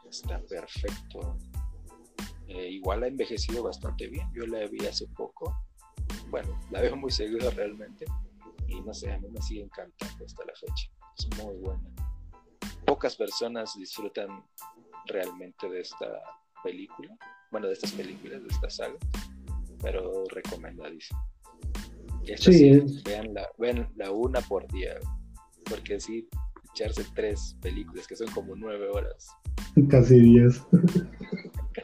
está 0.09 0.41
perfecto. 0.49 1.37
Eh, 2.47 2.71
igual 2.71 3.03
ha 3.03 3.07
envejecido 3.07 3.61
bastante 3.61 4.07
bien. 4.07 4.27
Yo 4.33 4.47
la 4.47 4.65
vi 4.67 4.87
hace 4.87 5.05
poco. 5.09 5.55
Bueno, 6.29 6.59
la 6.71 6.81
veo 6.81 6.95
muy 6.95 7.11
seguida 7.11 7.51
realmente. 7.51 8.05
Y 8.67 8.81
no 8.81 8.91
sé, 8.91 9.11
a 9.11 9.19
mí 9.19 9.27
me 9.29 9.41
sigue 9.43 9.61
encantando 9.61 10.25
hasta 10.25 10.43
la 10.43 10.53
fecha. 10.55 10.89
Es 11.19 11.43
muy 11.43 11.57
buena. 11.57 11.83
Pocas 12.87 13.15
personas 13.15 13.75
disfrutan 13.77 14.43
realmente 15.05 15.69
de 15.69 15.81
esta 15.81 16.07
película. 16.63 17.15
Bueno, 17.51 17.67
de 17.67 17.73
estas 17.73 17.91
películas, 17.91 18.41
de 18.41 18.49
esta 18.49 18.69
saga. 18.71 18.97
Pero 19.79 20.23
recomendadísimo 20.25 21.21
sí, 22.37 23.01
vean, 23.05 23.33
la, 23.33 23.49
la 23.95 24.11
una 24.11 24.41
por 24.41 24.67
día, 24.71 24.95
porque 25.65 25.99
sí, 25.99 26.27
echarse 26.73 27.05
tres 27.15 27.57
películas 27.61 28.07
que 28.07 28.15
son 28.15 28.29
como 28.31 28.55
nueve 28.55 28.87
horas. 28.89 29.27
Casi 29.89 30.19
diez. 30.19 30.61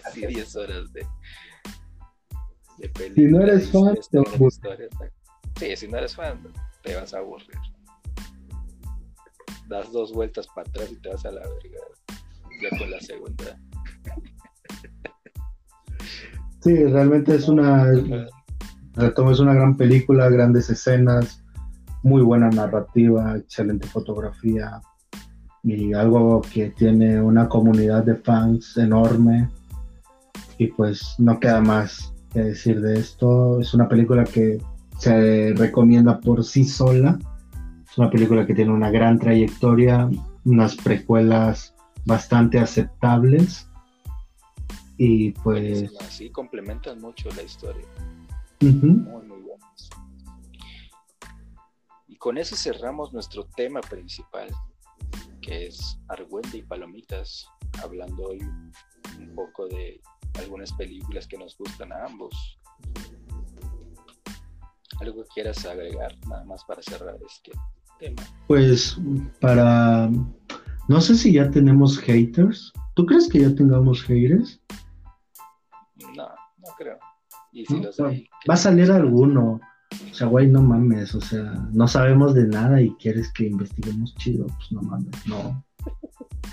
Casi 0.03 0.25
diez 0.27 0.55
horas 0.55 0.91
de, 0.93 1.05
de 2.77 2.89
películas. 2.89 3.15
Si 3.15 3.25
no 3.25 3.41
eres 3.41 3.71
fan, 3.71 3.97
te 4.11 4.19
vas 4.19 4.59
Sí, 5.59 5.75
si 5.75 5.87
no 5.87 5.97
eres 5.97 6.15
fan, 6.15 6.41
te 6.83 6.95
vas 6.95 7.13
a 7.13 7.19
aburrir. 7.19 7.57
Das 9.67 9.91
dos 9.91 10.13
vueltas 10.13 10.47
para 10.55 10.69
atrás 10.69 10.91
y 10.91 10.95
te 11.01 11.09
vas 11.09 11.25
a 11.25 11.31
la 11.31 11.41
verga. 11.41 11.79
Ya 12.61 12.77
con 12.77 12.89
la 12.89 12.99
segunda. 12.99 13.59
Sí, 16.61 16.83
realmente 16.85 17.35
es 17.35 17.47
una, 17.47 17.91
Retomo 18.97 19.31
es 19.31 19.39
una 19.39 19.53
gran 19.53 19.77
película, 19.77 20.27
grandes 20.29 20.69
escenas, 20.71 21.43
muy 22.01 22.23
buena 22.23 22.49
narrativa, 22.49 23.37
excelente 23.37 23.87
fotografía 23.87 24.81
y 25.63 25.93
algo 25.93 26.41
que 26.41 26.69
tiene 26.71 27.21
una 27.21 27.47
comunidad 27.47 28.03
de 28.03 28.15
fans 28.15 28.75
enorme. 28.77 29.49
Y 30.57 30.67
pues 30.67 31.15
no 31.19 31.39
queda 31.39 31.61
más 31.61 32.13
que 32.33 32.39
decir 32.39 32.81
de 32.81 32.99
esto. 32.99 33.59
Es 33.59 33.73
una 33.73 33.87
película 33.87 34.23
que 34.23 34.59
se 34.97 35.53
recomienda 35.55 36.19
por 36.19 36.43
sí 36.43 36.63
sola. 36.63 37.19
Es 37.87 37.97
una 37.97 38.09
película 38.09 38.45
que 38.47 38.55
tiene 38.55 38.71
una 38.71 38.89
gran 38.89 39.19
trayectoria, 39.19 40.09
unas 40.45 40.75
precuelas 40.75 41.75
bastante 42.05 42.59
aceptables. 42.59 43.69
Y 44.97 45.31
pues... 45.31 45.91
Sí, 46.09 46.31
complementan 46.31 46.99
mucho 46.99 47.29
la 47.35 47.43
historia. 47.43 47.85
Muy, 48.59 48.71
muy 48.73 49.41
buenos. 49.41 49.89
Y 52.07 52.15
con 52.15 52.37
eso 52.37 52.55
cerramos 52.55 53.13
nuestro 53.13 53.45
tema 53.55 53.81
principal, 53.81 54.49
que 55.41 55.67
es 55.67 55.99
Argüende 56.07 56.57
y 56.57 56.61
Palomitas, 56.63 57.47
hablando 57.83 58.23
hoy 58.23 58.39
un 58.39 59.35
poco 59.35 59.67
de 59.67 60.01
algunas 60.39 60.73
películas 60.73 61.27
que 61.27 61.37
nos 61.37 61.57
gustan 61.57 61.91
a 61.91 62.05
ambos. 62.05 62.59
¿Algo 64.99 65.23
que 65.23 65.29
quieras 65.35 65.63
agregar 65.65 66.15
nada 66.27 66.43
más 66.45 66.63
para 66.65 66.81
cerrar 66.81 67.17
este 67.25 67.51
tema? 67.99 68.23
Pues 68.47 68.97
para... 69.39 70.09
No 70.87 71.01
sé 71.01 71.15
si 71.15 71.33
ya 71.33 71.51
tenemos 71.51 71.99
haters. 71.99 72.71
¿Tú 72.95 73.05
crees 73.05 73.27
que 73.29 73.41
ya 73.41 73.53
tengamos 73.53 74.01
haters? 74.03 74.59
No. 77.69 77.81
Va 78.49 78.53
a 78.53 78.57
salir 78.57 78.91
alguno. 78.91 79.59
O 80.11 80.13
sea, 80.13 80.27
güey, 80.27 80.47
no 80.47 80.61
mames. 80.61 81.15
O 81.15 81.21
sea, 81.21 81.53
no 81.71 81.87
sabemos 81.87 82.33
de 82.33 82.47
nada 82.47 82.81
y 82.81 82.91
quieres 82.95 83.31
que 83.31 83.47
investiguemos 83.47 84.15
chido. 84.15 84.47
Pues 84.47 84.71
no 84.71 84.81
mames, 84.81 85.27
no. 85.27 85.63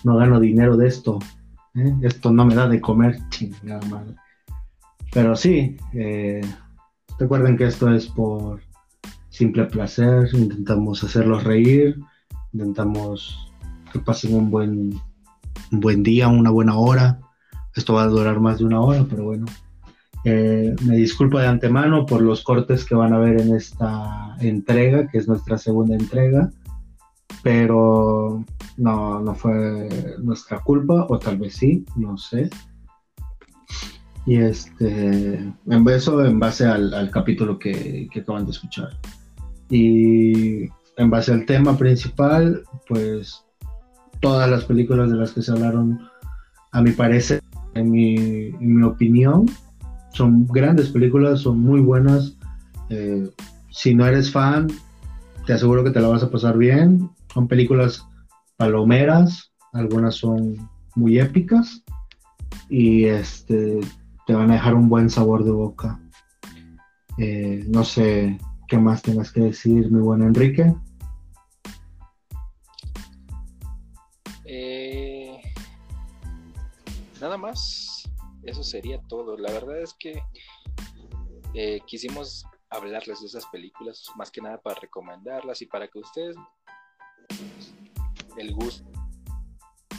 No 0.05 0.17
gano 0.17 0.41
dinero 0.41 0.77
de 0.77 0.89
esto. 0.89 1.19
¿eh? 1.75 1.95
Esto 2.03 2.31
no 2.31 2.45
me 2.45 2.55
da 2.55 2.69
de 2.69 2.81
comer, 2.81 3.19
chingada 3.31 3.87
madre. 3.89 4.15
Pero 5.13 5.37
sí, 5.37 5.77
eh, 5.93 6.41
recuerden 7.19 7.57
que 7.57 7.67
esto 7.67 7.93
es 7.93 8.09
por 8.09 8.61
simple 9.31 9.65
placer, 9.65 10.29
intentamos 10.33 11.03
hacerlos 11.03 11.45
reír, 11.45 11.99
intentamos 12.53 13.53
que 13.93 13.99
pasen 13.99 14.35
un 14.35 14.51
buen, 14.51 15.01
un 15.73 15.81
buen 15.81 16.03
día, 16.03 16.29
una 16.29 16.51
buena 16.51 16.77
hora. 16.77 17.21
Esto 17.75 17.95
va 17.95 18.05
a 18.05 18.09
durar 18.09 18.41
más 18.41 18.59
de 18.59 18.65
una 18.65 18.81
hora, 18.81 19.05
pero 19.09 19.25
bueno. 19.25 19.47
Eh, 20.25 20.75
me 20.83 20.97
disculpo 20.97 21.39
de 21.39 21.47
antemano 21.47 22.07
por 22.07 22.23
los 22.23 22.43
cortes 22.43 22.85
que 22.85 22.95
van 22.95 23.13
a 23.13 23.19
ver 23.19 23.41
en 23.41 23.55
esta 23.55 24.37
entrega, 24.41 25.07
que 25.09 25.19
es 25.19 25.29
nuestra 25.29 25.59
segunda 25.59 25.95
entrega, 25.95 26.51
pero 27.43 28.43
no, 28.79 29.21
no 29.21 29.35
fue 29.35 30.17
nuestra 30.23 30.61
culpa, 30.61 31.07
o 31.09 31.19
tal 31.19 31.37
vez 31.39 31.55
sí, 31.57 31.85
no 31.97 32.17
sé. 32.17 32.49
Y 34.27 34.37
este, 34.37 35.35
en 35.35 35.89
eso 35.89 36.25
en 36.25 36.41
base 36.41 36.65
al, 36.65 37.11
capítulo 37.11 37.59
que, 37.59 38.09
que, 38.11 38.21
acaban 38.21 38.47
de 38.47 38.53
escuchar. 38.53 38.89
Y 39.69 40.65
en 40.97 41.11
base 41.11 41.33
al 41.33 41.45
tema 41.45 41.77
principal, 41.77 42.63
pues 42.89 43.45
todas 44.21 44.49
las 44.49 44.65
películas 44.65 45.11
de 45.11 45.17
las 45.19 45.33
que 45.33 45.43
se 45.43 45.53
hablaron, 45.53 46.01
a 46.73 46.81
mi 46.81 46.93
parecer, 46.93 47.43
en 47.75 47.91
mi, 47.91 48.17
en 48.17 48.77
mi 48.77 48.83
opinión, 48.83 49.47
son 50.15 50.47
grandes 50.47 50.89
películas, 50.91 51.41
son 51.41 51.61
muy 51.61 51.81
buenas. 51.81 52.37
Eh, 52.89 53.29
si 53.71 53.95
no 53.95 54.07
eres 54.07 54.31
fan, 54.31 54.69
te 55.47 55.53
aseguro 55.53 55.85
que 55.85 55.91
te 55.91 56.01
la 56.01 56.09
vas 56.09 56.23
a 56.23 56.31
pasar 56.31 56.57
bien. 56.57 57.11
Son 57.33 57.49
películas 57.49 58.07
palomeras, 58.57 59.53
algunas 59.73 60.15
son 60.15 60.69
muy 60.95 61.19
épicas 61.19 61.83
y 62.69 63.05
este 63.05 63.81
te 64.27 64.35
van 64.35 64.51
a 64.51 64.55
dejar 64.55 64.75
un 64.75 64.89
buen 64.89 65.11
sabor 65.11 65.45
de 65.45 65.51
boca. 65.51 66.01
Eh, 67.19 67.65
no 67.69 67.85
sé 67.85 68.39
qué 68.69 68.79
más 68.79 69.03
tengas 69.03 69.33
que 69.33 69.41
decir, 69.41 69.91
mi 69.91 70.01
buen 70.01 70.23
Enrique. 70.23 70.73
Eh, 74.45 75.41
nada 77.21 77.37
más, 77.37 77.94
eso 78.47 78.63
sería 78.63 79.01
todo. 79.09 79.37
La 79.37 79.53
verdad 79.53 79.81
es 79.81 79.95
que 79.95 80.23
eh, 81.55 81.81
quisimos 81.87 82.45
hablarles 82.71 83.21
de 83.21 83.27
esas 83.27 83.47
películas 83.47 84.05
más 84.17 84.31
que 84.31 84.41
nada 84.41 84.61
para 84.61 84.81
recomendarlas 84.81 85.63
y 85.63 85.67
para 85.67 85.87
que 85.89 85.99
ustedes 85.99 86.37
el 88.37 88.53
gusto 88.53 88.91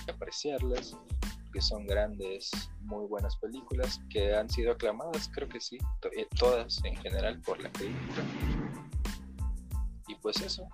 de 0.06 0.12
apreciarlas 0.12 0.98
que 1.56 1.62
son 1.62 1.88
grandes, 1.88 2.52
muy 2.82 3.08
buenas 3.08 3.38
películas 3.38 4.02
que 4.10 4.36
han 4.36 4.50
sido 4.50 4.74
aclamadas, 4.74 5.32
creo 5.34 5.48
que 5.48 5.62
sí, 5.62 5.78
eh, 6.18 6.28
todas 6.38 6.84
en 6.84 6.98
general 6.98 7.40
por 7.42 7.62
la 7.64 7.72
crítica. 7.72 8.24
Y 10.10 10.16
pues 10.16 10.42
eso. 10.42 10.68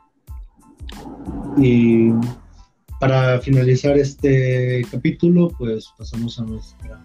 Y 1.57 2.09
para 2.99 3.39
finalizar 3.41 3.95
este 3.95 4.81
capítulo, 4.89 5.49
pues 5.49 5.87
pasamos 5.99 6.39
a 6.39 6.45
nuestra 6.45 6.99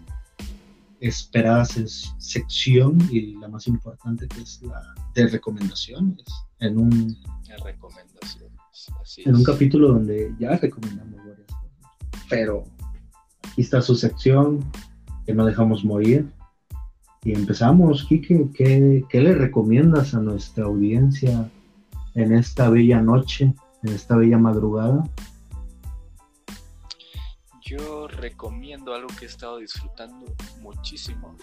esperada 1.00 1.64
sección 1.64 2.98
y 3.10 3.36
la 3.36 3.48
más 3.48 3.66
importante 3.66 4.26
que 4.28 4.40
es 4.40 4.62
la 4.62 4.82
de 5.14 5.26
recomendaciones 5.28 6.24
en 6.60 6.78
un 6.78 7.16
recomendaciones 7.64 8.52
en 9.18 9.34
un 9.34 9.44
capítulo 9.44 9.88
donde 9.88 10.34
ya 10.38 10.56
recomendamos 10.56 11.18
varias 11.18 11.46
cosas 11.46 11.70
pero 12.28 12.64
Aquí 13.56 13.62
está 13.62 13.80
su 13.80 13.94
sección 13.94 14.62
que 15.24 15.32
no 15.32 15.46
dejamos 15.46 15.82
morir. 15.82 16.28
Y 17.24 17.32
empezamos, 17.32 18.04
Kike, 18.04 18.50
¿qué, 18.54 19.02
¿qué, 19.08 19.20
le 19.22 19.34
recomiendas 19.34 20.14
a 20.14 20.20
nuestra 20.20 20.66
audiencia 20.66 21.50
en 22.14 22.34
esta 22.34 22.68
bella 22.68 23.00
noche, 23.00 23.54
en 23.82 23.92
esta 23.94 24.14
bella 24.16 24.36
madrugada? 24.36 25.08
Yo 27.66 28.06
recomiendo 28.06 28.94
algo 28.94 29.08
que 29.18 29.24
he 29.24 29.28
estado 29.28 29.58
disfrutando 29.58 30.24
muchísimo, 30.60 31.36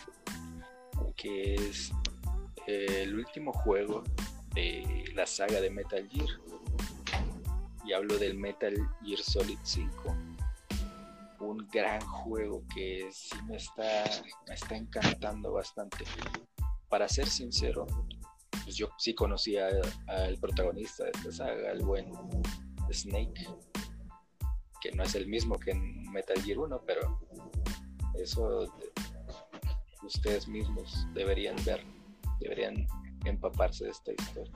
que 1.17 1.55
es 1.55 1.91
eh, 2.65 3.01
el 3.03 3.15
último 3.19 3.51
juego 3.51 4.05
de 4.53 5.03
la 5.13 5.25
saga 5.25 5.59
de 5.59 5.69
Metal 5.69 6.07
Gear. 6.09 6.29
Y 7.85 7.91
hablo 7.91 8.17
del 8.17 8.37
Metal 8.37 8.73
Gear 9.03 9.19
Solid 9.19 9.59
5 9.63 10.15
un 11.41 11.67
gran 11.69 11.99
juego 11.99 12.63
que 12.73 13.09
sí 13.11 13.35
me 13.47 13.57
está, 13.57 14.05
está 14.47 14.75
encantando 14.77 15.51
bastante. 15.51 16.05
Para 16.87 17.09
ser 17.09 17.27
sincero, 17.27 17.85
pues 18.63 18.77
yo 18.77 18.87
sí 18.97 19.13
conocía 19.13 19.67
al 20.07 20.37
protagonista 20.37 21.03
de 21.03 21.11
esta 21.15 21.31
saga, 21.31 21.71
el 21.71 21.83
buen 21.83 22.13
Snake, 22.91 23.45
que 24.83 24.91
no 24.91 25.03
es 25.03 25.15
el 25.15 25.27
mismo 25.27 25.57
que 25.57 25.71
en 25.71 26.11
Metal 26.11 26.41
Gear 26.43 26.59
1, 26.59 26.81
pero 26.85 27.17
eso 28.15 28.69
ustedes 30.03 30.45
mismos 30.45 31.07
deberían 31.13 31.55
ver, 31.63 31.81
deberían 32.41 32.85
empaparse 33.23 33.85
de 33.85 33.91
esta 33.91 34.11
historia. 34.11 34.51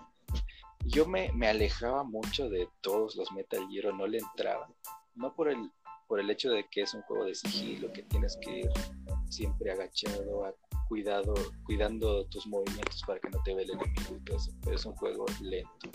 Yo 0.85 1.07
me, 1.07 1.31
me 1.31 1.47
alejaba 1.47 2.03
mucho 2.03 2.49
de 2.49 2.67
todos 2.81 3.15
los 3.15 3.31
Metal 3.31 3.65
Gear, 3.69 3.93
no 3.93 4.05
le 4.05 4.17
entraba, 4.17 4.69
no 5.15 5.33
por 5.33 5.49
el 5.49 5.71
por 6.07 6.21
el 6.21 6.29
hecho 6.29 6.49
de 6.49 6.65
que 6.71 6.81
es 6.81 6.93
un 6.93 7.01
juego 7.01 7.25
de 7.25 7.35
sigilo, 7.35 7.91
que 7.91 8.01
tienes 8.03 8.37
que 8.41 8.59
ir 8.59 8.69
siempre 9.29 9.71
agachado, 9.71 10.55
cuidado, 10.87 11.33
cuidando 11.65 12.25
tus 12.27 12.47
movimientos 12.47 13.03
para 13.05 13.19
que 13.19 13.29
no 13.29 13.43
te 13.43 13.53
vea 13.53 13.65
el 13.65 13.71
enemigo 13.71 14.17
pero 14.63 14.75
es 14.75 14.85
un 14.85 14.95
juego 14.95 15.25
lento. 15.41 15.91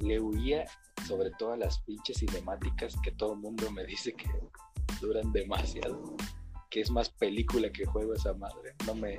Le 0.00 0.20
huía 0.20 0.64
sobre 1.06 1.30
todo 1.38 1.52
a 1.52 1.56
las 1.56 1.78
pinches 1.80 2.18
cinemáticas 2.18 2.94
que 3.02 3.12
todo 3.12 3.34
el 3.34 3.40
mundo 3.40 3.70
me 3.70 3.84
dice 3.84 4.12
que 4.12 4.28
duran 5.00 5.32
demasiado, 5.32 6.16
que 6.70 6.80
es 6.80 6.90
más 6.90 7.10
película 7.10 7.70
que 7.70 7.86
juego 7.86 8.14
esa 8.14 8.34
madre, 8.34 8.74
no 8.86 8.94
me, 8.94 9.18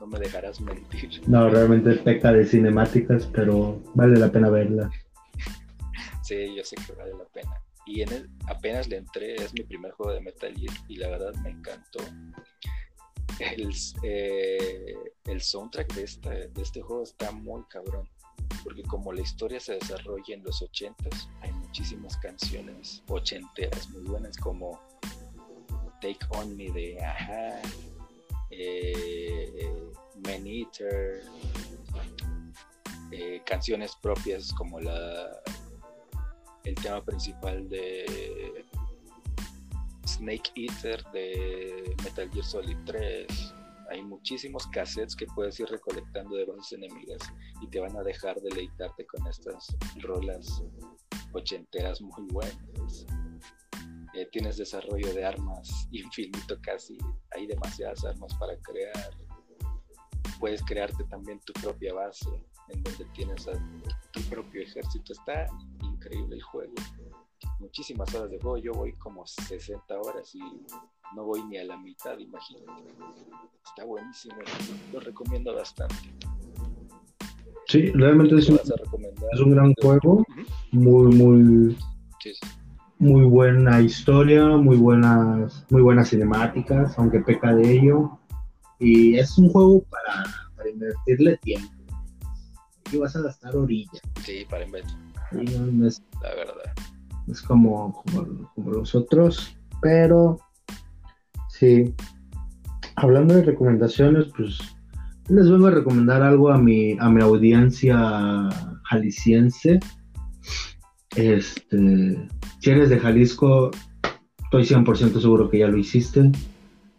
no 0.00 0.06
me 0.06 0.18
dejarás 0.18 0.60
mentir. 0.60 1.20
No, 1.28 1.48
realmente 1.48 1.92
peca 1.96 2.32
de 2.32 2.46
cinemáticas, 2.46 3.26
pero 3.26 3.82
vale 3.94 4.18
la 4.18 4.30
pena 4.30 4.50
verla. 4.50 4.90
sí, 6.22 6.54
yo 6.56 6.64
sé 6.64 6.76
que 6.86 6.92
vale 6.92 7.12
la 7.12 7.24
pena 7.24 7.60
y 7.90 8.02
en 8.02 8.12
el, 8.12 8.30
apenas 8.46 8.88
le 8.88 8.98
entré, 8.98 9.34
es 9.34 9.52
mi 9.52 9.64
primer 9.64 9.92
juego 9.92 10.12
de 10.12 10.20
Metal 10.20 10.54
Gear 10.54 10.74
y 10.88 10.96
la 10.96 11.08
verdad 11.08 11.34
me 11.42 11.50
encantó. 11.50 12.00
El, 13.38 13.72
eh, 14.02 14.94
el 15.24 15.40
soundtrack 15.40 15.94
de, 15.94 16.02
esta, 16.02 16.30
de 16.30 16.62
este 16.62 16.82
juego 16.82 17.02
está 17.02 17.32
muy 17.32 17.62
cabrón, 17.64 18.08
porque 18.64 18.82
como 18.82 19.12
la 19.12 19.22
historia 19.22 19.60
se 19.60 19.74
desarrolla 19.74 20.34
en 20.34 20.42
los 20.42 20.62
80s, 20.62 21.28
hay 21.40 21.52
muchísimas 21.52 22.16
canciones 22.18 23.02
ochenteras 23.08 23.88
muy 23.90 24.02
buenas 24.02 24.36
como 24.36 24.80
Take 26.00 26.18
On 26.30 26.56
Me 26.56 26.70
de 26.70 27.02
Aja, 27.02 27.60
eh, 28.50 29.72
Man 30.26 30.46
Eater, 30.46 31.22
eh, 33.12 33.42
canciones 33.44 33.96
propias 34.00 34.52
como 34.52 34.80
la 34.80 35.42
el 36.64 36.74
tema 36.74 37.02
principal 37.04 37.68
de 37.68 38.64
Snake 40.06 40.50
Eater 40.54 41.02
de 41.12 41.96
Metal 42.04 42.30
Gear 42.30 42.44
Solid 42.44 42.76
3. 42.84 43.54
Hay 43.90 44.02
muchísimos 44.04 44.68
cassettes 44.68 45.16
que 45.16 45.26
puedes 45.26 45.58
ir 45.58 45.66
recolectando 45.66 46.36
de 46.36 46.44
bases 46.44 46.72
enemigas 46.72 47.20
y 47.60 47.68
te 47.68 47.80
van 47.80 47.96
a 47.96 48.02
dejar 48.02 48.40
deleitarte 48.40 49.04
con 49.06 49.26
estas 49.26 49.76
rolas 49.96 50.62
ochenteras 51.32 52.00
muy 52.00 52.28
buenas. 52.30 53.06
Eh, 54.14 54.28
tienes 54.30 54.56
desarrollo 54.56 55.12
de 55.12 55.24
armas 55.24 55.88
infinito 55.90 56.56
casi, 56.62 56.98
hay 57.32 57.48
demasiadas 57.48 58.04
armas 58.04 58.32
para 58.38 58.56
crear. 58.58 59.10
Puedes 60.38 60.62
crearte 60.62 61.02
también 61.04 61.40
tu 61.40 61.52
propia 61.54 61.92
base 61.92 62.30
en 62.68 62.82
donde 62.84 63.04
tienes 63.12 63.44
tu 64.12 64.22
propio 64.22 64.62
ejército. 64.62 65.12
Está 65.12 65.46
increíble 65.82 66.36
el 66.36 66.42
juego. 66.42 66.74
Muchísimas 67.60 68.14
horas 68.14 68.30
de 68.30 68.40
juego, 68.40 68.56
yo 68.56 68.72
voy 68.72 68.94
como 68.94 69.26
60 69.26 70.00
horas 70.00 70.34
y 70.34 70.40
no 71.14 71.24
voy 71.24 71.42
ni 71.44 71.58
a 71.58 71.64
la 71.64 71.76
mitad, 71.76 72.18
imagínate. 72.18 72.88
Está 73.64 73.84
buenísimo, 73.84 74.36
lo 74.92 75.00
recomiendo 75.00 75.54
bastante. 75.54 75.94
Sí, 77.66 77.92
realmente 77.92 78.36
es 78.36 78.48
un, 78.48 78.58
es 78.58 79.40
un 79.40 79.50
gran 79.52 79.74
juego, 79.74 80.24
muy, 80.72 81.14
muy, 81.14 81.78
muy 82.98 83.24
buena 83.26 83.80
historia, 83.80 84.44
muy 84.56 84.76
buenas, 84.76 85.64
muy 85.70 85.82
buenas 85.82 86.08
cinemáticas, 86.08 86.98
aunque 86.98 87.20
peca 87.20 87.54
de 87.54 87.72
ello. 87.72 88.18
Y 88.78 89.18
es 89.18 89.36
un 89.36 89.50
juego 89.50 89.82
para, 89.82 90.24
para 90.56 90.70
invertirle 90.70 91.36
tiempo. 91.38 91.70
Aquí 92.86 92.96
vas 92.96 93.14
a 93.14 93.20
gastar 93.20 93.54
orilla. 93.54 94.00
Sí, 94.24 94.46
para 94.48 94.64
invertir 94.64 94.96
es, 95.84 96.02
la 96.22 96.34
verdad. 96.34 96.74
Es 97.30 97.42
como, 97.42 98.02
como, 98.54 98.70
los 98.70 98.94
otros, 98.94 99.56
pero 99.80 100.38
Sí. 101.60 101.94
Hablando 102.96 103.34
de 103.34 103.42
recomendaciones, 103.42 104.28
pues 104.34 104.58
les 105.28 105.50
vengo 105.50 105.66
a 105.66 105.72
recomendar 105.72 106.22
algo 106.22 106.50
a 106.50 106.56
mi, 106.56 106.96
a 106.98 107.10
mi 107.10 107.20
audiencia 107.20 108.48
jalisciense. 108.84 109.78
Este, 111.16 112.28
si 112.60 112.70
eres 112.70 112.88
de 112.88 112.98
Jalisco, 112.98 113.70
estoy 114.44 114.62
100% 114.62 115.20
seguro 115.20 115.50
que 115.50 115.58
ya 115.58 115.68
lo 115.68 115.76
hiciste. 115.76 116.32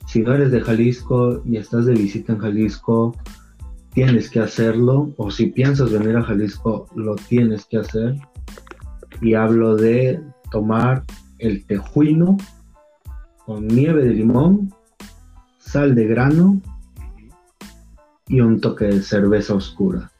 Si 0.05 0.21
no 0.21 0.35
eres 0.35 0.51
de 0.51 0.61
Jalisco 0.61 1.41
y 1.43 1.57
estás 1.57 1.87
de 1.87 1.93
visita 1.93 2.33
en 2.33 2.39
Jalisco, 2.39 3.15
tienes 3.93 4.29
que 4.29 4.41
hacerlo. 4.41 5.11
O 5.17 5.31
si 5.31 5.47
piensas 5.47 5.91
venir 5.91 6.15
a 6.17 6.23
Jalisco, 6.23 6.85
lo 6.95 7.15
tienes 7.15 7.65
que 7.65 7.77
hacer. 7.77 8.15
Y 9.21 9.35
hablo 9.35 9.75
de 9.75 10.21
tomar 10.51 11.03
el 11.39 11.65
tejuino 11.65 12.37
con 13.45 13.67
nieve 13.67 14.03
de 14.03 14.13
limón, 14.13 14.73
sal 15.57 15.95
de 15.95 16.07
grano 16.07 16.61
y 18.27 18.41
un 18.41 18.59
toque 18.61 18.85
de 18.85 19.01
cerveza 19.01 19.55
oscura. 19.55 20.11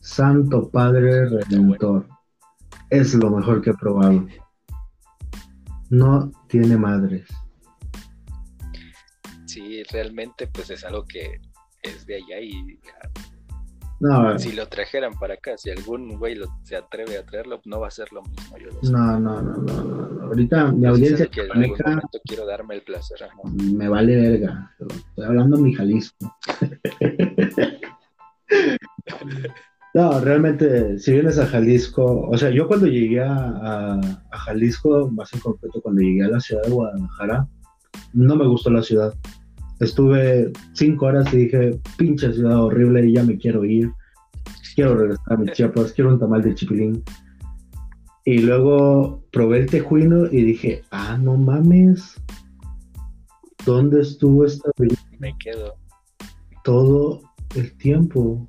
Santo 0.00 0.68
Padre 0.70 1.28
Redentor. 1.28 2.06
Es 2.88 3.14
lo 3.14 3.30
mejor 3.30 3.62
que 3.62 3.70
he 3.70 3.74
probado. 3.74 4.26
No 5.88 6.32
tiene 6.48 6.76
madres. 6.76 7.28
Sí, 9.46 9.82
realmente 9.92 10.48
pues 10.48 10.70
es 10.70 10.84
algo 10.84 11.04
que 11.04 11.40
es 11.82 12.06
de 12.06 12.16
allá 12.16 12.40
y 12.40 12.80
No, 14.00 14.38
si 14.38 14.52
lo 14.52 14.66
trajeran 14.66 15.12
para 15.18 15.34
acá, 15.34 15.58
si 15.58 15.70
algún 15.70 16.18
güey 16.18 16.34
lo- 16.34 16.46
se 16.62 16.74
atreve 16.76 17.18
a 17.18 17.24
traerlo, 17.26 17.60
no 17.66 17.80
va 17.80 17.88
a 17.88 17.90
ser 17.90 18.10
lo 18.12 18.22
mismo. 18.22 18.56
Yo 18.58 18.68
lo 18.68 18.90
no, 18.90 19.20
no, 19.20 19.42
no, 19.42 19.52
no, 19.58 19.82
no. 19.84 20.22
Ahorita 20.24 20.72
mi 20.72 20.86
audiencia 20.86 21.26
que 21.26 21.42
en 21.42 21.52
algún 21.52 21.76
chapaneca 21.76 21.88
momento 21.90 22.18
quiero 22.24 22.46
darme 22.46 22.74
el 22.76 22.82
placer. 22.82 23.22
ajá. 23.24 23.34
me 23.74 23.88
vale 23.88 24.16
verga. 24.16 24.74
Estoy 24.80 25.24
hablando 25.26 25.58
mi 25.58 25.74
Jalisco. 25.74 26.34
No, 29.92 30.20
realmente, 30.20 30.98
si 31.00 31.12
vienes 31.12 31.38
a 31.38 31.46
Jalisco, 31.46 32.28
o 32.30 32.38
sea, 32.38 32.50
yo 32.50 32.68
cuando 32.68 32.86
llegué 32.86 33.20
a, 33.22 33.34
a- 33.34 34.00
a 34.30 34.38
Jalisco, 34.38 35.10
más 35.10 35.32
en 35.34 35.40
concreto 35.40 35.80
cuando 35.82 36.00
llegué 36.00 36.22
a 36.24 36.28
la 36.28 36.40
ciudad 36.40 36.62
de 36.62 36.70
Guadalajara, 36.70 37.46
no 38.12 38.36
me 38.36 38.46
gustó 38.46 38.70
la 38.70 38.82
ciudad. 38.82 39.12
Estuve 39.80 40.52
cinco 40.74 41.06
horas 41.06 41.32
y 41.32 41.38
dije, 41.38 41.80
pinche 41.96 42.32
ciudad 42.32 42.62
horrible, 42.62 43.06
y 43.06 43.14
ya 43.14 43.24
me 43.24 43.38
quiero 43.38 43.64
ir. 43.64 43.90
Quiero 44.74 44.94
regresar 44.94 45.32
a 45.32 45.36
mi 45.36 45.50
Chiapas, 45.52 45.92
quiero 45.92 46.12
un 46.12 46.18
tamal 46.18 46.42
de 46.42 46.54
chipilín. 46.54 47.02
Y 48.24 48.38
luego 48.38 49.22
probé 49.32 49.60
el 49.60 49.66
tejuino 49.66 50.26
y 50.26 50.42
dije, 50.42 50.82
ah, 50.90 51.18
no 51.18 51.36
mames. 51.36 52.20
¿Dónde 53.64 54.02
estuvo 54.02 54.44
esta? 54.44 54.70
Me 55.18 55.34
quedo. 55.38 55.74
todo 56.62 57.22
el 57.56 57.76
tiempo. 57.78 58.46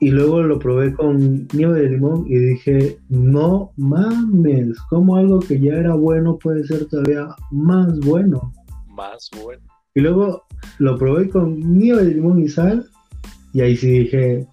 Y 0.00 0.10
luego 0.10 0.42
lo 0.42 0.58
probé 0.58 0.92
con 0.94 1.48
nieve 1.52 1.80
de 1.80 1.90
limón 1.90 2.24
y 2.28 2.36
dije, 2.36 2.98
no 3.08 3.72
mames, 3.76 4.78
como 4.90 5.16
algo 5.16 5.40
que 5.40 5.58
ya 5.58 5.72
era 5.72 5.94
bueno 5.94 6.38
puede 6.38 6.62
ser 6.64 6.86
todavía 6.86 7.28
más 7.50 7.98
bueno. 8.00 8.52
Más 8.86 9.28
bueno. 9.42 9.67
Y 9.98 10.00
luego 10.00 10.44
lo 10.78 10.96
probé 10.96 11.28
con 11.28 11.76
nieve 11.76 12.04
de 12.04 12.14
limón 12.14 12.38
y 12.38 12.48
sal 12.48 12.88
y 13.52 13.62
ahí 13.62 13.76
sí 13.76 13.98
dije, 13.98 14.46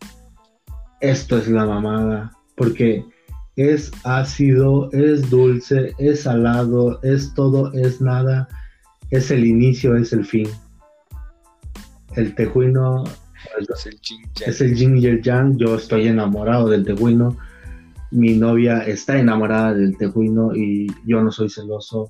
esto 1.01 1.37
es 1.37 1.47
la 1.47 1.67
mamada, 1.67 2.31
porque 2.57 3.05
es 3.55 3.91
ácido, 4.03 4.89
es 4.91 5.29
dulce, 5.29 5.93
es 5.99 6.21
salado, 6.21 6.99
es 7.03 7.31
todo, 7.35 7.71
es 7.73 8.01
nada, 8.01 8.47
es 9.11 9.29
el 9.29 9.45
inicio, 9.45 9.95
es 9.95 10.13
el 10.13 10.25
fin. 10.25 10.49
El 12.15 12.33
tejuino 12.33 13.03
Es 13.59 13.85
el 13.85 13.99
es 14.47 14.61
el 14.61 15.05
el 15.05 15.21
yang. 15.21 15.57
Yo 15.57 15.75
estoy 15.75 16.07
enamorado 16.07 16.69
del 16.69 16.85
tejuino. 16.85 17.37
Mi 18.09 18.35
novia 18.35 18.79
está 18.79 19.19
enamorada 19.19 19.75
del 19.75 19.95
tejuino 19.95 20.55
y 20.55 20.87
yo 21.05 21.21
no 21.21 21.31
soy 21.31 21.51
celoso. 21.51 22.09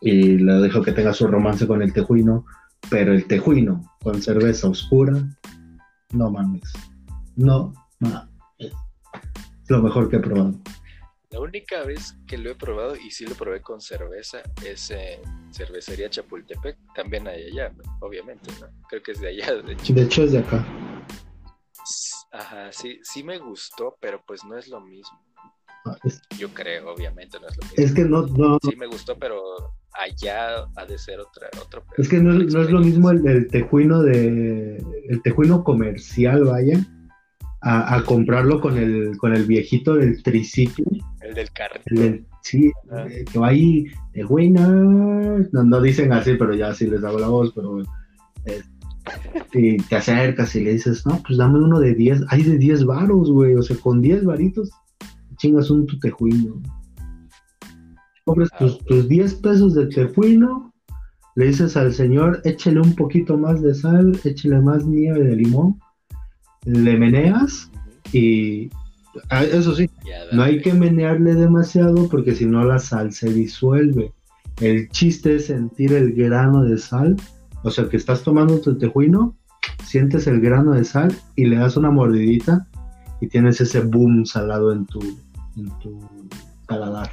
Y 0.00 0.38
le 0.38 0.52
dejo 0.54 0.82
que 0.82 0.92
tenga 0.92 1.12
su 1.12 1.26
romance 1.26 1.66
con 1.66 1.82
el 1.82 1.92
tejuino. 1.92 2.44
Pero 2.90 3.12
el 3.12 3.26
tejuino 3.26 3.82
con 4.02 4.22
cerveza 4.22 4.68
oscura, 4.68 5.12
no 6.12 6.30
mames. 6.30 6.72
No 7.36 7.72
mames. 7.98 8.28
Es 8.58 8.72
lo 9.68 9.82
mejor 9.82 10.08
que 10.08 10.16
he 10.16 10.20
probado. 10.20 10.54
La 11.30 11.40
única 11.40 11.82
vez 11.82 12.16
que 12.26 12.38
lo 12.38 12.50
he 12.50 12.54
probado, 12.54 12.96
y 12.96 13.10
sí 13.10 13.26
lo 13.26 13.34
probé 13.34 13.60
con 13.60 13.80
cerveza, 13.82 14.38
es 14.64 14.90
en 14.90 15.20
cervecería 15.52 16.08
Chapultepec. 16.08 16.78
También 16.94 17.28
hay 17.28 17.48
allá, 17.50 17.74
obviamente, 18.00 18.50
¿no? 18.60 18.68
Creo 18.88 19.02
que 19.02 19.12
es 19.12 19.20
de 19.20 19.28
allá, 19.28 19.54
de 19.60 19.72
hecho. 19.74 19.92
De 19.92 20.02
hecho, 20.02 20.22
es 20.22 20.32
de 20.32 20.38
acá. 20.38 20.64
Ajá, 22.32 22.72
sí, 22.72 22.98
sí 23.02 23.22
me 23.22 23.38
gustó, 23.38 23.96
pero 24.00 24.22
pues 24.26 24.44
no 24.44 24.56
es 24.56 24.68
lo 24.68 24.80
mismo. 24.80 25.18
Ah, 25.84 25.96
Yo 26.38 26.48
creo, 26.54 26.92
obviamente, 26.94 27.38
no 27.40 27.48
es 27.48 27.56
lo 27.56 27.62
mismo. 27.64 27.84
es 27.84 27.92
que 27.94 28.04
no, 28.04 28.26
no, 28.26 28.58
Sí 28.62 28.76
me 28.76 28.86
gustó, 28.86 29.18
pero 29.18 29.40
allá 29.92 30.64
ha 30.76 30.86
de 30.86 30.98
ser 30.98 31.20
otra, 31.20 31.48
otro 31.62 31.82
pedo, 31.82 31.94
es 31.98 32.08
que 32.08 32.18
no, 32.20 32.30
otra 32.34 32.44
es- 32.46 32.54
no 32.54 32.62
es 32.62 32.70
lo 32.70 32.80
mismo 32.80 33.10
el, 33.10 33.26
el 33.26 33.48
tejuino 33.48 34.02
de 34.02 34.82
el 35.08 35.22
tejuino 35.22 35.64
comercial, 35.64 36.44
vaya, 36.44 36.78
a, 37.60 37.96
a 37.96 38.02
comprarlo 38.04 38.60
con 38.60 38.76
el 38.78 39.16
con 39.18 39.34
el 39.34 39.44
viejito 39.44 39.94
del 39.96 40.22
triciclo, 40.22 40.84
El 41.20 41.34
del 41.34 41.50
carrito. 41.50 41.84
el 41.86 41.96
del- 41.96 42.26
sí, 42.42 42.70
Ajá. 42.90 43.06
eh, 43.08 43.24
que 43.30 43.38
va 43.38 43.48
ahí, 43.48 43.86
tejuina, 44.12 44.66
no, 44.68 45.64
no 45.64 45.80
dicen 45.82 46.12
así, 46.12 46.34
pero 46.34 46.54
ya 46.54 46.72
sí 46.74 46.86
les 46.86 47.02
hago 47.04 47.18
la 47.18 47.28
voz, 47.28 47.52
pero 47.54 47.80
eh, 48.46 48.62
y 49.54 49.76
te 49.78 49.96
acercas 49.96 50.54
y 50.54 50.60
le 50.64 50.72
dices, 50.72 51.04
no, 51.06 51.20
pues 51.26 51.38
dame 51.38 51.58
uno 51.58 51.80
de 51.80 51.94
10, 51.94 52.22
hay 52.28 52.42
de 52.42 52.58
10 52.58 52.84
varos, 52.84 53.30
güey, 53.30 53.54
o 53.54 53.62
sea, 53.62 53.76
con 53.76 54.00
10 54.02 54.24
varitos, 54.24 54.70
chingas 55.36 55.70
un 55.70 55.86
tu 55.86 55.98
tejuino. 55.98 56.60
Compras 58.28 58.50
tus, 58.58 58.78
tus 58.84 59.08
10 59.08 59.34
pesos 59.36 59.74
de 59.74 59.86
tejuino, 59.86 60.70
le 61.34 61.46
dices 61.46 61.78
al 61.78 61.94
señor, 61.94 62.42
échale 62.44 62.78
un 62.78 62.94
poquito 62.94 63.38
más 63.38 63.62
de 63.62 63.74
sal, 63.74 64.18
échale 64.24 64.60
más 64.60 64.84
nieve 64.84 65.24
de 65.24 65.36
limón, 65.36 65.80
le 66.66 66.98
meneas 66.98 67.70
y 68.12 68.68
ah, 69.30 69.44
eso 69.44 69.74
sí, 69.74 69.88
no 70.32 70.42
hay 70.42 70.60
que 70.60 70.74
menearle 70.74 71.34
demasiado 71.34 72.06
porque 72.10 72.34
si 72.34 72.44
no 72.44 72.64
la 72.64 72.78
sal 72.78 73.12
se 73.12 73.32
disuelve. 73.32 74.12
El 74.60 74.90
chiste 74.90 75.36
es 75.36 75.46
sentir 75.46 75.94
el 75.94 76.12
grano 76.12 76.64
de 76.64 76.76
sal, 76.76 77.16
o 77.62 77.70
sea 77.70 77.88
que 77.88 77.96
estás 77.96 78.22
tomando 78.22 78.60
tu 78.60 78.76
tejuino, 78.76 79.36
sientes 79.84 80.26
el 80.26 80.40
grano 80.40 80.72
de 80.72 80.84
sal 80.84 81.16
y 81.34 81.46
le 81.46 81.56
das 81.56 81.78
una 81.78 81.90
mordidita 81.90 82.66
y 83.22 83.28
tienes 83.28 83.58
ese 83.62 83.80
boom 83.80 84.26
salado 84.26 84.72
en 84.72 84.84
tu, 84.84 85.00
en 85.56 85.68
tu 85.78 85.98
paladar. 86.66 87.10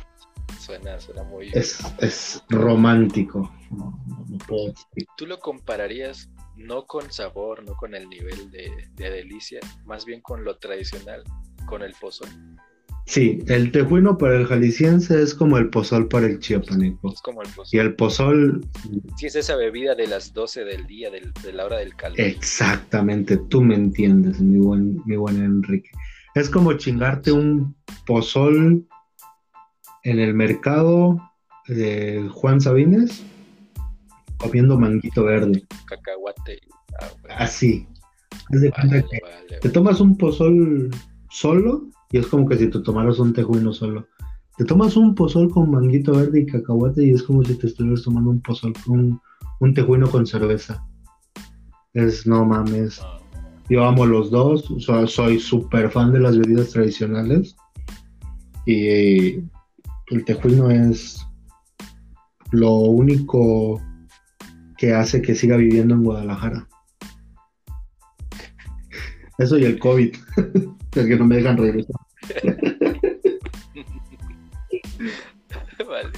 Suena, 0.65 0.99
suena 0.99 1.23
muy... 1.23 1.49
Es, 1.53 1.79
es 1.99 2.43
romántico. 2.49 3.51
No, 3.71 3.99
puedo. 4.47 4.73
¿Tú 5.17 5.27
lo 5.27 5.39
compararías 5.39 6.29
no 6.55 6.85
con 6.85 7.11
sabor, 7.11 7.63
no 7.65 7.75
con 7.75 7.93
el 7.93 8.09
nivel 8.09 8.49
de, 8.49 8.71
de 8.95 9.09
delicia, 9.11 9.59
más 9.85 10.05
bien 10.05 10.21
con 10.21 10.43
lo 10.43 10.57
tradicional, 10.57 11.23
con 11.67 11.83
el 11.83 11.93
pozol? 11.99 12.29
Sí, 13.05 13.37
el 13.47 13.71
tejuino 13.71 14.17
para 14.17 14.35
el 14.37 14.47
jalisciense 14.47 15.21
es 15.21 15.35
como 15.35 15.59
el 15.59 15.69
pozol 15.69 16.07
para 16.07 16.25
el 16.25 16.39
chiapaneco. 16.39 17.13
Es 17.13 17.21
como 17.21 17.43
el 17.43 17.49
Y 17.49 17.51
pozol. 17.51 17.79
el 17.81 17.95
pozol 17.95 18.67
Sí, 19.17 19.27
es 19.27 19.35
esa 19.35 19.55
bebida 19.55 19.93
de 19.93 20.07
las 20.07 20.33
12 20.33 20.63
del 20.63 20.87
día, 20.87 21.11
del- 21.11 21.31
de 21.43 21.53
la 21.53 21.65
hora 21.65 21.77
del 21.77 21.95
calor. 21.95 22.19
Exactamente, 22.19 23.37
tú 23.37 23.61
me 23.61 23.75
entiendes, 23.75 24.39
mi 24.41 24.57
buen, 24.57 25.03
mi 25.05 25.15
buen 25.17 25.35
Enrique. 25.43 25.91
Es 26.33 26.49
como 26.49 26.73
chingarte 26.73 27.31
un 27.31 27.75
pozol 28.07 28.87
en 30.05 30.19
el 30.19 30.33
mercado 30.33 31.19
de 31.67 32.29
Juan 32.31 32.61
Sabines 32.61 33.23
comiendo 34.37 34.79
manguito 34.79 35.23
verde. 35.23 35.63
Cacahuate. 35.87 36.59
Ah, 37.01 37.07
bueno. 37.21 37.35
Así. 37.39 37.87
Haz 38.53 38.61
de 38.61 38.71
cuenta 38.71 38.95
Vale, 38.97 39.05
que 39.09 39.19
vale. 39.21 39.59
te 39.61 39.69
tomas 39.69 39.99
un 39.99 40.15
pozol 40.17 40.91
solo 41.29 41.87
y 42.11 42.19
es 42.19 42.27
como 42.27 42.47
que 42.47 42.57
si 42.57 42.67
te 42.69 42.79
tomaras 42.79 43.19
un 43.19 43.33
tejuino 43.33 43.73
solo. 43.73 44.07
Te 44.57 44.63
tomas 44.65 44.95
un 44.95 45.15
pozol 45.15 45.49
con 45.49 45.71
manguito 45.71 46.13
verde 46.13 46.41
y 46.41 46.45
cacahuate 46.45 47.03
y 47.03 47.09
es 47.11 47.23
como 47.23 47.43
si 47.43 47.55
te 47.57 47.67
estuvieras 47.67 48.03
tomando 48.03 48.29
un 48.29 48.41
pozol 48.41 48.73
con 48.85 49.19
un 49.59 49.73
tejuino 49.73 50.09
con 50.09 50.25
cerveza. 50.27 50.85
Es 51.93 52.27
no 52.27 52.45
mames. 52.45 53.01
No, 53.01 53.19
Yo 53.69 53.83
amo 53.85 54.05
los 54.05 54.29
dos, 54.29 54.65
so- 54.79 55.07
soy 55.07 55.39
súper 55.39 55.89
fan 55.89 56.13
de 56.13 56.19
las 56.19 56.37
bebidas 56.37 56.69
tradicionales 56.69 57.55
y 58.67 59.39
el 60.11 60.25
tejuino 60.25 60.69
es 60.69 61.25
lo 62.51 62.73
único 62.75 63.81
que 64.77 64.93
hace 64.93 65.21
que 65.21 65.35
siga 65.35 65.57
viviendo 65.57 65.95
en 65.95 66.03
Guadalajara. 66.03 66.67
Eso 69.37 69.57
y 69.57 69.65
el 69.65 69.79
COVID, 69.79 70.15
el 70.95 71.07
que 71.07 71.15
no 71.17 71.25
me 71.25 71.37
dejan 71.37 71.57
regresar. 71.57 71.95
vale. 75.87 76.09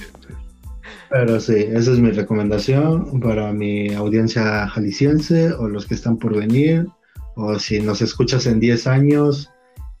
Pero 1.10 1.40
sí, 1.40 1.54
esa 1.56 1.92
es 1.92 1.98
mi 1.98 2.10
recomendación 2.10 3.20
para 3.20 3.52
mi 3.52 3.94
audiencia 3.94 4.68
jalisciense 4.68 5.52
o 5.52 5.68
los 5.68 5.86
que 5.86 5.94
están 5.94 6.18
por 6.18 6.36
venir, 6.36 6.86
o 7.34 7.58
si 7.58 7.80
nos 7.80 8.02
escuchas 8.02 8.46
en 8.46 8.60
10 8.60 8.86
años 8.86 9.50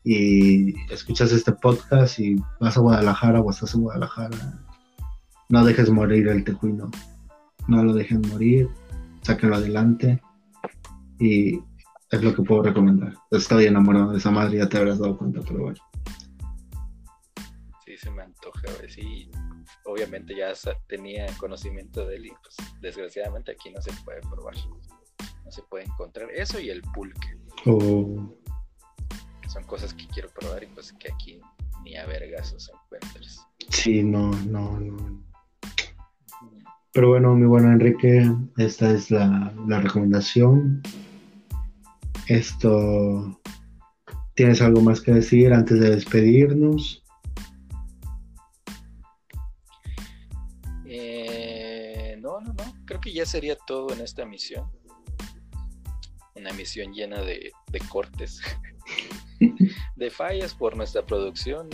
y 0.04 0.74
escuchas 0.92 1.32
este 1.32 1.52
podcast 1.52 2.18
y 2.18 2.36
vas 2.60 2.76
a 2.76 2.80
Guadalajara 2.80 3.40
o 3.40 3.50
estás 3.50 3.74
en 3.74 3.82
Guadalajara, 3.82 4.64
no 5.48 5.64
dejes 5.64 5.90
morir 5.90 6.28
el 6.28 6.44
tejuino, 6.44 6.90
no 7.66 7.84
lo 7.84 7.94
dejen 7.94 8.22
morir, 8.22 8.68
sáquenlo 9.22 9.56
adelante 9.56 10.22
y 11.18 11.58
es 12.10 12.22
lo 12.22 12.34
que 12.34 12.42
puedo 12.42 12.62
recomendar. 12.62 13.14
Estoy 13.30 13.66
enamorado 13.66 14.12
de 14.12 14.18
esa 14.18 14.30
madre, 14.30 14.58
ya 14.58 14.68
te 14.68 14.78
habrás 14.78 14.98
dado 14.98 15.18
cuenta, 15.18 15.40
pero 15.46 15.64
bueno. 15.64 15.78
Sí, 17.84 17.96
se 17.96 18.10
me 18.10 18.22
antoja, 18.22 18.68
sí 18.88 19.30
obviamente 19.84 20.34
ya 20.34 20.52
tenía 20.86 21.26
conocimiento 21.38 22.06
de 22.06 22.16
él 22.16 22.26
y 22.26 22.30
pues 22.30 22.56
desgraciadamente 22.80 23.52
aquí 23.52 23.70
no 23.70 23.80
se 23.80 23.92
puede 24.04 24.20
probar. 24.20 24.54
No 25.44 25.50
se 25.50 25.62
puede 25.62 25.84
encontrar 25.84 26.30
eso 26.30 26.60
y 26.60 26.68
el 26.70 26.82
pulque. 26.82 27.38
Oh. 27.66 28.34
Son 29.48 29.64
cosas 29.64 29.92
que 29.94 30.06
quiero 30.08 30.28
probar 30.30 30.62
y 30.62 30.66
pues 30.66 30.92
que 30.92 31.12
aquí 31.12 31.40
ni 31.82 31.96
a 31.96 32.06
vergas 32.06 32.54
encuentres. 32.72 33.40
Sí, 33.70 34.02
no, 34.02 34.30
no, 34.46 34.78
no. 34.78 35.24
Pero 36.92 37.08
bueno, 37.10 37.34
mi 37.34 37.46
bueno 37.46 37.72
Enrique, 37.72 38.30
esta 38.56 38.90
es 38.90 39.10
la, 39.10 39.52
la 39.66 39.80
recomendación. 39.80 40.82
Esto, 42.26 43.40
¿tienes 44.34 44.60
algo 44.60 44.80
más 44.80 45.00
que 45.00 45.12
decir 45.12 45.52
antes 45.52 45.80
de 45.80 45.90
despedirnos? 45.90 47.02
ya 53.12 53.26
sería 53.26 53.56
todo 53.56 53.92
en 53.92 54.00
esta 54.00 54.24
misión. 54.24 54.70
Una 56.34 56.52
misión 56.52 56.92
llena 56.92 57.20
de, 57.22 57.52
cortes, 57.88 58.40
de 59.98 60.10
fallas 60.10 60.54
por 60.54 60.76
nuestra 60.76 61.04
producción. 61.04 61.68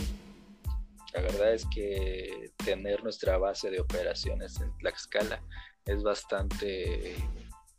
La 1.13 1.21
verdad 1.21 1.53
es 1.53 1.65
que 1.73 2.51
tener 2.63 3.03
nuestra 3.03 3.37
base 3.37 3.69
de 3.69 3.79
operaciones 3.79 4.59
en 4.59 4.75
Tlaxcala 4.79 5.41
es 5.85 6.03
bastante, 6.03 7.15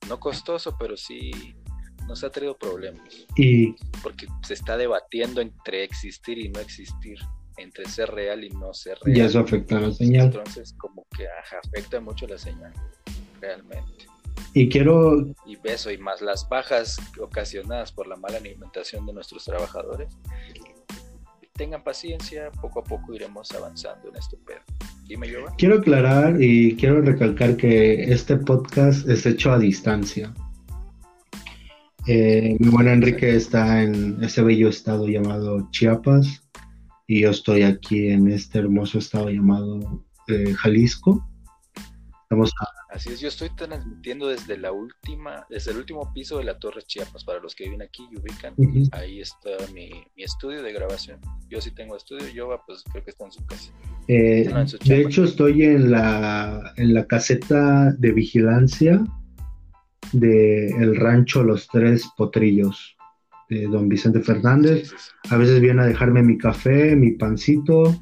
no 0.08 0.18
costoso, 0.18 0.76
pero 0.78 0.96
sí 0.96 1.54
nos 2.06 2.22
ha 2.24 2.30
traído 2.30 2.56
problemas. 2.56 3.26
Y 3.36 3.72
porque 4.02 4.26
se 4.42 4.54
está 4.54 4.76
debatiendo 4.76 5.40
entre 5.40 5.82
existir 5.84 6.38
y 6.38 6.48
no 6.48 6.60
existir, 6.60 7.18
entre 7.58 7.86
ser 7.86 8.10
real 8.12 8.44
y 8.44 8.50
no 8.50 8.72
ser 8.72 8.98
real. 9.02 9.18
Y 9.18 9.20
eso 9.20 9.40
afecta 9.40 9.76
a 9.76 9.80
la 9.80 9.92
señal. 9.92 10.26
Entonces, 10.26 10.72
como 10.78 11.04
que 11.16 11.26
afecta 11.28 12.00
mucho 12.00 12.26
la 12.26 12.38
señal 12.38 12.72
realmente. 13.40 14.06
Y 14.52 14.68
quiero... 14.68 15.26
Y 15.44 15.56
beso 15.56 15.90
y 15.90 15.98
más 15.98 16.20
las 16.22 16.48
bajas 16.48 16.98
ocasionadas 17.20 17.92
por 17.92 18.06
la 18.06 18.16
mala 18.16 18.38
alimentación 18.38 19.06
de 19.06 19.12
nuestros 19.12 19.44
trabajadores. 19.44 20.08
Tengan 21.52 21.82
paciencia, 21.82 22.50
poco 22.60 22.80
a 22.80 22.84
poco 22.84 23.14
iremos 23.14 23.50
avanzando 23.52 24.08
en 24.08 24.16
este 24.16 24.36
pedo. 24.36 24.60
Dime, 25.06 25.28
yo. 25.28 25.38
Quiero 25.56 25.78
aclarar 25.78 26.40
y 26.40 26.76
quiero 26.76 27.00
recalcar 27.00 27.56
que 27.56 28.12
este 28.12 28.36
podcast 28.36 29.08
es 29.08 29.24
hecho 29.24 29.52
a 29.52 29.58
distancia. 29.58 30.34
Eh, 32.06 32.56
mi 32.60 32.68
buen 32.68 32.86
Enrique 32.86 33.34
está 33.34 33.82
en 33.82 34.22
ese 34.22 34.40
bello 34.42 34.68
estado 34.68 35.08
llamado 35.08 35.68
Chiapas 35.72 36.40
y 37.08 37.22
yo 37.22 37.30
estoy 37.30 37.62
aquí 37.62 38.10
en 38.10 38.30
este 38.30 38.60
hermoso 38.60 38.98
estado 38.98 39.28
llamado 39.28 40.04
eh, 40.28 40.54
Jalisco. 40.54 41.26
Estamos 42.22 42.52
a 42.60 42.85
Así 42.96 43.10
es, 43.10 43.20
yo 43.20 43.28
estoy 43.28 43.50
transmitiendo 43.50 44.28
desde 44.28 44.56
la 44.56 44.72
última, 44.72 45.44
desde 45.50 45.70
el 45.72 45.76
último 45.76 46.10
piso 46.14 46.38
de 46.38 46.44
la 46.44 46.58
Torre 46.58 46.80
Chiapas, 46.80 47.24
para 47.24 47.40
los 47.40 47.54
que 47.54 47.64
viven 47.64 47.82
aquí 47.82 48.08
y 48.10 48.16
ubican, 48.16 48.54
ahí 48.92 49.20
está 49.20 49.50
mi, 49.74 49.90
estudio 50.16 50.62
de 50.62 50.72
grabación. 50.72 51.20
Yo 51.50 51.60
sí 51.60 51.72
tengo 51.72 51.94
estudio, 51.94 52.26
Yoba 52.30 52.64
pues 52.66 52.82
creo 52.90 53.04
que 53.04 53.10
está 53.10 53.26
en 53.26 53.32
su 53.32 53.44
casa. 53.44 53.70
Eh, 54.08 54.48
de 54.82 55.00
hecho 55.02 55.24
estoy 55.24 55.64
en 55.64 55.90
la, 55.90 56.72
en 56.78 56.94
la 56.94 57.06
caseta 57.06 57.92
de 57.92 58.12
vigilancia 58.12 59.04
de 60.12 60.68
el 60.68 60.96
rancho 60.96 61.42
Los 61.42 61.68
Tres 61.68 62.08
Potrillos 62.16 62.96
de 63.50 63.66
don 63.66 63.90
Vicente 63.90 64.20
Fernández. 64.20 64.94
A 65.28 65.36
veces 65.36 65.60
viene 65.60 65.82
a 65.82 65.86
dejarme 65.86 66.22
mi 66.22 66.38
café, 66.38 66.96
mi 66.96 67.10
pancito 67.10 67.94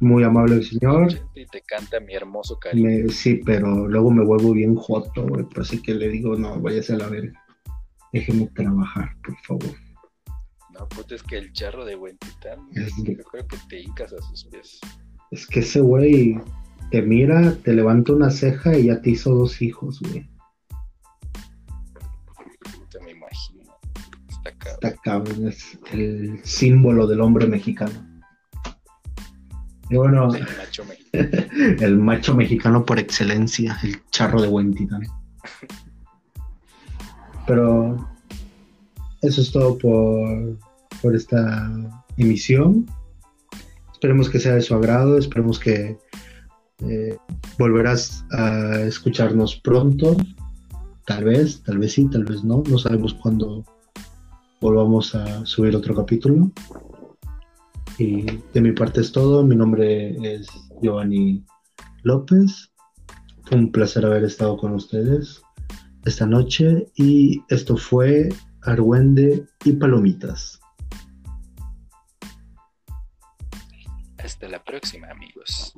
muy 0.00 0.22
amable 0.22 0.56
el 0.56 0.64
señor. 0.64 1.08
Y 1.34 1.46
te 1.46 1.62
canta 1.62 2.00
mi 2.00 2.14
hermoso 2.14 2.58
cariño. 2.58 3.08
sí, 3.08 3.40
pero 3.44 3.88
luego 3.88 4.10
me 4.10 4.24
vuelvo 4.24 4.52
bien 4.52 4.74
joto, 4.74 5.26
güey. 5.26 5.46
Así 5.56 5.82
que 5.82 5.94
le 5.94 6.08
digo, 6.08 6.36
no, 6.36 6.60
váyase 6.60 6.94
a 6.94 6.98
la 6.98 7.08
verga. 7.08 7.44
Déjeme 8.12 8.46
trabajar, 8.54 9.16
por 9.22 9.36
favor. 9.40 9.76
No, 10.72 10.88
pues 10.88 11.10
es 11.10 11.22
que 11.22 11.38
el 11.38 11.52
charro 11.52 11.84
de 11.84 11.96
buen 11.96 12.16
yo 12.72 13.24
creo 13.24 13.46
que 13.46 13.56
te 13.68 13.80
hincas 13.80 14.12
a 14.12 14.22
sus 14.22 14.44
pies. 14.44 14.80
Es 15.30 15.46
que 15.46 15.60
ese 15.60 15.80
güey 15.80 16.40
te 16.90 17.02
mira, 17.02 17.54
te 17.56 17.74
levanta 17.74 18.12
una 18.12 18.30
ceja 18.30 18.78
y 18.78 18.86
ya 18.86 19.02
te 19.02 19.10
hizo 19.10 19.34
dos 19.34 19.60
hijos, 19.60 20.00
güey. 20.00 20.30
Te 22.90 23.00
me 23.00 23.10
imagino. 23.10 23.64
Está 24.28 24.52
cabrón. 24.56 24.78
Está 24.82 25.02
cabrón, 25.02 25.48
es 25.48 25.78
el 25.92 26.40
símbolo 26.44 27.06
del 27.06 27.20
hombre 27.20 27.46
mexicano. 27.46 28.07
Y 29.90 29.96
bueno, 29.96 30.28
el 31.12 31.98
macho, 31.98 32.34
mexicano 32.34 32.84
por 32.84 32.98
excelencia, 32.98 33.78
el 33.82 34.02
charro 34.10 34.42
de 34.42 34.48
buen 34.48 34.74
titán. 34.74 35.02
Pero 37.46 37.96
eso 39.22 39.40
es 39.40 39.50
todo 39.50 39.78
por, 39.78 40.58
por 41.00 41.16
esta 41.16 41.70
emisión. 42.16 42.86
Esperemos 43.92 44.28
que 44.28 44.40
sea 44.40 44.54
de 44.54 44.62
su 44.62 44.74
agrado, 44.74 45.16
esperemos 45.16 45.58
que 45.58 45.96
eh, 46.80 47.16
volverás 47.58 48.24
a 48.30 48.80
escucharnos 48.80 49.56
pronto. 49.56 50.16
Tal 51.06 51.24
vez, 51.24 51.62
tal 51.62 51.78
vez 51.78 51.94
sí, 51.94 52.08
tal 52.10 52.24
vez 52.24 52.44
no. 52.44 52.62
No 52.68 52.78
sabemos 52.78 53.14
cuándo 53.14 53.64
volvamos 54.60 55.14
a 55.14 55.46
subir 55.46 55.74
otro 55.74 55.94
capítulo. 55.94 56.50
Y 57.98 58.22
de 58.54 58.60
mi 58.60 58.72
parte 58.72 59.00
es 59.00 59.10
todo. 59.10 59.44
Mi 59.44 59.56
nombre 59.56 60.16
es 60.22 60.46
Giovanni 60.80 61.44
López. 62.04 62.72
Fue 63.42 63.58
un 63.58 63.72
placer 63.72 64.06
haber 64.06 64.24
estado 64.24 64.56
con 64.56 64.72
ustedes 64.72 65.42
esta 66.04 66.26
noche 66.26 66.86
y 66.96 67.42
esto 67.48 67.76
fue 67.76 68.28
Argüende 68.62 69.46
y 69.64 69.72
Palomitas. 69.72 70.60
Hasta 74.18 74.48
la 74.48 74.62
próxima 74.62 75.08
amigos. 75.10 75.74